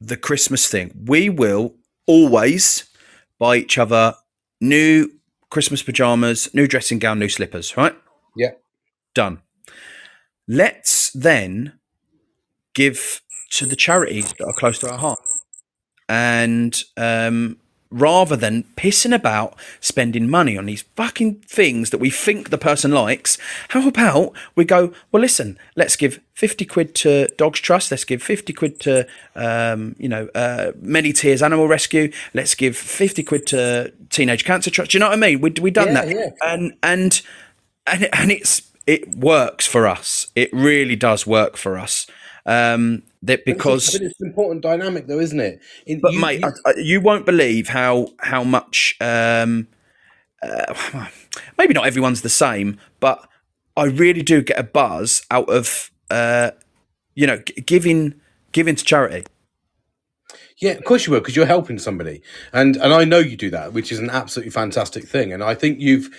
the 0.00 0.16
Christmas 0.16 0.68
thing. 0.68 0.92
We 1.06 1.30
will 1.30 1.74
always 2.06 2.88
buy 3.38 3.56
each 3.56 3.78
other 3.78 4.14
new 4.60 5.10
Christmas 5.50 5.82
pajamas, 5.82 6.52
new 6.54 6.66
dressing 6.66 6.98
gown, 6.98 7.18
new 7.18 7.28
slippers, 7.28 7.76
right? 7.76 7.94
yeah. 8.36 8.50
Done. 9.14 9.40
Let's 10.46 11.10
then 11.10 11.72
give 12.74 13.20
to 13.52 13.66
the 13.66 13.76
charities 13.76 14.32
that 14.34 14.44
are 14.44 14.52
close 14.52 14.78
to 14.80 14.90
our 14.90 14.98
heart. 14.98 15.20
And 16.08 16.82
um, 16.96 17.56
rather 17.90 18.34
than 18.36 18.64
pissing 18.76 19.14
about 19.14 19.54
spending 19.80 20.28
money 20.28 20.58
on 20.58 20.66
these 20.66 20.82
fucking 20.96 21.36
things 21.46 21.90
that 21.90 21.98
we 21.98 22.10
think 22.10 22.50
the 22.50 22.58
person 22.58 22.90
likes, 22.90 23.38
how 23.68 23.86
about 23.88 24.32
we 24.56 24.64
go, 24.64 24.92
well, 25.12 25.20
listen, 25.20 25.56
let's 25.76 25.94
give 25.96 26.20
50 26.34 26.64
quid 26.66 26.94
to 26.96 27.28
Dogs 27.38 27.60
Trust, 27.60 27.90
let's 27.92 28.04
give 28.04 28.22
50 28.22 28.52
quid 28.52 28.80
to, 28.80 29.06
um, 29.36 29.94
you 29.98 30.08
know, 30.08 30.28
uh, 30.34 30.72
Many 30.80 31.12
Tears 31.12 31.42
Animal 31.42 31.68
Rescue, 31.68 32.10
let's 32.34 32.54
give 32.54 32.76
50 32.76 33.22
quid 33.22 33.46
to 33.46 33.92
Teenage 34.10 34.44
Cancer 34.44 34.70
Trust. 34.70 34.90
Do 34.90 34.98
you 34.98 35.00
know 35.00 35.08
what 35.08 35.16
I 35.16 35.20
mean? 35.20 35.40
We, 35.40 35.50
we 35.62 35.70
done 35.70 35.88
Yeah, 35.88 36.04
that. 36.04 36.08
yeah. 36.08 36.30
And, 36.44 36.74
and, 36.82 37.22
and, 37.86 38.08
and 38.12 38.30
it's, 38.32 38.62
it 38.86 39.16
works 39.16 39.66
for 39.66 39.86
us. 39.86 40.28
It 40.34 40.50
really 40.52 40.96
does 40.96 41.26
work 41.26 41.56
for 41.56 41.78
us. 41.78 42.06
Um, 42.46 43.02
that 43.22 43.44
because 43.46 43.94
it's 43.94 44.20
an 44.20 44.26
important 44.26 44.60
dynamic, 44.62 45.06
though, 45.06 45.18
isn't 45.20 45.40
it? 45.40 45.60
In- 45.86 46.00
but 46.00 46.12
you- 46.12 46.20
mate, 46.20 46.40
you- 46.40 46.52
I, 46.66 46.70
I, 46.70 46.74
you 46.76 47.00
won't 47.00 47.24
believe 47.26 47.68
how 47.68 48.08
how 48.18 48.44
much. 48.44 48.96
Um, 49.00 49.68
uh, 50.42 51.06
maybe 51.58 51.72
not 51.74 51.86
everyone's 51.86 52.22
the 52.22 52.28
same, 52.28 52.78
but 53.00 53.26
I 53.76 53.84
really 53.84 54.22
do 54.22 54.42
get 54.42 54.58
a 54.58 54.62
buzz 54.62 55.22
out 55.30 55.48
of 55.48 55.90
uh, 56.10 56.50
you 57.14 57.26
know 57.26 57.38
g- 57.38 57.54
giving 57.62 58.14
giving 58.52 58.76
to 58.76 58.84
charity. 58.84 59.24
Yeah, 60.58 60.72
of 60.72 60.84
course 60.84 61.06
you 61.06 61.12
will, 61.12 61.20
because 61.20 61.34
you're 61.34 61.46
helping 61.46 61.78
somebody, 61.78 62.20
and 62.52 62.76
and 62.76 62.92
I 62.92 63.04
know 63.04 63.18
you 63.18 63.36
do 63.36 63.50
that, 63.50 63.72
which 63.72 63.90
is 63.90 63.98
an 63.98 64.10
absolutely 64.10 64.50
fantastic 64.50 65.04
thing. 65.08 65.32
And 65.32 65.42
I 65.42 65.54
think 65.54 65.80
you've 65.80 66.10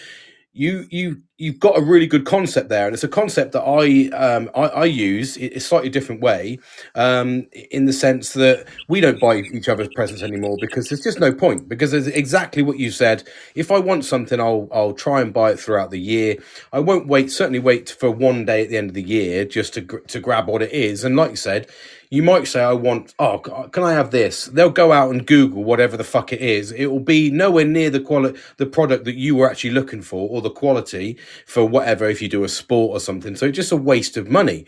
you 0.53 0.87
you 0.89 1.21
you've 1.37 1.59
got 1.59 1.77
a 1.77 1.81
really 1.81 2.07
good 2.07 2.25
concept 2.25 2.69
there, 2.69 2.85
and 2.85 2.93
it's 2.93 3.03
a 3.03 3.09
concept 3.09 3.51
that 3.53 3.63
I 3.63 4.09
um, 4.15 4.49
I, 4.55 4.61
I 4.67 4.85
use 4.85 5.35
in 5.37 5.53
a 5.53 5.59
slightly 5.59 5.89
different 5.89 6.21
way, 6.21 6.59
um, 6.95 7.47
in 7.71 7.85
the 7.85 7.93
sense 7.93 8.33
that 8.33 8.65
we 8.87 9.01
don't 9.01 9.19
buy 9.19 9.37
each 9.37 9.67
other's 9.67 9.89
presents 9.95 10.23
anymore 10.23 10.57
because 10.61 10.89
there's 10.89 11.01
just 11.01 11.19
no 11.19 11.33
point. 11.33 11.67
Because 11.67 11.93
it's 11.93 12.07
exactly 12.07 12.63
what 12.63 12.79
you 12.79 12.91
said. 12.91 13.23
If 13.55 13.71
I 13.71 13.79
want 13.79 14.05
something, 14.05 14.39
I'll 14.39 14.67
I'll 14.71 14.93
try 14.93 15.21
and 15.21 15.33
buy 15.33 15.51
it 15.51 15.59
throughout 15.59 15.91
the 15.91 15.99
year. 15.99 16.37
I 16.71 16.79
won't 16.79 17.07
wait. 17.07 17.31
Certainly 17.31 17.59
wait 17.59 17.89
for 17.89 18.09
one 18.11 18.45
day 18.45 18.63
at 18.63 18.69
the 18.69 18.77
end 18.77 18.89
of 18.89 18.95
the 18.95 19.03
year 19.03 19.45
just 19.45 19.73
to 19.73 19.81
to 19.81 20.19
grab 20.19 20.47
what 20.47 20.61
it 20.61 20.71
is. 20.71 21.03
And 21.03 21.15
like 21.15 21.31
you 21.31 21.37
said, 21.37 21.67
you 22.09 22.23
might 22.23 22.47
say, 22.47 22.63
I 22.63 22.73
want, 22.73 23.13
oh, 23.19 23.39
can 23.39 23.83
I 23.83 23.93
have 23.93 24.11
this? 24.11 24.45
They'll 24.45 24.69
go 24.69 24.91
out 24.91 25.11
and 25.11 25.25
Google 25.25 25.63
whatever 25.63 25.97
the 25.97 26.03
fuck 26.03 26.31
it 26.31 26.41
is. 26.41 26.71
It 26.71 26.85
will 26.87 26.99
be 26.99 27.29
nowhere 27.31 27.65
near 27.65 27.89
the 27.89 27.99
quality, 27.99 28.39
the 28.57 28.65
product 28.65 29.05
that 29.05 29.15
you 29.15 29.35
were 29.35 29.49
actually 29.49 29.71
looking 29.71 30.01
for 30.01 30.29
or 30.29 30.41
the 30.41 30.49
quality 30.49 31.17
for 31.45 31.65
whatever 31.65 32.09
if 32.09 32.21
you 32.21 32.29
do 32.29 32.43
a 32.43 32.49
sport 32.49 32.95
or 32.95 32.99
something. 32.99 33.35
So 33.35 33.47
it's 33.47 33.55
just 33.55 33.71
a 33.71 33.77
waste 33.77 34.17
of 34.17 34.29
money. 34.29 34.65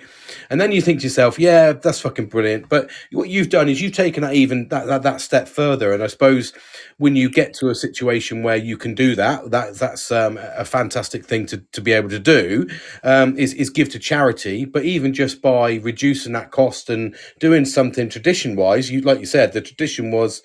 And 0.49 0.59
then 0.59 0.71
you 0.71 0.81
think 0.81 0.99
to 0.99 1.03
yourself, 1.05 1.39
yeah, 1.39 1.73
that's 1.73 2.01
fucking 2.01 2.27
brilliant. 2.27 2.69
But 2.69 2.89
what 3.11 3.29
you've 3.29 3.49
done 3.49 3.69
is 3.69 3.81
you've 3.81 3.93
taken 3.93 4.23
that 4.23 4.33
even 4.33 4.67
that, 4.69 4.87
that, 4.87 5.03
that 5.03 5.21
step 5.21 5.47
further. 5.47 5.93
And 5.93 6.03
I 6.03 6.07
suppose 6.07 6.53
when 6.97 7.15
you 7.15 7.29
get 7.29 7.53
to 7.55 7.69
a 7.69 7.75
situation 7.75 8.43
where 8.43 8.55
you 8.55 8.77
can 8.77 8.95
do 8.95 9.15
that, 9.15 9.51
that 9.51 9.75
that's 9.75 10.11
um, 10.11 10.37
a 10.41 10.65
fantastic 10.65 11.25
thing 11.25 11.45
to, 11.47 11.57
to 11.73 11.81
be 11.81 11.91
able 11.91 12.09
to 12.09 12.19
do 12.19 12.67
um, 13.03 13.37
is, 13.37 13.53
is 13.53 13.69
give 13.69 13.89
to 13.89 13.99
charity. 13.99 14.65
But 14.65 14.83
even 14.85 15.13
just 15.13 15.41
by 15.41 15.75
reducing 15.75 16.33
that 16.33 16.51
cost 16.51 16.89
and 16.89 17.15
doing 17.39 17.65
something 17.65 18.09
tradition 18.09 18.55
wise, 18.55 18.91
you 18.91 19.01
like 19.01 19.19
you 19.19 19.25
said, 19.25 19.53
the 19.53 19.61
tradition 19.61 20.11
was 20.11 20.41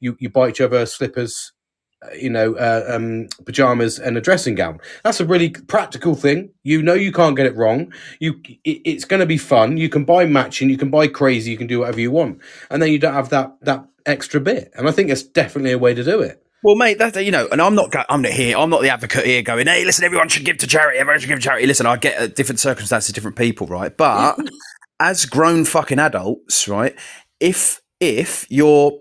you, 0.00 0.16
you 0.20 0.28
buy 0.28 0.48
each 0.48 0.60
other 0.60 0.84
slippers, 0.86 1.52
you 2.16 2.30
know, 2.30 2.54
uh, 2.56 2.84
um, 2.88 3.28
pajamas 3.44 3.98
and 3.98 4.16
a 4.16 4.20
dressing 4.20 4.54
gown. 4.54 4.80
That's 5.04 5.20
a 5.20 5.24
really 5.24 5.50
practical 5.50 6.14
thing. 6.14 6.50
You 6.62 6.82
know, 6.82 6.94
you 6.94 7.12
can't 7.12 7.36
get 7.36 7.46
it 7.46 7.56
wrong. 7.56 7.92
You, 8.20 8.40
it, 8.64 8.82
it's 8.84 9.04
going 9.04 9.20
to 9.20 9.26
be 9.26 9.38
fun. 9.38 9.76
You 9.76 9.88
can 9.88 10.04
buy 10.04 10.26
matching, 10.26 10.70
you 10.70 10.78
can 10.78 10.90
buy 10.90 11.08
crazy, 11.08 11.50
you 11.50 11.58
can 11.58 11.66
do 11.66 11.80
whatever 11.80 12.00
you 12.00 12.10
want, 12.10 12.40
and 12.70 12.82
then 12.82 12.92
you 12.92 12.98
don't 12.98 13.14
have 13.14 13.30
that 13.30 13.56
that 13.62 13.86
extra 14.04 14.40
bit. 14.40 14.72
And 14.74 14.88
I 14.88 14.92
think 14.92 15.10
it's 15.10 15.22
definitely 15.22 15.72
a 15.72 15.78
way 15.78 15.94
to 15.94 16.04
do 16.04 16.20
it. 16.20 16.42
Well, 16.62 16.74
mate, 16.74 16.98
that 16.98 17.24
you 17.24 17.30
know, 17.30 17.48
and 17.52 17.60
I'm 17.60 17.74
not, 17.74 17.94
I'm 18.08 18.22
not 18.22 18.32
here. 18.32 18.56
I'm 18.56 18.70
not 18.70 18.82
the 18.82 18.88
advocate 18.88 19.26
here 19.26 19.42
going, 19.42 19.66
"Hey, 19.66 19.84
listen, 19.84 20.04
everyone 20.04 20.28
should 20.28 20.44
give 20.44 20.58
to 20.58 20.66
charity. 20.66 20.98
Everyone 20.98 21.20
should 21.20 21.28
give 21.28 21.38
to 21.38 21.44
charity." 21.44 21.66
Listen, 21.66 21.86
I 21.86 21.96
get 21.96 22.20
uh, 22.20 22.26
different 22.26 22.60
circumstances, 22.60 23.12
different 23.12 23.36
people, 23.36 23.66
right? 23.66 23.96
But 23.96 24.38
as 25.00 25.26
grown 25.26 25.64
fucking 25.64 25.98
adults, 25.98 26.66
right? 26.66 26.98
If 27.40 27.82
if 28.00 28.46
you're 28.50 28.98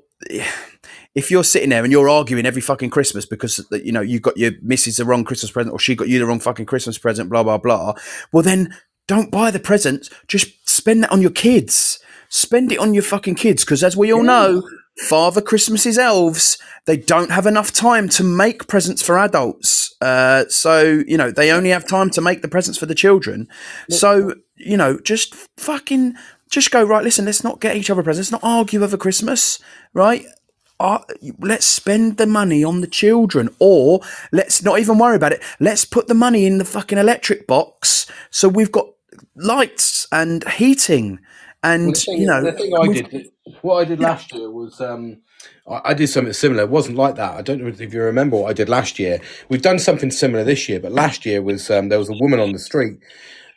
if 1.15 1.31
you're 1.31 1.43
sitting 1.43 1.69
there 1.69 1.83
and 1.83 1.91
you're 1.91 2.09
arguing 2.09 2.45
every 2.45 2.61
fucking 2.61 2.89
Christmas 2.89 3.25
because 3.25 3.65
you 3.71 3.91
know 3.91 4.01
you 4.01 4.19
got 4.19 4.37
your 4.37 4.51
missus 4.61 4.97
the 4.97 5.05
wrong 5.05 5.23
Christmas 5.23 5.51
present 5.51 5.73
or 5.73 5.79
she 5.79 5.95
got 5.95 6.09
you 6.09 6.19
the 6.19 6.25
wrong 6.25 6.39
fucking 6.39 6.65
Christmas 6.65 6.97
present, 6.97 7.29
blah 7.29 7.43
blah 7.43 7.57
blah. 7.57 7.93
Well, 8.31 8.43
then 8.43 8.75
don't 9.07 9.31
buy 9.31 9.51
the 9.51 9.59
presents. 9.59 10.09
Just 10.27 10.69
spend 10.69 11.03
that 11.03 11.11
on 11.11 11.21
your 11.21 11.31
kids. 11.31 11.99
Spend 12.29 12.71
it 12.71 12.79
on 12.79 12.93
your 12.93 13.03
fucking 13.03 13.35
kids 13.35 13.63
because, 13.63 13.83
as 13.83 13.95
we 13.95 14.11
all 14.11 14.23
know, 14.23 14.67
Father 15.07 15.41
Christmas's 15.41 15.97
elves 15.97 16.57
they 16.85 16.97
don't 16.97 17.31
have 17.31 17.47
enough 17.47 17.71
time 17.71 18.07
to 18.09 18.23
make 18.23 18.67
presents 18.67 19.01
for 19.01 19.17
adults. 19.17 19.95
Uh, 20.01 20.45
so 20.49 21.03
you 21.07 21.17
know 21.17 21.31
they 21.31 21.51
only 21.51 21.69
have 21.69 21.87
time 21.87 22.09
to 22.11 22.21
make 22.21 22.41
the 22.41 22.47
presents 22.47 22.77
for 22.77 22.85
the 22.85 22.95
children. 22.95 23.47
So 23.89 24.35
you 24.55 24.77
know, 24.77 24.99
just 24.99 25.33
fucking 25.57 26.15
just 26.49 26.71
go 26.71 26.83
right. 26.83 27.03
Listen, 27.03 27.25
let's 27.25 27.43
not 27.43 27.59
get 27.59 27.75
each 27.75 27.89
other 27.89 28.03
presents. 28.03 28.31
Let's 28.31 28.43
not 28.43 28.49
argue 28.49 28.83
over 28.83 28.97
Christmas, 28.97 29.59
right? 29.93 30.25
Uh, 30.79 30.99
let's 31.39 31.65
spend 31.65 32.17
the 32.17 32.27
money 32.27 32.63
on 32.63 32.81
the 32.81 32.87
children, 32.87 33.49
or 33.59 34.01
let's 34.31 34.63
not 34.63 34.79
even 34.79 34.97
worry 34.97 35.15
about 35.15 35.31
it. 35.31 35.41
Let's 35.59 35.85
put 35.85 36.07
the 36.07 36.13
money 36.13 36.45
in 36.45 36.57
the 36.57 36.65
fucking 36.65 36.97
electric 36.97 37.47
box 37.47 38.05
so 38.29 38.49
we've 38.49 38.71
got 38.71 38.87
lights 39.35 40.07
and 40.11 40.47
heating. 40.49 41.19
And 41.63 41.85
Well, 41.85 41.93
thing, 41.93 42.21
you 42.21 42.27
know, 42.27 42.43
the 42.43 42.51
thing 42.51 42.73
I 42.77 42.87
did, 42.93 43.31
what 43.61 43.75
I 43.75 43.85
did 43.85 43.99
last 43.99 44.33
year 44.33 44.51
was 44.51 44.79
um, 44.81 45.21
I, 45.67 45.81
I 45.85 45.93
did 45.93 46.07
something 46.07 46.33
similar. 46.33 46.63
It 46.63 46.69
wasn't 46.69 46.97
like 46.97 47.15
that. 47.15 47.35
I 47.35 47.41
don't 47.41 47.61
know 47.61 47.67
if 47.67 47.93
you 47.93 48.01
remember 48.01 48.37
what 48.37 48.49
I 48.49 48.53
did 48.53 48.69
last 48.69 48.99
year. 48.99 49.21
We've 49.49 49.61
done 49.61 49.79
something 49.79 50.11
similar 50.11 50.43
this 50.43 50.69
year, 50.69 50.79
but 50.79 50.91
last 50.91 51.25
year 51.25 51.41
was 51.41 51.71
um, 51.71 51.89
there 51.89 51.97
was 51.97 52.09
a 52.09 52.17
woman 52.19 52.39
on 52.39 52.51
the 52.51 52.59
street. 52.59 52.99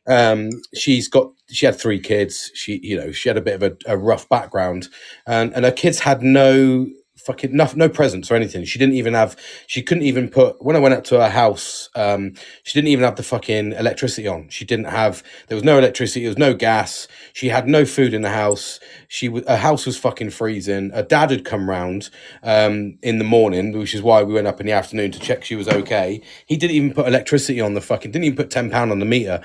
Um, 0.07 0.51
she's 0.74 1.09
got 1.09 1.32
she 1.49 1.66
had 1.66 1.77
three 1.77 2.01
kids. 2.01 2.51
She 2.55 2.81
you 2.82 2.97
know 2.97 3.12
she 3.12 3.28
had 3.28 3.36
a 3.36 3.43
bit 3.43 3.61
of 3.61 3.62
a, 3.62 3.77
a 3.93 3.99
rough 3.99 4.28
background, 4.28 4.89
and 5.27 5.53
and 5.55 5.65
her 5.65 5.73
kids 5.73 5.99
had 5.99 6.23
no 6.23 6.86
fucking 7.28 7.55
no, 7.55 7.68
no 7.76 7.88
presents 7.90 8.30
or 8.30 8.36
anything. 8.36 8.64
She 8.64 8.78
didn't 8.78 8.94
even 8.94 9.12
have. 9.12 9.36
She 9.66 9.82
couldn't 9.82 10.05
even 10.05 10.28
put. 10.30 10.64
When 10.64 10.76
I 10.76 10.78
went 10.78 10.94
up 10.94 11.05
to 11.05 11.20
her 11.20 11.28
house, 11.28 11.90
um, 11.94 12.32
she 12.62 12.72
didn't 12.72 12.88
even 12.88 13.05
have 13.05 13.16
the 13.16 13.22
fucking 13.22 13.72
electricity 13.72 14.26
on. 14.26 14.48
She 14.48 14.64
didn't 14.64 14.86
have. 14.86 15.22
There 15.48 15.56
was 15.56 15.64
no 15.64 15.78
electricity. 15.78 16.22
There 16.22 16.30
was 16.30 16.38
no 16.38 16.55
gas. 16.55 17.06
She 17.34 17.48
had 17.50 17.68
no 17.68 17.84
food 17.84 18.14
in 18.14 18.22
the 18.22 18.30
house. 18.30 18.80
She 19.09 19.26
her 19.46 19.56
house 19.59 19.84
was 19.84 19.98
fucking 19.98 20.30
freezing. 20.30 20.90
Her 20.90 21.02
dad 21.02 21.30
had 21.30 21.44
come 21.44 21.68
round 21.68 22.09
um, 22.42 22.98
in 23.02 23.18
the 23.18 23.24
morning, 23.24 23.76
which 23.78 23.94
is 23.94 24.02
why 24.02 24.22
we 24.22 24.32
went 24.32 24.46
up 24.46 24.59
in 24.59 24.66
the 24.66 24.72
afternoon 24.72 25.12
to 25.12 25.20
check 25.20 25.44
she 25.44 25.55
was 25.55 25.68
okay. 25.68 26.22
He 26.46 26.56
didn't 26.56 26.76
even 26.76 26.94
put 26.94 27.06
electricity 27.06 27.60
on 27.60 27.74
the 27.74 27.82
fucking. 27.82 28.10
Didn't 28.10 28.24
even 28.24 28.36
put 28.36 28.50
ten 28.50 28.70
pound 28.70 28.90
on 28.90 29.00
the 29.00 29.06
meter. 29.06 29.42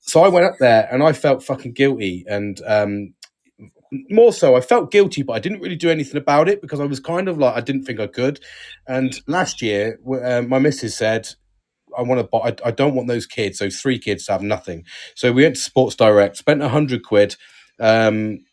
So 0.00 0.22
I 0.22 0.28
went 0.28 0.46
up 0.46 0.56
there 0.58 0.88
and 0.92 1.02
I 1.02 1.12
felt 1.12 1.42
fucking 1.44 1.72
guilty 1.72 2.24
and 2.28 2.60
um, 2.66 3.14
more 4.10 4.32
so, 4.32 4.56
I 4.56 4.60
felt 4.60 4.90
guilty, 4.90 5.22
but 5.22 5.34
I 5.34 5.38
didn't 5.38 5.60
really 5.60 5.76
do 5.76 5.90
anything 5.90 6.16
about 6.16 6.48
it 6.48 6.60
because 6.60 6.80
I 6.80 6.84
was 6.84 7.00
kind 7.00 7.28
of 7.28 7.38
like 7.38 7.56
I 7.56 7.60
didn't 7.60 7.84
think 7.84 8.00
I 8.00 8.06
could. 8.06 8.40
And 8.86 9.20
last 9.26 9.62
year, 9.62 9.98
uh, 10.22 10.42
my 10.42 10.58
missus 10.58 10.96
said, 10.96 11.28
"I 11.96 12.02
want 12.02 12.20
to 12.20 12.26
buy. 12.26 12.50
I, 12.50 12.68
I 12.68 12.70
don't 12.70 12.94
want 12.94 13.08
those 13.08 13.26
kids, 13.26 13.58
those 13.58 13.80
three 13.80 13.98
kids, 13.98 14.26
to 14.26 14.32
have 14.32 14.42
nothing." 14.42 14.84
So 15.14 15.32
we 15.32 15.42
went 15.42 15.56
to 15.56 15.60
Sports 15.62 15.96
Direct, 15.96 16.36
spent 16.36 16.62
a 16.62 16.68
hundred 16.68 17.04
quid. 17.04 17.36
Um, 17.80 18.44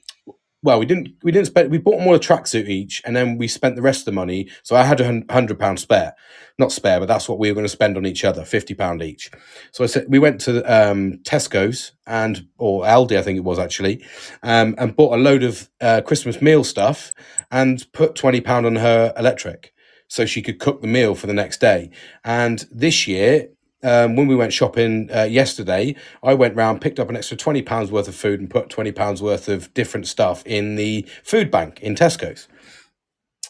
well, 0.64 0.80
we 0.80 0.86
didn't. 0.86 1.10
We 1.24 1.32
didn't 1.32 1.48
spend. 1.48 1.72
We 1.72 1.80
bought 1.80 1.98
them 1.98 2.08
all 2.08 2.16
a 2.16 2.20
tracksuit 2.20 2.70
each, 2.70 3.02
and 3.04 3.16
then 3.16 3.38
we 3.38 3.48
spent 3.48 3.76
the 3.76 3.82
rest 3.82 4.02
of 4.02 4.06
the 4.06 4.12
money. 4.12 4.50
So 4.62 4.76
I 4.76 4.84
had 4.84 5.02
a 5.02 5.24
hundred 5.32 5.60
pound 5.60 5.80
spare, 5.80 6.14
not 6.60 6.72
spare, 6.72 7.00
but 7.00 7.08
that's 7.08 7.28
what 7.28 7.40
we 7.40 7.50
were 7.50 7.56
going 7.56 7.66
to 7.66 7.70
spend 7.70 7.98
on 7.98 8.06
each 8.06 8.24
other, 8.24 8.46
fifty 8.46 8.76
pound 8.76 9.02
each. 9.02 9.32
So 9.72 9.84
I 9.84 9.88
said 9.88 10.06
we 10.08 10.20
went 10.20 10.40
to 10.42 10.64
um, 10.72 11.20
Tesco's 11.24 11.94
and 12.06 12.48
or 12.60 12.84
Aldi, 12.84 13.18
I 13.18 13.24
think 13.24 13.38
it 13.38 13.44
was 13.44 13.58
actually, 13.58 14.06
um, 14.44 14.76
and 14.78 14.96
bought 14.96 15.18
a 15.18 15.22
load 15.22 15.44
of 15.44 15.70
uh, 15.82 16.02
Christmas 16.02 16.42
meal 16.42 16.64
stuff 16.64 17.12
and 17.50 17.86
put 17.92 18.14
twenty 18.14 18.42
pound 18.42 18.68
on 18.68 18.76
her 18.76 19.14
electric, 19.18 19.74
so 20.08 20.26
she 20.28 20.44
could 20.44 20.60
cook 20.60 20.82
the 20.82 20.88
meal 20.88 21.16
for 21.16 21.26
the 21.26 21.34
next 21.34 21.60
day. 21.60 21.90
And 22.24 22.66
this 22.70 23.08
year, 23.08 23.50
um, 23.84 24.16
when 24.16 24.28
we 24.28 24.36
went 24.36 24.54
shopping 24.54 25.10
uh, 25.14 25.24
yesterday, 25.24 25.96
I 26.24 26.34
went 26.34 26.56
round, 26.56 26.82
picked 26.82 27.00
up 27.00 27.10
an 27.10 27.16
extra 27.16 27.38
twenty 27.38 27.62
pounds 27.62 27.92
worth 27.92 28.08
of 28.08 28.16
food, 28.16 28.40
and 28.40 28.50
put 28.50 28.70
twenty 28.70 28.92
pounds 28.92 29.22
worth 29.22 29.48
of 29.48 29.74
different 29.74 30.08
stuff 30.08 30.46
in 30.46 30.76
the 30.76 31.08
food 31.24 31.50
bank 31.52 31.80
in 31.82 31.96
Tesco's. 31.96 32.48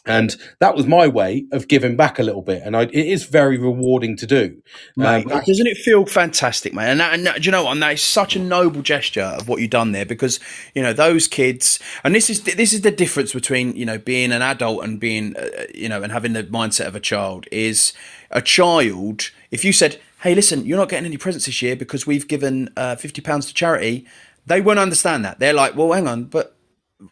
And 0.04 0.34
that 0.58 0.74
was 0.74 0.84
my 0.84 1.06
way 1.06 1.46
of 1.52 1.68
giving 1.68 1.94
back 1.94 2.18
a 2.18 2.24
little 2.24 2.42
bit, 2.42 2.62
and 2.64 2.76
I, 2.76 2.82
it 2.82 2.92
is 2.92 3.24
very 3.24 3.56
rewarding 3.56 4.16
to 4.16 4.26
do. 4.26 4.60
Mate, 4.96 5.30
Um, 5.30 5.42
doesn't 5.46 5.66
it 5.68 5.76
feel 5.76 6.06
fantastic, 6.06 6.74
man? 6.74 6.90
And, 6.90 7.00
that, 7.00 7.14
and 7.14 7.26
that, 7.26 7.36
do 7.36 7.42
you 7.42 7.52
know 7.52 7.62
what? 7.62 7.72
And 7.72 7.82
that 7.84 7.92
is 7.92 8.02
such 8.02 8.34
a 8.34 8.40
noble 8.40 8.82
gesture 8.82 9.22
of 9.22 9.46
what 9.46 9.60
you've 9.60 9.70
done 9.70 9.92
there, 9.92 10.04
because 10.04 10.40
you 10.74 10.82
know 10.82 10.92
those 10.92 11.28
kids. 11.28 11.78
And 12.02 12.16
this 12.16 12.28
is 12.28 12.42
this 12.42 12.72
is 12.72 12.80
the 12.80 12.90
difference 12.90 13.32
between 13.32 13.76
you 13.76 13.86
know 13.86 13.98
being 13.98 14.32
an 14.32 14.42
adult 14.42 14.82
and 14.82 14.98
being 14.98 15.36
uh, 15.36 15.66
you 15.72 15.88
know 15.88 16.02
and 16.02 16.10
having 16.10 16.32
the 16.32 16.42
mindset 16.42 16.88
of 16.88 16.96
a 16.96 17.00
child. 17.00 17.46
Is 17.52 17.92
a 18.32 18.42
child 18.42 19.30
if 19.52 19.64
you 19.64 19.72
said, 19.72 20.00
"Hey, 20.22 20.34
listen, 20.34 20.64
you're 20.64 20.78
not 20.78 20.88
getting 20.88 21.06
any 21.06 21.16
presents 21.16 21.46
this 21.46 21.62
year 21.62 21.76
because 21.76 22.06
we've 22.06 22.28
given 22.28 22.70
uh, 22.76 22.96
fifty 22.96 23.20
pounds 23.20 23.46
to 23.46 23.54
charity," 23.54 24.06
they 24.46 24.60
won't 24.60 24.78
understand 24.78 25.24
that. 25.24 25.38
They're 25.38 25.52
like, 25.52 25.76
"Well, 25.76 25.92
hang 25.92 26.08
on, 26.08 26.24
but." 26.24 26.56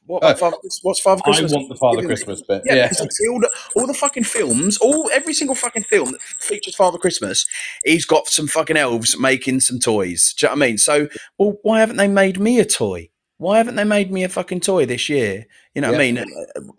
What, 0.07 0.23
Uh, 0.23 0.35
Father, 0.37 0.57
what's 0.83 1.01
Father 1.01 1.21
Christmas? 1.21 1.53
I 1.53 1.57
want 1.57 1.69
the 1.69 1.75
Father? 1.75 2.03
Christmas 2.07 2.43
bit. 2.43 2.63
Yeah, 2.65 2.75
Yeah. 2.77 2.91
all 3.33 3.41
the 3.41 3.51
all 3.75 3.87
the 3.89 3.95
fucking 3.95 4.23
films, 4.23 4.77
all 4.79 5.11
every 5.13 5.35
single 5.35 5.57
fucking 5.57 5.83
film 5.83 6.13
that 6.13 6.21
features 6.39 6.77
Father 6.77 6.97
Christmas, 6.97 7.45
he's 7.85 8.05
got 8.05 8.29
some 8.29 8.47
fucking 8.47 8.77
elves 8.77 9.19
making 9.19 9.59
some 9.59 9.81
toys. 9.81 10.33
Do 10.39 10.47
you 10.47 10.49
know 10.49 10.55
what 10.57 10.63
I 10.65 10.69
mean? 10.69 10.79
So, 10.79 11.09
well, 11.39 11.57
why 11.65 11.81
haven't 11.81 11.97
they 11.97 12.07
made 12.07 12.39
me 12.39 12.61
a 12.61 12.65
toy? 12.65 13.09
Why 13.39 13.57
haven't 13.59 13.75
they 13.75 13.83
made 13.83 14.13
me 14.13 14.23
a 14.23 14.29
fucking 14.29 14.61
toy 14.61 14.87
this 14.87 15.09
year? 15.09 15.47
You 15.75 15.83
know 15.83 15.91
what 15.91 16.01
I 16.01 16.05
mean? 16.05 16.19
Uh, 16.19 16.25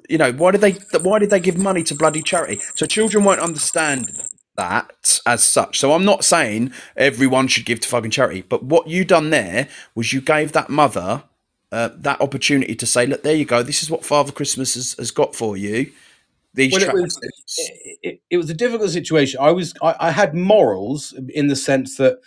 You 0.08 0.18
know, 0.18 0.32
why 0.32 0.52
did 0.52 0.62
they 0.62 0.72
why 1.02 1.20
did 1.20 1.32
they 1.32 1.42
give 1.42 1.58
money 1.58 1.84
to 1.84 1.96
bloody 1.96 2.22
charity? 2.22 2.62
So 2.76 2.86
children 2.86 3.26
won't 3.26 3.42
understand 3.42 4.10
that 4.58 5.20
as 5.26 5.44
such. 5.44 5.80
So 5.80 5.94
I'm 5.94 6.06
not 6.06 6.24
saying 6.24 6.72
everyone 6.96 7.48
should 7.48 7.66
give 7.66 7.80
to 7.82 7.88
fucking 7.88 8.12
charity, 8.12 8.42
but 8.42 8.64
what 8.64 8.88
you 8.88 9.06
done 9.06 9.30
there 9.30 9.68
was 9.96 10.14
you 10.14 10.22
gave 10.22 10.52
that 10.54 10.70
mother 10.70 11.24
uh, 11.72 11.90
that 11.96 12.20
opportunity 12.20 12.76
to 12.76 12.86
say, 12.86 13.06
look, 13.06 13.24
there 13.24 13.36
you 13.36 13.46
go. 13.46 13.64
This 13.64 13.82
is 13.82 13.90
what 13.90 14.04
Father 14.04 14.34
Christmas 14.34 14.74
has, 14.74 14.94
has 15.00 15.10
got 15.10 15.34
for 15.34 15.56
you. 15.56 15.92
These 16.54 16.74
Well, 16.74 16.84
it 16.84 16.94
was- 16.94 17.20
it, 18.04 18.22
it 18.30 18.38
was 18.38 18.50
a 18.50 18.54
difficult 18.54 18.92
situation. 18.92 19.40
I 19.42 19.52
was 19.52 19.74
I, 19.82 19.96
I 20.00 20.12
had 20.12 20.36
morals 20.36 21.14
in 21.30 21.48
the 21.48 21.56
sense 21.56 21.96
that 21.98 22.20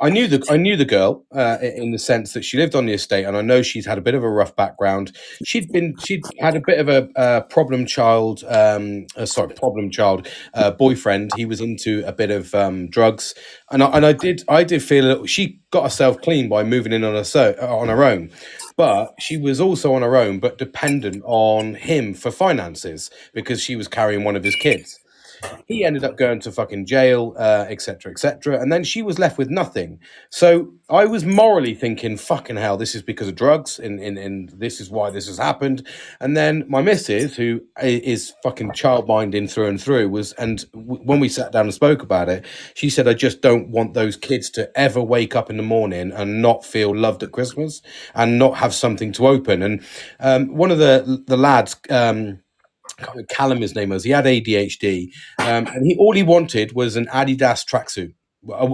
I 0.00 0.10
knew 0.10 0.26
the 0.26 0.44
I 0.50 0.56
knew 0.56 0.76
the 0.76 0.84
girl 0.84 1.24
uh, 1.32 1.58
in 1.62 1.92
the 1.92 1.98
sense 1.98 2.32
that 2.32 2.44
she 2.44 2.58
lived 2.58 2.74
on 2.74 2.86
the 2.86 2.94
estate, 2.94 3.24
and 3.24 3.36
I 3.36 3.42
know 3.42 3.62
she's 3.62 3.86
had 3.86 3.96
a 3.96 4.00
bit 4.00 4.14
of 4.14 4.24
a 4.24 4.28
rough 4.28 4.56
background. 4.56 5.16
She'd 5.44 5.70
been 5.70 5.94
she'd 6.04 6.22
had 6.40 6.56
a 6.56 6.60
bit 6.60 6.80
of 6.80 6.88
a 6.88 7.08
uh, 7.16 7.40
problem 7.42 7.86
child, 7.86 8.42
um, 8.48 9.06
uh, 9.16 9.24
sorry, 9.24 9.54
problem 9.54 9.90
child 9.90 10.26
uh, 10.54 10.72
boyfriend. 10.72 11.30
He 11.36 11.44
was 11.44 11.60
into 11.60 12.02
a 12.04 12.12
bit 12.12 12.32
of 12.32 12.52
um, 12.56 12.88
drugs, 12.88 13.34
and 13.70 13.84
I, 13.84 13.86
and 13.90 14.04
I 14.04 14.12
did 14.12 14.42
I 14.48 14.64
did 14.64 14.82
feel 14.82 15.04
that 15.16 15.28
she 15.28 15.60
got 15.70 15.84
herself 15.84 16.20
clean 16.20 16.48
by 16.48 16.64
moving 16.64 16.92
in 16.92 17.04
on 17.04 17.14
her 17.14 17.22
so 17.22 17.54
on 17.60 17.88
her 17.88 18.02
own, 18.02 18.30
but 18.76 19.14
she 19.20 19.36
was 19.36 19.60
also 19.60 19.94
on 19.94 20.02
her 20.02 20.16
own, 20.16 20.40
but 20.40 20.58
dependent 20.58 21.22
on 21.24 21.76
him 21.76 22.14
for 22.14 22.32
finances 22.32 23.10
because 23.32 23.62
she 23.62 23.76
was 23.76 23.86
carrying 23.86 24.24
one 24.24 24.34
of 24.34 24.42
his 24.42 24.56
kids 24.56 24.98
he 25.66 25.84
ended 25.84 26.04
up 26.04 26.16
going 26.16 26.40
to 26.40 26.52
fucking 26.52 26.86
jail, 26.86 27.34
uh, 27.38 27.66
etc., 27.68 28.12
etc. 28.12 28.60
And 28.60 28.72
then 28.72 28.84
she 28.84 29.02
was 29.02 29.18
left 29.18 29.38
with 29.38 29.50
nothing. 29.50 30.00
So 30.30 30.72
I 30.90 31.06
was 31.06 31.24
morally 31.24 31.74
thinking, 31.74 32.16
fucking 32.16 32.56
hell, 32.56 32.76
this 32.76 32.94
is 32.94 33.02
because 33.02 33.28
of 33.28 33.34
drugs, 33.36 33.78
and, 33.78 34.00
and, 34.00 34.18
and 34.18 34.50
this 34.50 34.80
is 34.80 34.90
why 34.90 35.10
this 35.10 35.26
has 35.28 35.38
happened. 35.38 35.86
And 36.20 36.36
then 36.36 36.64
my 36.68 36.82
missus, 36.82 37.36
who 37.36 37.62
is 37.82 38.34
fucking 38.42 38.72
childminding 38.72 39.50
through 39.50 39.68
and 39.68 39.80
through, 39.80 40.10
was, 40.10 40.32
and 40.34 40.64
w- 40.72 41.02
when 41.04 41.20
we 41.20 41.28
sat 41.28 41.52
down 41.52 41.66
and 41.66 41.74
spoke 41.74 42.02
about 42.02 42.28
it, 42.28 42.44
she 42.74 42.90
said, 42.90 43.08
I 43.08 43.14
just 43.14 43.40
don't 43.40 43.68
want 43.70 43.94
those 43.94 44.16
kids 44.16 44.50
to 44.50 44.70
ever 44.78 45.02
wake 45.02 45.36
up 45.36 45.50
in 45.50 45.56
the 45.56 45.62
morning 45.62 46.12
and 46.12 46.42
not 46.42 46.64
feel 46.64 46.94
loved 46.96 47.22
at 47.22 47.32
Christmas 47.32 47.82
and 48.14 48.38
not 48.38 48.56
have 48.58 48.74
something 48.74 49.12
to 49.12 49.26
open. 49.28 49.62
And 49.62 49.82
um, 50.20 50.54
one 50.54 50.70
of 50.70 50.78
the 50.78 51.24
the 51.26 51.36
lads, 51.36 51.76
um, 51.90 52.40
Callum, 53.28 53.60
his 53.60 53.74
name 53.74 53.90
was. 53.90 54.04
He 54.04 54.10
had 54.10 54.24
ADHD, 54.24 55.08
um, 55.38 55.66
and 55.66 55.86
he 55.86 55.96
all 55.96 56.14
he 56.14 56.22
wanted 56.22 56.72
was 56.72 56.96
an 56.96 57.06
Adidas 57.06 57.64
tracksuit. 57.66 58.14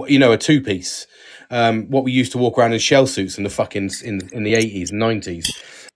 You 0.09 0.19
know, 0.19 0.31
a 0.31 0.37
two 0.37 0.61
piece. 0.61 1.05
Um, 1.51 1.89
what 1.89 2.03
we 2.03 2.11
used 2.11 2.31
to 2.33 2.37
walk 2.37 2.57
around 2.57 2.73
in 2.73 2.79
shell 2.79 3.07
suits 3.07 3.37
in 3.37 3.43
the 3.43 3.49
fucking 3.49 3.91
in 4.03 4.27
in 4.31 4.43
the 4.43 4.55
eighties 4.55 4.91
and 4.91 4.99
nineties. 4.99 5.51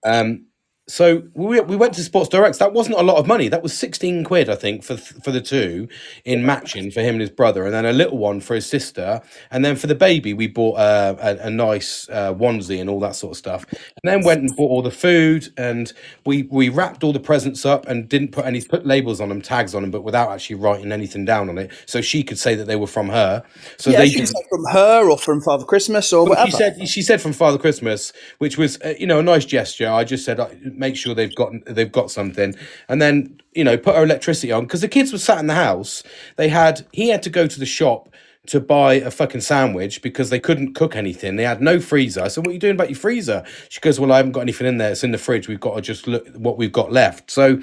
Um, 0.05 0.47
so 0.87 1.23
we, 1.33 1.61
we 1.61 1.75
went 1.77 1.93
to 1.93 2.03
Sports 2.03 2.27
Directs. 2.29 2.57
That 2.57 2.73
wasn't 2.73 2.97
a 2.97 3.03
lot 3.03 3.17
of 3.17 3.25
money. 3.25 3.47
That 3.47 3.63
was 3.63 3.77
sixteen 3.77 4.23
quid, 4.25 4.49
I 4.49 4.55
think, 4.55 4.83
for 4.83 4.97
for 4.97 5.31
the 5.31 5.39
two 5.39 5.87
in 6.25 6.45
matching 6.45 6.91
for 6.91 6.99
him 7.01 7.15
and 7.15 7.21
his 7.21 7.29
brother, 7.29 7.63
and 7.65 7.73
then 7.73 7.85
a 7.85 7.93
little 7.93 8.17
one 8.17 8.41
for 8.41 8.55
his 8.55 8.65
sister, 8.65 9.21
and 9.49 9.63
then 9.63 9.77
for 9.77 9.87
the 9.87 9.95
baby 9.95 10.33
we 10.33 10.47
bought 10.47 10.77
uh, 10.77 11.15
a, 11.19 11.47
a 11.47 11.49
nice 11.49 12.09
uh, 12.09 12.33
onesie 12.33 12.81
and 12.81 12.89
all 12.89 12.99
that 12.99 13.15
sort 13.15 13.31
of 13.31 13.37
stuff. 13.37 13.65
And 13.71 14.03
then 14.03 14.23
went 14.23 14.41
and 14.41 14.49
bought 14.57 14.69
all 14.69 14.81
the 14.81 14.91
food, 14.91 15.53
and 15.57 15.93
we 16.25 16.43
we 16.51 16.67
wrapped 16.67 17.03
all 17.03 17.13
the 17.13 17.19
presents 17.19 17.65
up 17.65 17.87
and 17.87 18.09
didn't 18.09 18.33
put 18.33 18.45
any 18.45 18.61
put 18.61 18.85
labels 18.85 19.21
on 19.21 19.29
them, 19.29 19.41
tags 19.41 19.73
on 19.73 19.83
them, 19.83 19.91
but 19.91 20.03
without 20.03 20.31
actually 20.31 20.57
writing 20.57 20.91
anything 20.91 21.23
down 21.23 21.49
on 21.49 21.57
it, 21.57 21.71
so 21.85 22.01
she 22.01 22.23
could 22.23 22.37
say 22.37 22.55
that 22.55 22.65
they 22.65 22.75
were 22.75 22.87
from 22.87 23.07
her. 23.07 23.43
So 23.77 23.89
Yeah, 23.89 23.99
they 23.99 24.09
she 24.09 24.25
said 24.25 24.43
from 24.49 24.65
her 24.71 25.09
or 25.09 25.17
from 25.17 25.39
Father 25.39 25.63
Christmas 25.65 26.11
or 26.11 26.27
whatever. 26.27 26.51
she 26.51 26.57
said 26.57 26.89
she 26.89 27.01
said 27.01 27.21
from 27.21 27.31
Father 27.31 27.57
Christmas, 27.57 28.11
which 28.39 28.57
was 28.57 28.79
uh, 28.81 28.95
you 28.99 29.07
know 29.07 29.19
a 29.19 29.23
nice 29.23 29.45
gesture. 29.45 29.89
I 29.89 30.03
just 30.03 30.25
said 30.25 30.39
make 30.77 30.95
sure 30.95 31.13
they've 31.13 31.35
got 31.35 31.53
they've 31.65 31.91
got 31.91 32.11
something, 32.11 32.55
and 32.87 33.01
then 33.01 33.39
you 33.53 33.63
know 33.63 33.77
put 33.77 33.95
our 33.95 34.03
electricity 34.03 34.51
on 34.51 34.63
because 34.63 34.81
the 34.81 34.87
kids 34.87 35.11
were 35.11 35.17
sat 35.17 35.39
in 35.39 35.47
the 35.47 35.55
house. 35.55 36.03
They 36.35 36.49
had 36.49 36.85
he 36.91 37.09
had 37.09 37.23
to 37.23 37.29
go 37.29 37.47
to 37.47 37.59
the 37.59 37.65
shop 37.65 38.09
to 38.45 38.59
buy 38.59 38.95
a 38.95 39.09
fucking 39.09 39.41
sandwich 39.41 40.01
because 40.01 40.29
they 40.29 40.39
couldn't 40.39 40.73
cook 40.73 40.95
anything. 40.95 41.37
They 41.37 41.43
had 41.43 41.61
no 41.61 41.79
freezer. 41.79 42.21
I 42.21 42.27
said, 42.27 42.45
"What 42.45 42.51
are 42.51 42.53
you 42.53 42.59
doing 42.59 42.75
about 42.75 42.89
your 42.89 42.99
freezer?" 42.99 43.43
She 43.69 43.79
goes, 43.79 43.99
"Well, 43.99 44.11
I 44.11 44.17
haven't 44.17 44.33
got 44.33 44.41
anything 44.41 44.67
in 44.67 44.77
there. 44.77 44.91
It's 44.91 45.03
in 45.03 45.11
the 45.11 45.17
fridge. 45.17 45.47
We've 45.47 45.59
got 45.59 45.75
to 45.75 45.81
just 45.81 46.07
look 46.07 46.27
what 46.35 46.57
we've 46.57 46.71
got 46.71 46.91
left." 46.91 47.31
So. 47.31 47.61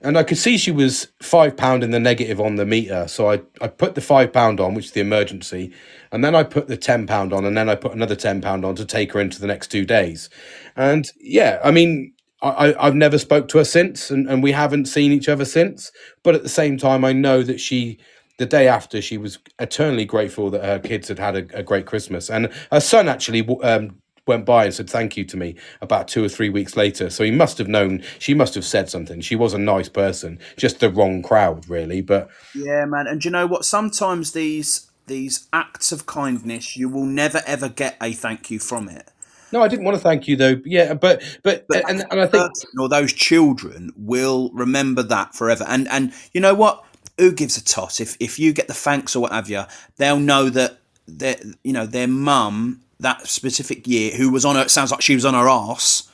And 0.00 0.16
I 0.16 0.22
could 0.22 0.38
see 0.38 0.58
she 0.58 0.70
was 0.70 1.08
five 1.20 1.56
pound 1.56 1.82
in 1.82 1.90
the 1.90 1.98
negative 1.98 2.40
on 2.40 2.54
the 2.54 2.64
meter, 2.64 3.08
so 3.08 3.32
I, 3.32 3.40
I 3.60 3.66
put 3.66 3.96
the 3.96 4.00
five 4.00 4.32
pound 4.32 4.60
on, 4.60 4.74
which 4.74 4.84
is 4.84 4.90
the 4.92 5.00
emergency, 5.00 5.72
and 6.12 6.24
then 6.24 6.36
I 6.36 6.44
put 6.44 6.68
the 6.68 6.76
ten 6.76 7.04
pound 7.04 7.32
on, 7.32 7.44
and 7.44 7.56
then 7.56 7.68
I 7.68 7.74
put 7.74 7.90
another 7.90 8.14
ten 8.14 8.40
pound 8.40 8.64
on 8.64 8.76
to 8.76 8.84
take 8.84 9.12
her 9.14 9.20
into 9.20 9.40
the 9.40 9.48
next 9.48 9.72
two 9.72 9.84
days. 9.84 10.30
And 10.76 11.10
yeah, 11.18 11.58
I 11.64 11.72
mean, 11.72 12.12
I, 12.42 12.74
I've 12.78 12.94
never 12.94 13.18
spoke 13.18 13.48
to 13.48 13.58
her 13.58 13.64
since, 13.64 14.10
and, 14.10 14.28
and 14.28 14.42
we 14.42 14.52
haven't 14.52 14.86
seen 14.86 15.12
each 15.12 15.28
other 15.28 15.44
since. 15.44 15.90
But 16.22 16.34
at 16.34 16.42
the 16.42 16.48
same 16.48 16.78
time, 16.78 17.04
I 17.04 17.12
know 17.12 17.42
that 17.42 17.60
she, 17.60 17.98
the 18.38 18.46
day 18.46 18.68
after, 18.68 19.02
she 19.02 19.18
was 19.18 19.38
eternally 19.58 20.04
grateful 20.04 20.50
that 20.50 20.64
her 20.64 20.78
kids 20.78 21.08
had 21.08 21.18
had 21.18 21.36
a, 21.36 21.58
a 21.58 21.62
great 21.62 21.86
Christmas, 21.86 22.30
and 22.30 22.52
her 22.70 22.80
son 22.80 23.08
actually 23.08 23.46
um, 23.62 24.00
went 24.28 24.44
by 24.44 24.66
and 24.66 24.74
said 24.74 24.88
thank 24.88 25.16
you 25.16 25.24
to 25.24 25.36
me 25.36 25.56
about 25.80 26.06
two 26.06 26.24
or 26.24 26.28
three 26.28 26.50
weeks 26.50 26.76
later. 26.76 27.10
So 27.10 27.24
he 27.24 27.32
must 27.32 27.58
have 27.58 27.66
known. 27.66 28.04
She 28.20 28.34
must 28.34 28.54
have 28.54 28.64
said 28.64 28.88
something. 28.88 29.20
She 29.20 29.34
was 29.34 29.54
a 29.54 29.58
nice 29.58 29.88
person, 29.88 30.38
just 30.56 30.78
the 30.78 30.90
wrong 30.90 31.22
crowd, 31.22 31.68
really. 31.68 32.02
But 32.02 32.28
Yeah, 32.54 32.84
man. 32.84 33.08
And 33.08 33.24
you 33.24 33.32
know 33.32 33.46
what? 33.48 33.64
Sometimes 33.64 34.32
these 34.32 34.88
these 35.08 35.48
acts 35.52 35.90
of 35.90 36.06
kindness, 36.06 36.76
you 36.76 36.88
will 36.88 37.06
never 37.06 37.42
ever 37.46 37.68
get 37.68 37.96
a 38.00 38.12
thank 38.12 38.50
you 38.50 38.60
from 38.60 38.88
it. 38.88 39.10
No, 39.52 39.62
I 39.62 39.68
didn't 39.68 39.84
want 39.84 39.96
to 39.96 40.02
thank 40.02 40.28
you 40.28 40.36
though. 40.36 40.60
Yeah, 40.64 40.94
but 40.94 41.22
but, 41.42 41.66
and 41.88 42.04
and 42.10 42.20
I 42.20 42.26
think 42.26 42.50
or 42.78 42.88
those 42.88 43.12
children 43.12 43.92
will 43.96 44.50
remember 44.52 45.02
that 45.04 45.34
forever. 45.34 45.64
And 45.66 45.88
and 45.88 46.12
you 46.32 46.40
know 46.40 46.54
what? 46.54 46.84
Who 47.18 47.32
gives 47.32 47.56
a 47.56 47.64
toss 47.64 48.00
if 48.00 48.16
if 48.20 48.38
you 48.38 48.52
get 48.52 48.68
the 48.68 48.74
thanks 48.74 49.16
or 49.16 49.20
what 49.20 49.32
have 49.32 49.50
you? 49.50 49.64
They'll 49.96 50.20
know 50.20 50.48
that 50.50 50.78
their 51.06 51.36
you 51.64 51.72
know 51.72 51.86
their 51.86 52.06
mum 52.08 52.82
that 53.00 53.26
specific 53.26 53.86
year 53.86 54.12
who 54.16 54.30
was 54.30 54.44
on 54.44 54.56
her. 54.56 54.62
It 54.62 54.70
sounds 54.70 54.90
like 54.90 55.02
she 55.02 55.14
was 55.14 55.24
on 55.24 55.34
her 55.34 55.48
arse. 55.48 56.08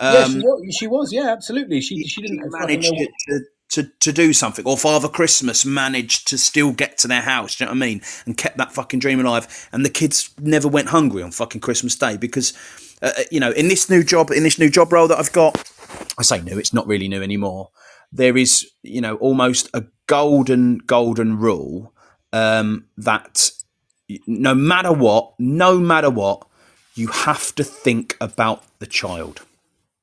yeah, 0.00 0.24
she, 0.26 0.34
um, 0.36 0.40
was, 0.42 0.74
she 0.74 0.86
was. 0.86 1.12
Yeah, 1.12 1.28
absolutely. 1.30 1.80
She 1.80 2.04
she 2.04 2.22
didn't 2.22 2.38
manage 2.38 2.52
managed 2.52 2.82
know 2.92 2.98
what- 2.98 3.08
to, 3.28 3.38
to 3.38 3.44
to 3.70 3.84
to 4.00 4.12
do 4.12 4.32
something, 4.32 4.64
or 4.66 4.76
Father 4.76 5.08
Christmas 5.08 5.64
managed 5.64 6.28
to 6.28 6.38
still 6.38 6.72
get 6.72 6.98
to 6.98 7.08
their 7.08 7.22
house. 7.22 7.58
You 7.58 7.66
know 7.66 7.72
what 7.72 7.76
I 7.76 7.86
mean? 7.86 8.02
And 8.26 8.36
kept 8.36 8.56
that 8.58 8.72
fucking 8.72 9.00
dream 9.00 9.20
alive. 9.20 9.68
And 9.72 9.84
the 9.84 9.90
kids 9.90 10.30
never 10.38 10.68
went 10.68 10.88
hungry 10.88 11.22
on 11.22 11.30
fucking 11.30 11.60
Christmas 11.60 11.96
Day 11.96 12.16
because, 12.16 12.52
uh, 13.02 13.12
uh, 13.16 13.22
you 13.30 13.40
know, 13.40 13.52
in 13.52 13.68
this 13.68 13.88
new 13.88 14.02
job, 14.02 14.30
in 14.30 14.42
this 14.42 14.58
new 14.58 14.70
job 14.70 14.92
role 14.92 15.08
that 15.08 15.18
I've 15.18 15.32
got, 15.32 15.72
I 16.18 16.22
say 16.22 16.40
new, 16.40 16.58
it's 16.58 16.74
not 16.74 16.86
really 16.86 17.08
new 17.08 17.22
anymore. 17.22 17.70
There 18.12 18.36
is, 18.36 18.68
you 18.82 19.00
know, 19.00 19.16
almost 19.16 19.68
a 19.72 19.84
golden 20.06 20.78
golden 20.78 21.38
rule 21.38 21.94
um, 22.32 22.86
that 22.96 23.50
no 24.26 24.54
matter 24.54 24.92
what, 24.92 25.34
no 25.38 25.78
matter 25.78 26.10
what, 26.10 26.46
you 26.94 27.08
have 27.08 27.54
to 27.54 27.64
think 27.64 28.16
about 28.20 28.64
the 28.80 28.86
child 28.86 29.42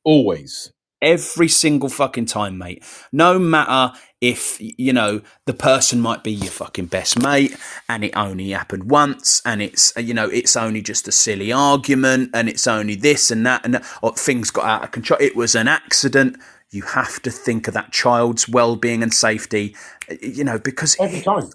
always. 0.03 0.72
Every 1.02 1.48
single 1.48 1.90
fucking 1.90 2.26
time, 2.26 2.57
mate. 2.57 2.84
No 3.11 3.40
matter 3.40 3.98
if 4.19 4.57
you 4.60 4.94
know 4.94 5.22
the 5.45 5.53
person 5.53 6.02
might 6.02 6.24
be 6.24 6.32
your 6.32 6.52
fucking 6.52 6.88
best 6.88 7.22
mate, 7.22 7.56
and 7.88 8.03
it 8.03 8.15
only 8.15 8.49
happened 8.49 8.90
once, 8.90 9.41
and 9.45 9.61
it's 9.61 9.95
uh, 9.95 10.02
you 10.02 10.14
know 10.14 10.28
it's 10.28 10.56
only 10.56 10.82
just 10.82 11.07
a 11.07 11.11
silly 11.11 11.52
argument, 11.52 12.32
and 12.34 12.49
it's 12.49 12.68
only 12.68 12.95
this 12.95 13.32
and 13.32 13.45
that, 13.45 13.64
and 13.64 13.76
that, 13.76 13.86
or 14.02 14.14
things 14.14 14.49
got 14.49 14.65
out 14.65 14.84
of 14.84 14.91
control. 14.91 15.19
It 15.22 15.36
was 15.36 15.56
an 15.56 15.68
accident. 15.68 16.38
You 16.69 16.82
have 16.82 17.22
to 17.22 17.32
think 17.32 17.68
of 17.69 17.74
that 17.76 17.94
child's 17.94 18.49
well-being 18.49 19.02
and 19.02 19.14
safety, 19.14 19.74
uh, 20.11 20.15
you 20.22 20.44
know, 20.44 20.60
because 20.60 20.98
Every 20.99 21.22
time. 21.22 21.49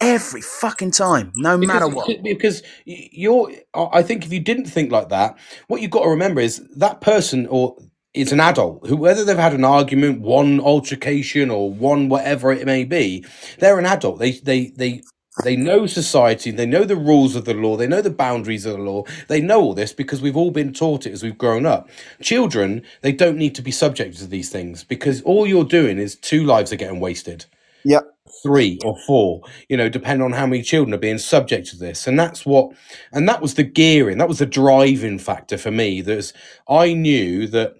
every 0.00 0.40
fucking 0.40 0.92
time, 0.92 1.32
no 1.36 1.58
matter 1.58 1.86
what. 1.88 2.08
Because 2.22 2.62
you're, 2.86 3.52
I 3.74 4.02
think 4.02 4.24
if 4.24 4.32
you 4.32 4.40
didn't 4.40 4.64
think 4.64 4.90
like 4.90 5.10
that, 5.10 5.36
what 5.66 5.82
you've 5.82 5.90
got 5.90 6.04
to 6.04 6.08
remember 6.08 6.40
is 6.40 6.66
that 6.76 7.02
person 7.02 7.48
or 7.48 7.76
is 8.14 8.32
an 8.32 8.40
adult 8.40 8.86
who, 8.88 8.96
whether 8.96 9.24
they've 9.24 9.36
had 9.38 9.54
an 9.54 9.64
argument, 9.64 10.20
one 10.22 10.60
altercation, 10.60 11.50
or 11.50 11.72
one 11.72 12.08
whatever 12.08 12.52
it 12.52 12.66
may 12.66 12.84
be, 12.84 13.24
they're 13.60 13.78
an 13.78 13.86
adult. 13.86 14.18
They 14.20 14.32
they 14.32 14.68
they. 14.76 15.02
They 15.44 15.56
know 15.56 15.86
society, 15.86 16.50
they 16.50 16.66
know 16.66 16.84
the 16.84 16.96
rules 16.96 17.36
of 17.36 17.46
the 17.46 17.54
law, 17.54 17.76
they 17.76 17.86
know 17.88 18.02
the 18.02 18.10
boundaries 18.10 18.66
of 18.66 18.74
the 18.76 18.82
law, 18.82 19.04
they 19.28 19.40
know 19.40 19.60
all 19.62 19.74
this 19.74 19.92
because 19.92 20.22
we've 20.22 20.36
all 20.36 20.50
been 20.50 20.72
taught 20.72 21.06
it 21.06 21.12
as 21.12 21.22
we've 21.22 21.38
grown 21.38 21.66
up. 21.66 21.90
Children, 22.22 22.82
they 23.02 23.12
don't 23.12 23.38
need 23.38 23.54
to 23.56 23.62
be 23.62 23.70
subject 23.70 24.18
to 24.18 24.26
these 24.26 24.50
things 24.50 24.84
because 24.84 25.22
all 25.22 25.46
you're 25.46 25.64
doing 25.64 25.98
is 25.98 26.16
two 26.16 26.44
lives 26.44 26.72
are 26.72 26.76
getting 26.76 27.00
wasted 27.00 27.46
Yeah. 27.84 28.00
three 28.42 28.78
or 28.84 28.96
four, 29.06 29.42
you 29.68 29.76
know, 29.76 29.88
depending 29.88 30.24
on 30.24 30.32
how 30.32 30.46
many 30.46 30.62
children 30.62 30.94
are 30.94 30.98
being 30.98 31.18
subject 31.18 31.68
to 31.68 31.76
this. 31.78 32.06
And 32.06 32.18
that's 32.18 32.46
what, 32.46 32.72
and 33.12 33.28
that 33.28 33.42
was 33.42 33.54
the 33.54 33.64
gearing, 33.64 34.18
that 34.18 34.28
was 34.28 34.40
the 34.40 34.46
driving 34.46 35.18
factor 35.18 35.58
for 35.58 35.70
me. 35.72 36.02
That's, 36.02 36.32
I 36.68 36.94
knew 36.94 37.46
that, 37.48 37.79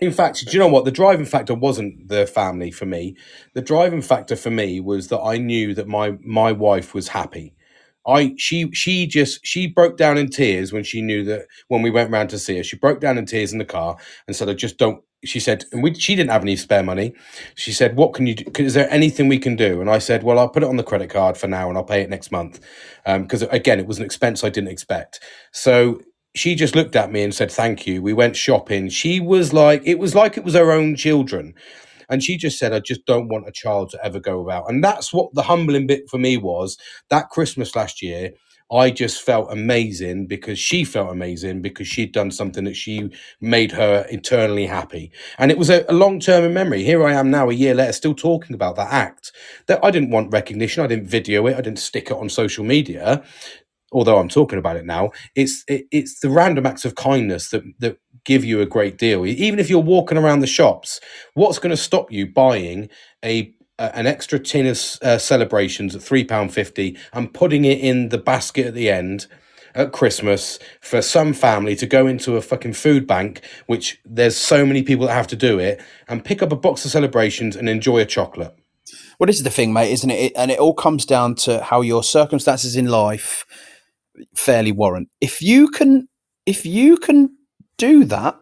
in 0.00 0.12
fact, 0.12 0.46
do 0.46 0.52
you 0.52 0.58
know 0.60 0.68
what? 0.68 0.84
The 0.84 0.92
driving 0.92 1.26
factor 1.26 1.54
wasn't 1.54 2.08
the 2.08 2.26
family 2.26 2.70
for 2.70 2.86
me. 2.86 3.16
The 3.54 3.62
driving 3.62 4.02
factor 4.02 4.36
for 4.36 4.50
me 4.50 4.80
was 4.80 5.08
that 5.08 5.20
I 5.20 5.38
knew 5.38 5.74
that 5.74 5.88
my 5.88 6.16
my 6.22 6.52
wife 6.52 6.94
was 6.94 7.08
happy. 7.08 7.54
I 8.06 8.34
she 8.38 8.70
she 8.72 9.06
just 9.06 9.44
she 9.44 9.66
broke 9.66 9.96
down 9.96 10.16
in 10.16 10.30
tears 10.30 10.72
when 10.72 10.84
she 10.84 11.02
knew 11.02 11.24
that 11.24 11.46
when 11.68 11.82
we 11.82 11.90
went 11.90 12.10
round 12.12 12.30
to 12.30 12.38
see 12.38 12.56
her. 12.58 12.62
She 12.62 12.76
broke 12.76 13.00
down 13.00 13.18
in 13.18 13.26
tears 13.26 13.52
in 13.52 13.58
the 13.58 13.64
car 13.64 13.96
and 14.26 14.36
said, 14.36 14.48
"I 14.48 14.54
just 14.54 14.78
don't." 14.78 15.02
She 15.24 15.40
said, 15.40 15.64
and 15.72 15.82
we, 15.82 15.94
she 15.94 16.14
didn't 16.14 16.30
have 16.30 16.42
any 16.42 16.54
spare 16.54 16.84
money. 16.84 17.12
She 17.56 17.72
said, 17.72 17.96
"What 17.96 18.14
can 18.14 18.26
you 18.28 18.36
do? 18.36 18.64
Is 18.64 18.74
there 18.74 18.88
anything 18.90 19.26
we 19.28 19.38
can 19.40 19.56
do?" 19.56 19.80
And 19.80 19.90
I 19.90 19.98
said, 19.98 20.22
"Well, 20.22 20.38
I'll 20.38 20.48
put 20.48 20.62
it 20.62 20.68
on 20.68 20.76
the 20.76 20.84
credit 20.84 21.10
card 21.10 21.36
for 21.36 21.48
now, 21.48 21.68
and 21.68 21.76
I'll 21.76 21.84
pay 21.84 22.02
it 22.02 22.08
next 22.10 22.30
month." 22.30 22.60
Um, 23.04 23.22
because 23.22 23.42
again, 23.42 23.80
it 23.80 23.86
was 23.88 23.98
an 23.98 24.04
expense 24.04 24.44
I 24.44 24.48
didn't 24.48 24.70
expect. 24.70 25.20
So 25.52 26.00
she 26.34 26.54
just 26.54 26.76
looked 26.76 26.96
at 26.96 27.12
me 27.12 27.22
and 27.24 27.34
said, 27.34 27.50
"Thank 27.52 27.86
you." 27.86 28.02
We 28.02 28.12
went 28.14 28.36
shopping. 28.36 28.88
She 28.90 29.20
was 29.20 29.52
like, 29.52 29.82
it 29.86 29.98
was 29.98 30.14
like 30.14 30.36
it 30.38 30.44
was 30.44 30.54
her 30.54 30.72
own 30.72 30.96
children. 30.96 31.54
And 32.08 32.22
she 32.22 32.36
just 32.36 32.58
said, 32.58 32.72
I 32.72 32.80
just 32.80 33.04
don't 33.06 33.28
want 33.28 33.48
a 33.48 33.52
child 33.52 33.90
to 33.90 34.04
ever 34.04 34.20
go 34.20 34.42
without. 34.42 34.70
And 34.70 34.82
that's 34.84 35.12
what 35.12 35.34
the 35.34 35.42
humbling 35.42 35.86
bit 35.88 36.08
for 36.08 36.18
me 36.18 36.36
was 36.36 36.78
that 37.10 37.30
Christmas 37.30 37.76
last 37.76 38.02
year. 38.02 38.32
I 38.72 38.90
just 38.90 39.22
felt 39.22 39.52
amazing 39.52 40.26
because 40.26 40.58
she 40.58 40.84
felt 40.84 41.12
amazing 41.12 41.62
because 41.62 41.86
she'd 41.88 42.12
done 42.12 42.32
something 42.32 42.64
that 42.64 42.74
she 42.74 43.10
made 43.40 43.72
her 43.72 44.04
eternally 44.10 44.66
happy. 44.66 45.12
And 45.38 45.52
it 45.52 45.58
was 45.58 45.70
a, 45.70 45.86
a 45.88 45.94
long 45.94 46.20
term 46.20 46.52
memory. 46.52 46.84
Here 46.84 47.06
I 47.06 47.14
am 47.14 47.30
now, 47.30 47.48
a 47.48 47.54
year 47.54 47.74
later, 47.76 47.92
still 47.92 48.14
talking 48.14 48.54
about 48.54 48.76
that 48.76 48.92
act. 48.92 49.32
That 49.68 49.84
I 49.84 49.92
didn't 49.92 50.10
want 50.10 50.32
recognition. 50.32 50.82
I 50.84 50.88
didn't 50.88 51.06
video 51.06 51.46
it. 51.46 51.56
I 51.56 51.60
didn't 51.60 51.78
stick 51.78 52.06
it 52.10 52.16
on 52.16 52.28
social 52.28 52.64
media. 52.64 53.22
Although 53.92 54.18
I'm 54.18 54.28
talking 54.28 54.58
about 54.58 54.76
it 54.76 54.84
now, 54.84 55.10
it's 55.34 55.64
it, 55.68 55.86
it's 55.90 56.20
the 56.20 56.30
random 56.30 56.66
acts 56.66 56.84
of 56.84 56.94
kindness 56.94 57.50
that 57.50 57.62
that 57.78 57.98
give 58.24 58.44
you 58.44 58.60
a 58.60 58.66
great 58.66 58.98
deal. 58.98 59.24
Even 59.24 59.58
if 59.58 59.70
you're 59.70 59.78
walking 59.78 60.18
around 60.18 60.40
the 60.40 60.46
shops, 60.46 61.00
what's 61.34 61.58
going 61.58 61.70
to 61.70 61.76
stop 61.76 62.12
you 62.12 62.26
buying 62.26 62.88
a 63.24 63.52
an 63.78 64.06
extra 64.06 64.38
tin 64.38 64.66
of 64.66 64.78
uh, 65.02 65.18
celebrations 65.18 65.94
at 65.94 66.02
three 66.02 66.24
pound 66.24 66.52
fifty 66.52 66.96
and 67.12 67.32
putting 67.32 67.64
it 67.64 67.78
in 67.80 68.08
the 68.10 68.18
basket 68.18 68.66
at 68.66 68.74
the 68.74 68.90
end 68.90 69.26
at 69.74 69.92
Christmas 69.92 70.58
for 70.80 71.00
some 71.00 71.32
family 71.32 71.76
to 71.76 71.86
go 71.86 72.06
into 72.06 72.36
a 72.36 72.42
fucking 72.42 72.72
food 72.72 73.06
bank, 73.06 73.40
which 73.66 74.00
there's 74.04 74.36
so 74.36 74.66
many 74.66 74.82
people 74.82 75.06
that 75.06 75.14
have 75.14 75.28
to 75.28 75.36
do 75.36 75.58
it, 75.58 75.80
and 76.08 76.24
pick 76.24 76.42
up 76.42 76.52
a 76.52 76.56
box 76.56 76.84
of 76.84 76.90
celebrations 76.90 77.54
and 77.54 77.68
enjoy 77.68 77.98
a 77.98 78.06
chocolate. 78.06 78.54
Well, 79.18 79.26
this 79.26 79.36
is 79.36 79.42
the 79.42 79.50
thing, 79.50 79.72
mate, 79.72 79.92
isn't 79.92 80.10
it? 80.10 80.32
And 80.36 80.50
it 80.50 80.58
all 80.58 80.74
comes 80.74 81.04
down 81.04 81.34
to 81.36 81.62
how 81.62 81.80
your 81.80 82.02
circumstances 82.02 82.76
in 82.76 82.86
life 82.86 83.44
fairly 84.34 84.72
warrant. 84.72 85.08
If 85.20 85.40
you 85.42 85.68
can, 85.68 86.08
if 86.46 86.64
you 86.66 86.96
can 86.96 87.36
do 87.76 88.04
that, 88.06 88.38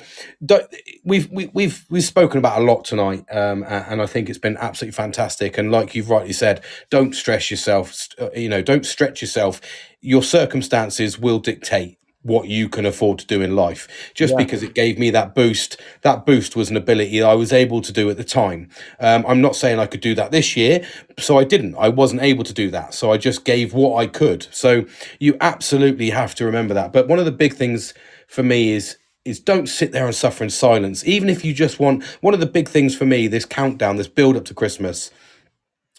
we've 1.04 1.30
we, 1.30 1.50
we've 1.54 1.86
we've 1.90 2.04
spoken 2.04 2.38
about 2.40 2.62
a 2.62 2.64
lot 2.64 2.84
tonight 2.86 3.26
um, 3.32 3.64
and 3.68 4.02
I 4.02 4.06
think 4.06 4.30
it's 4.30 4.40
been 4.40 4.58
absolutely 4.58 4.94
fantastic 4.94 5.58
and 5.58 5.72
like 5.72 5.96
you've 5.96 6.10
rightly 6.10 6.34
said 6.34 6.64
don't 6.90 7.14
stress 7.14 7.52
yourself 7.52 8.08
uh, 8.20 8.30
you 8.36 8.50
know 8.50 8.62
don't 8.62 8.86
stretch 8.86 9.22
yourself 9.22 9.62
your 10.02 10.24
circumstances 10.24 11.20
will 11.20 11.40
dictate 11.40 11.98
what 12.24 12.48
you 12.48 12.68
can 12.70 12.86
afford 12.86 13.20
to 13.20 13.28
do 13.28 13.42
in 13.42 13.56
life. 13.56 13.88
Just 14.16 14.36
because 14.38 14.64
it 14.64 14.74
gave 14.74 14.98
me 14.98 15.12
that 15.12 15.36
boost 15.36 15.80
that 16.02 16.26
boost 16.26 16.56
was 16.56 16.70
an 16.70 16.78
ability 16.78 17.22
I 17.22 17.34
was 17.34 17.54
able 17.54 17.82
to 17.82 17.92
do 17.92 18.10
at 18.10 18.18
the 18.18 18.24
time. 18.24 18.70
Um, 19.00 19.26
I'm 19.28 19.42
not 19.42 19.56
saying 19.56 19.80
I 19.80 19.86
could 19.86 20.02
do 20.02 20.16
that 20.16 20.32
this 20.32 20.58
year 20.58 20.86
so 21.20 21.38
I 21.38 21.44
didn't. 21.44 21.76
I 21.76 21.90
wasn't 21.90 22.22
able 22.22 22.44
to 22.44 22.54
do 22.54 22.72
that 22.72 22.94
so 22.94 23.12
I 23.12 23.18
just 23.18 23.46
gave 23.46 23.74
what 23.74 23.98
I 23.98 24.08
could. 24.08 24.48
So 24.52 24.86
you 25.20 25.38
absolutely 25.42 26.10
have 26.10 26.34
to 26.36 26.46
remember 26.46 26.74
that. 26.74 26.94
But 26.94 27.08
one 27.08 27.20
of 27.20 27.26
the 27.26 27.32
big 27.32 27.54
things 27.54 27.94
for 28.28 28.44
me 28.44 28.72
is 28.72 28.98
is 29.26 29.40
don't 29.40 29.68
sit 29.68 29.94
there 29.94 30.06
and 30.06 30.14
suffer 30.14 30.44
in 30.44 30.50
silence. 30.50 31.06
Even 31.06 31.30
if 31.30 31.46
you 31.46 31.54
just 31.54 31.80
want 31.80 32.04
one 32.20 32.34
of 32.34 32.42
the 32.42 32.46
big 32.46 32.68
things 32.68 32.96
for 32.96 33.06
me 33.06 33.28
this 33.28 33.46
countdown 33.46 33.98
this 33.98 34.08
build 34.08 34.36
up 34.36 34.46
to 34.46 34.54
christmas 34.54 35.12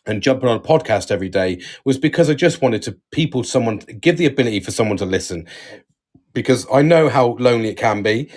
and 0.07 0.23
jumping 0.23 0.49
on 0.49 0.57
a 0.57 0.61
podcast 0.61 1.11
every 1.11 1.29
day 1.29 1.61
was 1.85 1.99
because 1.99 2.29
I 2.29 2.35
just 2.35 2.61
wanted 2.61 2.83
to 2.83 2.99
people 3.11 3.43
someone 3.45 3.79
give 3.79 4.17
the 4.17 4.27
ability 4.27 4.61
for 4.61 4.71
someone 4.71 4.97
to 4.99 5.07
listen 5.07 5.47
because 6.35 6.67
I 6.73 6.83
know 6.83 7.09
how 7.09 7.37
lonely 7.39 7.71
it 7.71 7.79
can 7.79 8.03
be. 8.03 8.31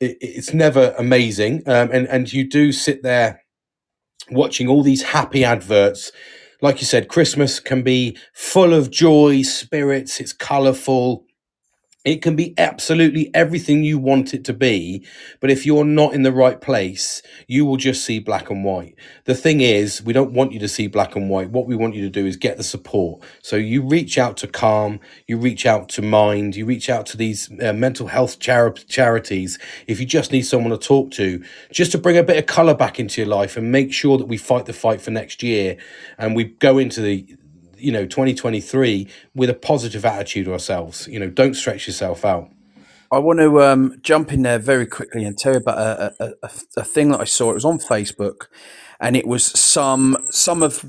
It, 0.00 0.18
it's 0.20 0.54
never 0.54 0.94
amazing, 0.98 1.62
um, 1.66 1.90
and 1.92 2.08
and 2.08 2.32
you 2.32 2.48
do 2.48 2.72
sit 2.72 3.02
there 3.02 3.42
watching 4.30 4.68
all 4.68 4.82
these 4.82 5.02
happy 5.02 5.44
adverts. 5.44 6.12
Like 6.62 6.80
you 6.80 6.86
said, 6.86 7.08
Christmas 7.08 7.60
can 7.60 7.82
be 7.82 8.18
full 8.34 8.74
of 8.74 8.90
joy, 8.90 9.42
spirits. 9.42 10.20
It's 10.20 10.32
colourful. 10.32 11.24
It 12.04 12.22
can 12.22 12.34
be 12.34 12.54
absolutely 12.58 13.30
everything 13.34 13.84
you 13.84 13.98
want 13.98 14.34
it 14.34 14.42
to 14.46 14.54
be, 14.54 15.06
but 15.38 15.50
if 15.50 15.66
you're 15.66 15.84
not 15.84 16.14
in 16.14 16.22
the 16.22 16.32
right 16.32 16.58
place, 16.58 17.22
you 17.46 17.66
will 17.66 17.76
just 17.76 18.06
see 18.06 18.18
black 18.18 18.50
and 18.50 18.64
white. 18.64 18.96
The 19.26 19.34
thing 19.34 19.60
is, 19.60 20.02
we 20.02 20.14
don't 20.14 20.32
want 20.32 20.52
you 20.52 20.58
to 20.60 20.68
see 20.68 20.86
black 20.88 21.14
and 21.14 21.28
white. 21.28 21.50
What 21.50 21.66
we 21.66 21.76
want 21.76 21.94
you 21.94 22.00
to 22.02 22.08
do 22.08 22.24
is 22.24 22.38
get 22.38 22.56
the 22.56 22.64
support. 22.64 23.22
So 23.42 23.56
you 23.56 23.82
reach 23.82 24.16
out 24.16 24.38
to 24.38 24.48
Calm, 24.48 24.98
you 25.28 25.36
reach 25.36 25.66
out 25.66 25.90
to 25.90 26.02
Mind, 26.02 26.56
you 26.56 26.64
reach 26.64 26.88
out 26.88 27.04
to 27.06 27.18
these 27.18 27.50
uh, 27.62 27.74
mental 27.74 28.06
health 28.06 28.40
chari- 28.40 28.88
charities. 28.88 29.58
If 29.86 30.00
you 30.00 30.06
just 30.06 30.32
need 30.32 30.42
someone 30.42 30.70
to 30.70 30.78
talk 30.78 31.10
to, 31.12 31.44
just 31.70 31.92
to 31.92 31.98
bring 31.98 32.16
a 32.16 32.22
bit 32.22 32.38
of 32.38 32.46
color 32.46 32.74
back 32.74 32.98
into 32.98 33.20
your 33.20 33.28
life 33.28 33.58
and 33.58 33.70
make 33.70 33.92
sure 33.92 34.16
that 34.16 34.26
we 34.26 34.38
fight 34.38 34.64
the 34.64 34.72
fight 34.72 35.02
for 35.02 35.10
next 35.10 35.42
year 35.42 35.76
and 36.16 36.34
we 36.34 36.44
go 36.44 36.78
into 36.78 37.02
the 37.02 37.36
you 37.80 37.92
know 37.92 38.06
2023 38.06 39.08
with 39.34 39.50
a 39.50 39.54
positive 39.54 40.04
attitude 40.04 40.48
ourselves 40.48 41.06
you 41.08 41.18
know 41.18 41.28
don't 41.28 41.54
stretch 41.54 41.86
yourself 41.86 42.24
out 42.24 42.50
I 43.12 43.18
want 43.18 43.40
to 43.40 43.60
um, 43.60 43.98
jump 44.02 44.32
in 44.32 44.42
there 44.42 44.60
very 44.60 44.86
quickly 44.86 45.24
and 45.24 45.36
tell 45.36 45.54
you 45.54 45.58
about 45.58 45.78
a, 45.78 46.14
a, 46.44 46.50
a, 46.76 46.84
thing 46.84 47.10
that 47.10 47.20
I 47.20 47.24
saw. 47.24 47.50
It 47.50 47.54
was 47.54 47.64
on 47.64 47.80
Facebook, 47.80 48.46
and 49.00 49.16
it 49.16 49.26
was 49.26 49.44
some 49.44 50.16
some 50.30 50.62
of 50.62 50.84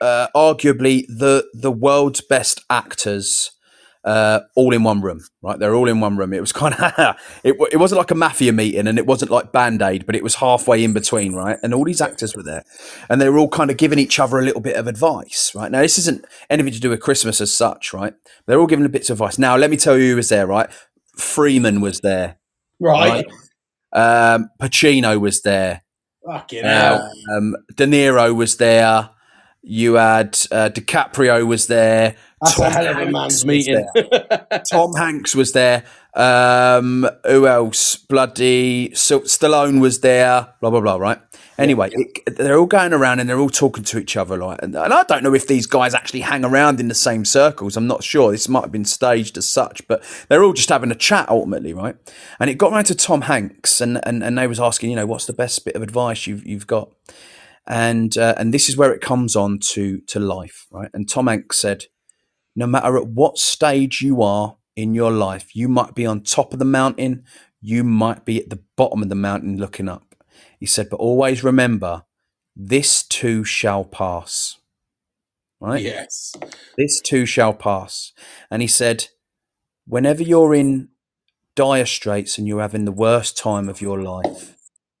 uh, 0.00 0.28
arguably 0.34 1.04
the 1.06 1.46
the 1.52 1.70
world's 1.70 2.22
best 2.22 2.62
actors 2.70 3.50
uh, 4.04 4.40
all 4.54 4.72
in 4.74 4.82
one 4.82 5.00
room. 5.00 5.20
Right, 5.42 5.58
they're 5.58 5.74
all 5.74 5.88
in 5.88 6.00
one 6.00 6.16
room. 6.16 6.32
It 6.32 6.40
was 6.40 6.52
kind 6.62 6.74
of 6.74 7.16
it, 7.42 7.56
it 7.72 7.76
wasn't 7.78 7.98
like 7.98 8.10
a 8.10 8.14
mafia 8.14 8.52
meeting, 8.52 8.86
and 8.86 8.98
it 8.98 9.06
wasn't 9.06 9.30
like 9.30 9.52
Band 9.52 9.82
Aid, 9.82 10.06
but 10.06 10.14
it 10.14 10.22
was 10.22 10.36
halfway 10.36 10.84
in 10.84 10.92
between. 10.92 11.34
Right, 11.34 11.58
and 11.62 11.72
all 11.74 11.84
these 11.84 12.00
actors 12.00 12.34
were 12.36 12.42
there, 12.42 12.64
and 13.08 13.20
they 13.20 13.28
were 13.28 13.38
all 13.38 13.48
kind 13.48 13.70
of 13.70 13.76
giving 13.76 13.98
each 13.98 14.18
other 14.18 14.38
a 14.38 14.42
little 14.44 14.60
bit 14.60 14.76
of 14.76 14.86
advice. 14.86 15.52
Right 15.54 15.70
now, 15.70 15.80
this 15.80 15.98
isn't 15.98 16.24
anything 16.50 16.72
to 16.72 16.80
do 16.80 16.90
with 16.90 17.00
Christmas 17.00 17.40
as 17.40 17.52
such. 17.52 17.92
Right, 17.92 18.14
they're 18.46 18.60
all 18.60 18.66
giving 18.66 18.84
a 18.84 18.88
bits 18.88 19.10
of 19.10 19.16
advice. 19.20 19.38
Now, 19.38 19.56
let 19.56 19.70
me 19.70 19.76
tell 19.76 19.96
you 19.98 20.10
who 20.10 20.16
was 20.16 20.28
there. 20.28 20.46
Right. 20.46 20.68
Freeman 21.16 21.80
was 21.80 22.00
there. 22.00 22.38
right, 22.80 23.24
Um, 23.92 24.50
Pacino 24.60 25.20
was 25.20 25.42
there. 25.42 25.82
fucking 26.26 26.64
Uh, 26.64 27.08
um, 27.32 27.56
De 27.76 27.86
Niro 27.86 28.34
was 28.34 28.56
there. 28.56 29.10
You 29.62 29.94
had 29.94 30.36
uh, 30.50 30.70
DiCaprio 30.70 31.46
was 31.46 31.68
there. 31.68 32.16
That's 32.44 32.58
a 32.58 32.62
Tom 32.62 32.72
hell 32.72 32.86
of 32.86 32.96
a 32.96 33.00
Hanks 33.00 33.12
man's 33.12 33.34
was 33.34 33.46
meeting 33.46 33.86
Tom 34.70 34.92
Hanks 34.94 35.34
was 35.34 35.52
there. 35.52 35.84
Um, 36.14 37.08
who 37.26 37.46
else? 37.46 37.96
Bloody 37.96 38.94
Sil- 38.94 39.26
Stallone 39.26 39.80
was 39.80 40.00
there. 40.00 40.54
Blah 40.60 40.70
blah 40.70 40.80
blah. 40.80 40.96
Right. 40.96 41.18
Anyway, 41.56 41.90
it, 41.92 42.36
they're 42.36 42.58
all 42.58 42.66
going 42.66 42.92
around 42.92 43.20
and 43.20 43.28
they're 43.28 43.38
all 43.38 43.50
talking 43.50 43.84
to 43.84 43.98
each 43.98 44.16
other. 44.16 44.36
Like, 44.36 44.58
and, 44.62 44.74
and 44.74 44.92
I 44.92 45.04
don't 45.04 45.22
know 45.22 45.34
if 45.34 45.46
these 45.46 45.66
guys 45.66 45.94
actually 45.94 46.20
hang 46.20 46.44
around 46.44 46.80
in 46.80 46.88
the 46.88 46.94
same 46.94 47.24
circles. 47.24 47.76
I'm 47.76 47.86
not 47.86 48.02
sure. 48.02 48.32
This 48.32 48.48
might 48.48 48.62
have 48.62 48.72
been 48.72 48.84
staged 48.84 49.38
as 49.38 49.46
such, 49.46 49.86
but 49.86 50.02
they're 50.28 50.42
all 50.42 50.52
just 50.52 50.68
having 50.68 50.90
a 50.90 50.96
chat 50.96 51.28
ultimately, 51.28 51.72
right? 51.72 51.96
And 52.40 52.50
it 52.50 52.58
got 52.58 52.72
round 52.72 52.86
to 52.86 52.94
Tom 52.94 53.22
Hanks, 53.22 53.80
and 53.80 54.00
and, 54.04 54.22
and 54.22 54.36
they 54.36 54.46
was 54.46 54.60
asking, 54.60 54.90
you 54.90 54.96
know, 54.96 55.06
what's 55.06 55.26
the 55.26 55.32
best 55.32 55.64
bit 55.64 55.76
of 55.76 55.82
advice 55.82 56.26
you've 56.26 56.44
you've 56.44 56.66
got? 56.66 56.90
And 57.66 58.16
uh, 58.18 58.34
and 58.36 58.52
this 58.52 58.68
is 58.68 58.76
where 58.76 58.92
it 58.92 59.00
comes 59.00 59.36
on 59.36 59.58
to 59.70 60.00
to 60.00 60.18
life, 60.18 60.66
right? 60.70 60.90
And 60.92 61.08
Tom 61.08 61.28
Hanks 61.28 61.58
said, 61.58 61.86
no 62.56 62.66
matter 62.66 62.96
at 62.96 63.08
what 63.08 63.38
stage 63.38 64.00
you 64.00 64.22
are 64.22 64.56
in 64.76 64.94
your 64.94 65.10
life, 65.10 65.54
you 65.54 65.68
might 65.68 65.94
be 65.94 66.06
on 66.06 66.20
top 66.20 66.52
of 66.52 66.58
the 66.58 66.64
mountain, 66.64 67.24
you 67.60 67.84
might 67.84 68.24
be 68.24 68.40
at 68.42 68.50
the 68.50 68.62
bottom 68.76 69.02
of 69.02 69.08
the 69.08 69.14
mountain 69.14 69.56
looking 69.56 69.88
up. 69.88 70.14
He 70.58 70.66
said, 70.66 70.88
but 70.90 70.96
always 70.96 71.44
remember, 71.44 72.04
this 72.56 73.02
too 73.02 73.44
shall 73.44 73.84
pass. 73.84 74.58
Right? 75.60 75.82
Yes. 75.82 76.34
This 76.76 77.00
too 77.00 77.26
shall 77.26 77.54
pass. 77.54 78.12
And 78.50 78.62
he 78.62 78.68
said, 78.68 79.08
whenever 79.86 80.22
you're 80.22 80.54
in 80.54 80.88
dire 81.54 81.86
straits 81.86 82.36
and 82.36 82.46
you're 82.46 82.60
having 82.60 82.84
the 82.84 82.92
worst 82.92 83.38
time 83.38 83.68
of 83.68 83.80
your 83.80 84.02
life, 84.02 84.56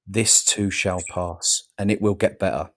this 0.06 0.44
too 0.44 0.70
shall 0.70 1.02
pass 1.10 1.64
and 1.78 1.90
it 1.90 2.00
will 2.00 2.14
get 2.14 2.38
better. 2.38 2.70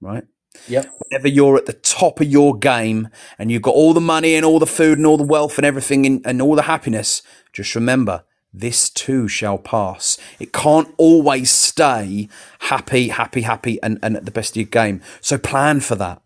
Right? 0.00 0.24
Yep. 0.68 0.90
Whenever 1.08 1.28
you're 1.28 1.56
at 1.56 1.66
the 1.66 1.72
top 1.72 2.20
of 2.20 2.26
your 2.26 2.56
game 2.56 3.08
and 3.38 3.50
you've 3.50 3.62
got 3.62 3.74
all 3.74 3.92
the 3.92 4.00
money 4.00 4.34
and 4.34 4.44
all 4.44 4.58
the 4.58 4.66
food 4.66 4.98
and 4.98 5.06
all 5.06 5.16
the 5.16 5.24
wealth 5.24 5.58
and 5.58 5.66
everything 5.66 6.06
and, 6.06 6.26
and 6.26 6.40
all 6.40 6.54
the 6.54 6.62
happiness, 6.62 7.22
just 7.52 7.74
remember 7.74 8.24
this 8.54 8.88
too 8.88 9.26
shall 9.26 9.58
pass. 9.58 10.16
It 10.38 10.52
can't 10.52 10.94
always 10.96 11.50
stay 11.50 12.28
happy, 12.60 13.08
happy, 13.08 13.42
happy, 13.42 13.82
and, 13.82 13.98
and 14.00 14.16
at 14.16 14.24
the 14.24 14.30
best 14.30 14.52
of 14.52 14.56
your 14.56 14.66
game. 14.66 15.02
So 15.20 15.36
plan 15.36 15.80
for 15.80 15.96
that. 15.96 16.22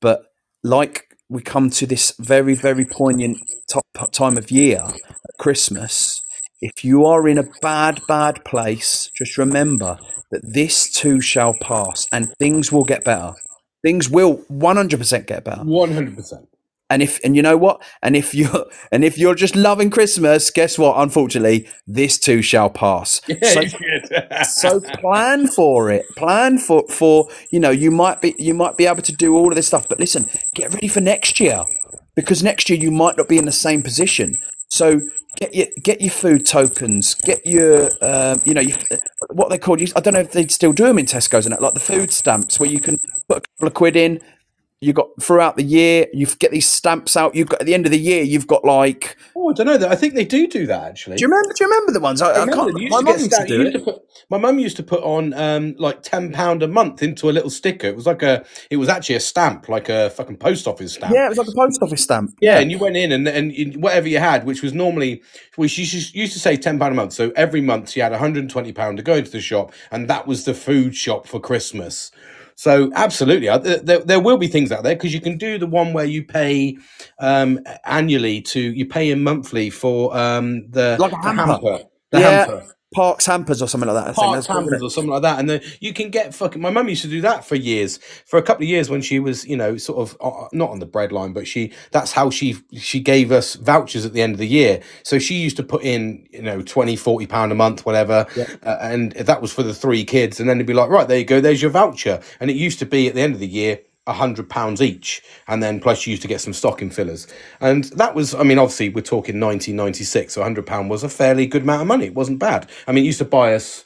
But 0.00 0.30
like 0.62 1.16
we 1.28 1.42
come 1.42 1.70
to 1.70 1.86
this 1.86 2.14
very, 2.18 2.54
very 2.54 2.84
poignant 2.84 3.38
top 3.66 4.12
time 4.12 4.36
of 4.36 4.50
year, 4.50 4.84
Christmas, 5.38 6.22
if 6.60 6.84
you 6.84 7.04
are 7.04 7.28
in 7.28 7.38
a 7.38 7.48
bad, 7.60 8.00
bad 8.08 8.44
place, 8.44 9.10
just 9.14 9.38
remember 9.38 9.98
that 10.30 10.42
this 10.42 10.90
too 10.90 11.20
shall 11.20 11.54
pass 11.54 12.06
and 12.12 12.32
things 12.38 12.72
will 12.72 12.84
get 12.84 13.04
better. 13.04 13.34
Things 13.82 14.10
will 14.10 14.38
100% 14.50 15.26
get 15.26 15.44
better. 15.44 15.62
One 15.62 15.92
hundred 15.92 16.16
percent. 16.16 16.48
And 16.90 17.02
if 17.02 17.20
and 17.22 17.36
you 17.36 17.42
know 17.42 17.56
what? 17.56 17.82
And 18.02 18.16
if 18.16 18.34
you're 18.34 18.66
and 18.92 19.04
if 19.04 19.18
you're 19.18 19.34
just 19.34 19.54
loving 19.54 19.90
Christmas, 19.90 20.50
guess 20.50 20.78
what? 20.78 20.96
Unfortunately, 20.96 21.68
this 21.86 22.18
too 22.18 22.42
shall 22.42 22.70
pass. 22.70 23.20
So, 23.42 23.62
so 24.42 24.80
plan 24.80 25.46
for 25.48 25.90
it. 25.90 26.06
Plan 26.16 26.58
for 26.58 26.86
for 26.88 27.28
you 27.50 27.60
know 27.60 27.70
you 27.70 27.90
might 27.90 28.20
be 28.20 28.34
you 28.38 28.54
might 28.54 28.76
be 28.76 28.86
able 28.86 29.02
to 29.02 29.12
do 29.12 29.36
all 29.36 29.48
of 29.48 29.54
this 29.54 29.66
stuff. 29.66 29.88
But 29.88 30.00
listen, 30.00 30.28
get 30.54 30.72
ready 30.72 30.88
for 30.88 31.00
next 31.00 31.38
year 31.40 31.66
because 32.16 32.42
next 32.42 32.68
year 32.68 32.78
you 32.78 32.90
might 32.90 33.16
not 33.16 33.28
be 33.28 33.38
in 33.38 33.44
the 33.44 33.52
same 33.52 33.82
position. 33.82 34.38
So 34.68 35.00
get 35.36 35.54
your 35.54 35.66
get 35.82 36.00
your 36.00 36.10
food 36.10 36.46
tokens. 36.46 37.14
Get 37.14 37.46
your 37.46 37.90
um, 38.02 38.40
you 38.44 38.54
know 38.54 38.60
your, 38.60 38.76
what 39.30 39.50
they 39.50 39.58
called. 39.58 39.80
I 39.96 40.00
don't 40.00 40.14
know 40.14 40.20
if 40.20 40.32
they 40.32 40.46
still 40.48 40.72
do 40.72 40.84
them 40.84 40.98
in 40.98 41.06
Tesco's 41.06 41.46
and 41.46 41.52
that, 41.52 41.62
like 41.62 41.74
the 41.74 41.80
food 41.80 42.10
stamps 42.10 42.60
where 42.60 42.68
you 42.68 42.80
can 42.80 42.98
put 43.28 43.38
a 43.38 43.40
couple 43.40 43.68
of 43.68 43.74
quid 43.74 43.96
in. 43.96 44.20
You 44.80 44.92
got 44.92 45.08
throughout 45.20 45.56
the 45.56 45.64
year. 45.64 46.06
You 46.12 46.26
get 46.26 46.52
these 46.52 46.68
stamps 46.68 47.16
out. 47.16 47.34
You've 47.34 47.48
got 47.48 47.60
at 47.60 47.66
the 47.66 47.74
end 47.74 47.84
of 47.86 47.90
the 47.90 47.98
year. 47.98 48.22
You've 48.22 48.46
got 48.46 48.64
like. 48.64 49.16
Oh, 49.34 49.50
I 49.50 49.52
don't 49.52 49.66
know. 49.66 49.88
I 49.88 49.96
think 49.96 50.14
they 50.14 50.24
do 50.24 50.46
do 50.46 50.66
that 50.66 50.84
actually. 50.84 51.16
Do 51.16 51.22
you 51.22 51.28
remember? 51.28 51.52
Do 51.52 51.64
you 51.64 51.70
remember 51.70 51.92
the 51.92 52.00
ones? 52.00 52.22
I, 52.22 52.28
I, 52.28 52.44
remember 52.44 52.72
can't. 52.72 52.90
My 52.90 53.00
mum 53.00 53.06
used 53.06 53.30
to 53.30 53.34
stamp- 53.34 53.48
do 53.48 53.62
used 53.62 53.72
to 53.72 53.80
put- 53.80 54.02
my 54.30 54.38
mum 54.38 54.58
used 54.58 54.76
to 54.76 54.82
put 54.82 55.02
on 55.02 55.32
um, 55.34 55.74
like 55.78 56.02
ten 56.02 56.32
pound 56.32 56.62
a 56.62 56.68
month 56.68 57.02
into 57.02 57.28
a 57.28 57.32
little 57.32 57.50
sticker. 57.50 57.88
It 57.88 57.96
was 57.96 58.06
like 58.06 58.22
a, 58.22 58.44
it 58.70 58.76
was 58.76 58.88
actually 58.88 59.16
a 59.16 59.20
stamp, 59.20 59.68
like 59.68 59.88
a 59.88 60.10
fucking 60.10 60.36
post 60.36 60.68
office 60.68 60.94
stamp. 60.94 61.12
Yeah, 61.12 61.26
it 61.26 61.30
was 61.30 61.38
like 61.38 61.48
a 61.48 61.56
post 61.56 61.82
office 61.82 62.02
stamp. 62.02 62.36
Yeah, 62.40 62.58
and 62.58 62.70
you 62.70 62.78
went 62.78 62.96
in 62.96 63.10
and 63.10 63.26
and 63.26 63.82
whatever 63.82 64.06
you 64.06 64.18
had, 64.18 64.44
which 64.44 64.62
was 64.62 64.74
normally, 64.74 65.22
which 65.56 65.76
you 65.76 65.82
used 65.82 66.14
used 66.14 66.34
to 66.34 66.38
say 66.38 66.56
ten 66.56 66.78
pound 66.78 66.92
a 66.92 66.96
month. 66.96 67.14
So 67.14 67.32
every 67.34 67.62
month 67.62 67.96
you 67.96 68.02
had 68.02 68.12
one 68.12 68.20
hundred 68.20 68.40
and 68.40 68.50
twenty 68.50 68.72
pound 68.72 68.98
to 68.98 69.02
go 69.02 69.14
into 69.14 69.30
the 69.30 69.40
shop, 69.40 69.72
and 69.90 70.08
that 70.08 70.26
was 70.28 70.44
the 70.44 70.54
food 70.54 70.94
shop 70.94 71.26
for 71.26 71.40
Christmas. 71.40 72.12
So 72.58 72.90
absolutely, 72.96 73.46
there, 73.46 73.78
there- 73.78 74.04
there 74.04 74.20
will 74.20 74.36
be 74.36 74.48
things 74.48 74.72
out 74.72 74.82
there 74.82 74.96
because 74.96 75.14
you 75.14 75.20
can 75.20 75.38
do 75.38 75.58
the 75.58 75.66
one 75.68 75.92
where 75.92 76.04
you 76.04 76.24
pay 76.24 76.76
um, 77.20 77.60
annually 77.84 78.40
to 78.52 78.60
you 78.60 78.84
pay 78.84 79.12
in 79.12 79.22
monthly 79.22 79.70
for 79.70 80.16
um, 80.16 80.68
the 80.68 80.96
Like 80.98 81.12
the 81.12 81.32
hamper. 81.32 81.78
the 82.10 82.18
Yeah. 82.18 82.46
hamper. 82.46 82.74
Parks 82.94 83.26
hampers 83.26 83.60
or 83.60 83.68
something 83.68 83.88
like 83.88 84.02
that. 84.02 84.10
I 84.10 84.12
think 84.12 84.16
Park 84.16 84.34
that's 84.34 84.46
hampers 84.46 84.82
or 84.82 84.90
something 84.90 85.10
like 85.10 85.22
that, 85.22 85.38
and 85.38 85.48
then 85.48 85.60
you 85.80 85.92
can 85.92 86.10
get 86.10 86.34
fucking. 86.34 86.60
My 86.60 86.70
mum 86.70 86.88
used 86.88 87.02
to 87.02 87.08
do 87.08 87.20
that 87.20 87.44
for 87.44 87.54
years, 87.54 87.98
for 88.24 88.38
a 88.38 88.42
couple 88.42 88.64
of 88.64 88.68
years 88.68 88.88
when 88.88 89.02
she 89.02 89.18
was, 89.18 89.46
you 89.46 89.56
know, 89.56 89.76
sort 89.76 89.98
of 89.98 90.16
uh, 90.20 90.48
not 90.52 90.70
on 90.70 90.78
the 90.78 90.86
breadline, 90.86 91.34
but 91.34 91.46
she 91.46 91.72
that's 91.90 92.12
how 92.12 92.30
she 92.30 92.56
she 92.72 93.00
gave 93.00 93.30
us 93.30 93.56
vouchers 93.56 94.06
at 94.06 94.14
the 94.14 94.22
end 94.22 94.32
of 94.32 94.38
the 94.38 94.46
year. 94.46 94.80
So 95.02 95.18
she 95.18 95.34
used 95.34 95.56
to 95.58 95.62
put 95.62 95.82
in, 95.82 96.26
you 96.30 96.42
know, 96.42 96.62
20, 96.62 96.96
40 96.96 97.26
pound 97.26 97.52
a 97.52 97.54
month, 97.54 97.84
whatever, 97.84 98.26
uh, 98.62 98.78
and 98.80 99.12
that 99.12 99.42
was 99.42 99.52
for 99.52 99.62
the 99.62 99.74
three 99.74 100.04
kids, 100.04 100.40
and 100.40 100.48
then 100.48 100.56
it'd 100.56 100.66
be 100.66 100.74
like, 100.74 100.88
right, 100.88 101.06
there 101.06 101.18
you 101.18 101.24
go, 101.24 101.40
there's 101.40 101.60
your 101.60 101.70
voucher, 101.70 102.20
and 102.40 102.50
it 102.50 102.56
used 102.56 102.78
to 102.78 102.86
be 102.86 103.08
at 103.08 103.14
the 103.14 103.20
end 103.20 103.34
of 103.34 103.40
the 103.40 103.46
year 103.46 103.80
hundred 104.12 104.48
pounds 104.50 104.80
each, 104.82 105.22
and 105.46 105.62
then 105.62 105.80
plus 105.80 106.06
you 106.06 106.10
used 106.12 106.22
to 106.22 106.28
get 106.28 106.40
some 106.40 106.52
stocking 106.52 106.90
fillers, 106.90 107.26
and 107.60 107.84
that 107.84 108.14
was, 108.14 108.34
I 108.34 108.42
mean, 108.42 108.58
obviously 108.58 108.88
we're 108.88 109.02
talking 109.02 109.38
nineteen 109.38 109.76
ninety 109.76 110.04
six, 110.04 110.34
so 110.34 110.40
a 110.40 110.44
hundred 110.44 110.66
pound 110.66 110.90
was 110.90 111.02
a 111.02 111.08
fairly 111.08 111.46
good 111.46 111.62
amount 111.62 111.82
of 111.82 111.88
money. 111.88 112.06
It 112.06 112.14
wasn't 112.14 112.38
bad. 112.38 112.68
I 112.86 112.92
mean, 112.92 113.04
it 113.04 113.06
used 113.06 113.18
to 113.18 113.24
buy 113.24 113.54
us. 113.54 113.84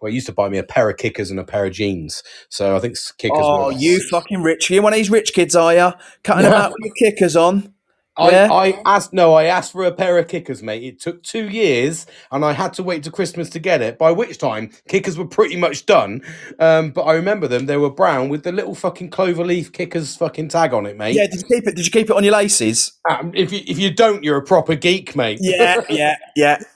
Well, 0.00 0.10
it 0.10 0.14
used 0.14 0.26
to 0.26 0.32
buy 0.32 0.48
me 0.48 0.58
a 0.58 0.64
pair 0.64 0.90
of 0.90 0.96
kickers 0.98 1.30
and 1.30 1.40
a 1.40 1.44
pair 1.44 1.64
of 1.64 1.72
jeans. 1.72 2.22
So 2.50 2.76
I 2.76 2.80
think 2.80 2.96
kickers. 3.18 3.38
Oh, 3.42 3.66
were 3.66 3.72
you 3.72 4.00
fucking 4.10 4.42
rich! 4.42 4.70
You 4.70 4.82
one 4.82 4.92
of 4.92 4.96
these 4.96 5.10
rich 5.10 5.32
kids, 5.32 5.56
are 5.56 5.74
you? 5.74 5.92
Cutting 6.22 6.44
them 6.44 6.52
No. 6.52 6.58
out 6.58 6.72
with 6.72 6.84
your 6.84 7.10
kickers 7.10 7.36
on. 7.36 7.73
I, 8.16 8.30
Yeah. 8.30 8.52
I 8.52 8.82
asked. 8.84 9.12
No, 9.12 9.34
I 9.34 9.44
asked 9.44 9.72
for 9.72 9.84
a 9.84 9.92
pair 9.92 10.18
of 10.18 10.28
kickers, 10.28 10.62
mate. 10.62 10.82
It 10.82 11.00
took 11.00 11.22
two 11.22 11.48
years, 11.48 12.06
and 12.30 12.44
I 12.44 12.52
had 12.52 12.72
to 12.74 12.82
wait 12.82 13.02
to 13.04 13.10
Christmas 13.10 13.50
to 13.50 13.58
get 13.58 13.82
it. 13.82 13.98
By 13.98 14.12
which 14.12 14.38
time, 14.38 14.70
kickers 14.88 15.18
were 15.18 15.26
pretty 15.26 15.56
much 15.56 15.86
done. 15.86 16.22
Um, 16.58 16.90
but 16.90 17.02
I 17.02 17.14
remember 17.14 17.48
them. 17.48 17.66
They 17.66 17.76
were 17.76 17.90
brown 17.90 18.28
with 18.28 18.44
the 18.44 18.52
little 18.52 18.74
fucking 18.74 19.10
clover 19.10 19.44
leaf 19.44 19.72
kickers 19.72 20.16
fucking 20.16 20.48
tag 20.48 20.72
on 20.72 20.86
it, 20.86 20.96
mate. 20.96 21.16
Yeah, 21.16 21.26
did 21.26 21.40
you 21.40 21.48
keep 21.48 21.66
it? 21.66 21.76
Did 21.76 21.84
you 21.84 21.90
keep 21.90 22.10
it 22.10 22.16
on 22.16 22.22
your 22.22 22.34
laces? 22.34 22.92
Um, 23.08 23.32
if 23.34 23.52
you 23.52 23.62
if 23.66 23.78
you 23.78 23.92
don't, 23.92 24.22
you're 24.22 24.38
a 24.38 24.44
proper 24.44 24.76
geek, 24.76 25.16
mate. 25.16 25.38
Yeah, 25.40 25.80
yeah, 25.88 26.16
yeah. 26.36 26.58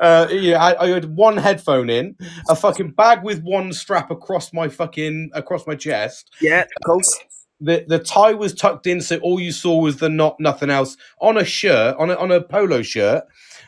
Uh, 0.00 0.28
yeah, 0.30 0.62
I, 0.62 0.84
I 0.84 0.88
had 0.90 1.16
one 1.16 1.36
headphone 1.36 1.90
in, 1.90 2.14
a 2.48 2.54
fucking 2.54 2.92
bag 2.92 3.24
with 3.24 3.42
one 3.42 3.72
strap 3.72 4.12
across 4.12 4.52
my 4.52 4.68
fucking 4.68 5.30
across 5.34 5.66
my 5.66 5.74
chest. 5.74 6.30
Yeah, 6.40 6.60
of 6.60 6.86
course. 6.86 7.18
The 7.60 7.84
the 7.86 7.98
tie 7.98 8.34
was 8.34 8.54
tucked 8.54 8.86
in, 8.86 9.00
so 9.00 9.18
all 9.18 9.40
you 9.40 9.52
saw 9.52 9.80
was 9.80 9.96
the 9.96 10.08
knot, 10.08 10.36
nothing 10.38 10.70
else. 10.70 10.96
On 11.20 11.36
a 11.36 11.44
shirt, 11.44 11.96
on 11.98 12.10
a 12.10 12.14
on 12.14 12.30
a 12.30 12.40
polo 12.40 12.82
shirt. 12.82 13.24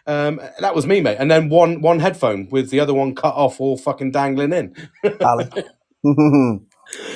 Um, 0.07 0.41
that 0.61 0.75
was 0.75 0.87
me, 0.87 1.01
mate. 1.01 1.17
And 1.19 1.31
then 1.31 1.49
one 1.49 1.81
one 1.81 2.01
headphone 2.01 2.49
with 2.51 2.71
the 2.71 2.81
other 2.81 2.95
one 2.95 3.15
cut 3.15 3.35
off, 3.35 3.61
all 3.61 3.77
fucking 3.77 4.13
dangling 4.13 4.53
in. 4.53 4.75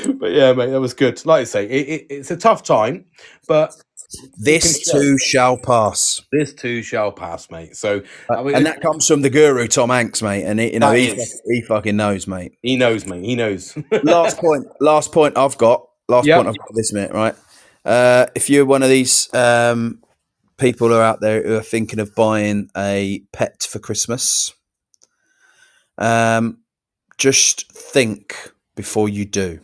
But 0.07 0.33
yeah, 0.33 0.53
mate, 0.53 0.71
that 0.71 0.81
was 0.81 0.95
good. 0.95 1.25
Like 1.27 1.43
I 1.43 1.45
say, 1.45 1.65
it, 1.65 1.89
it, 1.89 2.07
it's 2.11 2.31
a 2.31 2.37
tough 2.37 2.63
time, 2.63 3.07
but 3.49 3.75
this 4.39 4.91
too 4.91 5.19
shall 5.19 5.57
pass, 5.57 6.23
this 6.31 6.53
too 6.53 6.83
shall 6.83 7.11
pass, 7.13 7.51
mate. 7.51 7.77
So 7.77 8.03
I 8.31 8.43
mean, 8.43 8.55
and 8.55 8.67
that 8.67 8.81
comes 8.81 9.07
from 9.07 9.23
the 9.23 9.31
guru 9.31 9.67
Tom 9.67 9.91
Hanks, 9.91 10.23
mate. 10.23 10.45
And 10.45 10.61
he, 10.61 10.75
you 10.75 10.79
know 10.79 10.93
he, 10.93 11.15
he 11.47 11.63
fucking 11.63 11.97
knows, 11.97 12.27
mate. 12.27 12.53
he 12.63 12.77
knows, 12.77 13.07
mate. 13.07 13.25
He 13.25 13.35
knows. 13.35 13.77
last 14.03 14.39
point. 14.39 14.67
Last 14.81 15.13
point 15.13 15.37
I've 15.37 15.59
got. 15.59 15.89
Last 16.09 16.27
Yep. 16.27 16.37
point 16.37 16.49
I've 16.49 16.59
got 16.59 16.75
this 16.75 16.93
minute, 16.93 17.13
right? 17.13 17.35
Uh, 17.85 18.27
if 18.35 18.49
you're 18.51 18.65
one 18.67 18.83
of 18.83 18.89
these 18.89 19.33
um, 19.35 20.03
people 20.59 20.89
who 20.89 20.95
are 20.95 21.03
out 21.03 21.21
there 21.21 21.43
who 21.43 21.57
are 21.57 21.63
thinking 21.63 21.99
of 21.99 22.15
buying 22.15 22.69
a 22.77 23.23
pet 23.33 23.67
for 23.69 23.79
Christmas, 23.79 24.53
um, 25.99 26.59
just 27.19 27.71
think 27.73 28.53
before 28.75 29.09
you 29.09 29.25
do. 29.25 29.61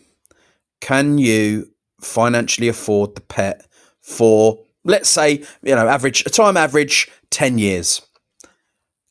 Can 0.81 1.19
you 1.19 1.71
financially 2.01 2.69
afford 2.69 3.15
the 3.15 3.21
pet 3.21 3.67
for, 4.01 4.59
let's 4.85 5.11
say, 5.11 5.45
you 5.63 5.75
know, 5.75 5.89
average 5.89 6.25
a 6.27 6.31
time 6.31 6.57
average 6.57 7.11
ten 7.31 7.59
years? 7.59 8.01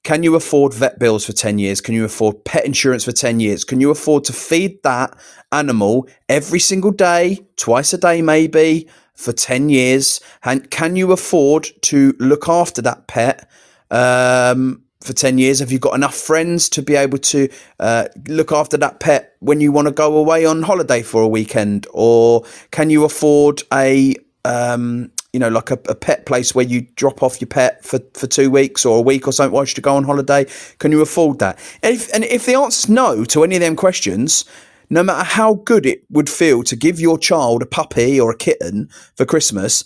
Can 0.10 0.23
you 0.23 0.34
afford 0.34 0.73
vet 0.73 0.98
bills 0.98 1.23
for 1.23 1.34
10 1.34 1.60
years? 1.60 1.81
Can 1.81 1.94
you 1.94 2.03
afford 2.03 2.44
pet 2.44 2.65
insurance 2.65 3.03
for 3.06 3.11
10 3.11 3.40
years? 3.40 3.64
Can 3.64 3.80
you 3.80 3.91
afford 3.91 4.23
to 4.23 4.34
feed 4.34 4.81
that 4.81 5.15
animal 5.52 6.10
every 6.27 6.57
single 6.57 6.90
day, 6.90 7.45
twice 7.57 7.94
a 7.94 7.98
day 7.99 8.23
maybe, 8.23 8.90
for 9.14 9.34
10 9.34 9.69
years? 9.69 10.19
And 10.44 10.72
can 10.72 10.95
you 10.95 11.11
afford 11.11 11.68
to 11.84 12.15
look 12.18 12.49
after 12.49 12.81
that 12.81 13.06
pet 13.06 13.48
um, 13.91 14.81
for 14.99 15.14
10 15.14 15.38
years? 15.38 15.60
Have 15.60 15.72
you 15.72 15.77
got 15.77 15.94
enough 15.94 16.15
friends 16.15 16.69
to 16.69 16.81
be 16.81 16.95
able 16.95 17.19
to 17.19 17.48
uh, 17.80 18.07
look 18.27 18.52
after 18.52 18.77
that 18.77 18.99
pet 18.99 19.36
when 19.41 19.61
you 19.61 19.72
want 19.72 19.90
to 19.90 19.94
go 19.94 20.18
away 20.18 20.44
on 20.44 20.64
holiday 20.64 21.03
for 21.03 21.22
a 21.22 21.27
weekend? 21.27 21.86
Or 21.94 22.45
can 22.72 22.90
you 22.90 23.03
afford 23.03 23.61
a 23.72 24.15
um, 24.44 25.11
you 25.34 25.40
know, 25.40 25.50
like 25.50 25.70
a, 25.72 25.80
a 25.88 25.96
pet 25.96 26.26
place 26.26 26.56
where 26.56 26.66
you 26.66 26.82
drop 26.96 27.22
off 27.22 27.40
your 27.40 27.48
pet 27.48 27.84
for, 27.84 28.00
for 28.14 28.28
two 28.28 28.50
weeks 28.50 28.86
or 28.86 28.98
a 28.98 29.02
week 29.02 29.28
or 29.28 29.32
something 29.32 29.54
whilst 29.54 29.78
you 29.78 29.82
go 29.84 29.96
on 29.96 30.04
holiday? 30.04 30.46
Can 30.80 30.92
you 30.92 31.02
afford 31.02 31.40
that? 31.40 31.60
And 31.84 31.96
if, 31.96 32.14
and 32.14 32.24
if 32.24 32.46
the 32.46 32.56
answer's 32.56 32.90
no 32.90 33.24
to 33.26 33.44
any 33.44 33.56
of 33.56 33.62
them 33.62 33.76
questions, 33.76 34.46
no 34.90 35.04
matter 35.04 35.24
how 35.24 35.56
good 35.56 35.86
it 35.86 36.04
would 36.10 36.30
feel 36.30 36.64
to 36.64 36.76
give 36.76 37.00
your 37.00 37.18
child 37.18 37.62
a 37.62 37.68
puppy 37.68 38.20
or 38.20 38.32
a 38.32 38.36
kitten 38.36 38.90
for 39.16 39.26
Christmas, 39.26 39.84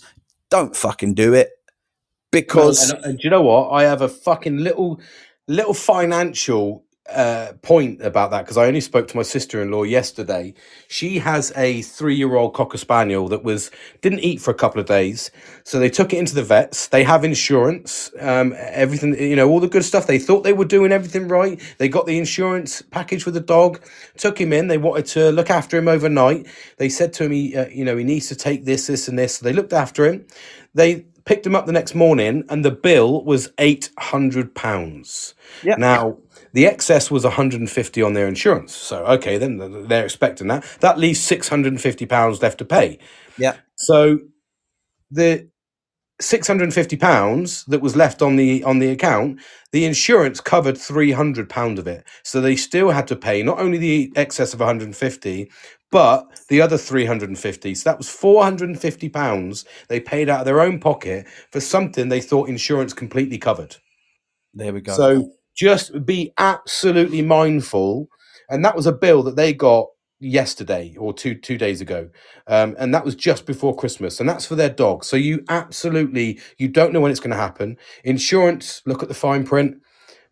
don't 0.50 0.74
fucking 0.74 1.14
do 1.14 1.34
it. 1.34 1.50
Because 2.32 2.90
and, 2.90 3.04
and 3.04 3.18
do 3.18 3.24
you 3.24 3.30
know 3.30 3.42
what? 3.42 3.70
I 3.70 3.84
have 3.84 4.00
a 4.00 4.08
fucking 4.08 4.58
little, 4.58 5.00
little 5.46 5.74
financial 5.74 6.83
uh, 7.10 7.52
point 7.62 8.00
about 8.02 8.30
that 8.30 8.42
because 8.42 8.56
I 8.56 8.66
only 8.66 8.80
spoke 8.80 9.08
to 9.08 9.16
my 9.16 9.22
sister 9.22 9.60
in 9.60 9.70
law 9.70 9.82
yesterday. 9.82 10.54
She 10.88 11.18
has 11.18 11.52
a 11.56 11.82
three 11.82 12.14
year 12.14 12.34
old 12.36 12.54
cocker 12.54 12.78
spaniel 12.78 13.28
that 13.28 13.44
was 13.44 13.70
didn't 14.00 14.20
eat 14.20 14.40
for 14.40 14.50
a 14.50 14.54
couple 14.54 14.80
of 14.80 14.86
days, 14.86 15.30
so 15.64 15.78
they 15.78 15.90
took 15.90 16.12
it 16.12 16.18
into 16.18 16.34
the 16.34 16.42
vets. 16.42 16.88
They 16.88 17.04
have 17.04 17.24
insurance, 17.24 18.10
um, 18.20 18.54
everything 18.58 19.18
you 19.20 19.36
know, 19.36 19.48
all 19.50 19.60
the 19.60 19.68
good 19.68 19.84
stuff. 19.84 20.06
They 20.06 20.18
thought 20.18 20.44
they 20.44 20.54
were 20.54 20.64
doing 20.64 20.92
everything 20.92 21.28
right. 21.28 21.60
They 21.78 21.88
got 21.88 22.06
the 22.06 22.18
insurance 22.18 22.82
package 22.82 23.26
with 23.26 23.34
the 23.34 23.40
dog, 23.40 23.82
took 24.16 24.40
him 24.40 24.52
in. 24.52 24.68
They 24.68 24.78
wanted 24.78 25.06
to 25.06 25.30
look 25.30 25.50
after 25.50 25.76
him 25.76 25.88
overnight. 25.88 26.46
They 26.78 26.88
said 26.88 27.12
to 27.14 27.24
him, 27.24 27.32
he, 27.32 27.56
uh, 27.56 27.68
you 27.68 27.84
know, 27.84 27.96
he 27.96 28.04
needs 28.04 28.28
to 28.28 28.36
take 28.36 28.64
this, 28.64 28.86
this, 28.86 29.08
and 29.08 29.18
this. 29.18 29.38
So 29.38 29.44
they 29.44 29.52
looked 29.52 29.72
after 29.74 30.06
him. 30.06 30.26
They 30.74 31.06
picked 31.24 31.46
him 31.46 31.54
up 31.54 31.66
the 31.66 31.72
next 31.72 31.94
morning, 31.94 32.44
and 32.48 32.64
the 32.64 32.70
bill 32.70 33.24
was 33.24 33.50
eight 33.58 33.90
hundred 33.98 34.54
pounds. 34.54 35.34
Yeah. 35.62 35.76
Now 35.78 36.18
the 36.54 36.66
excess 36.66 37.10
was 37.10 37.24
150 37.24 38.02
on 38.02 38.12
their 38.14 38.28
insurance. 38.28 38.74
So 38.74 39.04
okay, 39.06 39.38
then 39.38 39.86
they're 39.88 40.04
expecting 40.04 40.46
that. 40.48 40.64
That 40.80 40.98
leaves 40.98 41.20
650 41.20 42.06
pounds 42.06 42.40
left 42.40 42.58
to 42.58 42.64
pay. 42.64 42.98
Yeah. 43.36 43.56
So 43.74 44.20
the 45.10 45.48
650 46.20 46.96
pounds 46.96 47.64
that 47.64 47.82
was 47.82 47.96
left 47.96 48.22
on 48.22 48.36
the 48.36 48.62
on 48.62 48.78
the 48.78 48.90
account, 48.90 49.40
the 49.72 49.84
insurance 49.84 50.40
covered 50.40 50.78
300 50.78 51.50
pound 51.50 51.80
of 51.80 51.88
it. 51.88 52.06
So 52.22 52.40
they 52.40 52.54
still 52.54 52.90
had 52.90 53.08
to 53.08 53.16
pay 53.16 53.42
not 53.42 53.58
only 53.58 53.78
the 53.78 54.12
excess 54.14 54.54
of 54.54 54.60
150, 54.60 55.50
but 55.90 56.28
the 56.48 56.60
other 56.60 56.78
350. 56.78 57.74
So 57.74 57.90
that 57.90 57.98
was 57.98 58.08
450 58.08 59.08
pounds 59.08 59.64
they 59.88 59.98
paid 59.98 60.28
out 60.28 60.40
of 60.40 60.46
their 60.46 60.60
own 60.60 60.78
pocket 60.78 61.26
for 61.50 61.58
something 61.58 62.08
they 62.08 62.20
thought 62.20 62.48
insurance 62.48 62.92
completely 62.92 63.38
covered. 63.38 63.76
There 64.54 64.72
we 64.72 64.80
go. 64.80 64.94
So 64.94 65.32
just 65.54 66.04
be 66.04 66.32
absolutely 66.38 67.22
mindful. 67.22 68.08
And 68.48 68.64
that 68.64 68.76
was 68.76 68.86
a 68.86 68.92
bill 68.92 69.22
that 69.24 69.36
they 69.36 69.52
got 69.54 69.88
yesterday 70.20 70.94
or 70.98 71.12
two 71.12 71.34
two 71.34 71.58
days 71.58 71.80
ago, 71.80 72.08
um, 72.46 72.74
and 72.78 72.94
that 72.94 73.04
was 73.04 73.14
just 73.14 73.46
before 73.46 73.76
Christmas, 73.76 74.20
and 74.20 74.28
that's 74.28 74.46
for 74.46 74.54
their 74.54 74.70
dog. 74.70 75.04
So 75.04 75.16
you 75.16 75.44
absolutely 75.48 76.40
you 76.58 76.68
don't 76.68 76.92
know 76.92 77.00
when 77.00 77.10
it's 77.10 77.20
going 77.20 77.30
to 77.30 77.36
happen. 77.36 77.76
Insurance, 78.04 78.82
look 78.86 79.02
at 79.02 79.08
the 79.08 79.14
fine 79.14 79.44
print, 79.44 79.76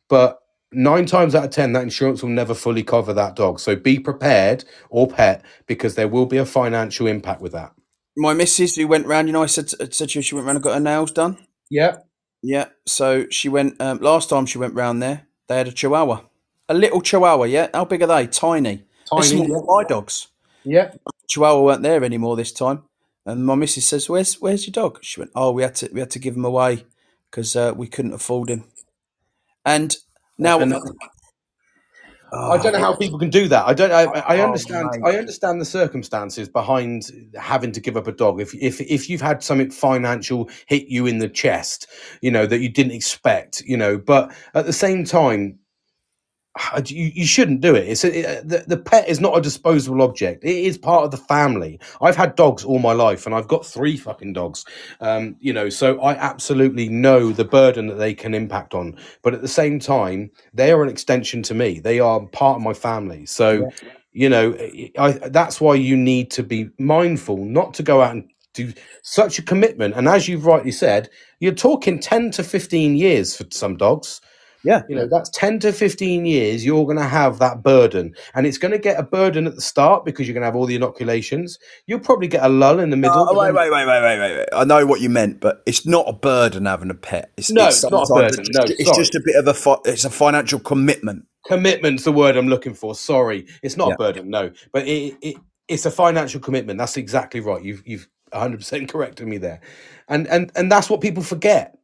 but 0.08 0.38
nine 0.72 1.06
times 1.06 1.34
out 1.34 1.44
of 1.44 1.50
ten, 1.50 1.72
that 1.72 1.82
insurance 1.82 2.22
will 2.22 2.30
never 2.30 2.54
fully 2.54 2.82
cover 2.82 3.12
that 3.12 3.36
dog. 3.36 3.60
So 3.60 3.76
be 3.76 3.98
prepared 3.98 4.64
or 4.90 5.08
pet 5.08 5.44
because 5.66 5.94
there 5.94 6.08
will 6.08 6.26
be 6.26 6.38
a 6.38 6.46
financial 6.46 7.06
impact 7.06 7.40
with 7.40 7.52
that. 7.52 7.72
my 8.16 8.34
missus 8.34 8.76
who 8.76 8.86
went 8.86 9.06
round, 9.06 9.28
you 9.28 9.32
know, 9.32 9.42
I 9.42 9.46
said 9.46 9.70
said 9.94 10.10
she 10.10 10.34
went 10.34 10.46
round 10.46 10.56
and 10.56 10.64
got 10.64 10.74
her 10.74 10.80
nails 10.80 11.12
done. 11.12 11.38
Yeah, 11.70 11.96
Yeah. 12.42 12.66
So 12.86 13.26
she 13.30 13.48
went 13.48 13.80
um, 13.80 13.98
last 13.98 14.28
time 14.30 14.46
she 14.46 14.58
went 14.58 14.74
round 14.74 15.02
there. 15.02 15.26
They 15.48 15.56
had 15.58 15.68
a 15.68 15.72
Chihuahua, 15.72 16.22
a 16.68 16.74
little 16.74 17.00
Chihuahua. 17.00 17.44
Yeah. 17.44 17.68
How 17.72 17.84
big 17.84 18.02
are 18.02 18.06
they? 18.06 18.26
Tiny. 18.26 18.84
Tiny, 19.10 19.48
yeah. 19.48 19.58
my 19.66 19.84
dogs. 19.84 20.28
yeah. 20.64 20.92
Chihuahua 21.28 21.62
weren't 21.62 21.82
there 21.82 22.02
anymore 22.04 22.36
this 22.36 22.52
time. 22.52 22.82
And 23.24 23.46
my 23.46 23.54
missus 23.54 23.86
says, 23.86 24.08
"Where's 24.08 24.34
Where's 24.40 24.66
your 24.66 24.72
dog?" 24.72 24.98
She 25.02 25.20
went, 25.20 25.30
"Oh, 25.34 25.52
we 25.52 25.62
had 25.62 25.74
to 25.76 25.88
we 25.92 26.00
had 26.00 26.10
to 26.10 26.18
give 26.18 26.34
him 26.36 26.44
away 26.44 26.84
because 27.30 27.54
uh, 27.54 27.72
we 27.76 27.86
couldn't 27.86 28.14
afford 28.14 28.50
him." 28.50 28.64
And 29.64 29.96
now, 30.38 30.58
And- 30.60 30.74
I 32.32 32.56
oh, 32.56 32.62
don't 32.62 32.72
know 32.72 32.78
how 32.78 32.94
people 32.94 33.18
can 33.18 33.28
do 33.28 33.46
that. 33.48 33.66
I 33.66 33.74
don't. 33.74 33.92
I, 33.92 34.04
I 34.04 34.38
Oh, 34.38 34.46
understand. 34.46 34.88
mate. 34.92 35.02
I 35.04 35.18
understand 35.18 35.60
the 35.60 35.66
circumstances 35.66 36.48
behind 36.48 37.10
having 37.38 37.72
to 37.72 37.80
give 37.80 37.96
up 37.96 38.06
a 38.06 38.12
dog. 38.12 38.40
If 38.40 38.54
if 38.54 38.80
if 38.80 39.10
you've 39.10 39.20
had 39.20 39.42
something 39.42 39.70
financial 39.70 40.48
hit 40.66 40.88
you 40.88 41.06
in 41.06 41.18
the 41.18 41.28
chest, 41.28 41.88
you 42.22 42.30
know 42.30 42.46
that 42.46 42.60
you 42.60 42.70
didn't 42.70 42.92
expect, 42.92 43.60
you 43.66 43.76
know. 43.76 43.98
But 43.98 44.32
at 44.54 44.64
the 44.64 44.72
same 44.72 45.04
time, 45.04 45.58
you, 46.86 47.10
you 47.14 47.26
shouldn't 47.26 47.60
do 47.60 47.74
it. 47.74 47.88
It's 47.88 48.04
a, 48.04 48.38
it, 48.38 48.48
the 48.48 48.64
the 48.66 48.76
pet 48.76 49.08
is 49.08 49.20
not 49.20 49.36
a 49.36 49.40
disposable 49.40 50.02
object. 50.02 50.44
It 50.44 50.56
is 50.56 50.78
part 50.78 51.04
of 51.04 51.10
the 51.10 51.16
family. 51.16 51.80
I've 52.00 52.16
had 52.16 52.36
dogs 52.36 52.64
all 52.64 52.78
my 52.78 52.92
life, 52.92 53.26
and 53.26 53.34
I've 53.34 53.48
got 53.48 53.66
three 53.66 53.96
fucking 53.96 54.32
dogs. 54.32 54.64
Um, 55.00 55.36
you 55.40 55.52
know, 55.52 55.68
so 55.68 56.00
I 56.00 56.14
absolutely 56.14 56.88
know 56.88 57.32
the 57.32 57.44
burden 57.44 57.86
that 57.88 57.96
they 57.96 58.14
can 58.14 58.34
impact 58.34 58.74
on. 58.74 58.96
But 59.22 59.34
at 59.34 59.42
the 59.42 59.48
same 59.48 59.78
time, 59.78 60.30
they 60.52 60.72
are 60.72 60.82
an 60.82 60.88
extension 60.88 61.42
to 61.44 61.54
me. 61.54 61.80
They 61.80 62.00
are 62.00 62.20
part 62.26 62.56
of 62.56 62.62
my 62.62 62.74
family. 62.74 63.26
So, 63.26 63.70
you 64.12 64.28
know, 64.28 64.56
I, 64.98 65.12
that's 65.12 65.60
why 65.60 65.74
you 65.74 65.96
need 65.96 66.30
to 66.32 66.42
be 66.42 66.68
mindful 66.78 67.44
not 67.44 67.74
to 67.74 67.82
go 67.82 68.02
out 68.02 68.12
and 68.12 68.28
do 68.54 68.72
such 69.02 69.38
a 69.38 69.42
commitment. 69.42 69.94
And 69.94 70.06
as 70.06 70.28
you've 70.28 70.44
rightly 70.44 70.72
said, 70.72 71.08
you're 71.40 71.54
talking 71.54 71.98
ten 71.98 72.30
to 72.32 72.42
fifteen 72.44 72.96
years 72.96 73.34
for 73.34 73.46
some 73.50 73.76
dogs 73.76 74.20
yeah, 74.64 74.82
you 74.88 74.96
know 74.96 75.06
that's 75.06 75.28
10 75.30 75.58
to 75.60 75.72
15 75.72 76.24
years 76.26 76.64
you're 76.64 76.84
going 76.84 76.96
to 76.96 77.02
have 77.04 77.38
that 77.40 77.62
burden 77.62 78.14
and 78.34 78.46
it's 78.46 78.58
going 78.58 78.72
to 78.72 78.78
get 78.78 78.98
a 78.98 79.02
burden 79.02 79.46
at 79.46 79.54
the 79.54 79.60
start 79.60 80.04
because 80.04 80.26
you're 80.26 80.34
going 80.34 80.42
to 80.42 80.46
have 80.46 80.56
all 80.56 80.66
the 80.66 80.74
inoculations 80.76 81.58
you'll 81.86 81.98
probably 82.00 82.28
get 82.28 82.44
a 82.44 82.48
lull 82.48 82.78
in 82.80 82.90
the 82.90 82.96
middle 82.96 83.26
Oh, 83.28 83.38
wait, 83.38 83.52
wait, 83.54 83.70
wait, 83.70 83.86
wait, 83.86 84.02
wait, 84.02 84.18
wait, 84.20 84.36
wait. 84.38 84.48
I 84.52 84.64
know 84.64 84.86
what 84.86 85.00
you 85.00 85.08
meant, 85.10 85.40
but 85.40 85.62
it's 85.66 85.86
not 85.86 86.04
a 86.08 86.12
burden 86.12 86.66
having 86.66 86.90
a 86.90 86.94
pet. 86.94 87.32
It's, 87.36 87.50
No, 87.50 87.68
it's 87.68 87.82
not 87.82 88.08
a 88.10 88.14
burden. 88.14 88.40
It's, 88.40 88.50
No, 88.50 88.62
just, 88.66 88.80
it's 88.80 88.84
sorry. 88.88 88.98
just 88.98 89.14
a 89.14 89.22
bit 89.24 89.36
of 89.36 89.46
a 89.48 89.54
fi- 89.54 89.80
it's 89.84 90.04
a 90.04 90.10
financial 90.10 90.58
commitment. 90.60 91.24
commitment's 91.46 92.04
the 92.04 92.12
word 92.12 92.36
i'm 92.36 92.46
looking 92.48 92.72
for 92.74 92.94
sorry 92.94 93.46
it's 93.62 93.76
not 93.76 93.88
Yeah. 93.88 93.94
a 93.94 93.98
burden 93.98 94.30
no 94.30 94.50
but 94.72 94.86
it, 94.86 95.16
it 95.22 95.36
it's 95.68 95.86
a 95.86 95.90
financial 95.90 96.40
commitment 96.40 96.78
that's 96.78 96.96
exactly 96.96 97.40
right 97.40 97.62
you've 97.64 97.82
you've 97.86 98.08
100% 98.32 98.88
corrected 98.88 99.26
me 99.26 99.38
there 99.38 99.60
and 100.08 100.26
and 100.28 100.50
and 100.56 100.70
that's 100.70 100.88
what 100.88 101.00
people 101.00 101.22
forget 101.22 101.76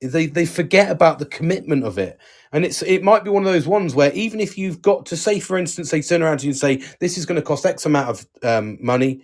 they 0.00 0.26
they 0.26 0.46
forget 0.46 0.90
about 0.90 1.18
the 1.18 1.26
commitment 1.26 1.84
of 1.84 1.98
it. 1.98 2.18
And 2.52 2.64
it's 2.64 2.82
it 2.82 3.02
might 3.02 3.24
be 3.24 3.30
one 3.30 3.46
of 3.46 3.52
those 3.52 3.66
ones 3.66 3.94
where 3.94 4.12
even 4.12 4.40
if 4.40 4.56
you've 4.56 4.82
got 4.82 5.06
to 5.06 5.16
say 5.16 5.40
for 5.40 5.58
instance 5.58 5.90
they 5.90 6.02
turn 6.02 6.22
around 6.22 6.38
to 6.38 6.46
you 6.46 6.50
and 6.50 6.58
say 6.58 6.82
this 7.00 7.18
is 7.18 7.26
going 7.26 7.36
to 7.36 7.42
cost 7.42 7.66
x 7.66 7.86
amount 7.86 8.08
of 8.08 8.26
um, 8.42 8.78
money 8.80 9.22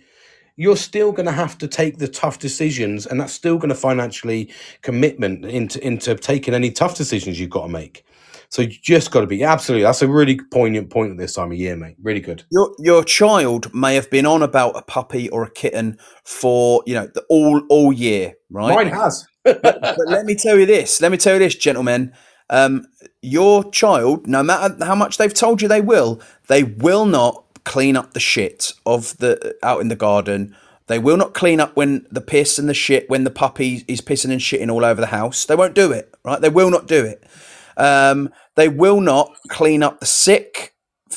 you're 0.55 0.77
still 0.77 1.11
going 1.11 1.25
to 1.25 1.31
have 1.31 1.57
to 1.57 1.67
take 1.67 1.97
the 1.97 2.07
tough 2.07 2.37
decisions 2.39 3.07
and 3.07 3.19
that's 3.19 3.33
still 3.33 3.57
going 3.57 3.69
to 3.69 3.75
financially 3.75 4.51
commitment 4.81 5.45
into 5.45 5.85
into 5.85 6.15
taking 6.15 6.53
any 6.53 6.71
tough 6.71 6.95
decisions 6.95 7.39
you've 7.39 7.49
got 7.49 7.63
to 7.63 7.69
make. 7.69 8.05
So 8.49 8.61
you 8.61 8.67
just 8.67 9.09
got 9.09 9.21
to 9.21 9.27
be 9.27 9.43
absolutely 9.43 9.83
that's 9.83 10.03
a 10.03 10.07
really 10.07 10.39
poignant 10.51 10.91
point 10.91 11.11
at 11.11 11.17
this 11.17 11.33
time 11.33 11.51
of 11.51 11.57
year 11.57 11.75
mate. 11.75 11.95
Really 12.01 12.19
good. 12.19 12.43
Your 12.51 12.75
your 12.77 13.03
child 13.03 13.73
may 13.73 13.95
have 13.95 14.09
been 14.11 14.27
on 14.27 14.43
about 14.43 14.77
a 14.77 14.83
puppy 14.83 15.27
or 15.29 15.43
a 15.43 15.49
kitten 15.49 15.97
for 16.23 16.83
you 16.85 16.93
know 16.93 17.07
the, 17.07 17.23
all 17.29 17.63
all 17.69 17.91
year, 17.91 18.33
right? 18.51 18.75
mine 18.75 18.93
has 18.93 19.25
but 19.43 19.97
let 20.07 20.25
me 20.25 20.35
tell 20.35 20.57
you 20.57 20.65
this. 20.65 21.01
Let 21.01 21.11
me 21.11 21.17
tell 21.17 21.33
you 21.33 21.39
this, 21.39 21.55
gentlemen. 21.55 22.13
Um, 22.49 22.85
your 23.21 23.69
child, 23.71 24.27
no 24.27 24.43
matter 24.43 24.83
how 24.85 24.95
much 24.95 25.17
they've 25.17 25.33
told 25.33 25.61
you 25.61 25.67
they 25.67 25.81
will, 25.81 26.21
they 26.47 26.63
will 26.63 27.05
not 27.05 27.43
clean 27.63 27.95
up 27.95 28.13
the 28.13 28.19
shit 28.19 28.73
of 28.85 29.17
the 29.17 29.55
out 29.63 29.81
in 29.81 29.87
the 29.87 29.95
garden. 29.95 30.55
They 30.87 30.99
will 30.99 31.17
not 31.17 31.33
clean 31.33 31.59
up 31.59 31.75
when 31.75 32.05
the 32.11 32.21
piss 32.21 32.59
and 32.59 32.67
the 32.67 32.73
shit 32.73 33.09
when 33.09 33.23
the 33.23 33.31
puppy 33.31 33.85
is 33.87 34.01
pissing 34.01 34.31
and 34.31 34.41
shitting 34.41 34.71
all 34.71 34.83
over 34.83 34.99
the 34.99 35.07
house. 35.07 35.45
They 35.45 35.55
won't 35.55 35.75
do 35.75 35.91
it, 35.91 36.13
right? 36.25 36.41
They 36.41 36.49
will 36.49 36.69
not 36.69 36.87
do 36.87 37.05
it. 37.05 37.23
Um, 37.77 38.29
they 38.55 38.69
will 38.69 39.01
not 39.01 39.33
clean 39.47 39.81
up 39.81 39.99
the 39.99 40.05
sick. 40.05 40.71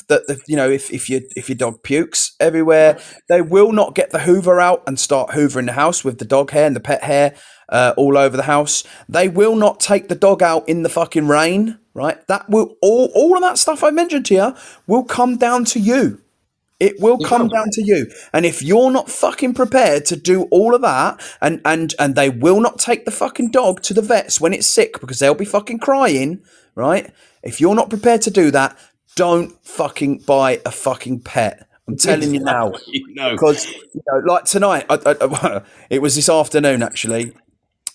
That 0.09 0.27
the, 0.29 0.39
you 0.47 0.57
know, 0.57 0.69
if, 0.69 0.93
if 0.93 1.09
your 1.11 1.23
if 1.35 1.49
your 1.49 1.57
dog 1.57 1.83
pukes 1.83 2.37
everywhere, 2.39 2.99
they 3.29 3.43
will 3.43 3.73
not 3.73 3.95
get 3.95 4.11
the 4.11 4.21
Hoover 4.21 4.61
out 4.61 4.83
and 4.87 5.01
start 5.01 5.31
hoovering 5.31 5.67
the 5.67 5.73
house 5.73 6.05
with 6.05 6.19
the 6.19 6.25
dog 6.25 6.51
hair 6.51 6.67
and 6.67 6.77
the 6.77 6.81
pet 6.81 7.03
hair 7.03 7.35
uh, 7.69 7.95
all 7.97 8.17
over 8.17 8.37
the 8.37 8.45
house. 8.45 8.85
They 9.09 9.29
will 9.29 9.57
not 9.57 9.81
take 9.81 10.09
the 10.09 10.15
dog 10.15 10.43
out 10.43 10.69
in 10.69 10.83
the 10.83 10.89
fucking 10.89 11.29
rain, 11.29 11.79
right? 11.95 12.25
That 12.27 12.49
will 12.49 12.77
all 12.81 13.11
all 13.15 13.37
of 13.37 13.43
that 13.43 13.59
stuff 13.59 13.83
I 13.83 13.91
mentioned 13.91 14.27
to 14.27 14.35
you 14.35 14.57
will 14.87 15.05
come 15.05 15.37
down 15.37 15.65
to 15.67 15.81
you. 15.81 16.21
It 16.79 17.01
will 17.01 17.19
come 17.19 17.49
down 17.49 17.71
to 17.73 17.83
you. 17.83 18.11
And 18.35 18.45
if 18.45 18.63
you're 18.63 18.91
not 18.91 19.11
fucking 19.11 19.55
prepared 19.55 20.05
to 20.07 20.17
do 20.17 20.43
all 20.45 20.75
of 20.75 20.83
that, 20.83 21.23
and 21.41 21.63
and 21.65 21.95
and 21.99 22.15
they 22.15 22.29
will 22.29 22.61
not 22.61 22.79
take 22.79 23.07
the 23.07 23.11
fucking 23.11 23.51
dog 23.51 23.81
to 23.83 23.95
the 23.95 24.03
vets 24.03 24.41
when 24.41 24.53
it's 24.53 24.67
sick 24.67 25.01
because 25.01 25.19
they'll 25.19 25.35
be 25.35 25.47
fucking 25.47 25.79
crying, 25.79 26.43
right? 26.75 27.11
If 27.43 27.63
you're 27.63 27.75
not 27.75 27.89
prepared 27.89 28.21
to 28.23 28.31
do 28.31 28.51
that, 28.51 28.77
don't 29.15 29.53
fucking 29.65 30.19
buy 30.27 30.61
a 30.67 30.71
fucking 30.71 31.21
pet. 31.21 31.67
I'm 31.89 31.97
telling 31.97 32.35
you 32.35 32.41
now 32.41 32.73
no 33.15 33.31
because 33.31 33.67
you 33.73 34.03
know, 34.13 34.19
like 34.27 34.45
tonight, 34.45 34.85
I, 34.91 34.99
I, 35.07 35.63
it 35.91 36.03
was 36.03 36.15
this 36.15 36.29
afternoon 36.29 36.83
actually, 36.83 37.33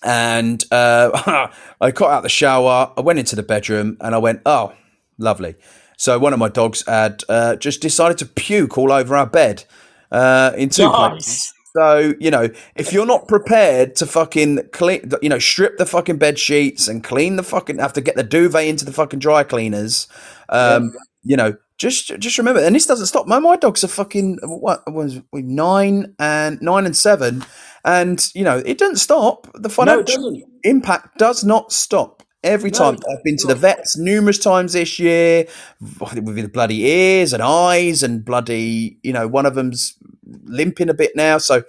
and 0.02 0.64
uh, 0.70 1.48
I 1.80 1.90
got 1.90 2.10
out 2.10 2.22
the 2.22 2.28
shower. 2.28 2.92
I 2.96 3.00
went 3.00 3.18
into 3.18 3.36
the 3.36 3.42
bedroom 3.42 3.96
and 4.00 4.14
I 4.14 4.18
went, 4.18 4.42
"Oh, 4.46 4.72
lovely." 5.18 5.54
So 5.96 6.18
one 6.18 6.32
of 6.32 6.38
my 6.38 6.48
dogs 6.48 6.84
had 6.86 7.22
uh, 7.28 7.56
just 7.56 7.80
decided 7.80 8.18
to 8.18 8.26
puke 8.26 8.76
all 8.76 8.92
over 8.92 9.16
our 9.16 9.26
bed 9.26 9.64
uh, 10.10 10.52
in 10.56 10.68
two 10.68 10.90
places. 10.90 11.52
So 11.74 12.14
you 12.20 12.30
know, 12.30 12.48
if 12.74 12.92
you're 12.92 13.06
not 13.06 13.28
prepared 13.28 13.96
to 13.96 14.06
fucking 14.06 14.68
clean, 14.72 15.10
you 15.22 15.28
know, 15.28 15.38
strip 15.38 15.78
the 15.78 15.86
fucking 15.86 16.18
bed 16.18 16.38
sheets 16.38 16.86
and 16.88 17.02
clean 17.02 17.36
the 17.36 17.42
fucking, 17.42 17.78
have 17.78 17.94
to 17.94 18.00
get 18.00 18.16
the 18.16 18.22
duvet 18.22 18.66
into 18.66 18.84
the 18.84 18.92
fucking 18.92 19.20
dry 19.20 19.42
cleaners, 19.42 20.06
um, 20.50 20.92
you 21.22 21.36
know, 21.36 21.56
just 21.78 22.08
just 22.18 22.36
remember. 22.36 22.60
And 22.60 22.76
this 22.76 22.86
doesn't 22.86 23.06
stop. 23.06 23.26
My 23.26 23.38
my 23.38 23.56
dogs 23.56 23.82
are 23.84 23.88
fucking 23.88 24.38
what 24.42 24.82
was 24.92 25.20
nine 25.32 26.14
and 26.18 26.60
nine 26.60 26.84
and 26.84 26.96
seven, 26.96 27.44
and 27.84 28.30
you 28.34 28.44
know, 28.44 28.62
it 28.64 28.78
doesn't 28.78 28.96
stop. 28.96 29.48
The 29.54 29.68
financial 29.68 30.04
doesn't. 30.04 30.44
impact 30.64 31.18
does 31.18 31.44
not 31.44 31.72
stop. 31.72 32.22
Every 32.44 32.72
time 32.72 32.96
I've 33.08 33.22
been 33.22 33.36
to 33.36 33.46
the 33.46 33.54
vets 33.54 33.96
numerous 33.96 34.38
times 34.38 34.72
this 34.72 34.98
year 34.98 35.46
with 35.80 36.34
the 36.34 36.48
bloody 36.48 36.82
ears 36.82 37.32
and 37.32 37.40
eyes 37.40 38.02
and 38.02 38.24
bloody, 38.24 38.98
you 39.04 39.12
know, 39.12 39.28
one 39.28 39.46
of 39.46 39.54
them's 39.54 39.96
limping 40.44 40.88
a 40.88 40.94
bit 40.94 41.12
now. 41.14 41.38
So 41.38 41.62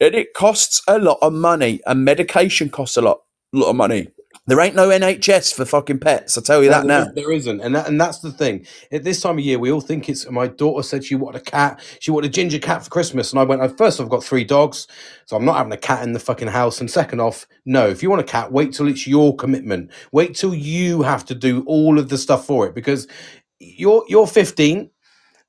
and 0.00 0.14
it 0.14 0.34
costs 0.34 0.82
a 0.88 0.98
lot 0.98 1.18
of 1.20 1.32
money 1.32 1.80
and 1.86 2.04
medication 2.04 2.70
costs 2.70 2.96
a 2.96 3.02
lot, 3.02 3.20
lot 3.52 3.70
of 3.70 3.76
money. 3.76 4.08
There 4.48 4.60
ain't 4.60 4.76
no 4.76 4.88
NHS 4.88 5.54
for 5.54 5.64
fucking 5.64 5.98
pets. 5.98 6.38
I 6.38 6.40
tell 6.40 6.62
you 6.62 6.70
that 6.70 6.86
there, 6.86 7.06
now. 7.06 7.10
there 7.12 7.32
isn't, 7.32 7.60
and 7.60 7.74
that, 7.74 7.88
and 7.88 8.00
that's 8.00 8.20
the 8.20 8.30
thing. 8.30 8.64
At 8.92 9.02
this 9.02 9.20
time 9.20 9.38
of 9.38 9.44
year, 9.44 9.58
we 9.58 9.72
all 9.72 9.80
think 9.80 10.08
it's. 10.08 10.30
My 10.30 10.46
daughter 10.46 10.84
said 10.84 11.04
she 11.04 11.16
wanted 11.16 11.40
a 11.40 11.44
cat. 11.44 11.80
She 11.98 12.12
wanted 12.12 12.30
a 12.30 12.32
ginger 12.32 12.60
cat 12.60 12.84
for 12.84 12.90
Christmas, 12.90 13.32
and 13.32 13.40
I 13.40 13.42
went. 13.42 13.60
"Oh, 13.60 13.68
First, 13.68 14.00
I've 14.00 14.08
got 14.08 14.22
three 14.22 14.44
dogs, 14.44 14.86
so 15.24 15.36
I'm 15.36 15.44
not 15.44 15.56
having 15.56 15.72
a 15.72 15.76
cat 15.76 16.04
in 16.04 16.12
the 16.12 16.20
fucking 16.20 16.48
house. 16.48 16.80
And 16.80 16.88
second 16.88 17.20
off, 17.20 17.46
no. 17.64 17.88
If 17.88 18.04
you 18.04 18.10
want 18.10 18.20
a 18.20 18.24
cat, 18.24 18.52
wait 18.52 18.72
till 18.72 18.86
it's 18.86 19.06
your 19.06 19.34
commitment. 19.34 19.90
Wait 20.12 20.36
till 20.36 20.54
you 20.54 21.02
have 21.02 21.24
to 21.26 21.34
do 21.34 21.64
all 21.66 21.98
of 21.98 22.08
the 22.08 22.18
stuff 22.18 22.46
for 22.46 22.68
it 22.68 22.74
because 22.74 23.08
you're 23.58 24.04
you're 24.08 24.26
15 24.28 24.90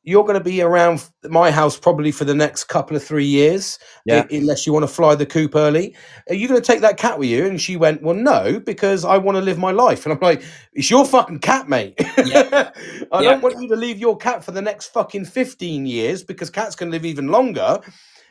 you're 0.08 0.24
going 0.24 0.38
to 0.38 0.44
be 0.44 0.62
around 0.62 1.06
my 1.26 1.52
house 1.52 1.78
probably 1.78 2.14
for 2.14 2.24
the 2.24 2.34
next 2.34 2.64
couple 2.70 2.96
of 2.96 3.04
three 3.04 3.26
years, 3.26 3.78
Yeah. 4.06 4.26
unless 4.32 4.66
you 4.66 4.72
want 4.72 4.84
to 4.84 4.88
fly 4.88 5.16
the 5.16 5.26
coop 5.26 5.54
early. 5.54 5.98
Are 6.30 6.34
you 6.34 6.48
going 6.48 6.62
to 6.62 6.66
take 6.66 6.80
that 6.80 6.96
cat 6.96 7.20
with 7.20 7.28
you? 7.28 7.46
And 7.46 7.60
she 7.60 7.76
went, 7.76 8.02
Well, 8.02 8.16
no, 8.16 8.62
because 8.62 9.04
I 9.04 9.18
want 9.18 9.36
to 9.36 9.42
live 9.42 9.58
my 9.58 9.72
life. 9.72 10.06
And 10.06 10.14
I'm 10.14 10.20
like, 10.22 10.44
It's 10.72 10.90
your 10.90 11.04
fucking 11.06 11.40
cat, 11.40 11.68
mate. 11.68 11.96
I 12.00 12.22
Yeah. 12.24 12.72
don't 13.12 13.44
want 13.44 13.62
you 13.62 13.68
to 13.68 13.76
leave 13.76 14.00
your 14.00 14.16
cat 14.16 14.46
for 14.46 14.52
the 14.52 14.62
next 14.62 14.94
fucking 14.94 15.26
15 15.26 15.86
years 15.86 16.24
because 16.24 16.50
cats 16.50 16.74
can 16.78 16.90
live 16.90 17.04
even 17.04 17.28
longer. 17.28 17.82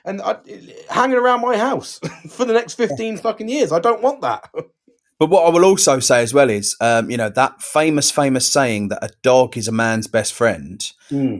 And 0.06 0.22
I, 0.22 0.36
hanging 0.88 1.18
around 1.18 1.42
my 1.42 1.58
house 1.58 2.00
for 2.30 2.46
the 2.46 2.54
next 2.54 2.74
15 2.74 3.18
fucking 3.18 3.50
years. 3.50 3.70
I 3.70 3.80
don't 3.80 4.02
want 4.02 4.22
that. 4.22 4.50
But 5.18 5.30
what 5.30 5.46
I 5.46 5.48
will 5.50 5.64
also 5.64 5.98
say 5.98 6.20
as 6.22 6.34
well 6.34 6.50
is, 6.50 6.76
um, 6.78 7.10
you 7.10 7.16
know, 7.16 7.30
that 7.30 7.62
famous, 7.62 8.10
famous 8.10 8.46
saying 8.46 8.88
that 8.88 9.02
a 9.02 9.08
dog 9.22 9.56
is 9.56 9.66
a 9.66 9.72
man's 9.72 10.06
best 10.06 10.34
friend. 10.34 10.78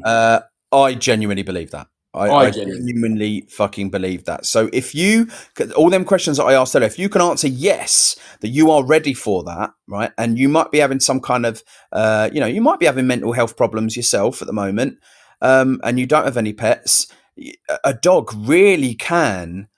Uh, 0.04 0.40
I 0.72 0.94
genuinely 0.94 1.42
believe 1.42 1.70
that. 1.70 1.88
I, 2.14 2.28
I 2.28 2.44
I 2.46 2.50
genuinely- 2.50 3.46
fucking 3.50 3.90
believe 3.90 4.24
that. 4.24 4.46
So 4.46 4.70
if 4.72 4.94
you, 4.94 5.28
all 5.76 5.90
them 5.90 6.04
questions 6.04 6.38
that 6.38 6.44
I 6.44 6.54
asked 6.54 6.74
earlier, 6.74 6.86
if 6.86 6.98
you 6.98 7.10
can 7.10 7.20
answer 7.20 7.46
yes, 7.46 8.16
that 8.40 8.48
you 8.48 8.70
are 8.70 8.82
ready 8.84 9.12
for 9.12 9.44
that, 9.44 9.72
right? 9.86 10.12
And 10.16 10.38
you 10.38 10.48
might 10.48 10.70
be 10.70 10.78
having 10.78 11.00
some 11.00 11.20
kind 11.20 11.44
of, 11.44 11.62
uh, 11.92 12.30
you 12.32 12.40
know, 12.40 12.46
you 12.46 12.62
might 12.62 12.80
be 12.80 12.86
having 12.86 13.06
mental 13.06 13.32
health 13.32 13.56
problems 13.56 13.96
yourself 13.96 14.40
at 14.40 14.46
the 14.46 14.54
moment, 14.54 14.98
um, 15.42 15.78
and 15.84 16.00
you 16.00 16.06
don't 16.06 16.24
have 16.24 16.38
any 16.38 16.54
pets. 16.54 17.06
A 17.84 17.92
dog 17.92 18.32
really 18.34 18.94
can 18.94 19.68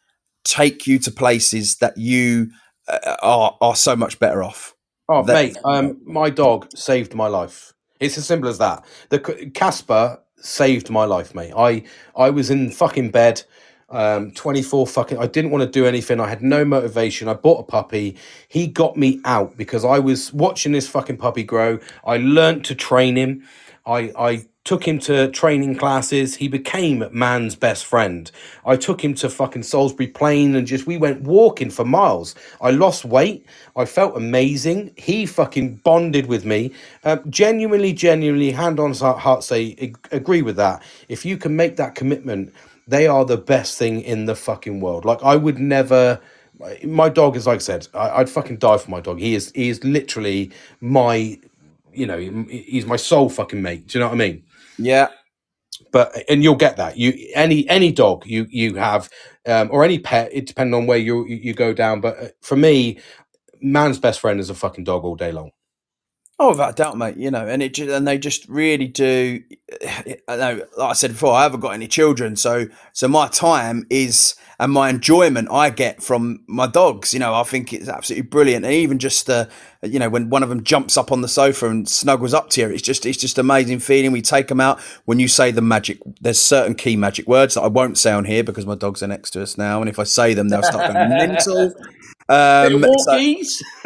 take 0.45 0.87
you 0.87 1.01
to 1.01 1.11
places 1.11 1.79
that 1.79 1.99
you 1.99 2.51
uh, 2.87 3.17
are 3.21 3.57
are 3.61 3.75
so 3.75 3.97
much 3.97 4.21
better 4.21 4.45
off. 4.45 4.75
Oh, 5.09 5.25
mate, 5.25 5.57
um, 5.65 6.01
my 6.05 6.31
dog 6.31 6.69
saved 6.77 7.15
my 7.15 7.27
life. 7.27 7.73
It's 8.01 8.19
as 8.19 8.27
simple 8.27 8.49
as 8.49 8.59
that. 8.59 8.85
The 9.09 9.19
Casper 9.55 10.21
saved 10.37 10.91
my 10.91 11.05
life, 11.05 11.35
mate. 11.35 11.53
I 11.57 11.83
I 12.17 12.31
was 12.31 12.51
in 12.51 12.71
fucking 12.71 13.11
bed, 13.11 13.43
um, 13.91 14.31
twenty 14.33 14.63
four 14.63 14.87
fucking. 14.87 15.19
I 15.19 15.27
didn't 15.27 15.51
want 15.51 15.63
to 15.63 15.71
do 15.71 15.87
anything. 15.87 16.21
I 16.21 16.29
had 16.29 16.43
no 16.43 16.65
motivation. 16.65 17.29
I 17.29 17.35
bought 17.35 17.61
a 17.61 17.65
puppy. 17.65 18.17
He 18.49 18.67
got 18.67 18.97
me 18.97 19.21
out 19.25 19.57
because 19.57 19.85
I 19.85 19.99
was 19.99 20.33
watching 20.33 20.73
this 20.73 20.89
fucking 20.89 21.17
puppy 21.17 21.43
grow. 21.43 21.79
I 22.05 22.19
learnt 22.19 22.65
to 22.67 22.75
train 22.75 23.17
him. 23.17 23.45
I 23.87 24.13
I 24.19 24.47
took 24.69 24.87
him 24.87 24.99
to 24.99 25.31
training 25.31 25.75
classes. 25.75 26.37
He 26.37 26.47
became 26.47 27.03
man's 27.11 27.57
best 27.57 27.87
friend. 27.87 28.31
I 28.67 28.77
took 28.77 29.03
him 29.03 29.15
to 29.15 29.31
fucking 29.31 29.63
Salisbury 29.63 30.09
Plain 30.09 30.55
and 30.55 30.67
just 30.67 30.87
we 30.87 30.99
went 30.99 31.23
walking 31.23 31.71
for 31.71 31.87
miles. 31.87 32.35
I 32.61 32.73
lost 32.73 33.07
weight. 33.07 33.47
I 33.77 33.87
felt 33.87 34.15
amazing. 34.15 34.93
He 34.95 35.25
fucking 35.25 35.77
bonded 35.77 36.27
with 36.27 36.45
me. 36.45 36.73
Uh, 37.03 37.17
genuinely, 37.31 37.95
genuinely, 37.95 38.51
hand 38.51 38.79
on 38.79 38.93
heart, 38.93 39.43
say 39.43 39.95
agree 40.13 40.43
with 40.43 40.57
that. 40.57 40.83
If 41.09 41.25
you 41.25 41.39
can 41.39 41.57
make 41.57 41.77
that 41.77 41.95
commitment, 41.95 42.53
they 42.87 43.07
are 43.07 43.25
the 43.25 43.39
best 43.39 43.79
thing 43.79 44.03
in 44.03 44.27
the 44.27 44.37
fucking 44.37 44.81
world. 44.81 45.07
Like 45.07 45.23
I 45.23 45.35
would 45.37 45.59
never. 45.59 46.21
My 46.85 47.09
dog 47.09 47.37
is 47.37 47.47
like 47.47 47.57
I 47.57 47.59
said. 47.71 47.89
I, 47.95 48.11
I'd 48.19 48.29
fucking 48.29 48.59
die 48.59 48.77
for 48.77 48.91
my 48.91 49.01
dog. 49.01 49.19
He 49.19 49.35
is. 49.35 49.51
He 49.55 49.71
is 49.71 49.83
literally 49.83 50.51
my. 50.83 51.39
You 51.95 52.07
know, 52.07 52.19
he's 52.19 52.85
my 52.85 52.97
soul 52.97 53.31
fucking 53.31 53.63
mate. 53.63 53.87
Do 53.89 53.99
you 53.99 54.05
know 54.05 54.09
what 54.09 54.15
I 54.15 54.19
mean? 54.19 54.43
Yeah, 54.79 55.09
but 55.93 56.13
and 56.29 56.43
you'll 56.45 56.57
get 56.57 56.77
that. 56.79 56.99
You 56.99 57.15
any 57.35 57.69
any 57.69 57.93
dog 57.93 58.27
you 58.27 58.47
you 58.51 58.77
have 58.77 59.11
um, 59.47 59.71
or 59.73 59.85
any 59.85 59.99
pet 59.99 60.31
it 60.33 60.47
depends 60.47 60.75
on 60.75 60.87
where 60.87 60.99
you 60.99 61.27
you 61.27 61.55
go 61.55 61.73
down 61.75 62.01
but 62.01 62.19
uh, 62.19 62.29
for 62.43 62.57
me 62.57 63.01
man's 63.63 63.99
best 64.01 64.21
friend 64.21 64.41
is 64.41 64.51
a 64.51 64.55
fucking 64.55 64.85
dog 64.85 65.05
all 65.05 65.17
day 65.17 65.33
long 65.33 65.51
Oh, 66.41 66.51
without 66.51 66.77
doubt, 66.77 66.97
mate. 66.97 67.17
You 67.17 67.31
know, 67.31 67.47
and 67.47 67.63
it 67.63 67.79
and 67.79 68.07
they 68.07 68.17
just 68.17 68.49
really 68.49 68.87
do. 68.87 69.43
I 70.29 70.37
know, 70.37 70.63
like 70.77 70.91
I 70.91 70.93
said 70.93 71.13
before, 71.13 71.35
I 71.35 71.43
haven't 71.43 71.61
got 71.61 71.71
any 71.75 71.89
children, 71.89 72.37
so 72.37 72.67
so 72.93 73.09
my 73.09 73.27
time 73.27 73.87
is 73.91 74.37
and 74.61 74.73
my 74.73 74.89
enjoyment 74.89 75.49
I 75.51 75.71
get 75.71 76.01
from 76.03 76.45
my 76.47 76.69
dogs. 76.69 77.13
You 77.13 77.21
know, 77.21 77.35
I 77.35 77.43
think 77.43 77.73
it's 77.73 77.89
absolutely 77.89 78.29
brilliant, 78.29 78.65
and 78.65 78.73
even 78.73 79.01
just 79.01 79.27
the, 79.27 79.49
you 79.83 79.99
know, 79.99 80.09
when 80.09 80.31
one 80.31 80.45
of 80.45 80.49
them 80.49 80.63
jumps 80.63 80.97
up 80.97 81.11
on 81.11 81.23
the 81.23 81.29
sofa 81.29 81.69
and 81.69 81.89
snuggles 81.89 82.35
up 82.35 82.51
to 82.51 82.61
you, 82.61 82.69
it's 82.69 82.83
just 82.83 83.05
it's 83.05 83.19
just 83.19 83.37
amazing 83.39 83.81
feeling. 83.81 84.13
We 84.13 84.23
take 84.23 84.47
them 84.47 84.61
out 84.61 84.81
when 85.07 85.19
you 85.19 85.27
say 85.27 85.51
the 85.51 85.61
magic. 85.61 85.99
There's 86.21 86.41
certain 86.41 86.77
key 86.77 86.95
magic 86.95 87.27
words 87.27 87.55
that 87.55 87.63
I 87.63 87.69
won't 87.69 87.99
say 87.99 88.13
on 88.13 88.25
here 88.25 88.45
because 88.45 88.65
my 88.65 88.77
dogs 88.77 89.03
are 89.03 89.09
next 89.09 89.33
to 89.33 89.43
us 89.43 89.59
now, 89.59 89.81
and 89.81 89.89
if 89.89 89.99
I 89.99 90.05
say 90.05 90.35
them, 90.35 90.51
they'll 90.51 90.63
start 90.63 90.93
going 90.93 91.09
mental. 91.09 91.75
Um, 92.29 92.85
so- 92.99 93.17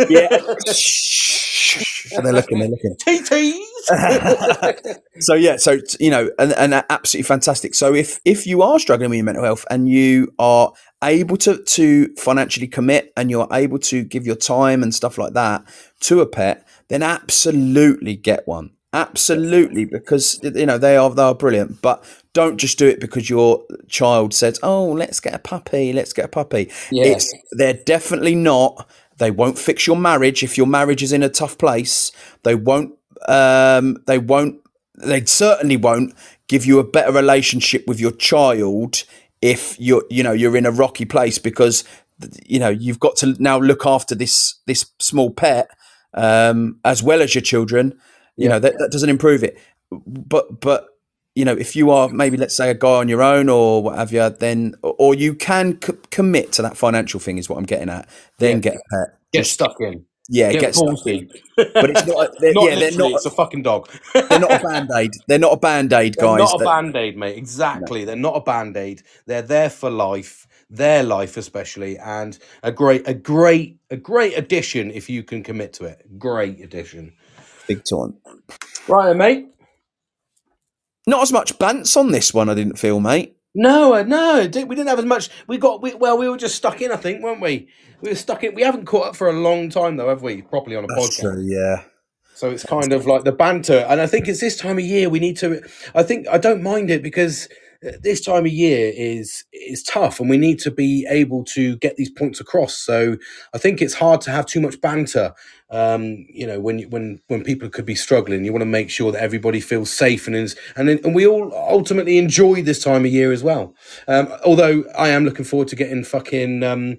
yeah. 0.09 0.29
they're 2.23 2.33
looking, 2.33 2.59
they're 2.59 2.69
looking. 2.69 2.97
TTs 2.97 3.59
So 5.21 5.35
yeah, 5.35 5.57
so 5.57 5.79
you 5.99 6.11
know, 6.11 6.31
and, 6.39 6.53
and 6.53 6.75
absolutely 6.91 7.27
fantastic. 7.27 7.75
So 7.75 7.95
if 7.95 8.21
if 8.25 8.47
you 8.47 8.63
are 8.63 8.79
struggling 8.79 9.11
with 9.11 9.17
your 9.19 9.25
mental 9.25 9.45
health 9.45 9.65
and 9.71 9.89
you 9.89 10.33
are 10.39 10.73
able 11.03 11.37
to 11.39 11.63
to 11.63 12.15
financially 12.17 12.69
commit 12.69 13.13
and 13.17 13.31
you're 13.31 13.49
able 13.53 13.79
to 13.79 14.05
give 14.05 14.27
your 14.27 14.37
time 14.37 14.83
and 14.83 14.95
stuff 14.95 15.19
like 15.19 15.35
that 15.35 15.65
to 16.01 16.21
a 16.21 16.27
pet, 16.27 16.67
then 16.89 17.03
absolutely 17.03 18.17
get 18.17 18.47
one. 18.47 18.71
Absolutely, 18.93 19.87
because 19.87 20.39
you 20.43 20.67
know 20.67 20.77
they 20.79 20.97
are 20.97 21.11
they 21.11 21.23
are 21.23 21.35
brilliant. 21.35 21.81
But 21.81 22.05
don't 22.35 22.59
just 22.59 22.79
do 22.79 22.87
it 22.87 23.01
because 23.01 23.29
your 23.29 23.65
child 23.89 24.35
says, 24.35 24.59
"Oh, 24.63 24.87
let's 24.87 25.21
get 25.21 25.35
a 25.35 25.39
puppy, 25.39 25.93
let's 25.93 26.13
get 26.13 26.25
a 26.25 26.29
puppy." 26.29 26.71
It's 27.09 27.33
they're 27.53 27.75
definitely 27.75 28.35
not. 28.35 28.89
They 29.19 29.31
won't 29.31 29.59
fix 29.59 29.87
your 29.87 29.97
marriage 29.97 30.43
if 30.43 30.57
your 30.57 30.67
marriage 30.67 31.03
is 31.03 31.13
in 31.13 31.23
a 31.23 31.29
tough 31.29 31.59
place. 31.59 32.13
They 32.43 32.55
won't. 32.55 32.95
Um, 33.29 33.99
they 34.07 34.19
won't. 34.19 34.61
They 34.97 35.25
certainly 35.25 35.77
won't 35.77 36.15
give 36.49 36.67
you 36.67 36.79
a 36.79 36.85
better 36.85 37.13
relationship 37.13 37.87
with 37.87 38.01
your 38.01 38.13
child 38.13 39.05
if 39.41 39.79
you're, 39.81 40.05
you 40.11 40.23
know, 40.23 40.33
you're 40.33 40.57
in 40.57 40.67
a 40.67 40.71
rocky 40.71 41.05
place 41.05 41.39
because 41.39 41.85
you 42.45 42.59
know 42.59 42.69
you've 42.69 43.01
got 43.01 43.17
to 43.17 43.35
now 43.43 43.59
look 43.59 43.85
after 43.85 44.15
this 44.15 44.61
this 44.67 44.87
small 45.01 45.31
pet 45.31 45.69
um, 46.15 46.79
as 46.85 47.03
well 47.03 47.21
as 47.21 47.35
your 47.35 47.43
children. 47.43 47.99
You 48.37 48.49
know 48.49 48.59
that, 48.59 48.79
that 48.79 48.91
doesn't 48.91 49.11
improve 49.11 49.45
it. 49.45 49.59
But 49.91 50.61
but 50.61 50.87
you 51.35 51.45
know 51.45 51.55
if 51.55 51.77
you 51.77 51.91
are 51.91 52.09
maybe 52.09 52.37
let's 52.37 52.57
say 52.57 52.71
a 52.71 52.75
guy 52.75 52.97
on 52.99 53.09
your 53.09 53.23
own 53.23 53.49
or 53.49 53.83
what 53.83 53.97
have 53.99 54.13
you, 54.13 54.29
then 54.31 54.75
or 54.83 55.15
you 55.15 55.35
can 55.35 55.81
c- 55.83 55.95
commit 56.11 56.53
to 56.53 56.63
that 56.63 56.77
financial 56.77 57.21
thing 57.21 57.39
is 57.39 57.49
what 57.49 57.59
I'm 57.59 57.65
getting 57.67 57.89
at. 57.91 58.09
Then 58.39 58.61
get 58.61 58.77
a 58.77 58.81
pet. 58.91 59.19
get 59.33 59.47
stuck 59.47 59.77
in 59.81 60.07
Yeah, 60.29 60.53
get, 60.53 60.61
get 60.61 60.75
stuck 60.75 61.07
in. 61.07 61.31
But 61.81 61.91
it's 61.91 62.07
not. 62.07 62.31
They're, 62.41 62.55
not 62.55 62.71
yeah, 62.71 62.77
they're 62.77 62.93
not. 62.97 63.13
it's 63.13 63.27
a 63.27 63.31
fucking 63.31 63.63
dog 63.63 63.89
They're 64.29 64.41
not 64.41 64.53
a 64.53 64.61
band 64.61 64.91
aid. 64.97 65.11
They're 65.29 65.39
not 65.39 65.53
a 65.55 65.59
band 65.59 65.93
aid, 65.93 66.17
They're 66.17 66.27
guys. 66.39 66.39
not 66.39 66.55
a 66.55 66.65
band-aid 66.65 67.17
mate 67.17 67.37
exactly 67.39 68.05
they're 68.05 68.17
not 68.17 68.37
a 68.37 68.41
band-aid 68.41 69.03
they're 69.27 69.43
there 69.43 69.71
for 69.71 69.91
life 69.91 70.47
their 70.71 71.03
life 71.03 71.37
especially 71.37 71.99
and 71.99 72.39
a 72.63 72.73
great 72.73 73.07
a 73.09 73.15
great 73.15 73.79
a 73.91 73.97
great 73.97 74.37
addition 74.39 74.91
if 74.91 75.11
you 75.11 75.23
can 75.23 75.43
commit 75.43 75.73
to 75.75 75.85
it 75.87 76.19
great 76.19 76.61
addition 76.61 77.13
Big 77.69 77.83
time. 77.85 78.17
right 78.89 79.17
mate 79.17 79.49
Not 81.07 81.23
as 81.23 81.33
much 81.33 81.59
bants 81.59 81.97
on 81.97 82.13
this 82.13 82.33
one. 82.33 82.49
I 82.49 82.55
didn't 82.55 82.79
feel, 82.79 83.01
mate. 83.01 83.37
No, 83.55 83.95
uh, 83.95 84.03
no, 84.03 84.41
we 84.43 84.51
didn't 84.51 84.87
have 84.87 84.99
as 84.99 85.05
much. 85.05 85.29
We 85.47 85.59
got 85.59 85.83
we, 85.83 85.95
well, 85.95 86.17
we 86.17 86.29
were 86.29 86.39
just 86.39 86.55
stuck 86.55 86.81
in. 86.81 86.91
I 86.91 86.97
think, 86.97 87.23
weren't 87.23 87.43
we? 87.43 87.69
We 88.01 88.11
were 88.11 88.15
stuck 88.15 88.45
in. 88.45 88.55
We 88.55 88.63
haven't 88.63 88.87
caught 88.87 89.09
up 89.09 89.17
for 89.17 89.29
a 89.29 89.33
long 89.33 89.69
time 89.69 89.97
though, 89.97 90.09
have 90.09 90.23
we? 90.23 90.43
Properly 90.43 90.77
on 90.77 90.85
a 90.85 90.89
podcast. 90.89 91.45
Yeah. 91.45 91.83
So 92.35 92.51
it's 92.51 92.65
kind 92.65 92.93
of 92.93 93.07
like 93.07 93.25
the 93.25 93.33
banter, 93.33 93.87
and 93.89 94.01
I 94.01 94.07
think 94.07 94.27
it's 94.27 94.41
this 94.41 94.57
time 94.57 94.79
of 94.79 94.85
year 94.85 95.11
we 95.11 95.21
need 95.21 95.37
to. 95.39 95.63
I 95.95 96.03
think 96.03 96.27
I 96.29 96.39
don't 96.39 96.63
mind 96.63 96.91
it 96.91 97.03
because 97.03 97.47
uh, 97.87 97.93
this 98.01 98.23
time 98.23 98.47
of 98.47 98.53
year 98.53 98.93
is 98.97 99.45
is 99.53 99.83
tough, 99.83 100.19
and 100.19 100.31
we 100.31 100.39
need 100.39 100.59
to 100.61 100.71
be 100.71 101.07
able 101.11 101.45
to 101.45 101.77
get 101.77 101.97
these 101.97 102.11
points 102.11 102.41
across. 102.41 102.75
So 102.75 103.19
I 103.55 103.59
think 103.59 103.83
it's 103.83 103.95
hard 103.95 104.23
to 104.23 104.31
have 104.31 104.47
too 104.47 104.61
much 104.61 104.81
banter. 104.81 105.35
Um, 105.73 106.27
you 106.29 106.47
know, 106.47 106.61
when 106.61 106.83
when 106.91 107.21
when 107.29 107.43
people 107.43 107.71
could 107.71 107.87
be 107.87 107.95
struggling, 107.95 108.45
you 108.45 108.53
want 108.53 108.61
to 108.61 108.67
make 108.67 108.91
sure 108.91 109.11
that 109.11 109.23
everybody 109.23 109.59
feels 109.59 109.91
safe 109.91 110.27
and 110.27 110.37
is, 110.37 110.55
and 110.77 110.91
and 110.91 111.15
we 111.15 111.27
all 111.27 111.53
ultimately 111.55 112.19
enjoy 112.19 112.63
this 112.63 112.85
time 112.85 113.07
of 113.07 113.11
year 113.11 113.33
as 113.33 113.43
well. 113.43 113.75
Um, 114.07 114.29
although 114.45 114.85
I 114.97 115.09
am 115.09 115.25
looking 115.25 115.47
forward 115.47 115.69
to 115.69 115.77
getting 115.77 116.05
fucking. 116.05 116.63
Um, 116.63 116.99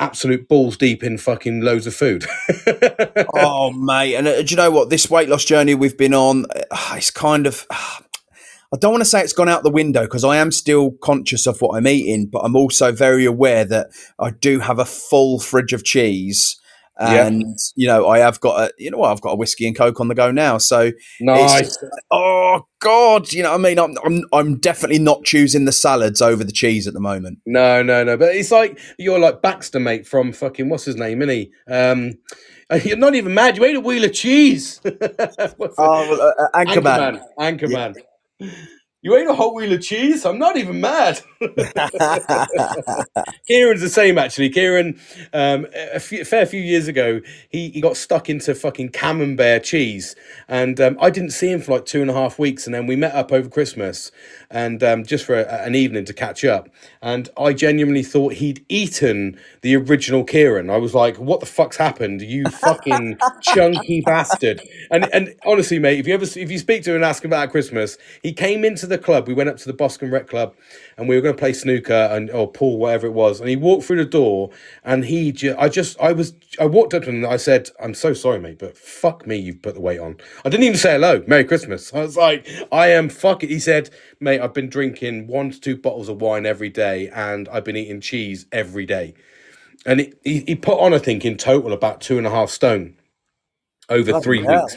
absolute 0.00 0.48
balls 0.48 0.76
deep 0.76 1.04
in 1.04 1.16
fucking 1.16 1.60
loads 1.60 1.86
of 1.86 1.94
food. 1.94 2.24
oh 3.34 3.70
mate, 3.70 4.16
and 4.16 4.26
uh, 4.26 4.42
do 4.42 4.50
you 4.50 4.56
know 4.56 4.70
what? 4.70 4.90
This 4.90 5.08
weight 5.08 5.28
loss 5.28 5.44
journey 5.44 5.76
we've 5.76 5.96
been 5.96 6.14
on, 6.14 6.46
uh, 6.50 6.94
it's 6.96 7.12
kind 7.12 7.46
of. 7.46 7.64
Uh, 7.70 8.00
I 8.72 8.76
don't 8.76 8.90
want 8.90 9.02
to 9.02 9.08
say 9.08 9.20
it's 9.20 9.32
gone 9.32 9.48
out 9.48 9.62
the 9.62 9.70
window 9.70 10.02
because 10.02 10.24
I 10.24 10.36
am 10.38 10.50
still 10.50 10.90
conscious 11.00 11.46
of 11.46 11.60
what 11.60 11.76
I'm 11.76 11.86
eating, 11.86 12.26
but 12.26 12.40
I'm 12.40 12.56
also 12.56 12.90
very 12.90 13.24
aware 13.24 13.64
that 13.66 13.90
I 14.18 14.30
do 14.30 14.58
have 14.58 14.80
a 14.80 14.84
full 14.84 15.38
fridge 15.38 15.72
of 15.72 15.84
cheese. 15.84 16.60
And 16.98 17.42
yeah. 17.42 17.54
you 17.74 17.86
know, 17.88 18.08
I 18.08 18.18
have 18.18 18.40
got 18.40 18.60
a 18.60 18.72
you 18.78 18.90
know 18.90 18.98
what 18.98 19.10
I've 19.10 19.20
got 19.20 19.30
a 19.30 19.36
whiskey 19.36 19.66
and 19.66 19.76
coke 19.76 20.00
on 20.00 20.08
the 20.08 20.14
go 20.14 20.30
now. 20.30 20.58
So 20.58 20.92
nice. 21.20 21.76
oh 22.10 22.66
God, 22.80 23.32
you 23.32 23.42
know, 23.42 23.52
I 23.52 23.56
mean, 23.56 23.78
I'm, 23.78 23.96
I'm 24.04 24.22
I'm 24.32 24.58
definitely 24.58 25.00
not 25.00 25.24
choosing 25.24 25.64
the 25.64 25.72
salads 25.72 26.22
over 26.22 26.44
the 26.44 26.52
cheese 26.52 26.86
at 26.86 26.94
the 26.94 27.00
moment. 27.00 27.38
No, 27.46 27.82
no, 27.82 28.04
no. 28.04 28.16
But 28.16 28.36
it's 28.36 28.50
like 28.50 28.78
you're 28.98 29.18
like 29.18 29.42
Baxter, 29.42 29.80
mate, 29.80 30.06
from 30.06 30.32
fucking 30.32 30.68
what's 30.68 30.84
his 30.84 30.96
name, 30.96 31.22
isn't 31.22 31.34
he? 31.34 31.52
Um, 31.68 32.14
you're 32.84 32.96
not 32.96 33.14
even 33.14 33.34
mad. 33.34 33.56
You 33.56 33.64
ate 33.64 33.76
a 33.76 33.80
wheel 33.80 34.04
of 34.04 34.12
cheese. 34.12 34.80
oh, 34.86 34.90
uh, 34.90 36.48
Anchorman. 36.54 37.20
Anchorman. 37.38 37.54
Anchorman. 37.60 37.94
Yeah. 38.38 38.50
You 39.04 39.14
ate 39.16 39.26
a 39.26 39.34
whole 39.34 39.54
wheel 39.54 39.70
of 39.70 39.82
cheese? 39.82 40.24
I'm 40.24 40.38
not 40.38 40.56
even 40.56 40.80
mad. 40.80 41.20
Kieran's 43.46 43.82
the 43.82 43.90
same, 43.90 44.16
actually. 44.16 44.48
Kieran, 44.48 44.98
um, 45.34 45.66
a, 45.74 46.00
few, 46.00 46.22
a, 46.22 46.24
fair 46.24 46.46
few 46.46 46.62
years 46.62 46.88
ago, 46.88 47.20
he, 47.50 47.68
he 47.68 47.82
got 47.82 47.98
stuck 47.98 48.30
into 48.30 48.54
fucking 48.54 48.88
camembert 48.88 49.62
cheese. 49.62 50.16
And 50.48 50.80
um, 50.80 50.96
I 51.02 51.10
didn't 51.10 51.32
see 51.32 51.50
him 51.50 51.60
for 51.60 51.72
like 51.72 51.84
two 51.84 52.00
and 52.00 52.10
a 52.10 52.14
half 52.14 52.38
weeks. 52.38 52.64
And 52.64 52.74
then 52.74 52.86
we 52.86 52.96
met 52.96 53.14
up 53.14 53.30
over 53.30 53.46
Christmas 53.50 54.10
and 54.54 54.82
um, 54.84 55.04
just 55.04 55.26
for 55.26 55.36
a, 55.40 55.44
an 55.66 55.76
evening 55.76 56.06
to 56.06 56.14
catch 56.14 56.44
up. 56.46 56.70
And 57.02 57.30
I 57.38 57.54
genuinely 57.54 58.04
thought 58.04 58.34
he'd 58.34 58.64
eaten 58.70 59.40
the 59.62 59.76
original 59.76 60.24
Kieran. 60.24 60.70
I 60.70 60.78
was 60.78 60.94
like, 60.94 61.18
what 61.18 61.40
the 61.40 61.46
fuck's 61.46 61.78
happened? 61.78 62.22
You 62.22 62.50
fucking 62.50 63.20
chunky 63.42 64.02
bastard. 64.02 64.62
And 64.90 65.12
and 65.14 65.34
honestly, 65.46 65.80
mate, 65.80 66.00
if 66.00 66.08
you 66.08 66.14
ever 66.14 66.24
if 66.24 66.50
you 66.52 66.58
speak 66.60 66.84
to 66.84 66.92
him 66.92 66.96
and 66.98 67.06
ask 67.06 67.24
him 67.24 67.30
about 67.30 67.50
Christmas, 67.52 67.98
he 68.22 68.32
came 68.32 68.64
into 68.64 68.86
the 68.86 68.98
club, 68.98 69.28
we 69.28 69.34
went 69.34 69.50
up 69.50 69.58
to 69.58 69.66
the 69.66 69.74
Boscombe 69.74 70.12
Rec 70.12 70.28
Club, 70.28 70.54
and 70.98 71.08
we 71.08 71.16
were 71.16 71.22
going 71.22 71.34
to 71.36 71.40
play 71.40 71.54
snooker 71.54 72.08
and 72.12 72.30
or 72.30 72.50
pool, 72.50 72.78
whatever 72.78 73.06
it 73.08 73.12
was. 73.14 73.40
And 73.40 73.48
he 73.48 73.56
walked 73.56 73.84
through 73.84 73.98
the 73.98 74.06
door, 74.06 74.50
and 74.84 75.04
he, 75.04 75.32
ju- 75.32 75.56
I 75.58 75.68
just, 75.68 76.00
I 76.00 76.12
was, 76.12 76.34
I 76.60 76.66
walked 76.66 76.94
up 76.94 77.04
to 77.04 77.10
him 77.10 77.16
and 77.24 77.26
I 77.26 77.36
said, 77.36 77.70
"I'm 77.82 77.94
so 77.94 78.14
sorry, 78.14 78.40
mate, 78.40 78.58
but 78.58 78.78
fuck 78.78 79.26
me, 79.26 79.36
you've 79.36 79.62
put 79.62 79.74
the 79.74 79.82
weight 79.82 80.00
on." 80.00 80.16
I 80.44 80.48
didn't 80.50 80.64
even 80.64 80.78
say 80.78 80.92
hello, 80.94 81.22
Merry 81.26 81.44
Christmas. 81.44 81.92
I 81.94 82.00
was 82.00 82.16
like, 82.16 82.48
"I 82.72 82.88
am 82.88 83.08
fucking." 83.08 83.48
He 83.48 83.58
said, 83.60 83.90
"Mate, 84.24 84.40
I've 84.40 84.54
been 84.54 84.70
drinking 84.70 85.26
one 85.26 85.50
to 85.50 85.60
two 85.60 85.76
bottles 85.76 86.08
of 86.08 86.22
wine 86.22 86.46
every 86.46 86.70
day, 86.70 87.10
and 87.14 87.46
I've 87.50 87.64
been 87.64 87.76
eating 87.76 88.00
cheese 88.00 88.46
every 88.50 88.86
day." 88.86 89.12
And 89.84 90.00
he, 90.24 90.40
he, 90.46 90.54
put 90.54 90.80
on, 90.80 90.94
I 90.94 90.98
think, 90.98 91.26
in 91.26 91.36
total 91.36 91.74
about 91.74 92.00
two 92.00 92.16
and 92.16 92.26
a 92.26 92.30
half 92.30 92.48
stone 92.48 92.96
over 93.88 94.20
three 94.20 94.42
weeks. 94.42 94.76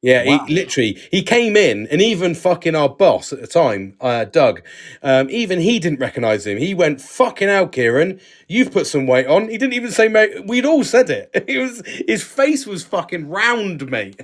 Yeah, 0.00 0.24
wow. 0.24 0.44
he 0.46 0.54
literally 0.54 0.98
he 1.10 1.22
came 1.22 1.56
in, 1.56 1.88
and 1.88 2.00
even 2.00 2.34
fucking 2.34 2.76
our 2.76 2.88
boss 2.88 3.32
at 3.32 3.40
the 3.40 3.48
time, 3.48 3.96
uh, 4.00 4.24
Doug, 4.24 4.62
um, 5.02 5.28
even 5.28 5.58
he 5.58 5.80
didn't 5.80 5.98
recognise 5.98 6.46
him. 6.46 6.58
He 6.58 6.72
went 6.72 7.00
fucking 7.00 7.48
out, 7.48 7.72
Kieran. 7.72 8.20
You've 8.46 8.70
put 8.70 8.86
some 8.86 9.08
weight 9.08 9.26
on. 9.26 9.48
He 9.48 9.58
didn't 9.58 9.74
even 9.74 9.90
say, 9.90 10.08
mate. 10.08 10.46
We'd 10.46 10.64
all 10.64 10.84
said 10.84 11.10
it. 11.10 11.30
It 11.48 11.58
was 11.58 11.82
his 12.06 12.22
face 12.22 12.66
was 12.66 12.84
fucking 12.84 13.28
round, 13.28 13.90
mate. 13.90 14.20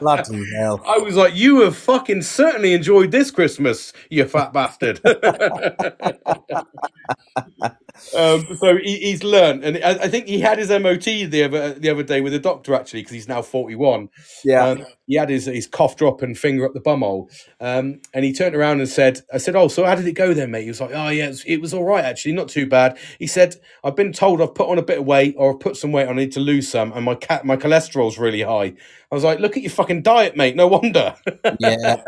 Bloody 0.00 0.50
hell! 0.56 0.80
I 0.86 0.98
was 0.98 1.16
like, 1.16 1.34
you 1.34 1.62
have 1.62 1.76
fucking 1.76 2.22
certainly 2.22 2.74
enjoyed 2.74 3.10
this 3.10 3.30
Christmas, 3.30 3.92
you 4.08 4.24
fat 4.26 4.52
bastard. 4.52 5.00
Um, 8.16 8.56
so 8.56 8.76
he, 8.76 8.98
he's 8.98 9.22
learned, 9.22 9.64
and 9.64 9.76
I, 9.78 9.90
I, 9.90 10.08
think 10.08 10.26
he 10.26 10.40
had 10.40 10.58
his 10.58 10.68
MOT 10.68 11.04
the 11.04 11.44
other 11.44 11.74
the 11.74 11.90
other 11.90 12.02
day 12.02 12.20
with 12.20 12.34
a 12.34 12.40
doctor 12.40 12.74
actually 12.74 13.02
because 13.02 13.12
he's 13.12 13.28
now 13.28 13.40
forty 13.40 13.76
one. 13.76 14.08
Yeah, 14.44 14.66
um, 14.66 14.86
he 15.06 15.16
had 15.16 15.28
his, 15.28 15.46
his 15.46 15.66
cough 15.66 15.96
drop 15.96 16.22
and 16.22 16.36
finger 16.36 16.64
up 16.64 16.72
the 16.72 16.80
bumhole. 16.80 17.30
Um, 17.60 18.00
and 18.14 18.24
he 18.24 18.32
turned 18.32 18.54
around 18.54 18.80
and 18.80 18.88
said, 18.88 19.20
I 19.32 19.38
said, 19.38 19.54
Oh, 19.54 19.68
so 19.68 19.84
how 19.84 19.94
did 19.94 20.06
it 20.06 20.12
go 20.12 20.32
then, 20.32 20.50
mate? 20.50 20.62
He 20.62 20.68
was 20.68 20.80
like, 20.80 20.92
Oh, 20.92 21.08
yeah, 21.08 21.26
it 21.26 21.28
was, 21.28 21.44
it 21.44 21.60
was 21.60 21.74
all 21.74 21.84
right, 21.84 22.04
actually, 22.04 22.32
not 22.32 22.48
too 22.48 22.66
bad. 22.66 22.98
He 23.18 23.26
said, 23.26 23.56
I've 23.82 23.96
been 23.96 24.12
told 24.12 24.40
I've 24.40 24.54
put 24.54 24.68
on 24.68 24.78
a 24.78 24.82
bit 24.82 25.00
of 25.00 25.04
weight 25.04 25.34
or 25.36 25.52
I've 25.52 25.60
put 25.60 25.76
some 25.76 25.92
weight 25.92 26.08
on, 26.08 26.18
I 26.18 26.22
need 26.22 26.32
to 26.32 26.40
lose 26.40 26.68
some, 26.68 26.92
and 26.92 27.04
my 27.04 27.14
cat, 27.14 27.44
my 27.44 27.56
cholesterol's 27.56 28.18
really 28.18 28.42
high. 28.42 28.74
I 29.14 29.16
was 29.16 29.22
like, 29.22 29.38
look 29.38 29.56
at 29.56 29.62
your 29.62 29.70
fucking 29.70 30.02
diet, 30.02 30.36
mate. 30.36 30.56
No 30.56 30.66
wonder. 30.66 31.14
Yeah. 31.60 32.02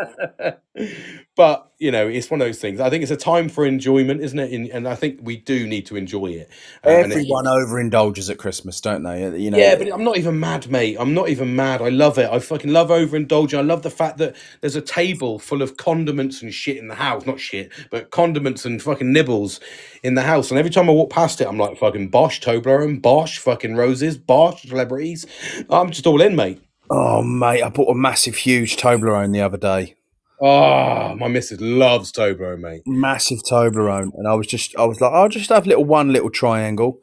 but 1.37 1.71
you 1.79 1.91
know, 1.91 2.09
it's 2.09 2.31
one 2.31 2.41
of 2.41 2.47
those 2.47 2.59
things. 2.59 2.81
I 2.81 2.91
think 2.91 3.03
it's 3.03 3.13
a 3.13 3.17
time 3.17 3.49
for 3.49 3.65
enjoyment, 3.65 4.21
isn't 4.23 4.39
it? 4.39 4.73
And 4.73 4.89
I 4.89 4.95
think 4.95 5.21
we 5.23 5.37
do 5.37 5.67
need 5.67 5.87
to 5.87 5.97
enjoy 5.97 6.27
it. 6.29 6.51
Uh, 6.85 6.89
Everyone 6.89 7.45
overindulges 7.45 8.29
at 8.29 8.39
Christmas, 8.39 8.81
don't 8.81 9.05
they? 9.05 9.39
You 9.39 9.51
know. 9.53 9.59
Yeah, 9.59 9.77
but 9.77 9.93
I'm 9.93 10.03
not 10.03 10.17
even 10.19 10.41
mad, 10.41 10.69
mate. 10.69 10.97
I'm 10.99 11.15
not 11.15 11.29
even 11.29 11.55
mad. 11.55 11.81
I 11.81 11.91
love 11.91 12.19
it. 12.19 12.29
I 12.29 12.41
fucking 12.41 12.73
love 12.73 12.89
overindulging. 12.89 13.57
I 13.57 13.63
love 13.63 13.83
the 13.83 13.91
fact 13.91 14.19
that 14.19 14.35
there's 14.61 14.77
a 14.77 14.83
table 14.83 15.39
full 15.39 15.63
of 15.63 15.77
condiments 15.77 16.43
and 16.43 16.53
shit 16.53 16.77
in 16.77 16.89
the 16.89 16.97
house. 16.97 17.25
Not 17.25 17.39
shit, 17.39 17.71
but 17.91 18.11
condiments 18.11 18.65
and 18.65 18.83
fucking 18.83 19.13
nibbles 19.13 19.61
in 20.03 20.15
the 20.15 20.23
house. 20.23 20.51
And 20.51 20.59
every 20.59 20.71
time 20.71 20.91
I 20.91 20.93
walk 20.93 21.11
past 21.11 21.41
it, 21.41 21.47
I'm 21.47 21.59
like, 21.59 21.79
fucking 21.79 22.09
Bosch, 22.09 22.41
Toblerone, 22.41 23.01
Bosch, 23.01 23.39
fucking 23.39 23.77
roses, 23.77 24.19
Bosch, 24.19 24.67
celebrities. 24.67 25.27
I'm 25.71 25.91
just 25.91 26.07
all 26.07 26.21
in, 26.21 26.35
mate. 26.37 26.66
Oh, 26.91 27.23
mate, 27.23 27.63
I 27.63 27.69
bought 27.69 27.91
a 27.91 27.95
massive, 27.95 28.37
huge 28.37 28.77
Toblerone 28.77 29.33
the 29.33 29.41
other 29.41 29.57
day. 29.57 29.95
Oh, 30.41 31.15
my 31.15 31.29
missus 31.29 31.61
loves 31.61 32.13
Toblerone, 32.13 32.61
mate. 32.61 32.83
Massive 32.87 33.39
Toblerone, 33.43 34.13
and 34.15 34.29
I 34.29 34.35
was 34.35 34.47
just, 34.47 34.77
I 34.77 34.85
was 34.85 35.01
like, 35.01 35.13
I'll 35.13 35.29
just 35.29 35.49
have 35.51 35.67
little 35.67 35.85
one 35.85 36.13
little 36.13 36.31
triangle, 36.31 37.01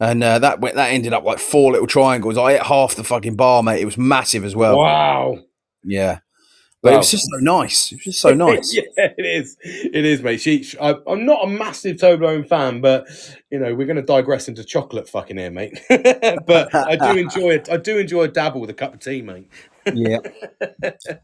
and 0.00 0.24
uh, 0.24 0.38
that 0.38 0.60
went, 0.60 0.76
that 0.76 0.88
ended 0.88 1.12
up 1.12 1.24
like 1.24 1.38
four 1.38 1.72
little 1.72 1.86
triangles. 1.86 2.38
I 2.38 2.54
ate 2.54 2.62
half 2.62 2.94
the 2.94 3.04
fucking 3.04 3.36
bar, 3.36 3.62
mate. 3.62 3.82
It 3.82 3.84
was 3.84 3.98
massive 3.98 4.44
as 4.44 4.56
well. 4.56 4.78
Wow. 4.78 5.38
Yeah. 5.84 6.20
But 6.82 6.94
it 6.94 6.96
was 6.96 7.10
just 7.10 7.28
so 7.30 7.36
nice. 7.40 7.92
It 7.92 7.96
was 7.96 8.04
just 8.04 8.20
so 8.20 8.32
nice. 8.34 8.74
yeah, 8.74 8.82
it 8.96 9.26
is. 9.26 9.56
It 9.62 10.04
is, 10.04 10.22
mate. 10.22 10.40
She, 10.40 10.62
she, 10.62 10.78
I, 10.78 10.94
am 11.06 11.26
not 11.26 11.44
a 11.44 11.46
massive 11.46 11.98
Toblerone 11.98 12.48
fan, 12.48 12.80
but 12.80 13.06
you 13.50 13.58
know 13.58 13.74
we're 13.74 13.86
going 13.86 13.96
to 13.96 14.02
digress 14.02 14.48
into 14.48 14.64
chocolate 14.64 15.08
fucking 15.08 15.36
here, 15.36 15.50
mate. 15.50 15.78
but 15.88 16.74
I 16.74 16.96
do 16.96 17.18
enjoy 17.18 17.50
it. 17.50 17.68
I 17.70 17.76
do 17.76 17.98
enjoy 17.98 18.22
a 18.22 18.28
dabble 18.28 18.62
with 18.62 18.70
a 18.70 18.74
cup 18.74 18.94
of 18.94 19.00
tea, 19.00 19.22
mate. 19.22 19.48
yeah. 19.92 20.18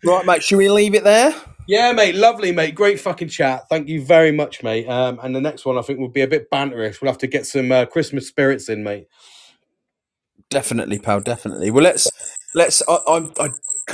Right, 0.04 0.26
mate. 0.26 0.42
Should 0.42 0.58
we 0.58 0.68
leave 0.68 0.94
it 0.94 1.04
there? 1.04 1.34
Yeah, 1.66 1.92
mate. 1.92 2.14
Lovely, 2.14 2.52
mate. 2.52 2.74
Great 2.74 3.00
fucking 3.00 3.28
chat. 3.28 3.68
Thank 3.68 3.88
you 3.88 4.04
very 4.04 4.32
much, 4.32 4.62
mate. 4.62 4.86
Um, 4.88 5.18
and 5.22 5.34
the 5.34 5.40
next 5.40 5.64
one 5.64 5.78
I 5.78 5.82
think 5.82 5.98
will 5.98 6.08
be 6.08 6.20
a 6.20 6.28
bit 6.28 6.50
banterish. 6.50 7.00
We'll 7.00 7.10
have 7.10 7.18
to 7.18 7.26
get 7.26 7.46
some 7.46 7.72
uh, 7.72 7.86
Christmas 7.86 8.28
spirits 8.28 8.68
in, 8.68 8.84
mate. 8.84 9.08
Definitely, 10.50 10.98
pal. 10.98 11.20
Definitely. 11.20 11.70
Well, 11.70 11.82
let's 11.82 12.08
let's. 12.54 12.82
I, 12.86 12.98
I, 13.06 13.30
I 13.40 13.48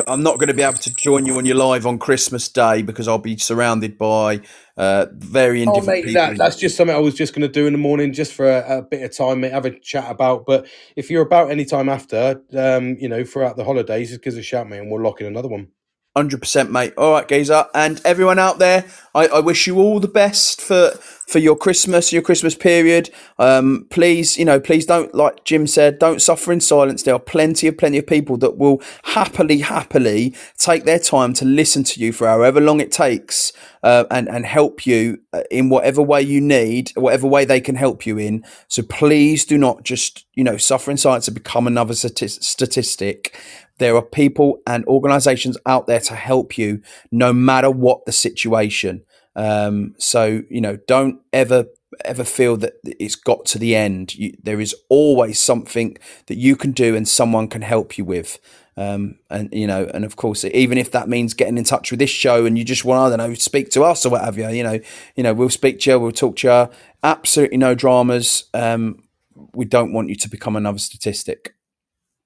I'm 0.06 0.22
not 0.22 0.38
going 0.38 0.48
to 0.48 0.54
be 0.54 0.62
able 0.62 0.78
to 0.78 0.94
join 0.94 1.26
you 1.26 1.36
on 1.36 1.44
your 1.44 1.56
live 1.56 1.86
on 1.86 1.98
Christmas 1.98 2.48
Day 2.48 2.80
because 2.80 3.08
I'll 3.08 3.18
be 3.18 3.36
surrounded 3.36 3.98
by 3.98 4.40
uh, 4.76 5.06
very 5.12 5.60
oh, 5.60 5.74
indifferent 5.74 5.84
oh, 5.84 5.90
mate, 5.90 6.04
people. 6.06 6.20
That, 6.22 6.38
that's 6.38 6.56
just 6.56 6.76
something 6.76 6.96
I 6.96 7.00
was 7.00 7.14
just 7.14 7.34
going 7.34 7.42
to 7.42 7.52
do 7.52 7.66
in 7.66 7.74
the 7.74 7.78
morning, 7.78 8.12
just 8.12 8.32
for 8.32 8.48
a, 8.48 8.78
a, 8.78 8.82
bit 8.82 9.02
of 9.02 9.14
time, 9.14 9.40
mate. 9.40 9.52
Have 9.52 9.66
a 9.66 9.78
chat 9.78 10.10
about. 10.10 10.46
But 10.46 10.66
if 10.96 11.10
you're 11.10 11.22
about 11.22 11.50
any 11.50 11.66
time 11.66 11.90
after, 11.90 12.40
um, 12.56 12.96
you 12.98 13.08
know, 13.08 13.22
throughout 13.22 13.56
the 13.56 13.64
holidays, 13.64 14.08
just 14.08 14.22
give 14.22 14.32
us 14.32 14.38
a 14.38 14.42
shout, 14.42 14.68
mate, 14.68 14.78
and 14.78 14.90
we'll 14.90 15.02
lock 15.02 15.20
in 15.20 15.26
another 15.26 15.48
one. 15.48 15.68
Hundred 16.14 16.40
percent, 16.40 16.70
mate. 16.70 16.92
All 16.98 17.12
right, 17.12 17.26
Geezer, 17.26 17.68
and 17.74 17.98
everyone 18.04 18.38
out 18.38 18.58
there, 18.58 18.84
I, 19.14 19.28
I, 19.28 19.40
wish 19.40 19.66
you 19.66 19.78
all 19.78 19.98
the 19.98 20.08
best 20.08 20.60
for 20.60 20.90
for 20.90 21.38
your 21.38 21.56
Christmas, 21.56 22.12
your 22.12 22.20
Christmas 22.20 22.54
period. 22.54 23.08
Um, 23.38 23.86
please, 23.88 24.36
you 24.36 24.44
know, 24.44 24.60
please 24.60 24.84
don't, 24.84 25.14
like 25.14 25.44
Jim 25.44 25.66
said, 25.66 25.98
don't 25.98 26.20
suffer 26.20 26.52
in 26.52 26.60
silence. 26.60 27.02
There 27.02 27.14
are 27.14 27.18
plenty 27.18 27.66
of 27.66 27.78
plenty 27.78 27.96
of 27.96 28.06
people 28.06 28.36
that 28.38 28.58
will 28.58 28.82
happily, 29.04 29.60
happily 29.60 30.34
take 30.58 30.84
their 30.84 30.98
time 30.98 31.32
to 31.32 31.46
listen 31.46 31.82
to 31.84 32.00
you 32.00 32.12
for 32.12 32.26
however 32.26 32.60
long 32.60 32.80
it 32.80 32.92
takes, 32.92 33.54
uh, 33.82 34.04
and 34.10 34.28
and 34.28 34.44
help 34.44 34.84
you 34.84 35.18
uh, 35.32 35.44
in 35.50 35.70
whatever 35.70 36.02
way 36.02 36.20
you 36.20 36.42
need, 36.42 36.92
whatever 36.94 37.26
way 37.26 37.46
they 37.46 37.60
can 37.62 37.76
help 37.76 38.04
you 38.04 38.18
in. 38.18 38.44
So 38.68 38.82
please 38.82 39.46
do 39.46 39.56
not 39.56 39.82
just, 39.82 40.26
you 40.34 40.44
know, 40.44 40.58
suffer 40.58 40.90
in 40.90 40.98
silence 40.98 41.26
and 41.26 41.34
become 41.34 41.66
another 41.66 41.94
statistic. 41.94 43.34
There 43.82 43.96
are 43.96 44.02
people 44.02 44.62
and 44.64 44.84
organizations 44.84 45.58
out 45.66 45.88
there 45.88 45.98
to 45.98 46.14
help 46.14 46.56
you 46.56 46.82
no 47.10 47.32
matter 47.32 47.68
what 47.68 48.06
the 48.06 48.12
situation. 48.12 49.02
Um, 49.34 49.96
so, 49.98 50.42
you 50.48 50.60
know, 50.60 50.76
don't 50.86 51.20
ever 51.32 51.66
ever 52.04 52.22
feel 52.22 52.56
that 52.58 52.74
it's 52.84 53.16
got 53.16 53.44
to 53.46 53.58
the 53.58 53.74
end. 53.74 54.14
You, 54.14 54.34
there 54.40 54.60
is 54.60 54.72
always 54.88 55.40
something 55.40 55.98
that 56.26 56.36
you 56.36 56.54
can 56.54 56.70
do 56.70 56.94
and 56.94 57.08
someone 57.08 57.48
can 57.48 57.62
help 57.62 57.98
you 57.98 58.04
with. 58.04 58.38
Um, 58.76 59.18
and 59.28 59.48
you 59.52 59.66
know, 59.66 59.90
and 59.92 60.04
of 60.04 60.14
course, 60.14 60.44
even 60.44 60.78
if 60.78 60.92
that 60.92 61.08
means 61.08 61.34
getting 61.34 61.58
in 61.58 61.64
touch 61.64 61.90
with 61.90 61.98
this 61.98 62.08
show 62.08 62.46
and 62.46 62.56
you 62.56 62.64
just 62.64 62.84
want, 62.84 63.12
I 63.12 63.16
don't 63.16 63.30
know, 63.30 63.34
speak 63.34 63.70
to 63.70 63.82
us 63.82 64.06
or 64.06 64.10
what 64.10 64.24
have 64.24 64.38
you, 64.38 64.48
you 64.50 64.62
know, 64.62 64.78
you 65.16 65.24
know, 65.24 65.34
we'll 65.34 65.50
speak 65.50 65.80
to 65.80 65.90
you, 65.90 65.98
we'll 65.98 66.12
talk 66.12 66.36
to 66.36 66.46
you. 66.46 66.76
Absolutely 67.02 67.58
no 67.58 67.74
dramas. 67.74 68.44
Um, 68.54 69.02
we 69.54 69.64
don't 69.64 69.92
want 69.92 70.08
you 70.08 70.14
to 70.14 70.28
become 70.30 70.54
another 70.54 70.78
statistic. 70.78 71.56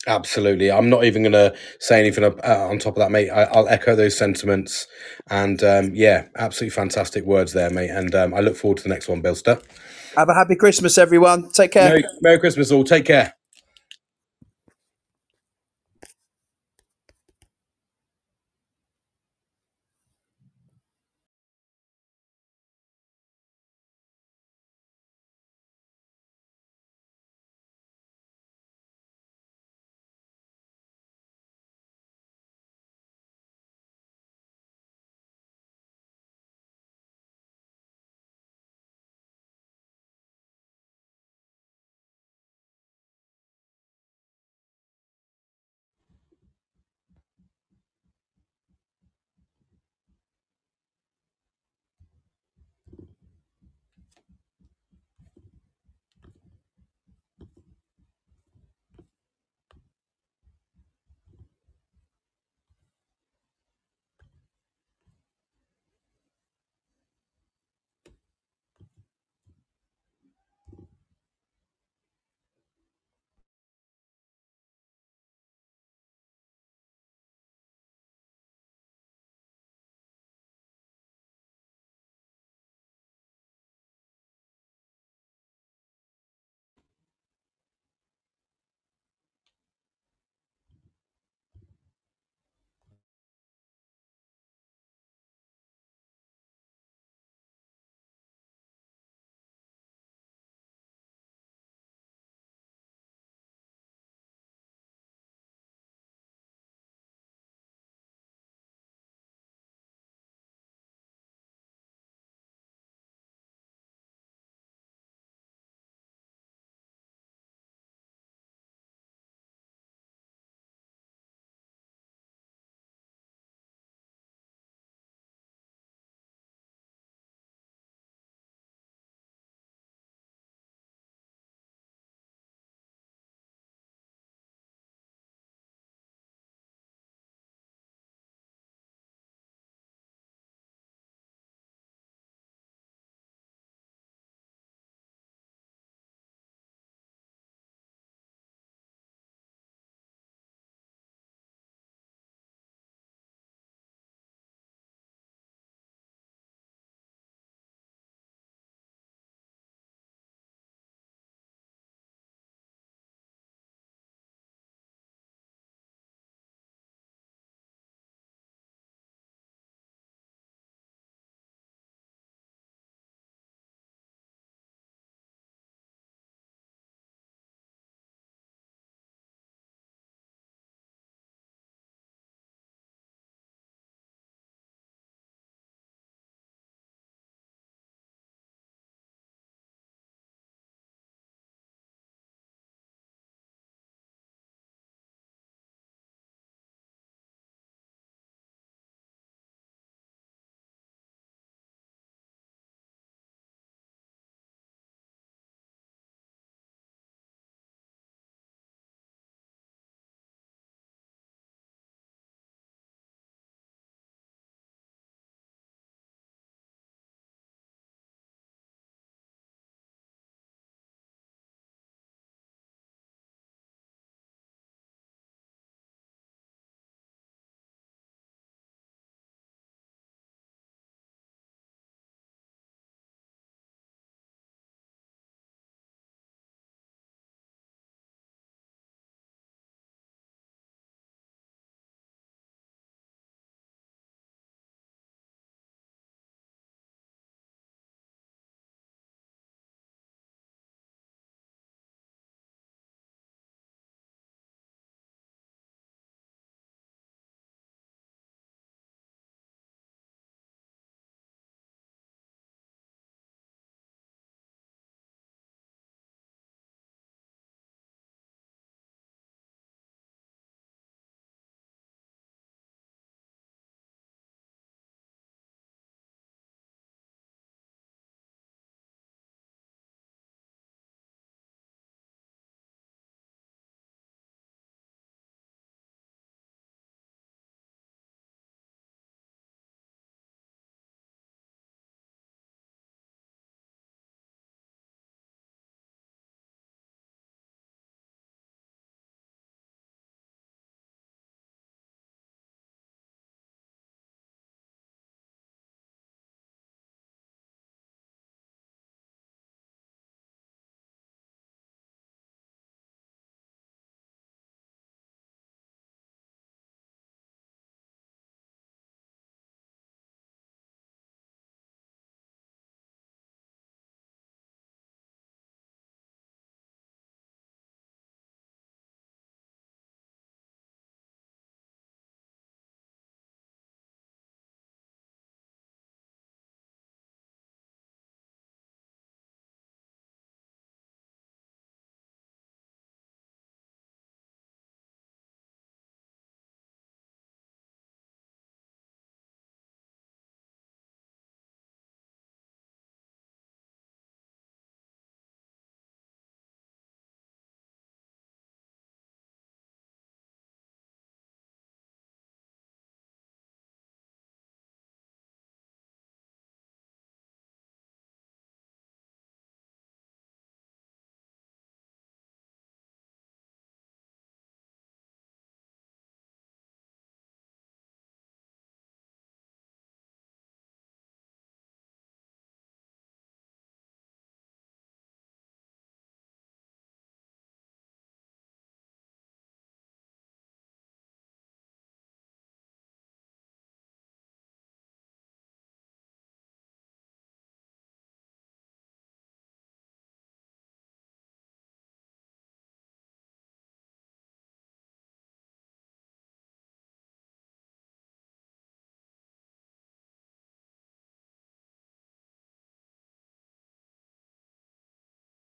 Absolutely. 0.06 0.70
I'm 0.70 0.88
not 0.88 1.04
even 1.04 1.22
going 1.22 1.32
to 1.32 1.54
say 1.80 1.98
anything 1.98 2.24
uh, 2.24 2.32
on 2.44 2.78
top 2.78 2.96
of 2.96 3.00
that, 3.00 3.10
mate. 3.10 3.28
I, 3.28 3.58
will 3.58 3.68
echo 3.68 3.96
those 3.96 4.16
sentiments. 4.16 4.86
And 5.30 5.62
um, 5.64 5.94
yeah, 5.94 6.26
absolutely 6.36 6.74
fantastic 6.74 7.24
words 7.24 7.52
there, 7.52 7.70
mate. 7.70 7.90
And 7.90 8.14
um, 8.14 8.32
I 8.32 8.40
look 8.40 8.56
forward 8.56 8.78
to 8.78 8.82
the 8.84 8.88
next 8.88 9.08
one, 9.08 9.22
Billster. 9.22 9.60
Have 10.16 10.28
a 10.28 10.34
happy 10.34 10.54
Christmas, 10.54 10.96
everyone. 10.96 11.50
Take 11.50 11.72
care. 11.72 11.88
Merry, 11.88 12.04
Merry 12.22 12.38
Christmas, 12.38 12.70
all. 12.70 12.84
Take 12.84 13.04
care. 13.04 13.35